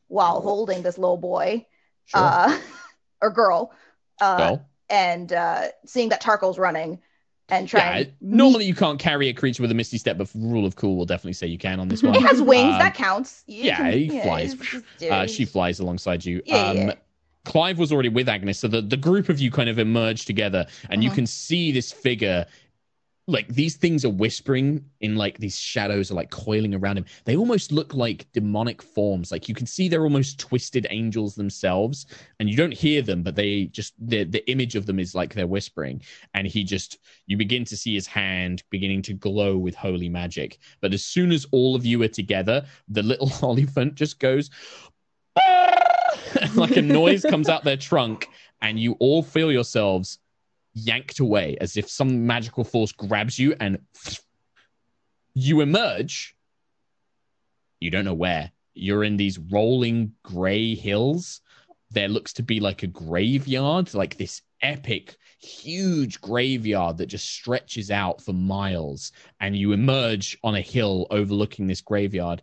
while 0.07 0.41
holding 0.41 0.81
this 0.81 0.97
little 0.97 1.17
boy, 1.17 1.65
uh, 2.13 2.57
or 3.21 3.29
girl, 3.31 3.73
uh, 4.19 4.57
and 4.89 5.31
uh, 5.31 5.67
seeing 5.85 6.09
that 6.09 6.21
Tarkhal's 6.21 6.59
running 6.59 6.99
and 7.51 7.71
yeah. 7.71 7.79
trying. 7.79 8.05
to 8.05 8.11
Normally, 8.21 8.65
you 8.65 8.73
can't 8.73 8.97
carry 8.97 9.29
a 9.29 9.33
creature 9.33 9.61
with 9.61 9.71
a 9.71 9.75
misty 9.75 9.97
step, 9.97 10.17
but 10.17 10.29
rule 10.33 10.65
of 10.65 10.75
cool 10.75 10.97
will 10.97 11.05
definitely 11.05 11.33
say 11.33 11.45
you 11.47 11.57
can 11.57 11.79
on 11.79 11.87
this 11.89 12.01
one. 12.01 12.15
It 12.15 12.23
has 12.23 12.41
wings. 12.41 12.73
Um, 12.73 12.79
that 12.79 12.95
counts. 12.95 13.43
You 13.45 13.65
yeah, 13.65 13.77
can- 13.77 13.91
he 13.93 14.21
flies. 14.21 14.55
Uh, 15.09 15.27
she 15.27 15.45
flies 15.45 15.79
alongside 15.79 16.25
you. 16.25 16.41
Yeah, 16.45 16.55
um, 16.69 16.77
yeah. 16.77 16.93
Clive 17.45 17.77
was 17.79 17.91
already 17.91 18.09
with 18.09 18.27
Agnis, 18.27 18.57
so 18.57 18.67
the, 18.67 18.81
the 18.81 18.97
group 18.97 19.27
of 19.29 19.39
you 19.39 19.51
kind 19.51 19.67
of 19.69 19.79
emerge 19.79 20.25
together, 20.25 20.65
and 20.89 21.03
you 21.03 21.09
Mhm. 21.09 21.15
can 21.15 21.27
see 21.27 21.71
this 21.71 21.91
figure. 21.91 22.45
Like 23.27 23.47
these 23.47 23.77
things 23.77 24.03
are 24.03 24.09
whispering 24.09 24.83
in 24.99 25.15
like 25.15 25.37
these 25.37 25.57
shadows 25.57 26.11
are 26.11 26.15
like 26.15 26.31
coiling 26.31 26.73
around 26.73 26.97
him. 26.97 27.05
They 27.25 27.37
almost 27.37 27.71
look 27.71 27.93
like 27.93 28.27
demonic 28.33 28.81
forms. 28.81 29.31
Like 29.31 29.47
you 29.47 29.55
can 29.55 29.67
see 29.67 29.87
they're 29.87 30.03
almost 30.03 30.39
twisted 30.39 30.87
angels 30.89 31.35
themselves, 31.35 32.07
and 32.39 32.49
you 32.49 32.57
don't 32.57 32.73
hear 32.73 33.01
them, 33.01 33.21
but 33.21 33.35
they 33.35 33.65
just 33.65 33.93
the 33.99 34.23
the 34.23 34.49
image 34.49 34.75
of 34.75 34.85
them 34.85 34.99
is 34.99 35.13
like 35.13 35.33
they're 35.33 35.47
whispering. 35.47 36.01
And 36.33 36.47
he 36.47 36.63
just 36.63 36.97
you 37.27 37.37
begin 37.37 37.63
to 37.65 37.77
see 37.77 37.93
his 37.93 38.07
hand 38.07 38.63
beginning 38.69 39.03
to 39.03 39.13
glow 39.13 39.55
with 39.57 39.75
holy 39.75 40.09
magic. 40.09 40.57
But 40.81 40.93
as 40.93 41.05
soon 41.05 41.31
as 41.31 41.45
all 41.51 41.75
of 41.75 41.85
you 41.85 42.01
are 42.03 42.07
together, 42.07 42.65
the 42.89 43.03
little 43.03 43.27
Hollyphant 43.41 43.93
just 43.95 44.19
goes 44.19 44.49
ah! 45.37 45.91
like 46.55 46.75
a 46.77 46.81
noise 46.81 47.23
comes 47.23 47.49
out 47.49 47.63
their 47.63 47.77
trunk, 47.77 48.29
and 48.61 48.79
you 48.79 48.93
all 48.99 49.23
feel 49.23 49.51
yourselves 49.51 50.19
yanked 50.73 51.19
away 51.19 51.57
as 51.59 51.77
if 51.77 51.89
some 51.89 52.25
magical 52.25 52.63
force 52.63 52.91
grabs 52.91 53.37
you 53.37 53.55
and 53.59 53.79
you 55.33 55.61
emerge. 55.61 56.35
You 57.79 57.89
don't 57.89 58.05
know 58.05 58.13
where. 58.13 58.51
You're 58.73 59.03
in 59.03 59.17
these 59.17 59.37
rolling 59.37 60.13
gray 60.23 60.75
hills. 60.75 61.41
There 61.91 62.07
looks 62.07 62.33
to 62.33 62.43
be 62.43 62.59
like 62.59 62.83
a 62.83 62.87
graveyard, 62.87 63.93
like 63.93 64.17
this 64.17 64.41
epic, 64.61 65.17
huge 65.39 66.21
graveyard 66.21 66.97
that 66.97 67.07
just 67.07 67.29
stretches 67.29 67.91
out 67.91 68.21
for 68.21 68.33
miles. 68.33 69.11
And 69.39 69.57
you 69.57 69.73
emerge 69.73 70.37
on 70.43 70.55
a 70.55 70.61
hill 70.61 71.07
overlooking 71.11 71.67
this 71.67 71.81
graveyard. 71.81 72.41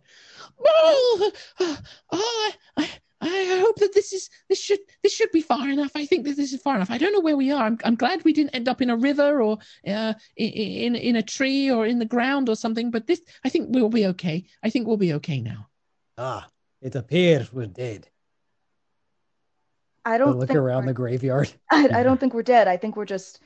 Oh, 0.63 1.31
oh, 2.11 2.51
I, 3.21 3.27
I 3.27 3.59
hope 3.59 3.75
that 3.77 3.93
this 3.93 4.13
is 4.13 4.29
this 4.47 4.61
should 4.61 4.79
this 5.03 5.13
should 5.13 5.31
be 5.31 5.41
far 5.41 5.69
enough. 5.69 5.91
I 5.95 6.05
think 6.05 6.25
that 6.25 6.37
this 6.37 6.53
is 6.53 6.61
far 6.61 6.75
enough. 6.75 6.91
I 6.91 6.97
don't 6.97 7.11
know 7.11 7.19
where 7.19 7.35
we 7.35 7.51
are. 7.51 7.63
I'm 7.63 7.77
I'm 7.83 7.95
glad 7.95 8.23
we 8.23 8.33
didn't 8.33 8.55
end 8.55 8.69
up 8.69 8.81
in 8.81 8.89
a 8.89 8.95
river 8.95 9.41
or 9.41 9.57
uh, 9.85 10.13
in, 10.37 10.49
in 10.49 10.95
in 10.95 11.15
a 11.15 11.21
tree 11.21 11.69
or 11.69 11.85
in 11.85 11.99
the 11.99 12.05
ground 12.05 12.47
or 12.49 12.55
something. 12.55 12.91
But 12.91 13.07
this, 13.07 13.21
I 13.43 13.49
think 13.49 13.67
we'll 13.69 13.89
be 13.89 14.07
okay. 14.07 14.45
I 14.63 14.69
think 14.69 14.87
we'll 14.87 14.97
be 14.97 15.13
okay 15.13 15.41
now. 15.41 15.67
Ah, 16.17 16.47
it 16.81 16.95
appears 16.95 17.51
we're 17.51 17.67
dead. 17.67 18.07
I 20.05 20.15
I 20.15 20.17
don't 20.17 20.39
look 20.39 20.47
think 20.47 20.59
around 20.59 20.85
the 20.85 20.93
graveyard. 20.93 21.51
I, 21.71 21.89
I 21.99 22.03
don't 22.03 22.19
think 22.19 22.33
we're 22.33 22.43
dead. 22.43 22.67
I 22.67 22.77
think 22.77 22.95
we're 22.95 23.05
just. 23.05 23.41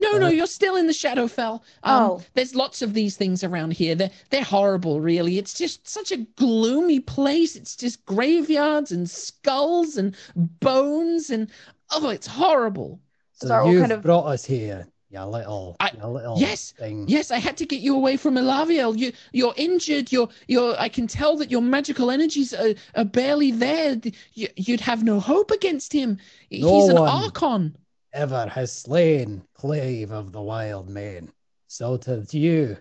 No, 0.00 0.18
no, 0.18 0.26
Uh, 0.26 0.30
you're 0.30 0.46
still 0.46 0.76
in 0.76 0.86
the 0.86 0.92
Shadowfell. 0.92 1.60
Um, 1.82 2.02
Oh. 2.02 2.22
there's 2.34 2.54
lots 2.54 2.82
of 2.82 2.94
these 2.94 3.16
things 3.16 3.42
around 3.44 3.72
here. 3.72 3.94
They're 3.94 4.10
they're 4.30 4.42
horrible, 4.44 5.00
really. 5.00 5.38
It's 5.38 5.54
just 5.54 5.86
such 5.88 6.12
a 6.12 6.18
gloomy 6.36 7.00
place. 7.00 7.56
It's 7.56 7.76
just 7.76 8.04
graveyards 8.04 8.92
and 8.92 9.08
skulls 9.08 9.96
and 9.96 10.14
bones 10.60 11.30
and 11.30 11.48
oh, 11.90 12.08
it's 12.10 12.26
horrible. 12.26 13.00
So 13.34 13.48
Zara 13.48 13.64
will 13.64 13.72
you've 13.72 13.80
kind 13.82 13.92
of- 13.92 14.02
brought 14.02 14.26
us 14.26 14.44
here, 14.44 14.86
you 15.10 15.22
little, 15.24 15.76
I- 15.80 15.92
you 15.96 16.06
little 16.06 16.36
yes, 16.38 16.72
thing. 16.72 17.06
Yes, 17.08 17.30
I 17.30 17.38
had 17.38 17.56
to 17.58 17.66
get 17.66 17.80
you 17.80 17.94
away 17.94 18.16
from 18.16 18.34
Elaviel. 18.34 18.98
You, 18.98 19.12
you're 19.32 19.54
injured. 19.56 20.10
You're, 20.12 20.28
you're. 20.48 20.74
I 20.78 20.88
can 20.88 21.06
tell 21.06 21.36
that 21.36 21.50
your 21.50 21.62
magical 21.62 22.10
energies 22.10 22.52
are, 22.52 22.74
are 22.96 23.04
barely 23.04 23.52
there. 23.52 24.00
You, 24.34 24.48
you'd 24.56 24.80
have 24.80 25.02
no 25.04 25.20
hope 25.20 25.50
against 25.52 25.92
him. 25.92 26.18
No 26.50 26.74
He's 26.80 26.88
an 26.88 26.98
one. 26.98 27.08
archon. 27.08 27.76
Ever 28.14 28.46
has 28.46 28.72
slain 28.72 29.42
Clave 29.54 30.12
of 30.12 30.30
the 30.30 30.40
Wild 30.40 30.88
Man. 30.88 31.32
So 31.66 31.96
to 31.96 32.24
you, 32.30 32.76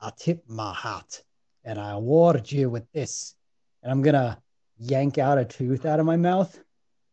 I 0.00 0.10
tip 0.16 0.42
my 0.48 0.72
hat 0.72 1.22
and 1.62 1.78
I 1.78 1.90
award 1.90 2.50
you 2.50 2.70
with 2.70 2.90
this. 2.92 3.34
And 3.82 3.92
I'm 3.92 4.00
gonna 4.00 4.40
yank 4.78 5.18
out 5.18 5.36
a 5.36 5.44
tooth 5.44 5.84
out 5.84 6.00
of 6.00 6.06
my 6.06 6.16
mouth. 6.16 6.58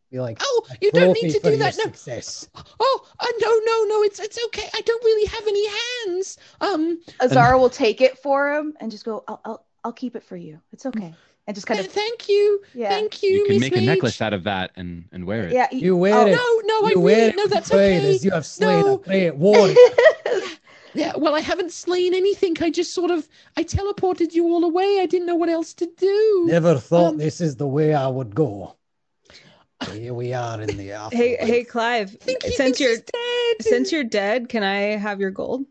Be 0.09 0.21
like, 0.21 0.37
Oh, 0.39 0.65
you 0.81 0.89
don't 0.93 1.21
need 1.21 1.33
to 1.33 1.39
do 1.41 1.57
that. 1.57 1.75
No. 1.77 1.83
Success. 1.83 2.47
Oh, 2.79 3.07
uh, 3.19 3.27
no, 3.41 3.49
no, 3.65 3.83
no. 3.89 4.03
It's, 4.03 4.21
it's 4.21 4.39
okay. 4.45 4.69
I 4.73 4.79
don't 4.79 5.03
really 5.03 5.27
have 5.27 5.45
any 5.45 5.67
hands. 5.67 6.37
Um, 6.61 6.99
Azara 7.19 7.59
will 7.59 7.69
take 7.69 7.99
it 7.99 8.17
for 8.17 8.53
him 8.53 8.73
and 8.79 8.89
just 8.89 9.03
go. 9.03 9.25
I'll 9.27 9.41
I'll, 9.43 9.65
I'll 9.83 9.93
keep 9.93 10.15
it 10.15 10.23
for 10.23 10.37
you. 10.37 10.61
It's 10.71 10.85
okay. 10.85 11.13
And 11.47 11.53
just 11.55 11.67
kind 11.67 11.79
of 11.79 11.87
thank 11.87 12.27
you, 12.27 12.61
yeah 12.73 12.89
thank 12.89 13.21
you, 13.21 13.29
You 13.29 13.45
can 13.45 13.55
Miss 13.59 13.61
make 13.61 13.75
a 13.77 13.81
necklace 13.81 14.19
out 14.19 14.33
of 14.33 14.43
that 14.45 14.71
and 14.75 15.05
and 15.11 15.25
wear 15.25 15.43
it. 15.47 15.53
yeah. 15.53 15.67
You 15.71 15.95
wear 15.95 16.27
it. 16.27 16.37
oh, 16.39 16.59
it. 16.59 16.65
No, 16.65 16.79
no, 16.81 16.87
I 16.87 16.89
you 16.89 16.95
really 16.95 17.03
wear 17.03 17.29
it 17.29 17.35
no. 17.35 17.47
That's 17.47 17.69
pride 17.69 17.79
okay. 17.79 18.15
as 18.15 18.25
you 18.25 18.31
have 18.31 18.45
slain 18.45 18.83
No. 18.85 18.95
a 18.95 18.97
great 18.99 19.35
warrior. 19.35 19.75
Yeah, 20.95 21.11
well, 21.17 21.35
I 21.35 21.41
haven't 21.41 21.73
slain 21.73 22.13
anything. 22.13 22.55
I 22.61 22.69
just 22.69 22.93
sort 22.93 23.11
of 23.11 23.27
I 23.57 23.65
teleported 23.65 24.31
you 24.31 24.45
all 24.45 24.63
away. 24.63 24.99
I 25.01 25.05
didn't 25.05 25.27
know 25.27 25.35
what 25.35 25.49
else 25.49 25.73
to 25.73 25.85
do. 25.97 26.45
Never 26.47 26.79
thought 26.79 27.09
Um, 27.09 27.17
this 27.17 27.41
is 27.41 27.57
the 27.57 27.67
way 27.67 27.93
I 27.93 28.07
would 28.07 28.33
go. 28.33 28.77
Here 29.91 30.13
we 30.13 30.31
are 30.33 30.61
in 30.61 30.77
the 30.77 30.93
afterlife. 30.93 31.11
Hey, 31.11 31.35
hey, 31.45 31.63
Clive. 31.65 32.11
Think 32.11 32.43
he 32.43 32.51
Since 32.53 32.79
you're 32.79 32.95
dead. 32.95 33.55
since 33.59 33.91
you're 33.91 34.05
dead, 34.05 34.47
can 34.47 34.63
I 34.63 34.95
have 34.95 35.19
your 35.19 35.31
gold? 35.31 35.65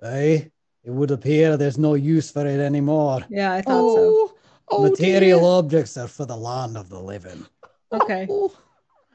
Aye, 0.00 0.50
it 0.86 0.90
would 0.92 1.10
appear 1.10 1.56
there's 1.56 1.78
no 1.78 1.94
use 1.94 2.30
for 2.30 2.46
it 2.46 2.60
anymore. 2.60 3.20
Yeah, 3.28 3.52
I 3.52 3.60
thought 3.60 3.80
so. 3.94 3.96
oh, 3.98 4.34
oh, 4.68 4.82
Material 4.88 5.40
dear. 5.40 5.48
objects 5.48 5.96
are 5.96 6.08
for 6.08 6.24
the 6.24 6.36
land 6.36 6.76
of 6.76 6.88
the 6.88 7.00
living. 7.00 7.44
Okay. 7.92 8.26
Oh, 8.30 8.54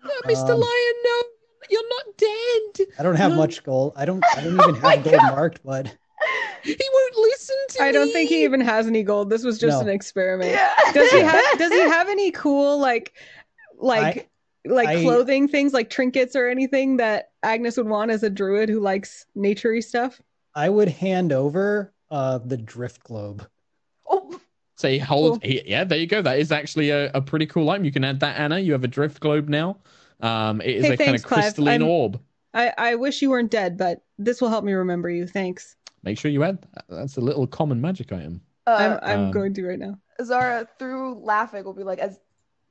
oh, 0.04 0.22
Mr. 0.26 0.50
Um, 0.50 0.60
Lion, 0.60 0.94
no, 1.06 1.22
you're 1.70 1.90
not 1.90 2.18
dead. 2.18 2.88
I 3.00 3.04
don't 3.04 3.16
have 3.16 3.32
Um, 3.32 3.38
much 3.38 3.64
gold. 3.64 3.94
I 3.96 4.06
don't. 4.06 4.24
I 4.38 4.42
don't 4.44 4.60
even 4.60 4.82
my 4.82 4.96
have 4.96 5.04
gold 5.06 5.16
God. 5.16 5.32
marked, 5.36 5.60
but 5.64 5.88
He 6.64 6.78
won't 6.94 7.16
listen 7.18 7.56
to 7.70 7.82
me. 7.82 7.88
I 7.88 7.92
don't 7.92 8.12
think 8.12 8.30
he 8.30 8.44
even 8.44 8.62
has 8.62 8.86
any 8.88 9.02
gold. 9.04 9.30
This 9.30 9.44
was 9.44 9.58
just 9.58 9.78
No. 9.78 9.82
an 9.82 9.90
experiment. 9.90 10.52
yeah. 10.52 10.74
Does 10.94 11.10
he 11.12 11.20
have 11.22 11.44
does 11.58 11.72
he 11.72 11.80
have 11.80 12.10
any 12.10 12.32
cool 12.32 12.78
like 12.80 13.14
like 13.78 14.30
like 14.66 14.90
I- 14.90 15.02
clothing 15.02 15.48
things 15.48 15.74
like 15.74 15.90
trinkets 15.90 16.36
or 16.36 16.48
anything 16.50 16.98
that 16.98 17.32
Agnis 17.44 17.78
would 17.78 17.88
want 17.88 18.12
as 18.12 18.22
a 18.24 18.30
druid 18.30 18.68
who 18.70 18.80
likes 18.80 19.26
naturey 19.38 19.84
stuff? 19.84 20.22
I 20.56 20.70
would 20.70 20.90
hand 20.90 21.32
over 21.32 21.94
uh 22.10 22.38
the 22.40 22.58
drift 22.58 23.04
globe. 23.04 23.48
Oh, 24.10 24.40
So 24.76 24.90
he 24.90 24.98
holds. 25.00 25.40
He, 25.44 25.62
yeah, 25.66 25.84
there 25.84 25.98
you 25.98 26.08
go. 26.08 26.22
That 26.22 26.40
is 26.40 26.52
actually 26.52 26.90
a, 26.90 27.12
a 27.14 27.22
pretty 27.22 27.46
cool 27.46 27.70
item. 27.70 27.86
You 27.86 27.92
can 27.92 28.04
add 28.04 28.20
that, 28.22 28.40
Anna. 28.40 28.60
You 28.60 28.74
have 28.74 28.84
a 28.84 28.88
drift 28.90 29.20
globe 29.22 29.48
now. 29.48 29.78
Um, 30.20 30.62
it 30.62 30.76
is 30.76 30.86
Hey, 30.86 30.94
a 30.94 30.98
kind 30.98 31.16
of 31.16 31.24
crystalline 31.24 31.82
I'm- 31.82 31.90
orb. 31.90 32.20
I 32.54 32.74
I 32.78 32.96
wish 32.96 33.22
you 33.22 33.30
weren't 33.30 33.50
dead, 33.52 33.78
but 33.78 34.04
this 34.18 34.42
will 34.42 34.50
help 34.50 34.66
me 34.66 34.74
remember 34.74 35.10
you. 35.10 35.26
Thanks. 35.26 35.78
Make 36.04 36.20
sure 36.20 36.30
you 36.32 36.44
add. 36.44 36.62
that. 36.74 36.86
That's 36.90 37.16
a 37.18 37.22
little 37.22 37.48
common 37.48 37.80
magic 37.80 38.12
item. 38.12 38.42
I'm 38.68 38.92
uh, 38.94 39.00
I'm 39.04 39.20
Um, 39.26 39.32
going 39.32 39.54
to 39.54 39.66
right 39.66 39.80
now. 39.80 39.98
Zara, 40.22 40.68
through 40.78 41.16
laughing, 41.24 41.64
will 41.64 41.74
be 41.74 41.84
like, 41.84 42.00
as 42.00 42.20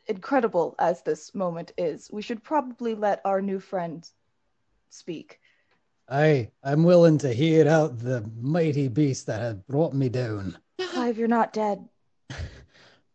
incredible 0.07 0.75
as 0.79 1.03
this 1.03 1.35
moment 1.35 1.73
is, 1.79 2.11
we 2.13 2.21
should 2.23 2.43
probably 2.45 2.95
let 2.95 3.21
our 3.25 3.41
new 3.41 3.59
friend 3.59 4.07
speak. 4.91 5.41
Aye, 6.11 6.51
I'm 6.65 6.83
willing 6.83 7.19
to 7.19 7.33
hear 7.33 7.69
out 7.69 8.01
the 8.01 8.29
mighty 8.41 8.89
beast 8.89 9.27
that 9.27 9.41
had 9.41 9.65
brought 9.69 9.95
me 9.95 10.09
down. 10.09 10.59
Clive, 10.81 11.17
you're 11.17 11.29
not 11.29 11.53
dead. 11.53 11.89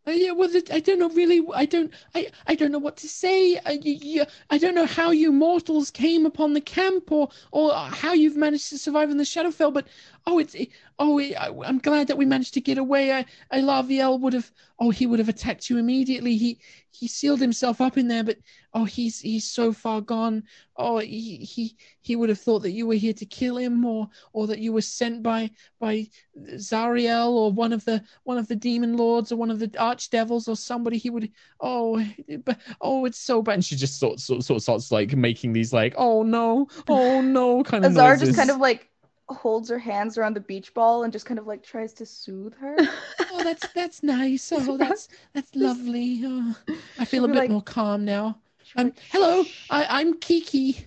Uh, 0.08 0.12
yeah, 0.12 0.32
well, 0.32 0.50
I 0.72 0.80
don't 0.80 1.00
know 1.00 1.10
really. 1.10 1.42
I 1.56 1.66
don't. 1.66 1.92
I. 2.14 2.30
I 2.46 2.54
don't 2.56 2.72
know 2.72 2.78
what 2.80 2.96
to 2.98 3.08
say. 3.08 3.58
I, 3.66 3.80
you, 3.82 3.94
you- 4.02 4.26
I 4.52 4.60
don't 4.60 4.76
know 4.76 4.86
how 4.86 5.10
you 5.10 5.32
mortals 5.32 5.90
came 5.90 6.26
upon 6.28 6.54
the 6.54 6.62
camp, 6.62 7.12
or 7.12 7.30
or 7.52 7.74
how 7.74 8.14
you've 8.14 8.38
managed 8.38 8.70
to 8.70 8.78
survive 8.78 9.10
in 9.10 9.18
the 9.18 9.24
Shadowfell. 9.24 9.74
But 9.74 9.88
oh, 10.28 10.40
it's 10.40 10.56
oh, 10.98 11.20
I, 11.20 11.50
I'm 11.66 11.80
glad 11.80 12.08
that 12.08 12.18
we 12.18 12.26
managed 12.26 12.54
to 12.56 12.62
get 12.62 12.78
away. 12.78 13.12
I, 13.12 13.26
I 13.52 13.60
Laviel 13.60 14.20
would 14.22 14.34
have, 14.34 14.52
oh, 14.80 14.90
he 14.90 15.06
would 15.06 15.20
have 15.20 15.30
attacked 15.30 15.70
you 15.70 15.78
immediately. 15.78 16.36
He 16.38 16.60
he 16.92 17.08
sealed 17.08 17.42
himself 17.42 17.82
up 17.82 17.98
in 17.98 18.08
there, 18.08 18.24
but 18.24 18.38
oh, 18.74 18.86
he's 18.86 19.20
he's 19.20 19.46
so 19.46 19.72
far 19.72 20.02
gone. 20.02 20.44
Oh, 20.78 20.98
he 20.98 21.38
he 21.38 21.78
he 22.02 22.16
would 22.16 22.30
have 22.30 22.40
thought 22.40 22.64
that 22.64 22.72
you 22.72 22.88
were 22.88 22.96
here 22.96 23.14
to 23.14 23.26
kill 23.26 23.58
him, 23.58 23.86
or 23.86 24.10
or 24.34 24.48
that 24.48 24.60
you 24.60 24.74
were 24.74 24.82
sent 24.82 25.22
by 25.22 25.52
by 25.80 26.08
Zariel 26.56 27.30
or 27.30 27.52
one 27.52 27.74
of 27.74 27.86
the 27.86 28.04
one 28.24 28.38
of 28.38 28.48
the 28.48 28.56
demon 28.56 28.98
lords 28.98 29.32
or 29.32 29.36
one 29.36 29.52
of 29.52 29.60
the 29.60 29.68
archdevils 29.70 30.48
or 30.48 30.56
somebody. 30.56 30.98
He 30.98 31.10
would, 31.10 31.32
oh, 31.60 32.04
but 32.46 32.60
oh, 32.82 33.06
it's 33.06 33.20
so 33.20 33.42
bad. 33.42 33.56
And 33.56 33.66
she 33.66 33.76
just 33.76 34.00
sort 34.00 34.20
sort 34.20 34.44
sort 34.44 34.58
of 34.58 34.64
starts 34.64 34.92
like 34.92 35.16
making 35.16 35.54
these 35.54 35.72
like, 35.72 35.94
oh 35.98 36.24
no, 36.24 36.68
oh 36.88 37.22
no, 37.22 37.64
kind 37.64 37.86
of 37.86 37.92
Azar 37.92 38.12
noises. 38.12 38.30
just 38.30 38.40
kind 38.40 38.50
of 38.50 38.58
like 38.58 38.90
holds 39.28 39.70
her 39.70 39.80
hands 39.80 40.18
around 40.18 40.36
the 40.36 40.42
beach 40.42 40.74
ball 40.74 41.04
and 41.04 41.12
just 41.12 41.26
kind 41.26 41.40
of 41.40 41.48
like 41.48 41.64
tries 41.64 41.94
to 41.94 42.06
soothe 42.06 42.54
her. 42.56 42.76
oh, 43.32 43.44
that's 43.44 43.68
that's 43.74 44.04
nice. 44.04 44.52
Oh, 44.52 44.78
that's 44.80 45.10
that's 45.34 45.54
lovely. 45.56 46.22
Oh, 46.24 46.56
I 47.00 47.06
feel 47.06 47.26
a 47.26 47.28
bit 47.28 47.38
like- 47.38 47.50
more 47.50 47.62
calm 47.62 48.06
now. 48.06 48.40
Um, 48.78 48.86
like, 48.88 49.00
hello, 49.12 49.46
I, 49.70 49.86
I'm 50.02 50.18
Kiki. 50.20 50.86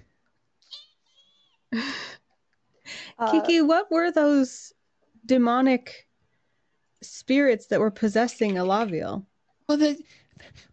uh, 3.19 3.31
Kiki, 3.31 3.63
what 3.63 3.91
were 3.91 4.11
those 4.11 4.73
demonic 5.27 6.09
spirits 7.03 7.67
that 7.67 7.79
were 7.81 7.91
possessing 7.91 8.55
Alaviel? 8.55 9.25
Well, 9.69 9.79
the 9.79 9.97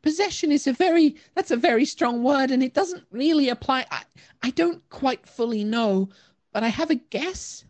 possession 0.02 0.52
is 0.52 0.68
a 0.68 0.74
very 0.74 1.16
that's 1.36 1.52
a 1.52 1.58
very 1.58 1.86
strong 1.86 2.24
word, 2.24 2.52
and 2.52 2.64
it 2.64 2.74
doesn't 2.74 3.04
really 3.12 3.50
apply. 3.50 3.86
I 3.92 4.04
I 4.42 4.50
don't 4.52 4.88
quite 4.90 5.28
fully 5.28 5.64
know, 5.64 6.10
but 6.56 6.64
I 6.64 6.70
have 6.70 6.90
a 6.90 6.96
guess. 6.96 7.66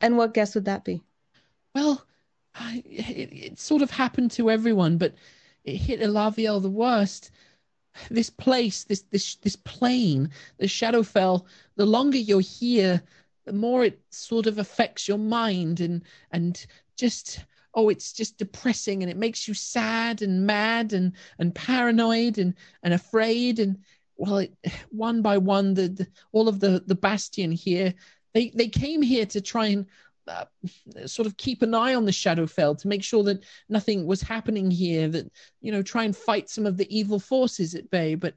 And 0.00 0.16
what 0.16 0.34
guess 0.34 0.56
would 0.56 0.64
that 0.64 0.82
be? 0.84 1.00
Well, 1.76 2.04
I, 2.56 2.82
it, 2.84 3.32
it 3.32 3.58
sort 3.60 3.82
of 3.82 3.92
happened 3.92 4.32
to 4.32 4.50
everyone, 4.50 4.98
but 4.98 5.14
it 5.62 5.76
hit 5.76 6.00
Elaviel 6.00 6.60
the 6.60 6.68
worst. 6.68 7.30
This 8.10 8.30
place, 8.30 8.82
this 8.82 9.02
this 9.12 9.36
this 9.36 9.54
plane, 9.54 10.30
the 10.58 10.66
Shadowfell. 10.66 11.44
The 11.76 11.86
longer 11.86 12.18
you're 12.18 12.40
here, 12.40 13.00
the 13.44 13.52
more 13.52 13.84
it 13.84 14.00
sort 14.10 14.48
of 14.48 14.58
affects 14.58 15.06
your 15.06 15.18
mind 15.18 15.78
and 15.78 16.02
and 16.32 16.66
just 16.96 17.44
oh, 17.74 17.90
it's 17.90 18.12
just 18.12 18.38
depressing 18.38 19.04
and 19.04 19.10
it 19.10 19.16
makes 19.16 19.46
you 19.46 19.54
sad 19.54 20.20
and 20.20 20.48
mad 20.48 20.94
and 20.94 21.12
and 21.38 21.54
paranoid 21.54 22.38
and 22.38 22.54
and 22.82 22.92
afraid 22.92 23.60
and 23.60 23.78
well, 24.22 24.46
one 24.90 25.20
by 25.20 25.36
one, 25.36 25.74
the, 25.74 25.88
the 25.88 26.06
all 26.30 26.46
of 26.46 26.60
the 26.60 26.84
the 26.86 26.94
Bastion 26.94 27.50
here, 27.50 27.92
they 28.34 28.50
they 28.54 28.68
came 28.68 29.02
here 29.02 29.26
to 29.26 29.40
try 29.40 29.66
and 29.66 29.86
uh, 30.28 30.44
sort 31.06 31.26
of 31.26 31.36
keep 31.36 31.62
an 31.62 31.74
eye 31.74 31.96
on 31.96 32.04
the 32.04 32.12
Shadowfell 32.12 32.78
to 32.78 32.88
make 32.88 33.02
sure 33.02 33.24
that 33.24 33.42
nothing 33.68 34.06
was 34.06 34.22
happening 34.22 34.70
here. 34.70 35.08
That 35.08 35.32
you 35.60 35.72
know, 35.72 35.82
try 35.82 36.04
and 36.04 36.16
fight 36.16 36.48
some 36.48 36.66
of 36.66 36.76
the 36.76 36.96
evil 36.96 37.18
forces 37.18 37.74
at 37.74 37.90
bay. 37.90 38.14
But 38.14 38.34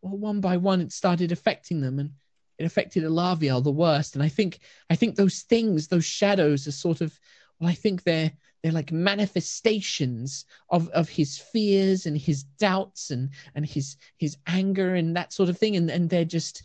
well, 0.00 0.16
one 0.16 0.40
by 0.40 0.58
one, 0.58 0.80
it 0.80 0.92
started 0.92 1.32
affecting 1.32 1.80
them, 1.80 1.98
and 1.98 2.12
it 2.58 2.64
affected 2.64 3.02
Elaviel 3.02 3.64
the 3.64 3.72
worst. 3.72 4.14
And 4.14 4.22
I 4.22 4.28
think 4.28 4.60
I 4.90 4.94
think 4.94 5.16
those 5.16 5.40
things, 5.40 5.88
those 5.88 6.04
shadows, 6.04 6.68
are 6.68 6.72
sort 6.72 7.00
of 7.00 7.18
well, 7.58 7.68
I 7.68 7.74
think 7.74 8.04
they're 8.04 8.30
they're 8.66 8.72
like 8.72 8.90
manifestations 8.90 10.44
of 10.70 10.88
of 10.88 11.08
his 11.08 11.38
fears 11.38 12.04
and 12.04 12.18
his 12.18 12.42
doubts 12.42 13.12
and 13.12 13.30
and 13.54 13.64
his 13.64 13.96
his 14.16 14.36
anger 14.48 14.96
and 14.96 15.14
that 15.14 15.32
sort 15.32 15.48
of 15.48 15.56
thing. 15.56 15.76
And 15.76 15.88
and 15.88 16.10
they're 16.10 16.24
just 16.24 16.64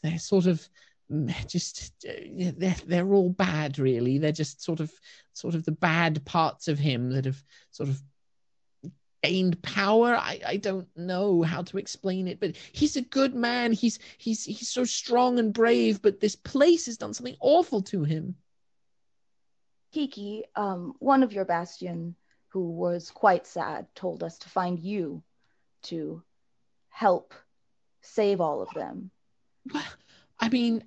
they're 0.00 0.20
sort 0.20 0.46
of 0.46 0.68
mm, 1.10 1.34
just 1.48 1.92
uh, 2.08 2.52
they're 2.56 2.76
they're 2.86 3.12
all 3.12 3.30
bad 3.30 3.80
really. 3.80 4.18
They're 4.18 4.30
just 4.30 4.62
sort 4.62 4.78
of 4.78 4.92
sort 5.32 5.56
of 5.56 5.64
the 5.64 5.72
bad 5.72 6.24
parts 6.24 6.68
of 6.68 6.78
him 6.78 7.10
that 7.10 7.24
have 7.24 7.42
sort 7.72 7.88
of 7.88 8.00
gained 9.24 9.60
power. 9.60 10.14
I 10.14 10.40
i 10.46 10.56
don't 10.56 10.86
know 10.96 11.42
how 11.42 11.62
to 11.62 11.78
explain 11.78 12.28
it 12.28 12.38
but 12.38 12.54
he's 12.70 12.94
a 12.94 13.02
good 13.02 13.34
man. 13.34 13.72
He's 13.72 13.98
he's 14.18 14.44
he's 14.44 14.68
so 14.68 14.84
strong 14.84 15.40
and 15.40 15.52
brave 15.52 16.00
but 16.00 16.20
this 16.20 16.36
place 16.36 16.86
has 16.86 16.96
done 16.96 17.12
something 17.12 17.36
awful 17.40 17.82
to 17.82 18.04
him 18.04 18.36
Kiki, 19.92 20.44
um, 20.54 20.94
one 20.98 21.22
of 21.22 21.32
your 21.32 21.44
bastion 21.44 22.14
who 22.48 22.70
was 22.70 23.10
quite 23.10 23.46
sad, 23.46 23.86
told 23.94 24.22
us 24.22 24.38
to 24.38 24.48
find 24.48 24.78
you 24.78 25.22
to 25.82 26.22
help 26.88 27.34
save 28.00 28.40
all 28.40 28.62
of 28.62 28.70
them. 28.74 29.10
I 30.40 30.48
mean, 30.48 30.84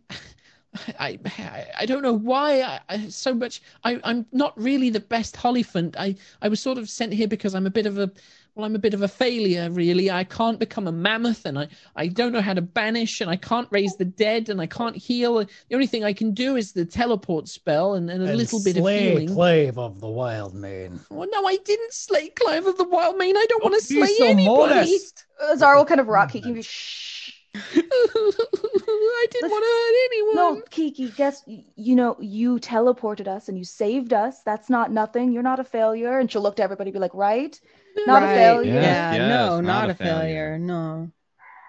I 0.99 1.19
I, 1.25 1.65
I 1.79 1.85
don't 1.85 2.01
know 2.01 2.13
why 2.13 2.61
I, 2.61 2.79
I 2.89 3.07
so 3.09 3.33
much. 3.33 3.61
I 3.83 3.99
I'm 4.03 4.25
not 4.31 4.59
really 4.59 4.89
the 4.89 4.99
best 4.99 5.35
Hollyphant. 5.35 5.95
I 5.97 6.15
I 6.41 6.47
was 6.47 6.59
sort 6.59 6.77
of 6.77 6.89
sent 6.89 7.13
here 7.13 7.27
because 7.27 7.53
I'm 7.53 7.67
a 7.67 7.71
bit 7.71 7.85
of 7.85 7.97
a 7.97 8.11
well, 8.55 8.65
I'm 8.65 8.75
a 8.75 8.79
bit 8.79 8.93
of 8.93 9.01
a 9.01 9.07
failure, 9.07 9.69
really. 9.69 10.11
I 10.11 10.23
can't 10.25 10.59
become 10.59 10.87
a 10.87 10.91
mammoth, 10.91 11.45
and 11.45 11.57
I 11.57 11.67
I 11.95 12.07
don't 12.07 12.31
know 12.33 12.41
how 12.41 12.53
to 12.53 12.61
banish, 12.61 13.21
and 13.21 13.29
I 13.29 13.37
can't 13.37 13.67
raise 13.71 13.95
the 13.95 14.05
dead, 14.05 14.49
and 14.49 14.59
I 14.61 14.65
can't 14.65 14.95
heal. 14.95 15.39
The 15.39 15.75
only 15.75 15.87
thing 15.87 16.03
I 16.03 16.13
can 16.13 16.33
do 16.33 16.55
is 16.57 16.73
the 16.73 16.83
teleport 16.85 17.47
spell 17.47 17.93
and, 17.93 18.09
and 18.09 18.21
a 18.23 18.27
And 18.27 18.37
little 18.37 18.61
bit 18.63 18.77
of 18.77 18.83
slay 18.83 19.09
healing. 19.11 19.29
Clave 19.33 19.77
of 19.77 20.01
the 20.01 20.09
Wild 20.09 20.53
Man. 20.53 20.99
Well, 21.09 21.29
no, 21.31 21.45
I 21.47 21.57
didn't 21.57 21.93
slay 21.93 22.29
Clive 22.29 22.65
of 22.67 22.77
the 22.77 22.83
Wild 22.83 23.17
Mane. 23.17 23.37
I 23.37 23.45
don't 23.47 23.63
want 23.63 23.81
to 23.81 23.87
Be 23.87 23.95
slay 23.99 24.15
so 24.15 24.25
anybody. 24.25 24.45
modest. 24.45 25.25
Uh, 25.41 25.53
Azar 25.53 25.77
will 25.77 25.85
kind 25.85 26.01
of 26.01 26.07
rock 26.07 26.31
Kiki 26.31 26.47
and 26.49 26.55
be 26.55 26.61
shh. 26.61 27.33
I 27.53 29.27
didn't 29.31 29.51
want 29.51 29.63
to 29.63 29.69
hurt 29.69 29.95
anyone. 30.11 30.35
No, 30.35 30.61
Kiki, 30.69 31.09
guess 31.09 31.43
you 31.47 31.95
know 31.95 32.15
you 32.19 32.59
teleported 32.59 33.27
us 33.27 33.49
and 33.49 33.57
you 33.57 33.63
saved 33.65 34.13
us. 34.13 34.41
That's 34.43 34.69
not 34.69 34.91
nothing. 34.91 35.31
You're 35.33 35.43
not 35.43 35.59
a 35.59 35.63
failure. 35.63 36.19
And 36.19 36.31
she'll 36.31 36.41
look 36.41 36.55
to 36.57 36.63
everybody 36.63 36.89
and 36.89 36.93
be 36.93 36.99
like, 36.99 37.13
right? 37.13 37.59
Not 38.07 38.23
a 38.23 38.25
Right, 38.25 38.35
failure. 38.35 38.73
Yeah, 38.73 39.13
Yes, 39.13 39.17
no, 39.19 39.55
yes, 39.57 39.65
not, 39.65 39.89
a 39.89 39.93
failure. 39.95 40.57
No. 40.57 41.11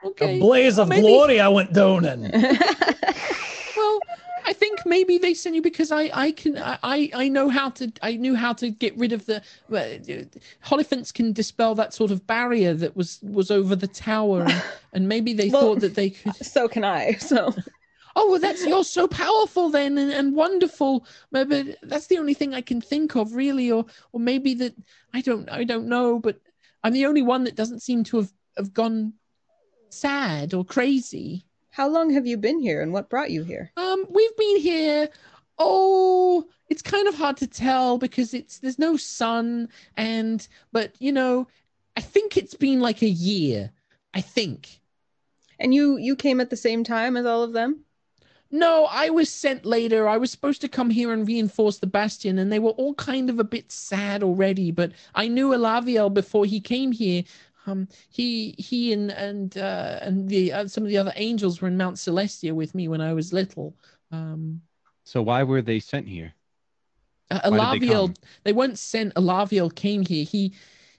okay. 0.05 0.36
A 0.36 0.40
blaze 0.40 0.78
of 0.78 0.89
Maybe- 0.89 1.03
glory 1.03 1.40
I 1.40 1.49
went 1.49 1.73
down 1.73 2.05
in. 2.05 2.31
Well, 3.77 3.99
I 4.44 4.53
think 4.53 4.78
maybe 4.85 5.19
they 5.19 5.35
sent 5.35 5.55
you 5.57 5.62
because 5.62 5.90
I 5.90 6.11
I 6.12 6.32
can 6.32 6.59
I 6.59 7.11
I 7.15 7.28
know 7.28 7.49
how 7.49 7.70
to 7.70 7.90
I 8.03 8.16
knew 8.16 8.35
how 8.36 8.53
to 8.55 8.70
get 8.70 8.97
rid 8.97 9.12
of 9.12 9.24
the 9.27 9.36
uh, 9.73 10.24
Hollyphants 10.65 11.12
can 11.12 11.32
dispel 11.32 11.74
that 11.77 11.94
sort 11.94 12.11
of 12.11 12.27
barrier 12.27 12.74
that 12.74 12.94
was 12.97 13.19
was 13.23 13.51
over 13.51 13.74
the 13.74 13.86
tower 13.89 14.43
and, 14.43 14.62
and 14.93 15.09
maybe 15.09 15.32
they 15.32 15.49
Well- 15.49 15.61
thought 15.62 15.81
that 15.81 15.94
they 15.94 16.11
could 16.11 16.35
so 16.44 16.69
can 16.69 16.85
I. 16.85 17.12
So 17.15 17.55
oh 18.16 18.30
well 18.30 18.40
that's 18.40 18.66
you're 18.66 18.84
so 18.84 19.09
powerful 19.09 19.70
then 19.70 19.98
and, 19.98 20.12
and 20.12 20.34
wonderful 20.34 21.06
but, 21.30 21.48
that's 21.82 22.06
the 22.06 22.18
only 22.18 22.34
thing 22.34 22.55
I 22.55 22.60
can 22.60 22.80
think 22.80 23.16
of 23.16 23.34
really 23.34 23.70
or 23.70 23.86
or 24.12 24.20
maybe 24.20 24.55
that 24.55 24.74
I 25.14 25.20
don't 25.20 25.48
I 25.51 25.64
don't 25.64 25.86
know 25.86 26.18
but 26.18 26.40
I'm 26.84 26.93
the 26.93 27.06
only 27.06 27.22
one 27.22 27.44
that 27.44 27.56
doesn't 27.56 27.80
seem 27.80 28.05
to 28.05 28.18
have 28.18 28.32
have 28.56 28.74
gone 28.74 29.14
sad 29.90 30.55
or 30.55 30.64
crazy. 30.64 31.44
how 31.70 31.89
long 31.89 32.10
have 32.10 32.26
you 32.26 32.36
been 32.36 32.60
here 32.60 32.82
and 32.82 32.93
what 32.93 33.09
brought 33.09 33.30
you 33.30 33.44
here? 33.44 33.72
Um, 33.76 34.05
we've 34.10 34.36
been 34.36 34.59
here. 34.59 35.09
Oh, 35.59 36.47
it's 36.68 36.82
kind 36.82 37.09
of 37.09 37.14
hard 37.14 37.36
to 37.39 37.47
tell 37.47 37.98
because 37.98 38.34
it's 38.34 38.59
there's 38.59 38.78
no 38.78 38.97
sun, 38.97 39.68
and 39.97 40.47
but 40.72 40.94
you 40.98 41.12
know, 41.12 41.47
I 41.97 42.01
think 42.01 42.36
it's 42.36 42.55
been 42.55 42.80
like 42.80 43.02
a 43.02 43.09
year. 43.09 43.70
I 44.14 44.20
think. 44.20 44.80
And 45.59 45.74
you 45.74 45.97
you 45.97 46.16
came 46.16 46.40
at 46.40 46.51
the 46.51 46.56
same 46.56 46.84
time 46.84 47.16
as 47.16 47.26
all 47.26 47.43
of 47.43 47.52
them? 47.52 47.84
No, 48.52 48.84
I 48.90 49.08
was 49.08 49.30
sent 49.30 49.64
later. 49.64 50.06
I 50.06 50.18
was 50.18 50.30
supposed 50.30 50.60
to 50.60 50.68
come 50.68 50.90
here 50.90 51.10
and 51.12 51.26
reinforce 51.26 51.78
the 51.78 51.86
bastion, 51.86 52.38
and 52.38 52.52
they 52.52 52.58
were 52.58 52.72
all 52.72 52.94
kind 52.94 53.30
of 53.30 53.38
a 53.38 53.44
bit 53.44 53.72
sad 53.72 54.22
already. 54.22 54.70
But 54.70 54.92
I 55.14 55.26
knew 55.26 55.50
Elaviel 55.50 56.12
before 56.12 56.44
he 56.44 56.60
came 56.60 56.92
here. 56.92 57.24
Um, 57.66 57.88
he 58.10 58.54
he 58.58 58.92
and 58.92 59.10
and 59.10 59.56
uh, 59.56 60.00
and 60.02 60.28
the 60.28 60.52
uh, 60.52 60.66
some 60.68 60.84
of 60.84 60.90
the 60.90 60.98
other 60.98 61.12
angels 61.16 61.62
were 61.62 61.68
in 61.68 61.78
Mount 61.78 61.96
Celestia 61.96 62.52
with 62.52 62.74
me 62.74 62.88
when 62.88 63.00
I 63.00 63.14
was 63.14 63.32
little. 63.32 63.74
Um, 64.10 64.60
So 65.04 65.22
why 65.22 65.42
were 65.44 65.62
they 65.62 65.80
sent 65.80 66.06
here? 66.06 66.34
Uh, 67.30 67.48
they 67.48 67.56
Alaviel, 67.56 68.14
they, 68.44 68.52
weren't 68.52 68.78
sent. 68.78 69.14
Alaviel 69.14 69.74
came 69.74 70.04
here. 70.04 70.24
He 70.24 70.52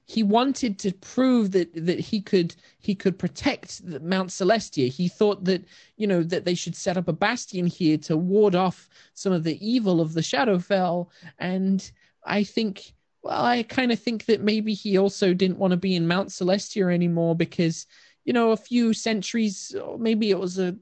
he 0.05 0.23
wanted 0.23 0.77
to 0.79 0.91
prove 0.91 1.51
that 1.51 1.73
that 1.85 1.99
he 1.99 2.21
could 2.21 2.55
he 2.79 2.93
could 2.93 3.17
protect 3.17 3.81
Mount 4.01 4.29
Celestia. 4.29 4.89
He 4.89 5.07
thought 5.07 5.45
that 5.45 5.63
you 5.97 6.07
know 6.07 6.23
that 6.23 6.45
they 6.45 6.55
should 6.55 6.75
set 6.75 6.97
up 6.97 7.07
a 7.07 7.13
bastion 7.13 7.67
here 7.67 7.97
to 7.99 8.17
ward 8.17 8.55
off 8.55 8.89
some 9.13 9.31
of 9.31 9.43
the 9.43 9.57
evil 9.65 10.01
of 10.01 10.13
the 10.13 10.21
Shadowfell. 10.21 11.07
And 11.39 11.89
I 12.25 12.43
think, 12.43 12.93
well, 13.21 13.43
I 13.43 13.63
kind 13.63 13.91
of 13.91 13.99
think 13.99 14.25
that 14.25 14.41
maybe 14.41 14.73
he 14.73 14.97
also 14.97 15.33
didn't 15.33 15.59
want 15.59 15.71
to 15.71 15.77
be 15.77 15.95
in 15.95 16.07
Mount 16.07 16.29
Celestia 16.29 16.93
anymore 16.93 17.35
because 17.35 17.85
you 18.25 18.33
know 18.33 18.51
a 18.51 18.57
few 18.57 18.93
centuries, 18.93 19.75
or 19.75 19.97
maybe 19.97 20.31
it 20.31 20.39
was 20.39 20.59
a 20.59 20.75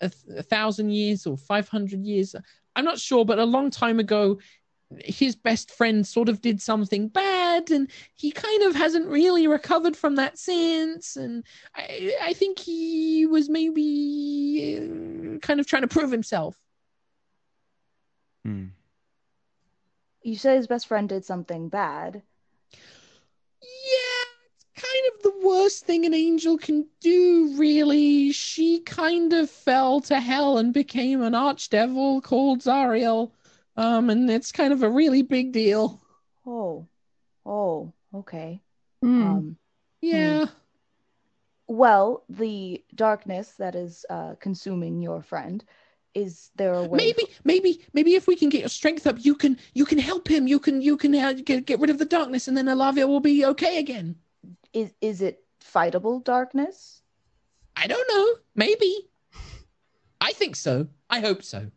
a, 0.00 0.10
a 0.36 0.42
thousand 0.42 0.90
years 0.90 1.26
or 1.26 1.36
five 1.36 1.68
hundred 1.68 2.04
years. 2.04 2.34
I'm 2.74 2.86
not 2.86 2.98
sure, 2.98 3.26
but 3.26 3.38
a 3.38 3.44
long 3.44 3.70
time 3.70 4.00
ago, 4.00 4.38
his 5.04 5.36
best 5.36 5.70
friend 5.70 6.06
sort 6.06 6.28
of 6.28 6.40
did 6.40 6.60
something 6.60 7.08
bad 7.08 7.70
and 7.70 7.90
he 8.16 8.30
kind 8.30 8.62
of 8.62 8.74
hasn't 8.74 9.06
really 9.06 9.46
recovered 9.46 9.96
from 9.96 10.16
that 10.16 10.38
since 10.38 11.16
and 11.16 11.44
i 11.74 12.14
i 12.22 12.32
think 12.32 12.58
he 12.58 13.26
was 13.26 13.48
maybe 13.48 14.78
uh, 14.78 15.38
kind 15.38 15.60
of 15.60 15.66
trying 15.66 15.82
to 15.82 15.88
prove 15.88 16.10
himself 16.10 16.58
Hmm. 18.44 18.66
You 20.22 20.36
said 20.36 20.56
his 20.56 20.66
best 20.66 20.86
friend 20.86 21.08
did 21.08 21.24
something 21.24 21.68
bad. 21.68 22.22
Yeah, 22.72 24.24
it's 24.54 24.66
kind 24.74 25.04
of 25.14 25.22
the 25.22 25.46
worst 25.46 25.84
thing 25.84 26.06
an 26.06 26.14
angel 26.14 26.58
can 26.58 26.86
do, 27.00 27.54
really. 27.56 28.32
She 28.32 28.80
kind 28.80 29.32
of 29.32 29.50
fell 29.50 30.00
to 30.02 30.20
hell 30.20 30.58
and 30.58 30.72
became 30.72 31.22
an 31.22 31.32
archdevil 31.32 32.22
called 32.22 32.60
Zariel. 32.60 33.30
Um, 33.76 34.10
and 34.10 34.30
it's 34.30 34.52
kind 34.52 34.72
of 34.72 34.82
a 34.82 34.88
really 34.88 35.22
big 35.22 35.52
deal. 35.52 36.00
Oh, 36.46 36.86
oh, 37.46 37.92
okay. 38.14 38.60
Hmm. 39.00 39.22
Um, 39.22 39.56
Yeah. 40.00 40.46
well, 41.68 42.24
the 42.28 42.82
darkness 42.94 43.52
that 43.52 43.74
is 43.74 44.04
uh, 44.10 44.34
consuming 44.40 45.00
your 45.00 45.22
friend, 45.22 45.64
is 46.14 46.50
there 46.56 46.74
a 46.74 46.84
way? 46.84 46.98
Maybe, 46.98 47.24
maybe, 47.44 47.80
maybe 47.94 48.14
if 48.14 48.26
we 48.26 48.36
can 48.36 48.50
get 48.50 48.60
your 48.60 48.68
strength 48.68 49.06
up, 49.06 49.16
you 49.18 49.34
can, 49.34 49.56
you 49.72 49.86
can 49.86 49.98
help 49.98 50.28
him. 50.28 50.46
You 50.46 50.58
can, 50.58 50.82
you 50.82 50.96
can 50.96 51.14
uh, 51.14 51.32
get 51.32 51.64
get 51.64 51.80
rid 51.80 51.88
of 51.88 51.98
the 51.98 52.04
darkness, 52.04 52.48
and 52.48 52.56
then 52.56 52.66
Alavia 52.66 53.08
will 53.08 53.20
be 53.20 53.46
okay 53.46 53.78
again. 53.78 54.16
is 54.74 54.92
is 55.00 55.22
it 55.22 55.44
fightable 55.64 56.22
darkness? 56.22 57.02
I 57.76 57.86
don't 57.86 58.08
know. 58.08 58.34
Maybe. 58.54 59.08
I 60.20 60.32
think 60.32 60.56
so. 60.56 60.88
I 61.08 61.20
hope 61.20 61.42
so. 61.42 61.70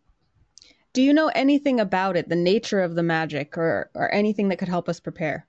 Do 0.96 1.02
you 1.02 1.14
know 1.14 1.28
anything 1.36 1.82
about 1.82 2.16
it, 2.16 2.30
the 2.30 2.38
nature 2.38 2.80
of 2.80 2.96
the 2.96 3.04
magic, 3.04 3.58
or 3.58 3.90
or 3.94 4.10
anything 4.14 4.48
that 4.48 4.60
could 4.60 4.70
help 4.70 4.88
us 4.88 5.02
prepare? 5.02 5.46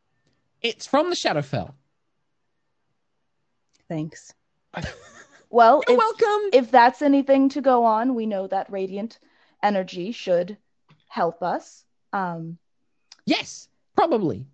It's 0.60 0.86
from 0.86 1.08
the 1.08 1.16
Shadowfell. 1.16 1.72
Thanks. 3.88 4.34
Well, 5.48 5.80
You're 5.86 5.94
if, 5.96 5.98
welcome. 5.98 6.50
if 6.52 6.70
that's 6.72 7.02
anything 7.02 7.48
to 7.50 7.60
go 7.60 7.84
on, 7.84 8.16
we 8.16 8.26
know 8.26 8.48
that 8.48 8.70
radiant 8.70 9.20
energy 9.62 10.10
should 10.10 10.56
help 11.08 11.40
us. 11.40 11.84
Um, 12.12 12.58
Yes, 13.26 13.68
probably. 13.94 14.44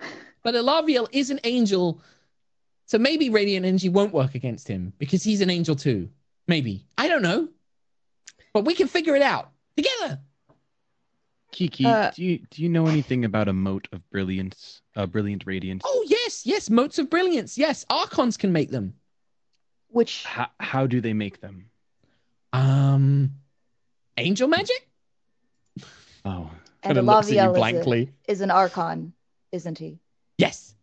But 0.42 0.54
Elaviel 0.54 1.06
is 1.12 1.28
an 1.28 1.40
angel, 1.44 2.00
so 2.86 2.98
maybe 2.98 3.28
radiant 3.28 3.66
energy 3.66 3.90
won't 3.90 4.14
work 4.14 4.34
against 4.34 4.66
him 4.66 4.94
because 4.96 5.22
he's 5.22 5.42
an 5.42 5.50
angel 5.50 5.76
too. 5.76 6.08
Maybe. 6.48 6.86
I 6.96 7.08
don't 7.08 7.20
know. 7.20 7.48
But 8.54 8.64
we 8.64 8.74
can 8.74 8.88
figure 8.88 9.14
it 9.14 9.20
out 9.20 9.50
together. 9.76 10.18
Kiki, 11.52 11.84
Uh, 11.84 12.10
do 12.14 12.22
you 12.24 12.38
do 12.50 12.62
you 12.62 12.68
know 12.68 12.86
anything 12.86 13.24
about 13.24 13.48
a 13.48 13.52
mote 13.52 13.88
of 13.92 14.08
brilliance, 14.10 14.82
uh, 14.96 15.06
brilliant 15.06 15.44
radiance? 15.46 15.82
Oh, 15.84 16.04
yes, 16.08 16.46
yes, 16.46 16.70
motes 16.70 16.98
of 16.98 17.10
brilliance. 17.10 17.58
Yes, 17.58 17.84
archons 17.90 18.36
can 18.36 18.52
make 18.52 18.70
them. 18.70 18.94
which 19.88 20.24
How, 20.24 20.46
how 20.60 20.86
do 20.86 21.00
they 21.00 21.12
make 21.12 21.40
them? 21.40 21.68
Um, 22.52 23.32
angel 24.16 24.46
magic? 24.46 24.88
Oh, 26.24 26.50
and 26.82 26.94
Kinda 26.96 27.02
looks 27.02 27.26
at 27.28 27.34
you 27.34 27.40
Alaviel 27.40 27.80
is, 27.80 27.86
a- 27.86 28.32
is 28.32 28.40
an 28.40 28.50
archon, 28.52 29.12
isn't 29.50 29.78
he? 29.78 29.98
Yes. 30.38 30.74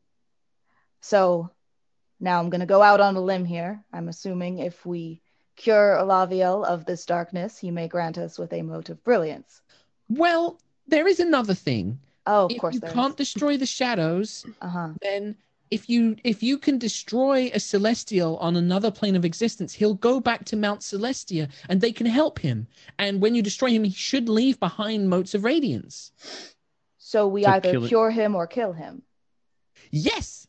So 1.02 1.50
now 2.20 2.40
I'm 2.40 2.50
going 2.50 2.60
to 2.60 2.66
go 2.68 2.82
out 2.82 3.00
on 3.00 3.16
a 3.16 3.22
limb 3.22 3.46
here. 3.46 3.84
I'm 3.94 4.10
assuming 4.10 4.60
if 4.60 4.86
we 4.86 5.22
cure 5.56 5.96
Alaviel 6.00 6.66
of 6.66 6.86
this 6.86 7.06
darkness, 7.06 7.58
he 7.58 7.72
may 7.72 7.88
grant 7.88 8.18
us 8.18 8.38
with 8.38 8.52
a 8.52 8.62
mote 8.62 8.90
of 8.90 9.04
brilliance. 9.04 9.62
Well, 10.10 10.60
there 10.88 11.08
is 11.08 11.20
another 11.20 11.54
thing. 11.54 12.00
Oh, 12.26 12.46
of 12.46 12.50
course. 12.50 12.56
if 12.56 12.62
course 12.62 12.74
you 12.76 12.80
there 12.82 12.92
can't 12.92 13.18
destroy 13.18 13.58
the 13.58 13.66
shadows, 13.66 14.46
Uh 14.62 14.68
huh. 14.70 14.90
then 15.02 15.36
if 15.70 15.90
you 15.90 16.16
if 16.24 16.42
you 16.42 16.58
can 16.58 16.78
destroy 16.78 17.52
a 17.54 17.60
celestial 17.60 18.38
on 18.38 18.56
another 18.56 18.90
plane 18.90 19.18
of 19.18 19.26
existence 19.26 19.74
he'll 19.74 19.96
go 19.96 20.22
back 20.22 20.46
to 20.46 20.56
mount 20.56 20.80
celestia 20.80 21.50
and 21.68 21.82
they 21.82 21.92
can 21.92 22.06
help 22.06 22.40
him 22.40 22.66
and 23.00 23.22
when 23.22 23.36
you 23.36 23.42
destroy 23.42 23.70
him 23.70 23.84
he 23.84 23.92
should 23.92 24.30
leave 24.30 24.58
behind 24.62 25.10
motes 25.10 25.34
of 25.36 25.44
radiance 25.44 26.14
So 27.00 27.28
we 27.28 27.44
So 27.44 27.50
either 27.50 27.72
kill 27.72 27.84
it- 27.84 27.90
cure 27.90 28.12
him 28.12 28.34
or 28.34 28.48
kill 28.48 28.72
him. 28.72 29.02
yes 29.92 30.48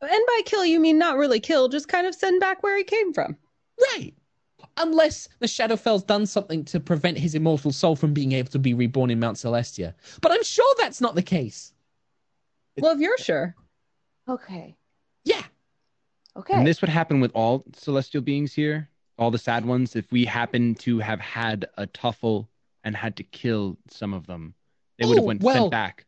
And 0.00 0.10
by 0.26 0.40
kill, 0.44 0.64
you 0.64 0.80
mean 0.80 0.98
not 0.98 1.16
really 1.16 1.38
kill, 1.38 1.68
just 1.68 1.86
kind 1.86 2.06
of 2.08 2.12
send 2.14 2.40
back 2.40 2.64
where 2.64 2.76
he 2.76 2.82
came 2.82 3.12
from. 3.12 3.36
right 3.94 4.14
unless 4.78 5.28
the 5.40 5.46
shadowfell's 5.46 6.04
done 6.04 6.26
something 6.26 6.64
to 6.64 6.80
prevent 6.80 7.18
his 7.18 7.34
immortal 7.34 7.72
soul 7.72 7.96
from 7.96 8.12
being 8.14 8.32
able 8.32 8.50
to 8.50 8.58
be 8.58 8.74
reborn 8.74 9.10
in 9.10 9.18
mount 9.20 9.36
celestia 9.36 9.94
but 10.20 10.32
i'm 10.32 10.42
sure 10.42 10.74
that's 10.78 11.00
not 11.00 11.14
the 11.14 11.22
case 11.22 11.72
Well, 12.78 12.92
if 12.92 13.00
you're 13.00 13.18
sure. 13.18 13.54
Okay. 14.28 14.76
yeah 15.24 15.42
Okay. 16.36 16.54
and 16.54 16.66
this 16.66 16.80
would 16.80 16.90
happen 16.90 17.18
with 17.20 17.32
all 17.34 17.64
celestial 17.74 18.22
beings 18.22 18.52
here, 18.54 18.88
all 19.18 19.32
the 19.32 19.38
sad 19.38 19.64
ones. 19.64 19.96
If 19.96 20.12
we 20.12 20.24
happen 20.24 20.76
to 20.76 21.00
have 21.00 21.18
had 21.18 21.66
a 21.76 21.86
tuffle 21.88 22.46
and 22.84 22.94
had 22.94 23.16
to 23.16 23.24
kill 23.24 23.76
some 23.90 24.14
of 24.14 24.26
them, 24.28 24.54
they 24.98 25.06
would 25.06 25.16
have 25.16 25.24
Oh, 25.24 25.26
went 25.26 25.42
well, 25.42 25.54
sent 25.64 25.70
back. 25.72 26.06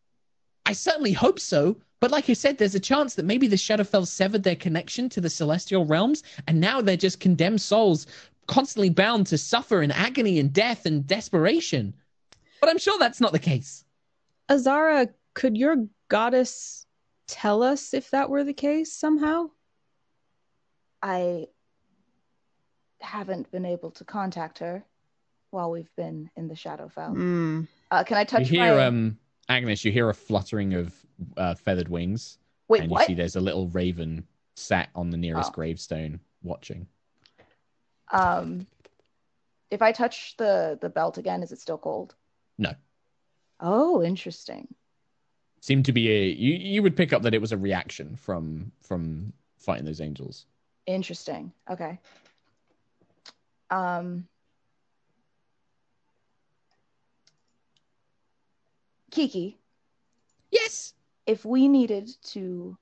I 0.66 0.72
certainly 0.72 1.10
hope 1.12 1.40
so. 1.40 1.76
But 1.98 2.12
like 2.12 2.30
I 2.30 2.34
said, 2.34 2.58
there's 2.58 2.76
a 2.76 2.80
chance 2.80 3.16
that 3.16 3.24
maybe 3.24 3.48
the 3.48 3.56
Shadowfell 3.56 4.06
severed 4.06 4.44
their 4.44 4.54
connection 4.54 5.08
to 5.08 5.20
the 5.20 5.28
celestial 5.30 5.84
realms, 5.84 6.22
and 6.46 6.60
now 6.60 6.80
they're 6.80 6.96
just 6.96 7.18
condemned 7.18 7.60
souls, 7.60 8.06
constantly 8.50 8.90
bound 8.90 9.28
to 9.28 9.38
suffer 9.38 9.80
in 9.80 9.92
agony 9.92 10.40
and 10.40 10.52
death 10.52 10.84
and 10.84 11.06
desperation. 11.06 11.94
But 12.60 12.68
I'm 12.68 12.78
sure 12.78 12.98
that's 12.98 13.20
not 13.20 13.32
the 13.32 13.38
case. 13.38 13.84
Azara, 14.50 15.08
could 15.34 15.56
your 15.56 15.86
goddess 16.08 16.84
tell 17.28 17.62
us 17.62 17.94
if 17.94 18.10
that 18.10 18.28
were 18.28 18.42
the 18.42 18.52
case 18.52 18.92
somehow? 18.92 19.50
I 21.00 21.46
haven't 23.00 23.50
been 23.52 23.64
able 23.64 23.92
to 23.92 24.04
contact 24.04 24.58
her 24.58 24.84
while 25.50 25.70
we've 25.70 25.94
been 25.96 26.28
in 26.36 26.48
the 26.48 26.54
Shadowfell. 26.54 27.14
Hmm. 27.14 27.62
Uh, 27.92 28.02
can 28.02 28.16
I 28.16 28.24
touch 28.24 28.50
you 28.50 28.60
hear, 28.60 28.74
my... 28.74 28.86
um, 28.86 29.16
Agnis, 29.48 29.84
you 29.84 29.92
hear 29.92 30.10
a 30.10 30.14
fluttering 30.14 30.74
of 30.74 30.92
uh, 31.36 31.54
feathered 31.54 31.88
wings, 31.88 32.38
Wait, 32.66 32.82
and 32.82 32.90
you 32.90 32.98
see 33.04 33.14
there's 33.14 33.36
a 33.36 33.40
little 33.40 33.68
raven 33.68 34.26
sat 34.56 34.90
on 34.96 35.10
the 35.10 35.16
nearest 35.16 35.50
Oh. 35.50 35.54
gravestone 35.54 36.18
watching. 36.42 36.86
Um, 38.12 38.66
if 39.70 39.82
I 39.82 39.92
touch 39.92 40.36
the 40.36 40.78
the 40.80 40.88
belt 40.88 41.18
again, 41.18 41.42
is 41.42 41.52
it 41.52 41.60
still 41.60 41.78
cold? 41.78 42.14
No. 42.58 42.72
Oh, 43.60 44.02
interesting. 44.02 44.74
Seemed 45.60 45.84
to 45.86 45.92
be 45.92 46.10
a 46.10 46.24
you. 46.26 46.54
You 46.54 46.82
would 46.82 46.96
pick 46.96 47.12
up 47.12 47.22
that 47.22 47.34
it 47.34 47.40
was 47.40 47.52
a 47.52 47.56
reaction 47.58 48.16
from 48.16 48.72
from 48.80 49.32
fighting 49.58 49.84
those 49.84 50.00
angels. 50.00 50.46
Interesting. 50.86 51.52
Okay. 51.70 51.98
Um, 53.70 54.26
Kiki, 59.10 59.58
Yes. 60.50 60.94
if 61.26 61.44
we 61.44 61.68
needed 61.68 62.10
to 62.22 62.76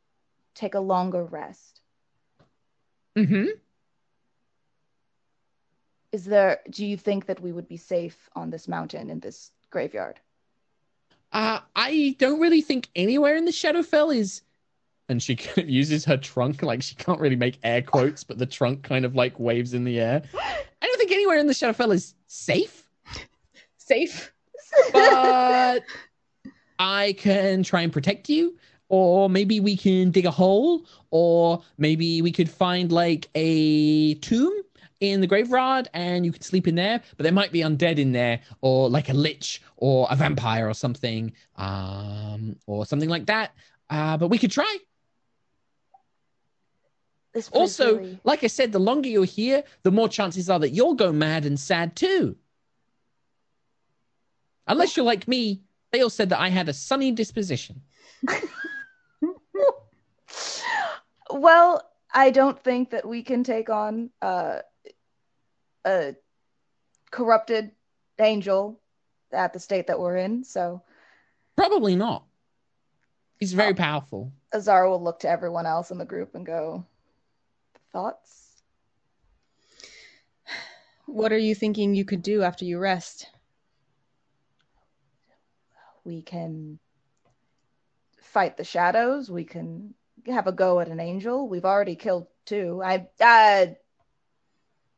take 0.54 0.74
a 0.74 0.80
longer 0.80 1.24
rest, 1.24 1.80
Mm-hmm. 3.16 3.46
Is 6.12 6.24
there? 6.24 6.60
Do 6.70 6.84
you 6.86 6.96
think 6.96 7.26
that 7.26 7.40
we 7.40 7.52
would 7.52 7.68
be 7.68 7.76
safe 7.76 8.28
on 8.34 8.50
this 8.50 8.68
mountain 8.68 9.10
in 9.10 9.20
this 9.20 9.50
graveyard? 9.70 10.20
Uh, 11.32 11.60
I 11.76 12.16
don't 12.18 12.40
really 12.40 12.62
think 12.62 12.88
anywhere 12.96 13.36
in 13.36 13.44
the 13.44 13.50
Shadowfell 13.50 14.14
is. 14.14 14.42
And 15.10 15.22
she 15.22 15.36
kind 15.36 15.58
of 15.58 15.68
uses 15.68 16.04
her 16.04 16.16
trunk, 16.16 16.62
like 16.62 16.82
she 16.82 16.94
can't 16.94 17.20
really 17.20 17.36
make 17.36 17.58
air 17.62 17.82
quotes, 17.82 18.24
but 18.24 18.38
the 18.38 18.46
trunk 18.46 18.82
kind 18.82 19.04
of 19.04 19.14
like 19.14 19.38
waves 19.38 19.74
in 19.74 19.84
the 19.84 20.00
air. 20.00 20.22
I 20.34 20.86
don't 20.86 20.98
think 20.98 21.12
anywhere 21.12 21.38
in 21.38 21.46
the 21.46 21.52
Shadowfell 21.52 21.92
is 21.92 22.14
safe, 22.26 22.88
Safe. 23.76 24.32
but 24.92 25.82
I 26.78 27.14
can 27.18 27.62
try 27.62 27.80
and 27.82 27.92
protect 27.92 28.28
you, 28.28 28.56
or 28.88 29.28
maybe 29.30 29.60
we 29.60 29.76
can 29.76 30.10
dig 30.10 30.26
a 30.26 30.30
hole, 30.30 30.84
or 31.10 31.62
maybe 31.78 32.22
we 32.22 32.32
could 32.32 32.50
find 32.50 32.92
like 32.92 33.28
a 33.34 34.14
tomb 34.16 34.62
in 35.00 35.20
the 35.20 35.26
graveyard 35.26 35.88
and 35.94 36.24
you 36.26 36.32
can 36.32 36.42
sleep 36.42 36.66
in 36.66 36.74
there, 36.74 37.00
but 37.16 37.22
there 37.22 37.32
might 37.32 37.52
be 37.52 37.60
undead 37.60 37.98
in 37.98 38.12
there, 38.12 38.40
or 38.60 38.88
like 38.90 39.08
a 39.08 39.14
lich, 39.14 39.62
or 39.76 40.06
a 40.10 40.16
vampire, 40.16 40.68
or 40.68 40.74
something, 40.74 41.32
um, 41.56 42.56
or 42.66 42.84
something 42.84 43.08
like 43.08 43.26
that. 43.26 43.52
Uh, 43.90 44.16
but 44.16 44.28
we 44.28 44.38
could 44.38 44.50
try. 44.50 44.76
Also, 47.52 47.98
really- 47.98 48.18
like 48.24 48.42
I 48.42 48.48
said, 48.48 48.72
the 48.72 48.80
longer 48.80 49.08
you're 49.08 49.24
here, 49.24 49.62
the 49.84 49.92
more 49.92 50.08
chances 50.08 50.50
are 50.50 50.58
that 50.58 50.70
you'll 50.70 50.94
go 50.94 51.12
mad 51.12 51.44
and 51.46 51.58
sad 51.58 51.94
too. 51.94 52.36
Unless 54.66 54.96
you're 54.96 55.06
like 55.06 55.28
me, 55.28 55.62
they 55.92 56.00
all 56.00 56.10
said 56.10 56.30
that 56.30 56.40
I 56.40 56.48
had 56.48 56.68
a 56.68 56.72
sunny 56.72 57.12
disposition. 57.12 57.82
Well, 61.30 61.82
I 62.12 62.30
don't 62.30 62.58
think 62.58 62.90
that 62.90 63.06
we 63.06 63.22
can 63.22 63.44
take 63.44 63.68
on 63.68 64.08
uh, 64.22 64.60
a 65.84 66.14
corrupted 67.10 67.70
angel 68.18 68.80
at 69.32 69.52
the 69.52 69.60
state 69.60 69.86
that 69.86 70.00
we're 70.00 70.16
in. 70.16 70.44
So 70.44 70.82
Probably 71.56 71.96
not. 71.96 72.24
He's 73.40 73.52
very 73.52 73.74
powerful. 73.74 74.32
Azara 74.54 74.90
will 74.90 75.02
look 75.02 75.20
to 75.20 75.28
everyone 75.28 75.66
else 75.66 75.90
in 75.90 75.98
the 75.98 76.04
group 76.04 76.34
and 76.34 76.46
go, 76.46 76.84
"Thoughts?" 77.92 78.62
What 81.06 81.32
are 81.32 81.38
you 81.38 81.54
thinking 81.54 81.94
you 81.94 82.04
could 82.04 82.22
do 82.22 82.42
after 82.42 82.64
you 82.64 82.78
rest? 82.78 83.28
We 86.04 86.22
can 86.22 86.78
fight 88.20 88.56
the 88.56 88.64
shadows. 88.64 89.30
We 89.30 89.44
can 89.44 89.94
have 90.26 90.46
a 90.46 90.52
go 90.52 90.80
at 90.80 90.88
an 90.88 91.00
angel. 91.00 91.48
We've 91.48 91.64
already 91.64 91.96
killed 91.96 92.26
two. 92.44 92.82
I 92.84 93.08
uh 93.20 93.66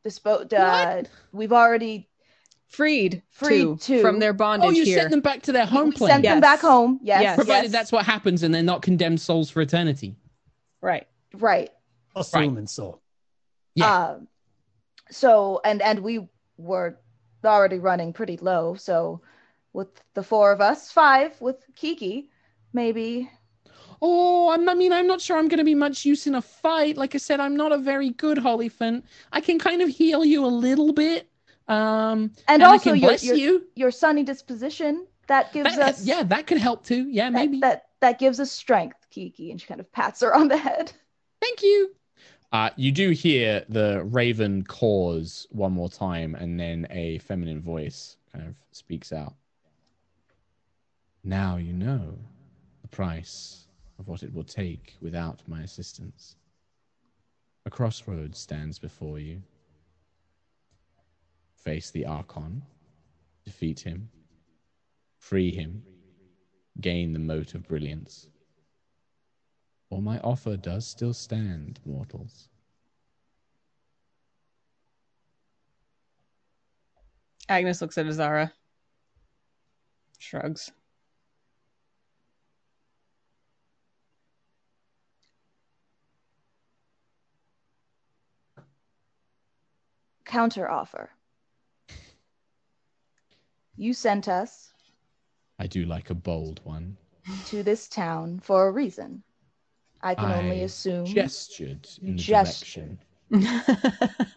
dispo- 0.05 0.51
uh, 0.53 0.95
What? 0.95 1.09
we've 1.31 1.53
already 1.53 2.07
Freed, 2.67 3.21
Freed 3.31 3.49
two, 3.49 3.77
two. 3.77 4.01
from 4.01 4.19
their 4.19 4.31
bondage 4.31 4.69
Oh, 4.69 4.71
you 4.71 4.85
here. 4.85 4.99
sent 4.99 5.11
them 5.11 5.19
back 5.19 5.41
to 5.43 5.51
their 5.51 5.65
home 5.65 5.89
we 5.89 5.95
plane. 5.95 6.11
sent 6.11 6.23
them 6.23 6.39
back 6.39 6.61
home. 6.61 6.99
Yes. 7.03 7.21
Yes. 7.21 7.35
Provided 7.35 7.63
yes. 7.63 7.71
that's 7.73 7.91
what 7.91 8.05
happens 8.05 8.43
and 8.43 8.55
they're 8.55 8.63
not 8.63 8.81
condemned 8.81 9.19
souls 9.19 9.49
for 9.49 9.61
eternity. 9.61 10.15
Right. 10.79 11.05
right. 11.33 11.69
Assuming 12.15 12.67
so. 12.67 13.01
Yeah. 13.75 13.93
Um, 14.11 14.27
so 15.09 15.59
and 15.65 15.81
and 15.81 15.99
we 15.99 16.29
were 16.57 16.97
already 17.43 17.79
running 17.79 18.13
pretty 18.13 18.37
low. 18.37 18.75
So 18.75 19.21
with 19.73 19.89
the 20.13 20.23
four 20.23 20.53
of 20.53 20.61
us, 20.61 20.91
five 20.91 21.39
with 21.41 21.57
Kiki, 21.75 22.29
maybe 22.71 23.29
Oh, 24.01 24.49
I'm, 24.51 24.67
I 24.67 24.73
mean, 24.73 24.91
I'm 24.91 25.05
not 25.05 25.21
sure 25.21 25.37
I'm 25.37 25.47
going 25.47 25.59
to 25.59 25.63
be 25.63 25.75
much 25.75 26.05
use 26.05 26.25
in 26.25 26.35
a 26.35 26.41
fight. 26.41 26.97
Like 26.97 27.13
I 27.13 27.19
said, 27.19 27.39
I'm 27.39 27.55
not 27.55 27.71
a 27.71 27.77
very 27.77 28.09
good 28.09 28.39
Hollyphant. 28.39 29.03
I 29.31 29.41
can 29.41 29.59
kind 29.59 29.81
of 29.81 29.89
heal 29.89 30.25
you 30.25 30.43
a 30.43 30.47
little 30.47 30.91
bit. 30.91 31.29
Um, 31.67 32.31
and, 32.47 32.61
and 32.61 32.63
I 32.63 32.71
also 32.71 32.91
can 32.91 32.99
your, 32.99 33.09
bless 33.09 33.23
your 33.23 33.35
you. 33.35 33.65
your 33.75 33.91
sunny 33.91 34.23
disposition 34.23 35.05
that 35.27 35.53
gives 35.53 35.75
That- 35.75 35.89
us 35.89 36.05
yeah, 36.05 36.23
that 36.23 36.47
could 36.47 36.57
help 36.57 36.83
too. 36.83 37.07
Yeah, 37.09 37.29
that, 37.29 37.33
maybe. 37.33 37.59
that 37.59 37.85
that 38.01 38.17
gives 38.19 38.39
us 38.39 38.51
strength, 38.51 38.97
Kiki, 39.11 39.51
and 39.51 39.61
she 39.61 39.67
kind 39.67 39.79
of 39.79 39.91
pats 39.91 40.21
her 40.21 40.33
on 40.35 40.47
the 40.47 40.57
head. 40.57 40.91
Thank 41.39 41.61
you. 41.61 41.91
Uh, 42.51 42.71
you 42.75 42.91
do 42.91 43.11
hear 43.11 43.63
the 43.69 44.03
raven 44.03 44.63
caws 44.63 45.47
one 45.51 45.71
more 45.71 45.87
time, 45.87 46.35
and 46.35 46.59
then 46.59 46.85
a 46.89 47.19
feminine 47.19 47.61
voice 47.61 48.17
kind 48.33 48.45
of 48.45 48.55
speaks 48.71 49.13
out. 49.13 49.35
Now 51.23 51.55
you 51.57 51.71
know 51.71 52.17
the 52.81 52.87
price 52.89 53.67
of 54.01 54.07
what 54.07 54.23
it 54.23 54.33
will 54.33 54.43
take 54.43 54.97
without 54.99 55.43
my 55.47 55.61
assistance. 55.61 56.35
A 57.67 57.69
crossroads 57.69 58.39
stands 58.39 58.79
before 58.79 59.19
you. 59.19 59.43
Face 61.53 61.91
the 61.91 62.07
Archon, 62.07 62.63
defeat 63.45 63.79
him, 63.79 64.09
free 65.19 65.51
him, 65.51 65.83
gain 66.81 67.13
the 67.13 67.19
mote 67.19 67.53
of 67.53 67.67
brilliance. 67.67 68.27
Or 69.91 70.01
my 70.01 70.17
offer 70.21 70.57
does 70.57 70.87
still 70.87 71.13
stand, 71.13 71.79
mortals. 71.85 72.49
Agnis 77.47 77.81
looks 77.81 77.99
at 77.99 78.07
Azara. 78.07 78.51
Shrugs. 80.17 80.71
Counter 90.31 90.71
offer. 90.71 91.09
You 93.75 93.93
sent 93.93 94.29
us 94.29 94.71
I 95.59 95.67
do 95.67 95.85
like 95.85 96.09
a 96.09 96.15
bold 96.15 96.61
one. 96.63 96.95
to 97.47 97.63
this 97.63 97.89
town 97.89 98.39
for 98.39 98.67
a 98.67 98.71
reason. 98.71 99.23
I 100.01 100.15
can 100.15 100.31
only 100.31 100.63
assume. 100.63 101.05
Gestured 101.05 101.85
in 102.01 102.15
the 102.15 102.23
direction. 102.23 102.97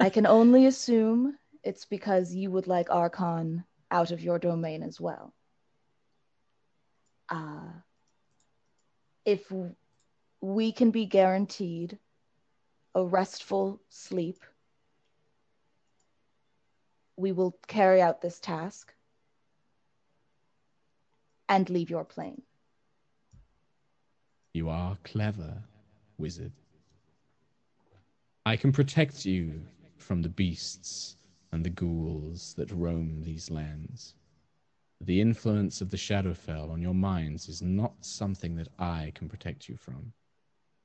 I 0.01 0.11
can 0.11 0.27
only 0.27 0.67
assume 0.67 1.39
it's 1.63 1.85
because 1.85 2.35
you 2.35 2.51
would 2.51 2.67
like 2.67 2.91
Archon 2.91 3.63
out 3.93 4.11
of 4.11 4.21
your 4.21 4.41
domain 4.41 4.83
as 4.83 5.01
well. 5.01 5.33
Uh, 7.29 7.71
if 9.25 9.51
we 10.41 10.73
can 10.73 10.91
be 10.91 11.07
guaranteed 11.07 12.01
a 12.97 13.05
restful 13.05 13.81
sleep, 13.91 14.43
we 17.17 17.33
will 17.33 17.57
carry 17.67 18.01
out 18.01 18.21
this 18.21 18.41
task 18.41 18.93
and 21.49 21.69
leave 21.71 21.91
your 21.91 22.05
plane. 22.05 22.43
You 24.53 24.69
are 24.69 24.97
clever, 25.05 25.63
wizard. 26.19 26.53
I 28.47 28.57
can 28.57 28.73
protect 28.73 29.25
you 29.25 29.61
from 29.97 30.23
the 30.23 30.29
beasts 30.29 31.17
and 31.53 31.65
the 31.65 31.71
ghouls 31.71 32.55
that 32.55 32.71
roam 32.71 33.23
these 33.23 33.51
lands. 33.51 34.15
The 35.01 35.21
influence 35.21 35.81
of 35.81 35.91
the 35.91 35.97
Shadowfell 35.97 36.71
on 36.71 36.81
your 36.81 36.95
minds 36.95 37.49
is 37.49 37.63
not 37.63 37.95
something 38.01 38.57
that 38.57 38.69
I 38.79 39.13
can 39.15 39.29
protect 39.29 39.69
you 39.69 39.77
from. 39.77 40.13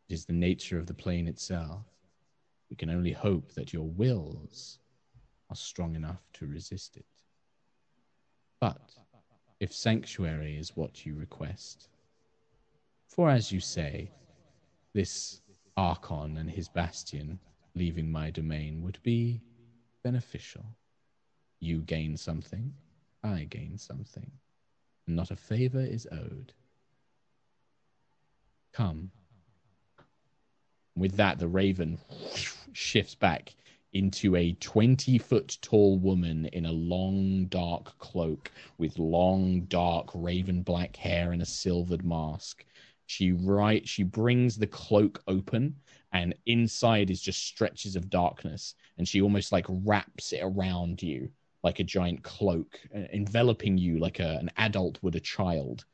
It 0.10 0.14
is 0.14 0.26
the 0.26 0.34
nature 0.34 0.80
of 0.80 0.88
the 0.88 0.94
plane 0.94 1.28
itself. 1.28 1.86
We 2.70 2.76
can 2.76 2.90
only 2.90 3.12
hope 3.12 3.54
that 3.54 3.74
your 3.74 3.88
wills 3.88 4.80
are 5.50 5.56
strong 5.56 5.96
enough 5.96 6.22
to 6.34 6.46
resist 6.48 6.98
it. 6.98 7.06
But 8.60 8.80
if 9.60 9.74
sanctuary 9.74 10.58
is 10.58 10.76
what 10.76 11.06
you 11.06 11.16
request, 11.16 11.90
for 13.08 13.30
as 13.30 13.52
you 13.52 13.60
say, 13.60 14.12
this 14.94 15.42
Archon 15.76 16.38
and 16.38 16.50
his 16.50 16.68
bastion 16.70 17.40
leaving 17.76 18.12
my 18.12 18.30
domain 18.30 18.82
would 18.84 19.00
be 19.04 19.42
beneficial. 20.04 20.66
You 21.60 21.80
gain 21.80 22.18
something, 22.18 22.74
I 23.24 23.46
gain 23.50 23.78
something. 23.78 24.32
and 25.08 25.16
Not 25.16 25.32
a 25.32 25.36
favor 25.36 25.82
is 25.82 26.08
owed. 26.12 26.54
Come. 28.74 29.12
With 30.96 31.16
that, 31.16 31.40
the 31.40 31.48
raven 31.48 31.98
shifts 32.74 33.16
back 33.16 33.56
into 33.94 34.36
a 34.36 34.54
20 34.54 35.18
foot 35.18 35.58
tall 35.62 35.98
woman 35.98 36.46
in 36.48 36.66
a 36.66 36.72
long 36.72 37.46
dark 37.46 37.98
cloak 37.98 38.52
with 38.78 39.00
long 39.00 39.62
dark 39.62 40.10
raven 40.14 40.62
black 40.62 40.96
hair 40.96 41.32
and 41.32 41.42
a 41.42 41.46
silvered 41.46 42.06
mask. 42.06 42.66
She 43.08 43.32
right 43.32 43.88
she 43.88 44.04
brings 44.04 44.56
the 44.58 44.68
cloak 44.68 45.24
open 45.28 45.76
and 46.14 46.36
inside 46.46 47.10
is 47.10 47.22
just 47.22 47.44
stretches 47.46 47.96
of 47.96 48.10
darkness 48.10 48.76
and 48.98 49.08
she 49.08 49.22
almost 49.22 49.52
like 49.52 49.66
wraps 49.68 50.34
it 50.34 50.42
around 50.44 51.02
you 51.02 51.30
like 51.64 51.80
a 51.80 51.84
giant 51.84 52.24
cloak 52.24 52.80
enveloping 53.12 53.78
you 53.78 53.98
like 53.98 54.20
a, 54.20 54.38
an 54.38 54.52
adult 54.58 55.00
would 55.02 55.16
a 55.16 55.20
child. 55.20 55.86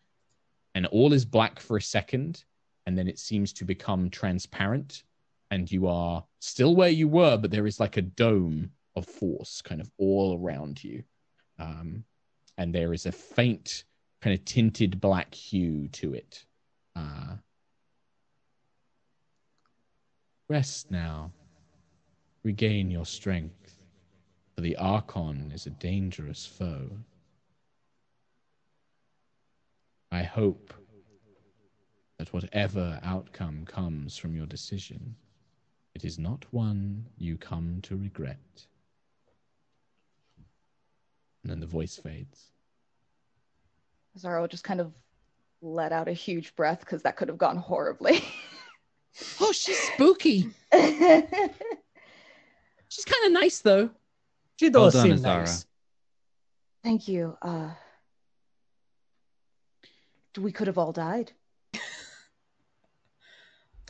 And 0.75 0.85
all 0.87 1.13
is 1.13 1.23
black 1.23 1.59
for 1.59 1.77
a 1.77 1.81
second 1.81 2.43
and 2.85 2.97
then 2.97 3.07
it 3.07 3.17
seems 3.17 3.53
to 3.53 3.65
become 3.65 4.09
transparent 4.09 5.03
and 5.55 5.71
you 5.71 5.87
are 5.87 6.23
still 6.39 6.75
where 6.75 6.89
you 6.89 7.07
were 7.07 7.37
but 7.37 7.51
there 7.51 7.67
is 7.67 7.79
like 7.79 7.97
a 7.97 8.01
dome 8.01 8.69
of 8.95 9.05
force 9.05 9.61
kind 9.61 9.81
of 9.81 9.89
all 9.97 10.37
around 10.39 10.83
you 10.83 11.03
um, 11.59 12.03
and 12.57 12.73
there 12.73 12.93
is 12.93 13.05
a 13.05 13.11
faint 13.11 13.85
kind 14.21 14.37
of 14.37 14.45
tinted 14.45 15.01
black 15.01 15.33
hue 15.33 15.87
to 15.89 16.13
it 16.13 16.45
uh, 16.95 17.35
rest 20.47 20.91
now. 20.91 21.31
Regain 22.43 22.91
your 22.91 23.05
strength, 23.05 23.81
for 24.53 24.61
the 24.61 24.75
Archon 24.77 25.51
is 25.53 25.65
a 25.65 25.71
dangerous 25.71 26.45
foe. 26.45 26.89
I 30.11 30.23
hope 30.23 30.73
that 32.19 32.31
whatever 32.31 32.99
outcome 33.03 33.65
comes 33.65 34.15
from 34.15 34.35
your 34.35 34.45
decision, 34.45 35.15
it 35.95 36.03
is 36.03 36.19
not 36.19 36.45
one 36.51 37.05
you 37.17 37.37
come 37.37 37.79
to 37.83 37.95
regret. 37.95 38.37
And 41.41 41.51
then 41.51 41.59
the 41.61 41.65
voice 41.65 41.95
fades. 41.95 42.51
Zaro 44.19 44.49
just 44.49 44.63
kind 44.63 44.81
of 44.81 44.91
let 45.61 45.91
out 45.91 46.07
a 46.07 46.13
huge 46.13 46.55
breath 46.55 46.81
because 46.81 47.01
that 47.03 47.15
could 47.15 47.29
have 47.29 47.37
gone 47.37 47.57
horribly. 47.57 48.23
Oh, 49.39 49.53
she's 49.53 49.79
spooky. 49.79 50.49
She's 50.73 51.21
kind 53.05 53.25
of 53.25 53.31
nice 53.31 53.59
though. 53.59 53.89
She 54.59 54.69
does 54.69 54.91
done, 54.91 55.03
seem 55.03 55.13
Azara. 55.13 55.39
nice. 55.39 55.65
Thank 56.83 57.07
you. 57.07 57.37
Uh, 57.41 57.69
we 60.37 60.51
could 60.51 60.67
have 60.67 60.77
all 60.77 60.91
died. 60.91 61.31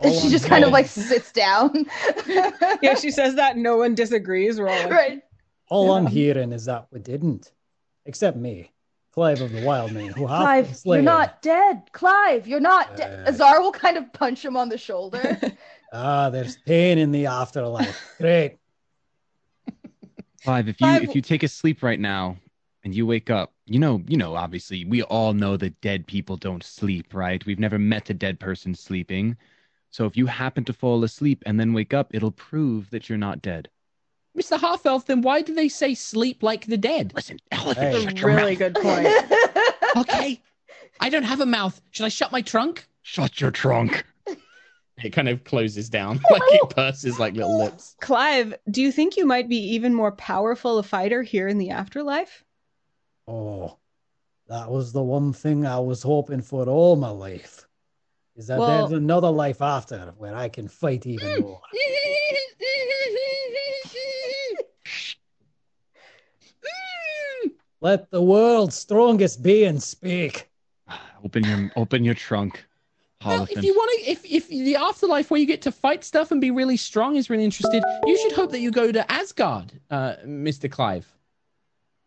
All 0.02 0.10
And 0.10 0.20
she 0.20 0.26
I'm 0.26 0.32
just 0.32 0.46
kind 0.46 0.64
of 0.64 0.72
like 0.72 0.88
sits 0.88 1.32
down. 1.32 1.86
yeah, 2.82 2.96
she 2.96 3.12
says 3.12 3.36
that. 3.36 3.58
No 3.58 3.78
one 3.78 3.96
disagrees. 3.96 4.60
We're 4.60 4.68
all 4.68 4.84
like, 4.84 4.92
right. 4.92 5.22
All 5.70 5.92
I'm 5.94 6.06
hearing 6.06 6.52
is 6.52 6.66
that 6.66 6.88
we 6.92 7.00
didn't, 7.00 7.52
except 8.06 8.38
me, 8.38 8.72
Clive 9.12 9.42
of 9.42 9.52
the 9.52 9.66
Wild 9.66 9.94
Man, 9.94 10.08
who 10.08 10.28
have 10.28 10.66
been 10.66 10.74
Clive, 10.74 10.82
you're 10.86 11.02
not 11.02 11.42
dead. 11.42 11.84
Clive, 11.94 12.48
you're 12.48 12.60
not 12.60 12.98
dead. 12.98 13.26
Uh. 13.26 13.32
Azar 13.32 13.62
will 13.62 13.72
kind 13.72 13.98
of 13.98 14.12
punch 14.14 14.44
him 14.44 14.58
on 14.58 14.70
the 14.70 14.78
shoulder. 14.78 15.40
Ah, 15.98 16.30
there's 16.30 16.58
pain 16.58 16.98
in 16.98 17.14
the 17.14 17.28
afterlife. 17.28 18.16
Great. 18.18 18.58
Clive, 20.44 20.68
if 20.68 20.82
you 20.82 20.88
Clive- 20.88 21.04
if 21.04 21.16
you 21.16 21.22
take 21.22 21.44
a 21.44 21.48
sleep 21.48 21.82
right 21.82 22.00
now, 22.00 22.36
and 22.86 22.94
you 22.94 23.06
wake 23.06 23.30
up, 23.30 23.54
you 23.66 23.80
know, 23.80 24.02
you 24.08 24.16
know, 24.16 24.36
obviously, 24.36 24.86
we 24.86 25.02
all 25.04 25.34
know 25.34 25.58
that 25.58 25.80
dead 25.82 26.06
people 26.06 26.38
don't 26.38 26.64
sleep, 26.64 27.14
right? 27.14 27.44
We've 27.46 27.60
never 27.60 27.80
met 27.80 28.10
a 28.10 28.14
dead 28.14 28.40
person 28.40 28.76
sleeping. 28.76 29.38
So 29.96 30.06
if 30.06 30.18
you 30.18 30.26
happen 30.26 30.66
to 30.66 30.74
fall 30.74 31.06
asleep 31.06 31.42
and 31.46 31.58
then 31.58 31.72
wake 31.72 31.94
up, 31.94 32.14
it'll 32.14 32.30
prove 32.30 32.90
that 32.90 33.08
you're 33.08 33.18
not 33.18 33.42
dead. 33.42 33.70
Mr. 34.38 34.60
Half 34.60 34.86
Elf, 34.86 35.06
then 35.06 35.22
why 35.22 35.42
do 35.42 35.56
they 35.56 35.70
say 35.70 35.96
sleep 35.96 36.44
like 36.44 36.66
the 36.66 36.76
dead? 36.76 37.14
Listen, 37.16 37.40
elephant, 37.50 37.78
Hey. 37.94 38.02
shut 38.02 38.04
That's 38.04 38.18
a 38.18 38.26
your 38.28 38.36
really 38.36 38.58
mouth. 38.58 38.60
good 38.60 38.74
point. 38.76 39.08
Okay. 39.96 40.42
I 41.00 41.08
don't 41.08 41.24
have 41.24 41.40
a 41.40 41.46
mouth. 41.46 41.80
Should 41.92 42.06
I 42.06 42.10
shut 42.10 42.34
my 42.34 42.42
trunk? 42.42 42.86
Shut 43.04 43.40
your 43.40 43.52
trunk. 43.52 44.06
It 45.02 45.12
kind 45.12 45.30
of 45.30 45.44
closes 45.46 45.90
down, 45.90 46.20
like 46.32 46.42
it 46.48 46.70
purses 46.70 47.18
like 47.20 47.34
little 47.34 47.58
lips. 47.58 47.96
Clive, 48.02 48.54
do 48.72 48.82
you 48.82 48.92
think 48.94 49.16
you 49.18 49.26
might 49.26 49.48
be 49.50 49.58
even 49.76 49.94
more 49.94 50.12
powerful 50.12 50.78
a 50.78 50.84
fighter 50.84 51.22
here 51.24 51.48
in 51.50 51.58
the 51.58 51.70
afterlife? 51.70 52.44
Oh, 53.28 53.78
that 54.48 54.70
was 54.70 54.92
the 54.94 55.04
one 55.04 55.32
thing 55.34 55.66
I 55.66 55.80
was 55.80 56.02
hoping 56.04 56.42
for 56.42 56.68
all 56.68 56.96
my 56.98 57.10
life. 57.10 57.65
Is 58.36 58.48
that 58.48 58.60
Well- 58.60 58.88
there's 58.88 58.98
another 58.98 59.30
life 59.30 59.62
after 59.62 60.14
where 60.18 60.36
I 60.36 60.50
can 60.50 60.68
fight 60.68 61.06
even 61.06 61.42
more. 61.42 61.62
Let 67.82 68.10
the 68.10 68.22
world's 68.22 68.76
strongest 68.76 69.44
being 69.44 69.80
speak. 69.80 70.50
Open 71.24 71.44
your 71.44 71.72
open 71.76 72.04
your 72.04 72.16
trunk. 72.16 72.66
Well, 73.24 73.48
if 73.50 73.64
you 73.64 73.74
want 73.74 73.92
to, 74.00 74.12
if 74.12 74.26
if 74.26 74.48
the 74.50 74.76
afterlife 74.76 75.32
where 75.32 75.40
you 75.40 75.46
get 75.48 75.62
to 75.64 75.72
fight 75.72 76.04
stuff 76.04 76.32
and 76.32 76.40
be 76.42 76.52
really 76.52 76.78
strong 76.78 77.16
is 77.16 77.30
really 77.30 77.44
interested, 77.44 77.84
you 78.06 78.18
should 78.20 78.34
hope 78.34 78.52
that 78.52 78.60
you 78.60 78.72
go 78.72 78.92
to 78.92 79.12
Asgard, 79.12 79.72
uh, 79.90 80.16
Mister 80.26 80.68
Clive. 80.68 81.15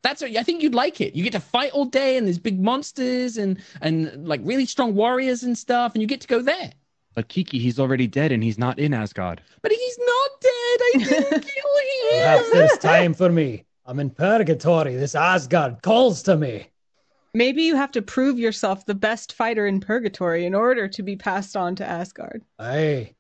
That's 0.03 0.23
what 0.23 0.37
I 0.37 0.43
think 0.43 0.63
you'd 0.63 0.75
like 0.75 1.01
it. 1.01 1.15
You 1.15 1.25
get 1.25 1.33
to 1.33 1.41
fight 1.41 1.73
all 1.73 1.85
day, 1.85 2.17
and 2.17 2.27
there's 2.27 2.39
big 2.39 2.61
monsters 2.61 3.37
and 3.37 3.59
and 3.81 4.27
like 4.27 4.41
really 4.45 4.67
strong 4.67 4.95
warriors 4.95 5.43
and 5.43 5.57
stuff, 5.59 5.95
and 5.95 6.03
you 6.03 6.07
get 6.07 6.21
to 6.21 6.29
go 6.29 6.41
there. 6.41 6.73
But 7.15 7.29
Kiki, 7.29 7.59
he's 7.59 7.81
already 7.81 8.07
dead 8.07 8.31
and 8.31 8.45
he's 8.45 8.59
not 8.59 8.79
in 8.79 8.95
Asgard. 8.95 9.41
But 9.61 9.73
he's 9.73 9.99
not 9.99 10.31
dead. 10.41 10.53
I 10.53 10.93
didn't 10.99 11.31
kill 11.31 11.41
him. 11.41 12.23
Perhaps 12.23 12.51
there's 12.53 12.79
time 12.79 13.13
for 13.13 13.29
me. 13.29 13.65
I'm 13.87 13.99
in 13.99 14.11
purgatory. 14.11 14.95
This 14.95 15.17
Asgard 15.17 15.83
calls 15.83 16.23
to 16.25 16.37
me. 16.37 16.69
Maybe 17.35 17.63
you 17.63 17.75
have 17.75 17.91
to 17.93 18.03
prove 18.03 18.39
yourself 18.39 18.87
the 18.87 18.95
best 18.95 19.33
fighter 19.33 19.67
in 19.67 19.81
purgatory 19.81 20.47
in 20.47 20.55
order 20.55 20.87
to 20.89 21.03
be 21.03 21.17
passed 21.17 21.57
on 21.57 21.75
to 21.77 21.85
Asgard. 21.85 22.45
Aye, 22.59 23.15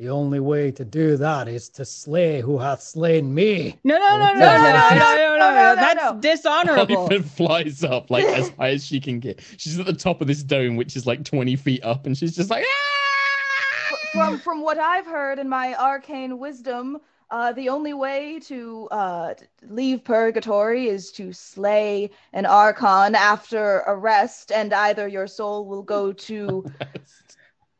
the 0.00 0.08
only 0.08 0.40
way 0.40 0.70
to 0.70 0.82
do 0.82 1.18
that 1.18 1.46
is 1.46 1.68
to 1.68 1.84
slay 1.84 2.40
who 2.40 2.56
hath 2.56 2.80
slain 2.80 3.34
me. 3.34 3.78
No, 3.84 3.98
no, 3.98 4.16
no, 4.16 4.32
no, 4.32 4.38
no, 4.38 4.38
No, 4.38 4.56
no, 4.56 4.56
no, 4.56 4.96
no, 4.96 4.96
no, 4.96 5.36
no, 5.36 5.50
no, 5.50 5.74
no, 5.74 5.76
That's 5.76 6.02
no. 6.02 6.20
dishonorable. 6.22 7.06
Hollyphant 7.06 7.24
flies 7.26 7.84
up 7.84 8.10
like 8.10 8.24
as 8.24 8.48
high 8.58 8.70
as 8.70 8.86
she 8.86 8.98
can 8.98 9.20
get. 9.20 9.42
She's 9.58 9.78
at 9.78 9.84
the 9.84 9.92
top 9.92 10.22
of 10.22 10.26
this 10.26 10.42
dome, 10.42 10.76
which 10.76 10.96
is 10.96 11.04
like 11.04 11.22
20 11.24 11.54
feet 11.56 11.84
up, 11.84 12.06
and 12.06 12.16
she's 12.16 12.34
just 12.34 12.48
like, 12.48 12.64
ah! 12.66 13.96
from 14.14 14.38
from 14.38 14.62
what 14.62 14.78
I've 14.78 15.04
heard 15.04 15.38
in 15.38 15.50
my 15.50 15.74
arcane 15.74 16.38
wisdom, 16.38 16.96
uh, 17.30 17.52
the 17.52 17.68
only 17.68 17.92
way 17.92 18.40
to 18.40 18.88
uh, 18.90 19.34
leave 19.68 20.02
purgatory 20.02 20.88
is 20.88 21.12
to 21.12 21.32
slay 21.34 22.10
an 22.32 22.46
archon 22.46 23.14
after 23.14 23.82
arrest, 23.86 24.50
and 24.50 24.72
either 24.72 25.06
your 25.06 25.26
soul 25.26 25.66
will 25.66 25.82
go 25.82 26.10
to 26.10 26.64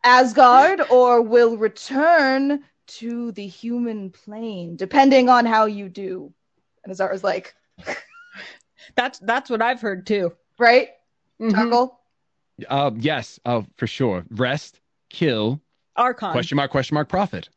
Asgard 0.04 0.80
or 0.90 1.20
will 1.22 1.56
return 1.56 2.64
to 2.86 3.32
the 3.32 3.46
human 3.46 4.10
plane, 4.10 4.76
depending 4.76 5.28
on 5.28 5.46
how 5.46 5.66
you 5.66 5.88
do. 5.88 6.32
And 6.84 6.90
Azara's 6.92 7.22
like, 7.24 7.54
That's 8.96 9.18
that's 9.20 9.48
what 9.50 9.62
I've 9.62 9.80
heard 9.80 10.06
too. 10.06 10.32
right, 10.58 10.88
Mhm. 11.40 11.90
Uh, 12.68 12.90
yes, 12.96 13.38
uh, 13.44 13.62
for 13.76 13.86
sure. 13.86 14.24
Rest, 14.30 14.80
kill, 15.10 15.60
Archon. 15.96 16.32
question 16.32 16.56
mark, 16.56 16.70
question 16.70 16.94
mark, 16.94 17.08
profit. 17.08 17.48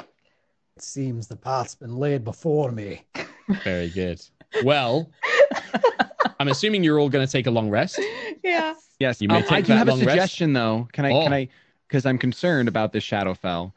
It 0.00 0.82
seems 0.82 1.26
the 1.28 1.36
path's 1.36 1.74
been 1.74 1.96
laid 1.96 2.24
before 2.24 2.72
me. 2.72 3.02
Very 3.64 3.90
good. 3.90 4.20
Well, 4.64 5.10
I'm 6.38 6.48
assuming 6.48 6.82
you're 6.84 6.98
all 6.98 7.08
going 7.08 7.26
to 7.26 7.30
take 7.30 7.46
a 7.46 7.50
long 7.50 7.70
rest. 7.70 8.00
Yeah. 8.42 8.74
Yes, 9.00 9.20
You 9.20 9.28
may 9.28 9.38
um, 9.38 9.44
I 9.50 9.60
do 9.62 9.68
that 9.68 9.78
have 9.78 9.88
a 9.88 9.90
long 9.92 10.00
rest. 10.00 10.10
suggestion 10.10 10.52
though. 10.52 10.86
Can 10.92 11.04
I? 11.06 11.10
Oh. 11.12 11.22
Can 11.24 11.32
I? 11.32 11.48
Because 11.88 12.06
I'm 12.06 12.18
concerned 12.18 12.68
about 12.68 12.92
this 12.92 13.04
Shadowfell. 13.04 13.72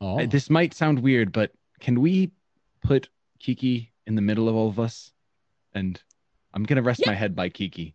Oh, 0.00 0.20
Uh, 0.20 0.26
This 0.26 0.48
might 0.50 0.74
sound 0.74 1.00
weird, 1.00 1.32
but 1.32 1.50
can 1.80 2.00
we 2.00 2.30
put 2.82 3.08
Kiki 3.40 3.90
in 4.06 4.14
the 4.14 4.22
middle 4.22 4.48
of 4.48 4.54
all 4.54 4.68
of 4.68 4.78
us? 4.78 5.10
And 5.74 6.00
I'm 6.54 6.62
gonna 6.62 6.82
rest 6.82 7.00
Yeah. 7.00 7.10
my 7.10 7.14
head 7.14 7.34
by 7.34 7.48
Kiki. 7.48 7.94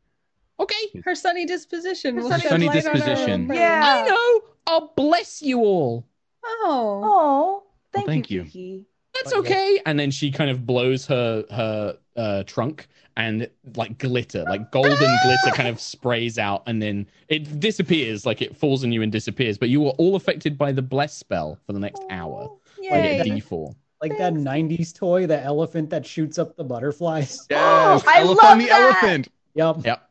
okay. 0.60 1.02
Her 1.06 1.16
sunny 1.16 1.46
disposition. 1.46 2.18
Her 2.18 2.24
sunny 2.24 2.42
Sunny 2.44 2.68
light 2.68 2.86
on 2.86 2.88
our 2.88 2.94
disposition. 2.94 3.50
Yeah. 3.54 3.82
I 3.84 4.08
know. 4.10 4.42
I'll 4.68 4.94
bless 4.96 5.42
you 5.42 5.60
all. 5.62 6.06
Oh. 6.44 7.02
Oh, 7.04 7.64
thank, 7.94 8.06
thank 8.08 8.30
you, 8.32 8.40
you. 8.42 8.46
Kiki. 8.46 8.86
That's 9.14 9.34
But 9.34 9.46
yeah. 9.46 9.52
okay. 9.52 9.82
And 9.86 10.00
then 10.00 10.12
she 10.12 10.32
kind 10.32 10.50
of 10.50 10.66
blows 10.66 11.06
her 11.08 11.46
her 11.52 11.98
uh, 12.16 12.44
trunk, 12.44 12.88
and 13.18 13.50
like 13.76 13.98
glitter, 13.98 14.44
like 14.44 14.72
golden 14.72 14.98
glitter, 14.98 15.52
kind 15.54 15.70
of 15.70 15.80
sprays 15.80 16.38
out, 16.38 16.64
and 16.68 16.82
then 16.82 17.08
it 17.28 17.60
disappears. 17.60 18.26
Like 18.26 18.42
it 18.42 18.56
falls 18.56 18.84
on 18.84 18.92
you 18.92 19.02
and 19.02 19.12
disappears. 19.12 19.58
But 19.58 19.70
you 19.70 19.82
were 19.82 19.92
all 19.92 20.16
affected 20.16 20.58
by 20.58 20.72
the 20.72 20.82
bless 20.82 21.16
spell 21.16 21.58
for 21.66 21.74
the 21.74 21.80
next 21.80 22.04
hour. 22.10 22.50
You 22.82 22.90
Yay. 22.92 23.18
get 23.18 23.28
a 23.28 23.30
D4. 23.30 23.76
Like 24.02 24.18
that 24.18 24.34
90s 24.34 24.96
toy, 24.96 25.28
the 25.28 25.40
elephant 25.40 25.92
that 25.92 26.06
shoots 26.06 26.40
up 26.40 26.56
the 26.56 26.64
butterflies. 26.64 27.46
Oh, 27.52 28.02
I 28.08 28.24
love 28.24 28.58
the 28.58 28.66
that! 28.66 28.72
elephant. 28.72 29.28
Yep. 29.54 29.86
Yep. 29.86 30.11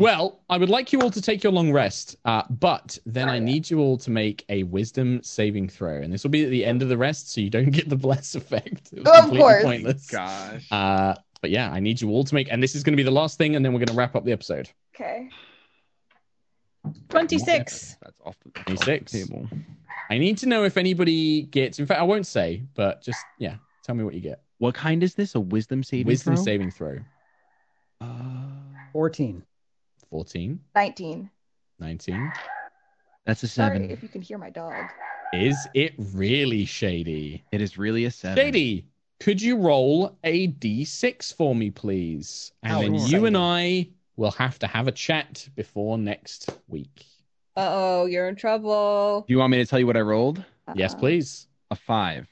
Well, 0.00 0.40
I 0.48 0.56
would 0.58 0.68
like 0.68 0.92
you 0.92 1.00
all 1.00 1.10
to 1.10 1.20
take 1.20 1.42
your 1.42 1.52
long 1.52 1.72
rest, 1.72 2.16
uh, 2.24 2.42
but 2.50 2.98
then 3.06 3.28
I 3.28 3.38
need 3.38 3.68
you 3.70 3.80
all 3.80 3.96
to 3.98 4.10
make 4.10 4.44
a 4.48 4.62
wisdom 4.64 5.22
saving 5.22 5.68
throw, 5.68 6.00
and 6.02 6.12
this 6.12 6.22
will 6.24 6.30
be 6.30 6.44
at 6.44 6.50
the 6.50 6.64
end 6.64 6.82
of 6.82 6.88
the 6.88 6.96
rest, 6.96 7.32
so 7.32 7.40
you 7.40 7.50
don't 7.50 7.70
get 7.78 7.88
the 7.88 7.96
bless 7.96 8.34
effect. 8.34 8.90
It 8.92 9.00
was 9.00 9.08
Of 9.08 9.14
completely 9.20 9.38
course. 9.38 9.64
pointless. 9.64 10.10
Gosh. 10.10 10.66
Uh, 10.70 11.14
but 11.40 11.50
yeah, 11.50 11.70
I 11.70 11.80
need 11.80 12.00
you 12.00 12.10
all 12.10 12.24
to 12.24 12.34
make, 12.34 12.50
and 12.50 12.62
this 12.62 12.74
is 12.74 12.82
going 12.82 12.92
to 12.92 12.96
be 12.96 13.02
the 13.02 13.10
last 13.10 13.38
thing, 13.38 13.56
and 13.56 13.64
then 13.64 13.72
we're 13.72 13.78
going 13.80 13.88
to 13.88 13.94
wrap 13.94 14.14
up 14.16 14.24
the 14.24 14.32
episode. 14.32 14.68
Okay. 14.94 15.28
26. 17.08 17.96
That's 18.02 18.20
off 18.24 18.36
the, 18.40 18.50
that's 18.54 18.70
off 18.70 18.86
the 18.86 18.94
26. 19.00 19.12
table. 19.12 19.48
I 20.10 20.18
need 20.18 20.38
to 20.38 20.46
know 20.46 20.64
if 20.64 20.76
anybody 20.76 21.42
gets. 21.42 21.78
In 21.78 21.86
fact, 21.86 22.00
I 22.00 22.04
won't 22.04 22.26
say, 22.26 22.62
but 22.74 23.02
just 23.02 23.22
yeah, 23.38 23.56
tell 23.84 23.94
me 23.94 24.04
what 24.04 24.14
you 24.14 24.20
get. 24.20 24.42
What 24.58 24.74
kind 24.74 25.02
is 25.02 25.14
this? 25.14 25.34
A 25.34 25.40
wisdom 25.40 25.82
saving 25.82 26.06
wisdom 26.06 26.34
throw? 26.36 26.44
saving 26.44 26.70
throw: 26.70 26.98
Uh, 28.00 28.06
14. 28.92 29.42
14, 30.10 30.58
19. 30.74 31.30
19. 31.80 32.32
that's 33.26 33.42
a 33.42 33.48
seven. 33.48 33.70
Sorry 33.76 33.78
seven. 33.84 33.90
if 33.90 34.02
you 34.02 34.08
can 34.08 34.22
hear 34.22 34.38
my 34.38 34.50
dog. 34.50 34.74
Is 35.32 35.68
it 35.74 35.92
really 35.98 36.64
shady? 36.64 37.44
It 37.52 37.60
is 37.60 37.76
really 37.78 38.06
a 38.06 38.10
seven. 38.10 38.36
Shady, 38.36 38.86
could 39.20 39.40
you 39.42 39.56
roll 39.58 40.16
a 40.24 40.48
d6 40.48 41.34
for 41.34 41.54
me, 41.54 41.70
please? 41.70 42.52
And 42.62 42.72
How 42.72 42.80
then 42.80 42.94
you 42.94 43.00
exciting. 43.02 43.26
and 43.26 43.36
I 43.36 43.88
will 44.16 44.30
have 44.32 44.58
to 44.60 44.66
have 44.66 44.88
a 44.88 44.92
chat 44.92 45.46
before 45.54 45.98
next 45.98 46.50
week. 46.68 47.04
Uh 47.56 47.68
oh, 47.70 48.06
you're 48.06 48.28
in 48.28 48.36
trouble. 48.36 49.24
Do 49.26 49.32
you 49.34 49.38
want 49.38 49.50
me 49.50 49.58
to 49.58 49.66
tell 49.66 49.78
you 49.78 49.86
what 49.86 49.96
I 49.96 50.00
rolled? 50.00 50.42
Yes, 50.74 50.94
Uh-oh. 50.94 51.00
please. 51.00 51.46
A 51.70 51.76
five. 51.76 52.26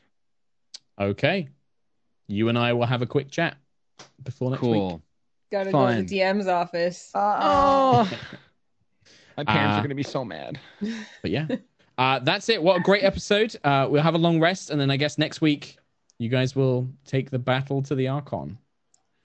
Okay. 0.99 1.49
You 2.29 2.49
and 2.49 2.59
I 2.59 2.73
will 2.73 2.87
have 2.87 3.03
a 3.03 3.07
quick 3.07 3.31
chat 3.31 3.57
before 4.23 4.51
next 4.51 4.61
Cool. 4.61 4.89
week. 4.95 5.01
Gotta 5.51 5.71
go 5.73 5.95
to 5.95 6.03
the 6.03 6.19
DM's 6.21 6.47
office. 6.49 7.11
Uh-oh. 7.15 8.09
Oh. 8.11 8.19
My 9.37 9.45
parents 9.45 9.75
Uh, 9.77 9.79
are 9.79 9.83
gonna 9.83 9.95
be 9.95 10.03
so 10.03 10.25
mad. 10.25 10.59
But 11.23 11.31
yeah, 11.31 11.47
uh, 11.99 12.19
that's 12.21 12.49
it. 12.49 12.63
What 12.63 12.79
a 12.79 12.81
great 12.81 13.05
episode. 13.05 13.55
Uh, 13.63 13.87
we'll 13.91 14.03
have 14.03 14.15
a 14.15 14.19
long 14.19 14.41
rest, 14.41 14.71
and 14.71 14.81
then 14.81 14.91
I 14.91 14.97
guess 14.97 15.19
next 15.19 15.41
week 15.41 15.77
you 16.19 16.29
guys 16.29 16.57
will 16.57 16.89
take 17.05 17.31
the 17.31 17.39
battle 17.39 17.83
to 17.83 17.95
the 17.95 18.09
Archon. 18.09 18.59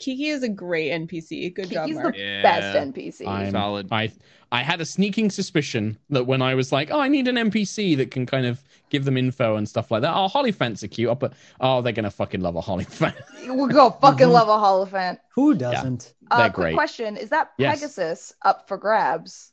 Kiki 0.02 0.28
is 0.30 0.44
a 0.44 0.50
great 0.50 0.92
NPC. 0.92 1.54
Good 1.54 1.70
job, 1.70 1.86
Kiki's 1.88 2.02
Mark. 2.02 2.16
the 2.16 2.42
best 2.42 2.76
NPC. 2.78 3.26
I'm- 3.28 3.52
Solid. 3.52 3.88
I 3.92 4.12
I 4.54 4.64
had 4.64 4.82
a 4.82 4.86
sneaking 4.86 5.30
suspicion 5.30 5.98
that 6.10 6.26
when 6.28 6.42
I 6.42 6.56
was 6.56 6.74
like, 6.74 6.92
oh, 6.92 7.00
I 7.00 7.08
need 7.08 7.30
an 7.30 7.36
NPC 7.38 7.96
that 7.98 8.12
can 8.12 8.26
kind 8.26 8.46
of 8.46 8.62
give 8.90 9.06
them 9.06 9.16
info 9.16 9.56
and 9.56 9.70
stuff 9.70 9.90
like 9.92 10.02
that. 10.02 10.14
Oh, 10.14 10.28
Hollyphants 10.28 10.84
are 10.84 10.90
cute. 10.90 11.10
Oh, 11.10 11.16
but 11.16 11.32
oh, 11.62 11.82
they're 11.82 11.94
gonna 11.94 12.12
fucking 12.12 12.42
love 12.42 12.58
a 12.58 12.62
Hollyphant. 12.62 13.14
We'll 13.48 13.68
go 13.68 13.92
fucking 13.92 14.28
Mhm. 14.28 14.32
love 14.34 14.50
a 14.50 14.58
Hollyphant. 14.58 15.20
Who 15.36 15.54
doesn't? 15.56 16.14
Uh, 16.30 16.38
They're 16.38 16.50
quick 16.50 16.56
great. 16.66 16.74
question: 16.74 17.16
Is 17.16 17.30
that 17.30 17.52
Yes. 17.58 17.80
Pegasus 17.80 18.34
up 18.42 18.68
for 18.68 18.78
grabs? 18.78 19.51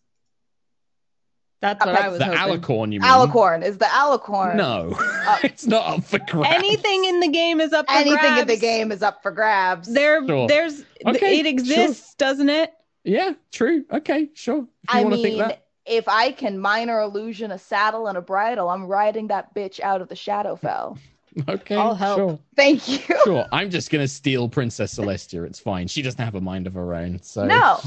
That's 1.61 1.85
what 1.85 1.95
Okay. 1.97 2.05
I 2.05 2.09
was 2.09 2.19
the 2.19 2.25
hoping. 2.27 2.61
Alicorn, 2.61 2.93
you 2.93 3.01
mean? 3.01 3.11
Alicorn 3.11 3.65
is 3.65 3.79
the 3.79 3.87
Alicorn. 3.87 4.55
No, 4.57 4.93
uh, 4.99 5.39
it's 5.45 5.67
not 5.67 5.87
up 5.99 6.05
for 6.05 6.19
grabs. 6.21 6.55
Anything 6.55 7.05
in 7.07 7.19
the 7.21 7.29
game 7.29 7.61
is 7.61 7.73
up 7.73 7.87
for 7.89 7.93
Anything 7.95 8.13
in 8.39 8.47
the 8.47 8.57
grabs. 8.57 8.61
game 8.61 8.93
is 8.93 9.03
up 9.03 9.23
for 9.23 9.33
grabs. 9.33 9.93
There, 9.93 10.25
Sure. 10.27 10.47
there's, 10.47 10.85
Okay, 11.05 11.41
it 11.41 11.47
exists, 11.47 12.15
doesn't 12.15 12.49
it? 12.49 12.73
Yeah, 13.05 13.33
true. 13.53 13.85
Okay, 13.93 14.29
sure. 14.35 14.67
If 14.89 14.95
you 14.95 15.01
I 15.01 15.05
mean, 15.05 15.23
think 15.23 15.39
that. 15.39 15.65
if 15.87 16.07
I 16.09 16.31
can 16.31 16.59
minor 16.61 17.01
illusion 17.01 17.51
a 17.51 17.59
saddle 17.59 18.07
and 18.07 18.17
a 18.17 18.21
bridle, 18.23 18.69
I'm 18.69 18.85
riding 18.87 19.27
that 19.29 19.53
bitch 19.55 19.81
out 19.81 20.01
of 20.01 20.09
the 20.09 20.15
Shadowfell. 20.15 20.99
Okay, 21.49 21.77
I'll 21.77 21.95
help. 21.95 22.19
sure. 22.19 22.39
Thank 22.57 22.89
you. 22.89 22.99
Sure, 23.25 23.47
I'm 23.53 23.71
just 23.71 23.91
gonna 23.91 24.09
steal 24.09 24.49
Princess 24.49 24.95
Celestia. 24.97 25.45
It's 25.47 25.61
fine. 25.61 25.87
She 25.87 26.03
doesn't 26.03 26.25
have 26.25 26.35
a 26.35 26.41
mind 26.41 26.67
of 26.67 26.75
her 26.75 26.95
own. 26.95 27.21
So 27.23 27.45
No. 27.47 27.79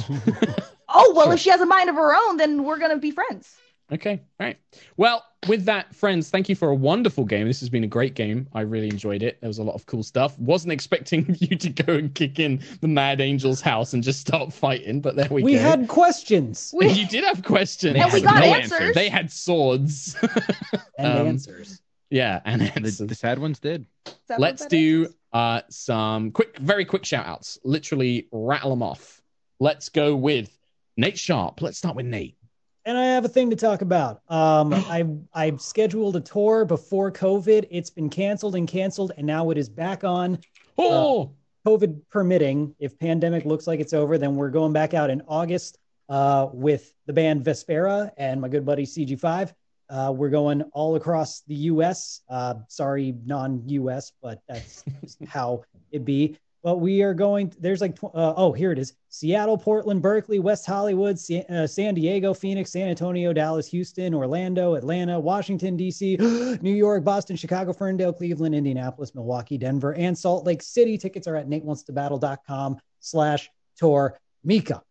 Oh 0.94 1.14
well, 1.16 1.26
Sure. 1.26 1.34
if 1.34 1.40
she 1.40 1.50
has 1.50 1.62
a 1.62 1.66
mind 1.66 1.90
of 1.90 1.96
her 1.96 2.16
own, 2.16 2.38
then 2.38 2.64
we're 2.64 2.80
gonna 2.80 2.98
be 2.98 3.12
friends. 3.12 3.56
Okay, 3.92 4.22
all 4.40 4.46
right. 4.48 4.58
Well, 4.96 5.26
with 5.50 5.66
that, 5.66 5.94
friends, 5.94 6.30
thank 6.30 6.48
you 6.48 6.56
for 6.56 6.70
a 6.70 6.76
wonderful 6.76 7.26
game. 7.26 7.46
This 7.46 7.60
has 7.60 7.68
been 7.68 7.84
a 7.84 7.88
great 7.88 8.14
game. 8.14 8.48
I 8.54 8.62
really 8.62 8.88
enjoyed 8.88 9.22
it. 9.22 9.38
There 9.42 9.50
was 9.50 9.58
a 9.58 9.64
lot 9.64 9.76
of 9.76 9.86
cool 9.86 10.02
stuff. 10.02 10.40
Wasn't 10.40 10.72
expecting 10.72 11.26
you 11.40 11.58
to 11.58 11.70
go 11.70 11.94
and 11.96 12.16
kick 12.16 12.40
in 12.40 12.64
the 12.80 12.88
Mad 12.88 13.20
Angel's 13.20 13.60
house 13.60 13.92
and 13.94 14.02
just 14.02 14.22
start 14.22 14.54
fighting, 14.54 15.02
but 15.02 15.18
there 15.18 15.28
we, 15.30 15.44
We 15.44 15.52
go. 15.54 15.58
We 15.58 15.62
had 15.62 15.88
questions 15.90 16.74
And 16.82 16.96
you 16.96 17.06
did 17.06 17.26
have 17.26 17.44
questions. 17.44 17.96
They 17.96 18.00
And 18.00 18.14
we 18.14 18.22
had 18.22 18.30
got 18.30 18.40
no 18.40 18.46
answers. 18.46 18.96
They 18.96 19.10
had 19.10 19.30
swords. 19.30 20.16
and 20.98 21.20
Um, 21.20 21.28
answers. 21.28 21.82
yeah, 22.10 22.40
and 22.46 22.62
The, 22.62 22.66
answers. 22.78 22.98
the 23.10 23.16
sad 23.16 23.40
ones 23.40 23.60
did. 23.60 23.86
Is 24.06 24.14
that 24.30 24.40
what 24.40 24.42
Let's 24.42 24.62
that 24.62 24.70
do 24.70 25.08
uh, 25.34 25.64
some 25.70 26.32
quick, 26.32 26.58
very 26.60 26.86
quick 26.86 27.04
shout 27.04 27.26
outs. 27.26 27.60
Literally 27.66 28.30
rattle 28.32 28.70
them 28.70 28.84
off. 28.84 29.22
Let's 29.60 29.90
go 29.90 30.16
with 30.16 30.58
Nate 31.02 31.18
Sharp. 31.18 31.64
Let's 31.64 31.80
start 31.80 31.95
with 31.95 32.06
Nate. 32.06 32.38
And 32.86 32.95
I 32.95 33.06
have 33.06 33.26
a 33.26 33.28
thing 33.28 33.49
to 33.49 33.56
talk 33.56 33.82
about. 33.82 34.22
Um, 34.30 34.72
I 34.72 35.03
I 35.34 35.56
scheduled 35.57 36.15
a 36.15 36.22
tour 36.22 36.64
before 36.64 37.11
COVID. 37.11 37.68
It's 37.72 37.90
been 37.90 38.07
canceled 38.07 38.56
and 38.56 38.68
canceled, 38.68 39.11
and 39.18 39.26
now 39.26 39.49
it 39.49 39.57
is 39.57 39.68
back 39.68 40.03
on. 40.03 40.38
Oh, 40.78 41.32
COVID 41.65 42.02
permitting, 42.10 42.76
if 42.78 42.98
pandemic 42.99 43.45
looks 43.45 43.65
like 43.65 43.80
it's 43.80 43.94
over, 43.94 44.19
then 44.19 44.36
we're 44.36 44.52
going 44.52 44.73
back 44.73 44.94
out 44.94 45.10
in 45.10 45.23
August 45.28 45.80
uh, 46.07 46.49
with 46.53 46.94
the 47.07 47.14
band 47.14 47.44
Vespera 47.44 48.11
and 48.18 48.40
my 48.40 48.48
good 48.48 48.65
buddy 48.65 48.84
CG5. 48.84 49.53
Uh, 49.90 50.14
we're 50.15 50.30
going 50.30 50.61
all 50.73 50.95
across 50.95 51.41
the 51.41 51.56
U.S. 51.56 52.22
Uh, 52.30 52.56
sorry, 52.68 53.15
non-U.S., 53.26 54.11
but 54.22 54.41
that's 54.48 54.84
how 55.28 55.64
it 55.91 56.06
be. 56.06 56.38
But 56.64 56.78
we 56.78 57.02
are 57.02 57.14
going. 57.16 57.52
There's 57.60 57.82
like, 57.82 57.98
uh, 58.04 58.34
oh, 58.38 58.52
here 58.52 58.72
it 58.72 58.78
is: 58.78 58.94
Seattle, 59.10 59.58
Portland, 59.58 60.02
Berkeley, 60.02 60.40
West 60.40 60.66
Hollywood, 60.66 61.18
Sa- 61.18 61.44
uh, 61.50 61.66
San 61.66 61.96
Diego, 61.96 62.34
Phoenix, 62.34 62.72
San 62.72 62.88
Antonio, 62.88 63.34
Dallas, 63.34 63.68
Houston, 63.68 64.14
Orlando, 64.14 64.76
Atlanta, 64.76 65.20
Washington 65.20 65.76
D.C., 65.76 66.18
New 66.62 66.76
York, 66.76 67.04
Boston, 67.04 67.36
Chicago, 67.36 67.74
Ferndale, 67.74 68.14
Cleveland, 68.14 68.54
Indianapolis, 68.54 69.16
Milwaukee, 69.16 69.58
Denver, 69.58 69.96
and 69.96 70.16
Salt 70.16 70.46
Lake 70.46 70.62
City. 70.62 70.98
Tickets 70.98 71.28
are 71.28 71.36
at 71.36 71.50
natewantstobattle.com 71.50 72.78
slash 73.00 73.50
tour 73.76 74.20
Mica. 74.44 74.84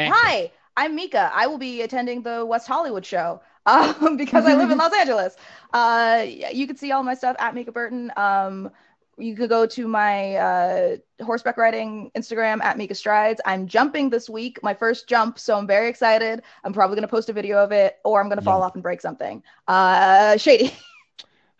Hi, 0.00 0.50
I'm 0.76 0.96
Mica. 0.96 1.30
I 1.32 1.46
will 1.46 1.58
be 1.58 1.82
attending 1.82 2.22
the 2.22 2.44
West 2.44 2.66
Hollywood 2.66 3.06
show 3.06 3.40
um, 3.66 4.16
because 4.16 4.44
I 4.44 4.54
live 4.54 4.70
in 4.70 4.78
Los 4.84 4.92
Angeles. 4.92 5.36
Uh, 5.72 6.24
you 6.26 6.66
can 6.66 6.76
see 6.76 6.92
all 6.92 7.02
my 7.02 7.14
stuff 7.14 7.36
at 7.38 7.54
Mica 7.54 7.72
Burton. 7.72 8.12
Um, 8.16 8.70
you 9.18 9.36
could 9.36 9.48
go 9.48 9.66
to 9.66 9.88
my 9.88 10.36
uh, 10.36 10.96
horseback 11.22 11.56
riding 11.56 12.10
Instagram 12.16 12.62
at 12.62 12.76
Mica 12.76 12.94
Strides. 12.94 13.40
I'm 13.44 13.66
jumping 13.66 14.10
this 14.10 14.28
week, 14.28 14.58
my 14.62 14.74
first 14.74 15.08
jump, 15.08 15.38
so 15.38 15.56
I'm 15.56 15.66
very 15.66 15.88
excited. 15.88 16.42
I'm 16.64 16.72
probably 16.72 16.96
going 16.96 17.06
to 17.06 17.10
post 17.10 17.28
a 17.28 17.32
video 17.32 17.58
of 17.58 17.72
it, 17.72 17.98
or 18.04 18.20
I'm 18.20 18.28
going 18.28 18.38
to 18.38 18.44
fall 18.44 18.62
off 18.62 18.74
and 18.74 18.82
break 18.82 19.00
something. 19.00 19.42
Uh, 19.68 20.36
shady. 20.36 20.72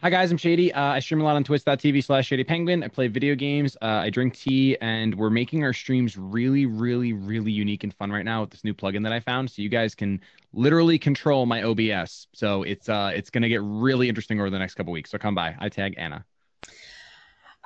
Hi 0.04 0.10
guys, 0.10 0.30
I'm 0.30 0.36
Shady. 0.36 0.70
Uh, 0.70 0.82
I 0.82 0.98
stream 0.98 1.22
a 1.22 1.24
lot 1.24 1.34
on 1.34 1.44
twitch.tv 1.44 2.04
slash 2.04 2.26
Shady 2.26 2.44
Penguin. 2.44 2.82
I 2.82 2.88
play 2.88 3.08
video 3.08 3.34
games. 3.34 3.74
Uh, 3.80 3.86
I 3.86 4.10
drink 4.10 4.36
tea, 4.36 4.76
and 4.82 5.14
we're 5.14 5.30
making 5.30 5.64
our 5.64 5.72
streams 5.72 6.18
really, 6.18 6.66
really, 6.66 7.14
really 7.14 7.50
unique 7.50 7.84
and 7.84 7.94
fun 7.94 8.12
right 8.12 8.24
now 8.24 8.42
with 8.42 8.50
this 8.50 8.64
new 8.64 8.74
plugin 8.74 9.02
that 9.04 9.14
I 9.14 9.20
found. 9.20 9.50
So 9.50 9.62
you 9.62 9.70
guys 9.70 9.94
can 9.94 10.20
literally 10.52 10.98
control 10.98 11.46
my 11.46 11.62
OBS. 11.62 12.26
So 12.34 12.64
it's 12.64 12.90
uh, 12.90 13.12
it's 13.14 13.30
gonna 13.30 13.48
get 13.48 13.62
really 13.62 14.10
interesting 14.10 14.38
over 14.40 14.50
the 14.50 14.58
next 14.58 14.74
couple 14.74 14.92
weeks. 14.92 15.10
So 15.10 15.16
come 15.16 15.34
by. 15.34 15.56
I 15.58 15.70
tag 15.70 15.94
Anna. 15.96 16.26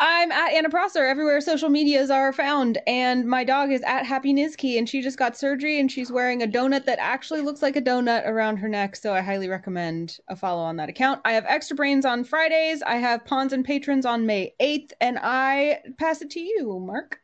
I'm 0.00 0.30
at 0.30 0.52
Anna 0.52 0.70
Prosser 0.70 1.04
everywhere 1.04 1.40
social 1.40 1.68
medias 1.68 2.08
are 2.08 2.32
found, 2.32 2.78
and 2.86 3.26
my 3.26 3.42
dog 3.42 3.72
is 3.72 3.82
at 3.82 4.06
Happy 4.06 4.32
Nizki, 4.32 4.78
and 4.78 4.88
she 4.88 5.02
just 5.02 5.18
got 5.18 5.36
surgery, 5.36 5.80
and 5.80 5.90
she's 5.90 6.12
wearing 6.12 6.42
a 6.42 6.46
donut 6.46 6.84
that 6.84 7.00
actually 7.00 7.40
looks 7.40 7.62
like 7.62 7.74
a 7.74 7.82
donut 7.82 8.24
around 8.24 8.58
her 8.58 8.68
neck. 8.68 8.94
So 8.94 9.12
I 9.12 9.22
highly 9.22 9.48
recommend 9.48 10.18
a 10.28 10.36
follow 10.36 10.62
on 10.62 10.76
that 10.76 10.88
account. 10.88 11.20
I 11.24 11.32
have 11.32 11.44
Extra 11.48 11.74
Brains 11.74 12.04
on 12.04 12.22
Fridays. 12.22 12.80
I 12.82 12.96
have 12.96 13.24
Pawns 13.24 13.52
and 13.52 13.64
Patrons 13.64 14.06
on 14.06 14.24
May 14.24 14.54
8th, 14.60 14.92
and 15.00 15.18
I 15.20 15.80
pass 15.98 16.22
it 16.22 16.30
to 16.30 16.40
you, 16.40 16.78
Mark. 16.78 17.18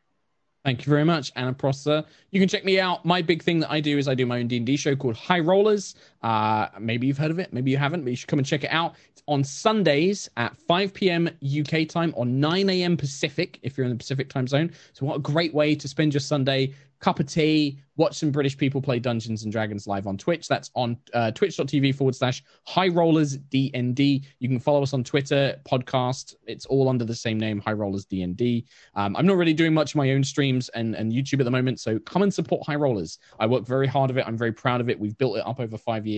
Thank 0.65 0.83
you 0.83 0.89
very 0.89 1.05
much, 1.05 1.31
Anna 1.35 1.53
Prosser. 1.53 2.03
You 2.31 2.39
can 2.39 2.49
check 2.49 2.65
me 2.65 2.79
out. 2.79 3.05
My 3.05 3.21
big 3.21 3.43
thing 3.43 3.59
that 3.59 3.71
I 3.71 3.79
do 3.79 3.99
is 3.99 4.07
I 4.07 4.15
do 4.15 4.25
my 4.25 4.39
own 4.39 4.47
D&D 4.47 4.77
show 4.77 4.95
called 4.95 5.15
High 5.15 5.39
Rollers. 5.39 5.93
Uh, 6.25 6.67
maybe 6.79 7.05
you've 7.05 7.19
heard 7.19 7.29
of 7.29 7.37
it, 7.37 7.53
maybe 7.53 7.69
you 7.69 7.77
haven't, 7.77 8.01
but 8.03 8.09
you 8.09 8.15
should 8.15 8.27
come 8.27 8.39
and 8.39 8.47
check 8.47 8.63
it 8.63 8.71
out. 8.71 8.95
It's 9.11 9.21
on 9.27 9.43
Sundays 9.43 10.27
at 10.37 10.57
5 10.57 10.91
p.m. 10.91 11.29
UK 11.61 11.87
time 11.87 12.15
or 12.17 12.25
9 12.25 12.67
a.m. 12.67 12.97
Pacific 12.97 13.59
if 13.61 13.77
you're 13.77 13.85
in 13.85 13.91
the 13.91 13.97
Pacific 13.97 14.27
time 14.27 14.47
zone. 14.47 14.71
So 14.93 15.05
what 15.05 15.17
a 15.17 15.19
great 15.19 15.53
way 15.53 15.75
to 15.75 15.87
spend 15.87 16.15
your 16.15 16.21
Sunday. 16.21 16.73
Cup 16.99 17.19
of 17.19 17.27
tea, 17.27 17.77
watch 17.97 18.17
some 18.17 18.31
British 18.31 18.57
people 18.57 18.81
play 18.81 18.99
Dungeons 18.99 19.43
and 19.43 19.51
Dragons 19.51 19.85
live 19.85 20.07
on 20.07 20.17
Twitch. 20.17 20.47
That's 20.47 20.71
on 20.75 20.97
uh, 21.13 21.31
twitch.tv 21.31 21.93
forward 21.93 22.15
slash 22.15 22.43
High 22.65 22.87
Rollers 22.87 23.37
DND. 23.37 24.25
You 24.39 24.49
can 24.49 24.59
follow 24.59 24.81
us 24.81 24.93
on 24.93 25.03
Twitter, 25.03 25.59
podcast. 25.69 26.35
It's 26.47 26.65
all 26.65 26.89
under 26.89 27.05
the 27.05 27.13
same 27.13 27.37
name, 27.37 27.59
High 27.59 27.73
Rollers 27.73 28.05
DND. 28.05 28.65
Um, 28.95 29.15
I'm 29.15 29.25
not 29.25 29.37
really 29.37 29.53
doing 29.53 29.73
much 29.73 29.91
of 29.91 29.97
my 29.97 30.11
own 30.11 30.23
streams 30.23 30.69
and, 30.69 30.95
and 30.95 31.11
YouTube 31.11 31.39
at 31.39 31.45
the 31.45 31.51
moment, 31.51 31.79
so 31.79 31.99
come 31.99 32.21
and 32.23 32.33
support 32.33 32.65
High 32.65 32.75
Rollers. 32.75 33.19
I 33.39 33.45
work 33.45 33.67
very 33.67 33.87
hard 33.87 34.09
of 34.09 34.17
it. 34.17 34.25
I'm 34.25 34.37
very 34.37 34.53
proud 34.53 34.81
of 34.81 34.89
it. 34.89 34.99
We've 34.99 35.17
built 35.17 35.37
it 35.37 35.45
up 35.45 35.59
over 35.59 35.77
five 35.77 36.07
years, 36.07 36.14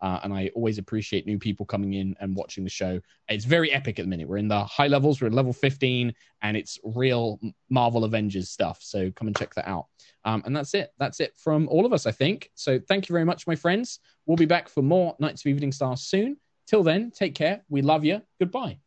uh, 0.00 0.20
and 0.22 0.32
I 0.32 0.50
always 0.54 0.78
appreciate 0.78 1.26
new 1.26 1.38
people 1.38 1.66
coming 1.66 1.94
in 1.94 2.14
and 2.20 2.36
watching 2.36 2.64
the 2.64 2.70
show. 2.70 3.00
It's 3.28 3.44
very 3.44 3.72
epic 3.72 3.98
at 3.98 4.04
the 4.04 4.08
minute. 4.08 4.28
We're 4.28 4.38
in 4.38 4.48
the 4.48 4.64
high 4.64 4.88
levels. 4.88 5.20
We're 5.20 5.28
at 5.28 5.32
level 5.32 5.52
15, 5.52 6.12
and 6.42 6.56
it's 6.56 6.78
real 6.84 7.40
Marvel 7.70 8.04
Avengers 8.04 8.50
stuff. 8.50 8.78
So 8.82 9.10
come 9.12 9.28
and 9.28 9.36
check 9.36 9.54
that 9.54 9.68
out. 9.68 9.86
Um, 10.24 10.42
and 10.46 10.56
that's 10.56 10.74
it. 10.74 10.90
That's 10.98 11.20
it 11.20 11.34
from 11.36 11.68
all 11.68 11.86
of 11.86 11.92
us, 11.92 12.06
I 12.06 12.12
think. 12.12 12.50
So 12.54 12.78
thank 12.88 13.08
you 13.08 13.12
very 13.12 13.24
much, 13.24 13.46
my 13.46 13.56
friends. 13.56 14.00
We'll 14.26 14.36
be 14.36 14.46
back 14.46 14.68
for 14.68 14.82
more 14.82 15.16
Nights 15.18 15.42
of 15.42 15.46
Evening 15.46 15.72
Stars 15.72 16.02
soon. 16.02 16.36
Till 16.66 16.82
then, 16.82 17.10
take 17.10 17.34
care. 17.34 17.62
We 17.68 17.82
love 17.82 18.04
you. 18.04 18.22
Goodbye. 18.38 18.83